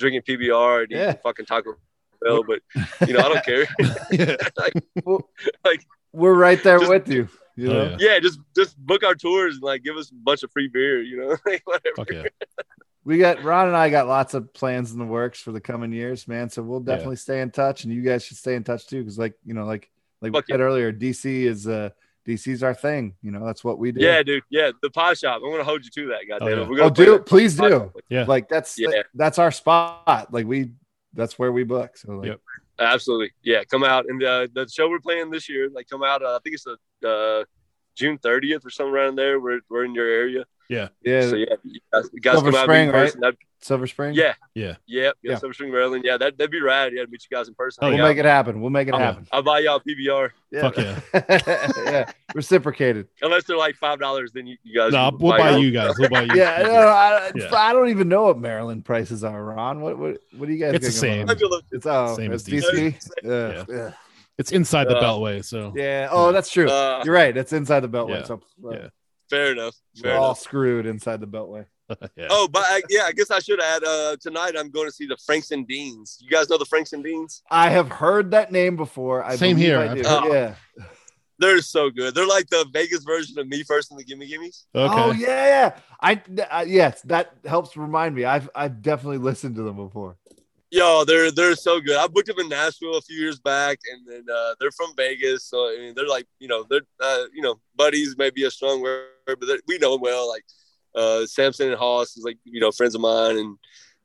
drinking 0.02 0.22
PBR 0.24 0.82
and 0.84 0.92
Yeah. 0.92 1.10
eating 1.12 1.22
fucking 1.24 1.46
Taco 1.46 1.76
Bell, 2.22 2.44
but 2.44 2.60
you 3.08 3.14
know 3.14 3.20
I 3.20 3.30
don't 3.30 3.46
care. 3.46 3.66
like, 4.58 4.74
Well, 5.06 5.28
like 5.66 5.86
We're 6.12 6.34
right 6.34 6.62
there 6.64 6.80
Just- 6.80 6.90
with 6.92 7.08
you. 7.10 7.30
You 7.58 7.72
Oh, 7.72 7.84
yeah. 7.84 7.98
yeah, 8.00 8.20
just 8.20 8.40
just 8.56 8.78
book 8.78 9.04
our 9.04 9.14
tours 9.14 9.56
and 9.56 9.64
like 9.64 9.84
give 9.84 9.98
us 9.98 10.10
a 10.10 10.14
bunch 10.16 10.42
of 10.44 10.52
free 10.52 10.68
beer, 10.70 11.02
you 11.02 11.18
know, 11.18 11.36
like 11.46 11.62
whatever. 11.66 12.06
Yeah. 12.14 12.24
We 13.04 13.18
got 13.18 13.44
Ron 13.44 13.68
and 13.68 13.76
I 13.76 13.90
got 13.90 14.08
lots 14.08 14.34
of 14.34 14.54
plans 14.54 14.92
in 14.94 15.00
the 15.00 15.06
works 15.06 15.42
for 15.42 15.52
the 15.52 15.60
coming 15.60 15.92
years, 15.92 16.28
man. 16.28 16.50
So 16.50 16.62
we'll 16.64 16.80
Yeah. 16.80 16.96
definitely 16.96 17.16
stay 17.18 17.42
in 17.42 17.52
touch, 17.52 17.84
and 17.84 17.94
you 17.94 18.02
guys 18.04 18.24
should 18.24 18.38
stay 18.38 18.56
in 18.56 18.64
touch 18.64 18.88
too, 18.88 19.00
because 19.00 19.18
like 19.20 19.34
you 19.46 19.54
know, 19.54 19.66
like 19.66 19.90
like 20.22 20.32
Fuck 20.34 20.46
we 20.48 20.54
said 20.54 20.62
earlier, 20.62 20.94
DC 20.94 21.44
is 21.46 21.68
uh 21.68 21.90
DC's 22.28 22.62
our 22.64 22.74
thing. 22.74 23.16
You 23.22 23.32
know, 23.32 23.46
that's 23.46 23.64
what 23.64 23.80
we 23.80 23.92
do. 23.92 24.00
Yeah, 24.02 24.22
dude. 24.24 24.44
Yeah, 24.50 24.72
the 24.82 24.90
pie 24.90 25.14
shop. 25.16 25.42
I'm 25.44 25.52
gonna 25.52 25.64
hold 25.64 25.84
you 25.84 25.92
to 25.92 26.08
that, 26.10 26.28
goddamn 26.28 26.48
yeah. 26.58 26.64
it. 26.64 26.70
We're 26.70 26.78
gonna 26.78 26.88
Oh, 26.88 26.94
do 26.94 27.12
that 27.14 27.26
please 27.26 27.56
do. 27.56 27.70
shop. 27.70 27.96
Yeah. 28.10 28.26
Like 28.28 28.48
that's 28.50 28.78
Yeah. 28.80 29.04
that's 29.16 29.40
our 29.40 29.52
spot. 29.52 30.32
Like 30.32 30.46
we 30.46 30.72
that's 31.14 31.38
where 31.40 31.52
we 31.52 31.64
book. 31.64 31.98
So 31.98 32.12
like 32.14 32.28
Yep. 32.28 32.40
Absolutely. 32.80 33.32
Yeah, 33.44 33.64
come 33.64 33.84
out 33.84 34.06
and 34.08 34.24
uh, 34.24 34.48
the 34.54 34.68
show 34.68 34.90
we're 34.90 35.00
playing 35.00 35.30
this 35.30 35.48
year, 35.50 35.70
like 35.74 35.88
come 35.90 36.04
out. 36.04 36.24
Uh, 36.24 36.36
I 36.36 36.40
think 36.44 36.56
it's 36.56 36.66
the 37.02 37.08
uh, 37.08 37.44
June 37.96 38.18
30th 38.18 38.66
or 38.66 38.70
something 38.70 38.94
around 38.94 39.16
there. 39.18 39.40
We're 39.40 39.60
we're 39.70 39.86
in 39.86 39.94
your 39.94 40.08
area. 40.08 40.46
Yeah, 40.72 40.88
So 41.30 41.36
yeah, 41.36 41.56
you 41.64 41.80
guys, 41.92 42.10
you 42.14 42.22
guys 42.22 42.34
Silver 42.34 42.52
come 42.52 42.64
Spring, 42.64 42.88
meet 42.88 42.90
in 42.90 42.96
right? 42.96 43.06
person. 43.06 43.20
That'd- 43.22 43.38
Silver 43.64 43.86
Spring. 43.86 44.16
Yeah. 44.16 44.34
Yeah. 44.56 44.78
Yeah, 44.88 45.02
yeah, 45.04 45.12
Yeah. 45.22 45.38
Silver 45.38 45.54
Spring, 45.54 45.72
Maryland. 45.72 46.04
Yeah, 46.04 46.18
that 46.18 46.36
that'd 46.36 46.50
be 46.50 46.60
rad. 46.62 46.94
Yeah, 46.96 47.04
to 47.04 47.08
meet 47.12 47.24
you 47.30 47.38
guys 47.38 47.48
in 47.48 47.54
person. 47.54 47.84
Oh, 47.84 47.88
we'll 47.90 47.98
Hang 47.98 48.02
out. 48.06 48.08
make 48.10 48.18
it 48.18 48.26
happen. 48.26 48.60
We'll 48.60 48.72
make 48.72 48.88
it 48.88 48.96
I'll, 48.96 49.00
happen. 49.00 49.28
I'll 49.32 49.44
buy 49.44 49.60
y'all 49.60 49.80
PBR. 49.80 50.32
Yeah. 50.52 50.62
Fuck 50.62 50.78
yeah. 50.78 51.00
yeah, 51.86 52.12
reciprocated. 52.34 53.08
Unless 53.22 53.44
they're 53.44 53.58
like 53.58 53.76
five 53.76 54.00
dollars, 54.00 54.32
then 54.32 54.48
you, 54.48 54.58
you 54.64 54.76
guys. 54.76 54.94
No, 54.94 55.12
can 55.12 55.20
we'll 55.20 55.38
buy 55.38 55.50
your 55.50 55.58
own. 55.58 55.62
you 55.62 55.72
guys. 55.72 55.94
We'll 56.00 56.10
buy 56.10 56.24
you. 56.24 56.32
Yeah, 56.36 56.64
no, 56.64 56.74
I, 56.74 57.32
Yeah. 57.36 57.50
I 57.56 57.72
don't 57.74 57.90
even 57.90 58.10
know 58.10 58.24
what 58.24 58.40
Maryland 58.40 58.84
prices 58.84 59.24
are, 59.24 59.44
Ron. 59.44 59.82
What 59.82 60.00
what 60.00 60.18
what 60.38 60.48
do 60.48 60.54
you 60.54 60.60
guys? 60.60 60.74
It's 60.74 60.86
the 60.88 60.92
same. 60.92 61.30
I 61.30 61.36
feel 61.36 61.52
like- 61.52 61.64
It's 61.72 61.86
oh, 61.86 62.16
Same 62.16 62.32
it's 62.32 62.48
as 62.48 62.54
DC. 62.64 62.72
DC. 62.98 63.10
Yeah. 63.24 63.66
Yeah. 63.70 63.92
It's 64.40 64.52
inside 64.52 64.86
the 64.88 64.98
Uh, 64.98 65.04
Beltway, 65.04 65.46
so 65.46 65.72
Yeah. 65.76 66.08
Oh, 66.12 66.32
that's 66.32 66.50
true. 66.50 66.68
Uh, 66.68 67.04
You're 67.06 67.14
right. 67.14 67.38
It's 67.38 67.54
inside 67.54 67.82
the 67.82 67.90
beltway. 67.90 68.22
Yeah. 68.22 68.24
So 68.24 68.42
uh, 68.66 68.70
Yeah. 68.72 68.88
Fair 69.32 69.54
enough. 69.54 69.76
we're 69.96 70.10
Fair 70.12 70.18
all 70.20 70.36
screwed 70.36 70.86
inside 70.86 71.22
the 71.22 71.28
beltway. 71.28 71.66
yeah. 72.18 72.28
Oh, 72.30 72.50
but 72.52 72.64
I, 72.66 72.82
yeah, 72.90 73.04
I 73.06 73.14
guess 73.14 73.32
I 73.32 73.40
should 73.40 73.62
add. 73.62 73.82
Uh, 73.84 74.18
tonight 74.22 74.56
I'm 74.58 74.70
going 74.70 74.88
to 74.88 74.92
see 74.94 75.08
the 75.08 75.18
Franks 75.26 75.52
and 75.52 75.66
Deans. 75.66 76.18
You 76.22 76.30
guys 76.30 76.50
know 76.50 76.58
the 76.58 76.66
Franks 76.66 76.92
and 76.92 77.02
Deans? 77.02 77.42
I 77.50 77.70
have 77.70 77.90
heard 77.90 78.32
that 78.32 78.52
name 78.52 78.76
before. 78.76 79.24
I 79.24 79.38
Same 79.38 79.56
here. 79.56 79.80
I 79.80 79.90
I've 79.92 80.04
do. 80.04 80.08
heard- 80.08 80.32
yeah. 80.78 80.86
They're 81.40 81.62
so 81.62 81.90
good. 81.90 82.14
They're 82.14 82.28
like 82.28 82.50
the 82.50 82.68
Vegas 82.72 83.04
version 83.04 83.40
of 83.40 83.48
me 83.48 83.64
first 83.64 83.90
and 83.90 84.00
the 84.00 84.04
Gimme 84.04 84.28
Gimmes. 84.28 84.66
okay. 84.76 84.94
Oh 84.96 85.12
yeah, 85.12 85.48
yeah. 85.48 85.80
I 86.00 86.22
uh, 86.52 86.66
yes, 86.68 87.02
that 87.04 87.34
helps 87.46 87.76
remind 87.76 88.14
me. 88.14 88.26
I've 88.26 88.48
I've 88.54 88.84
definitely 88.84 89.18
listened 89.18 89.56
to 89.56 89.64
them 89.64 89.76
before. 89.78 90.18
Yo, 90.72 91.04
they're 91.04 91.32
they're 91.32 91.56
so 91.56 91.82
good. 91.82 91.98
I 91.98 92.08
booked 92.08 92.28
them 92.28 92.40
in 92.40 92.48
Nashville 92.48 92.96
a 92.96 93.02
few 93.02 93.20
years 93.20 93.40
back, 93.40 93.78
and 93.92 94.08
then 94.08 94.34
uh, 94.34 94.56
they're 94.58 94.72
from 94.72 94.94
Vegas, 94.96 95.44
so 95.44 95.68
I 95.68 95.78
mean, 95.78 95.94
they're 95.94 96.08
like 96.08 96.28
you 96.40 96.48
know 96.48 96.66
they're 96.70 96.82
uh, 97.02 97.26
you 97.34 97.42
know 97.42 97.60
buddies 97.76 98.16
may 98.18 98.30
be 98.30 98.46
a 98.46 98.52
strong 98.52 98.82
word, 98.82 99.10
but 99.26 99.40
we 99.68 99.78
know 99.80 99.92
them 99.92 100.02
well. 100.02 100.30
Like 100.30 100.46
uh, 100.96 101.26
Samson 101.26 101.70
and 101.70 101.78
Hoss 101.78 102.16
is 102.16 102.24
like 102.24 102.38
you 102.46 102.62
know 102.62 102.72
friends 102.72 102.96
of 102.96 103.02
mine, 103.02 103.38
and 103.38 103.58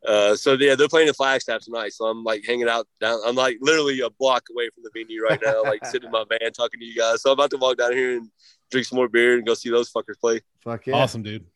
uh, 0.04 0.34
so 0.34 0.54
yeah, 0.54 0.74
they're 0.74 0.88
playing 0.88 1.06
in 1.06 1.14
Flagstaff 1.14 1.62
tonight. 1.62 1.92
So 1.92 2.06
I'm 2.06 2.24
like 2.24 2.44
hanging 2.44 2.68
out 2.68 2.88
down. 3.00 3.20
I'm 3.24 3.36
like 3.36 3.58
literally 3.60 4.00
a 4.00 4.10
block 4.10 4.44
away 4.50 4.68
from 4.74 4.82
the 4.82 4.90
venue 4.92 5.22
right 5.22 5.40
now, 5.44 5.62
like 5.62 5.86
sitting 5.86 6.06
in 6.06 6.12
my 6.12 6.24
van 6.28 6.50
talking 6.52 6.80
to 6.80 6.86
you 6.86 6.96
guys. 6.96 7.22
So 7.22 7.30
I'm 7.30 7.34
about 7.34 7.50
to 7.50 7.58
walk 7.58 7.76
down 7.78 7.92
here 7.92 8.16
and 8.16 8.28
drink 8.72 8.88
some 8.88 8.96
more 8.96 9.08
beer 9.08 9.36
and 9.36 9.46
go 9.46 9.54
see 9.54 9.70
those 9.70 9.92
fuckers 9.92 10.18
play. 10.20 10.40
Fuck 10.64 10.88
yeah. 10.88 10.94
Awesome, 10.94 11.22
dude. 11.22 11.46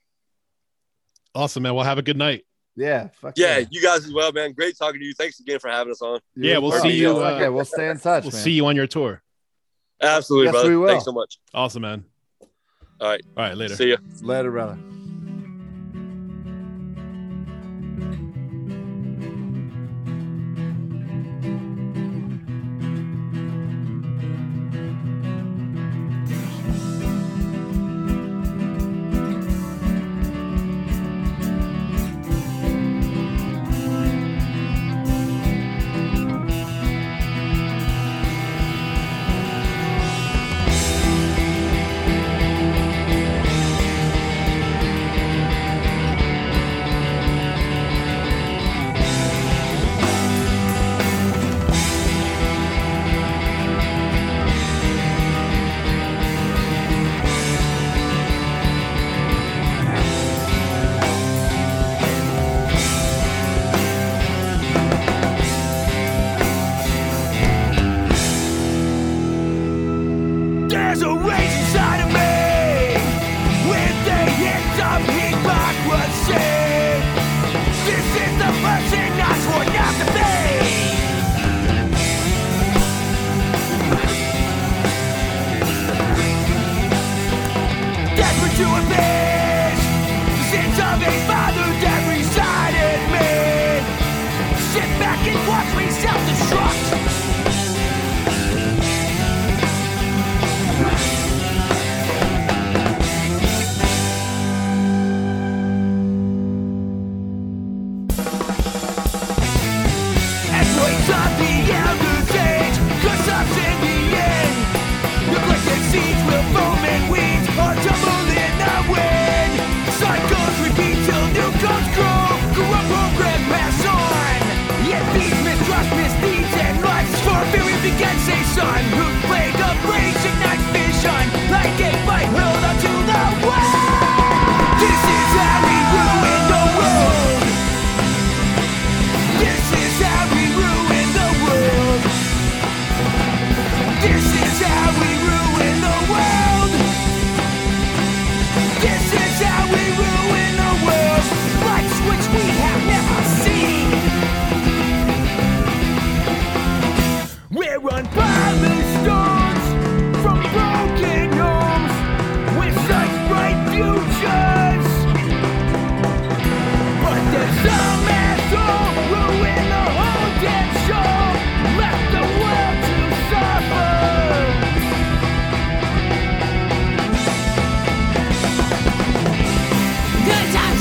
Awesome, 1.34 1.64
man. 1.64 1.74
Well, 1.74 1.84
have 1.84 1.98
a 1.98 2.02
good 2.02 2.16
night. 2.16 2.44
Yeah. 2.80 3.08
Fuck 3.20 3.34
Yeah, 3.36 3.62
you 3.70 3.82
guys 3.82 4.06
as 4.06 4.12
well, 4.12 4.32
man. 4.32 4.52
Great 4.52 4.76
talking 4.78 5.00
to 5.00 5.06
you. 5.06 5.12
Thanks 5.12 5.38
again 5.38 5.58
for 5.58 5.68
having 5.68 5.90
us 5.90 6.00
on. 6.00 6.18
Yeah, 6.34 6.58
we'll 6.58 6.70
Fuck 6.72 6.82
see 6.82 6.96
you, 6.96 7.14
Fuck 7.14 7.34
uh, 7.36 7.40
yeah, 7.40 7.48
we'll 7.48 7.64
stay 7.66 7.90
in 7.90 7.98
touch. 7.98 8.24
We'll 8.24 8.32
man. 8.32 8.42
see 8.42 8.52
you 8.52 8.64
on 8.66 8.74
your 8.74 8.86
tour. 8.86 9.22
Absolutely, 10.00 10.46
Yes, 10.46 10.52
brother. 10.52 10.68
we 10.70 10.76
will. 10.78 10.88
Thanks 10.88 11.04
so 11.04 11.12
much. 11.12 11.38
Awesome, 11.52 11.82
man. 11.82 12.04
All 13.00 13.08
right. 13.08 13.20
All 13.36 13.44
right, 13.44 13.56
later. 13.56 13.76
See 13.76 13.88
you. 13.88 13.98
later, 14.22 14.50
brother. 14.50 14.78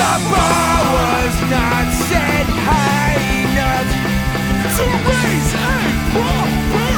The 0.00 0.12
bar 0.32 0.80
was 0.96 1.36
not 1.50 1.86
set 2.08 2.46
high 2.66 3.20
enough 3.42 3.90
to 4.76 4.84
raise 5.06 5.52
a 5.54 5.78
proper. 6.12 6.90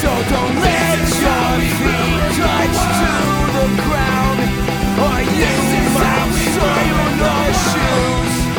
So 0.00 0.10
don't 0.32 0.56
let 0.66 0.98
your 1.24 1.52
feet 1.78 2.24
touch 2.40 2.78
to 3.00 3.12
the 3.54 3.66
ground, 3.84 4.40
or 5.04 5.18
you 5.38 5.54
might 5.94 6.32
soil 6.56 7.08
your 7.20 7.46
shoes. 7.64 8.49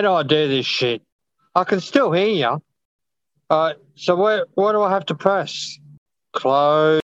How 0.00 0.02
do 0.02 0.12
I 0.14 0.22
do 0.22 0.48
this 0.48 0.64
shit? 0.64 1.02
I 1.54 1.64
can 1.64 1.78
still 1.80 2.10
hear 2.10 2.28
you. 2.28 2.62
Uh, 3.50 3.74
so 3.96 4.16
where, 4.16 4.46
what 4.54 4.72
do 4.72 4.80
I 4.80 4.88
have 4.88 5.04
to 5.06 5.14
press? 5.14 5.78
Close. 6.32 6.99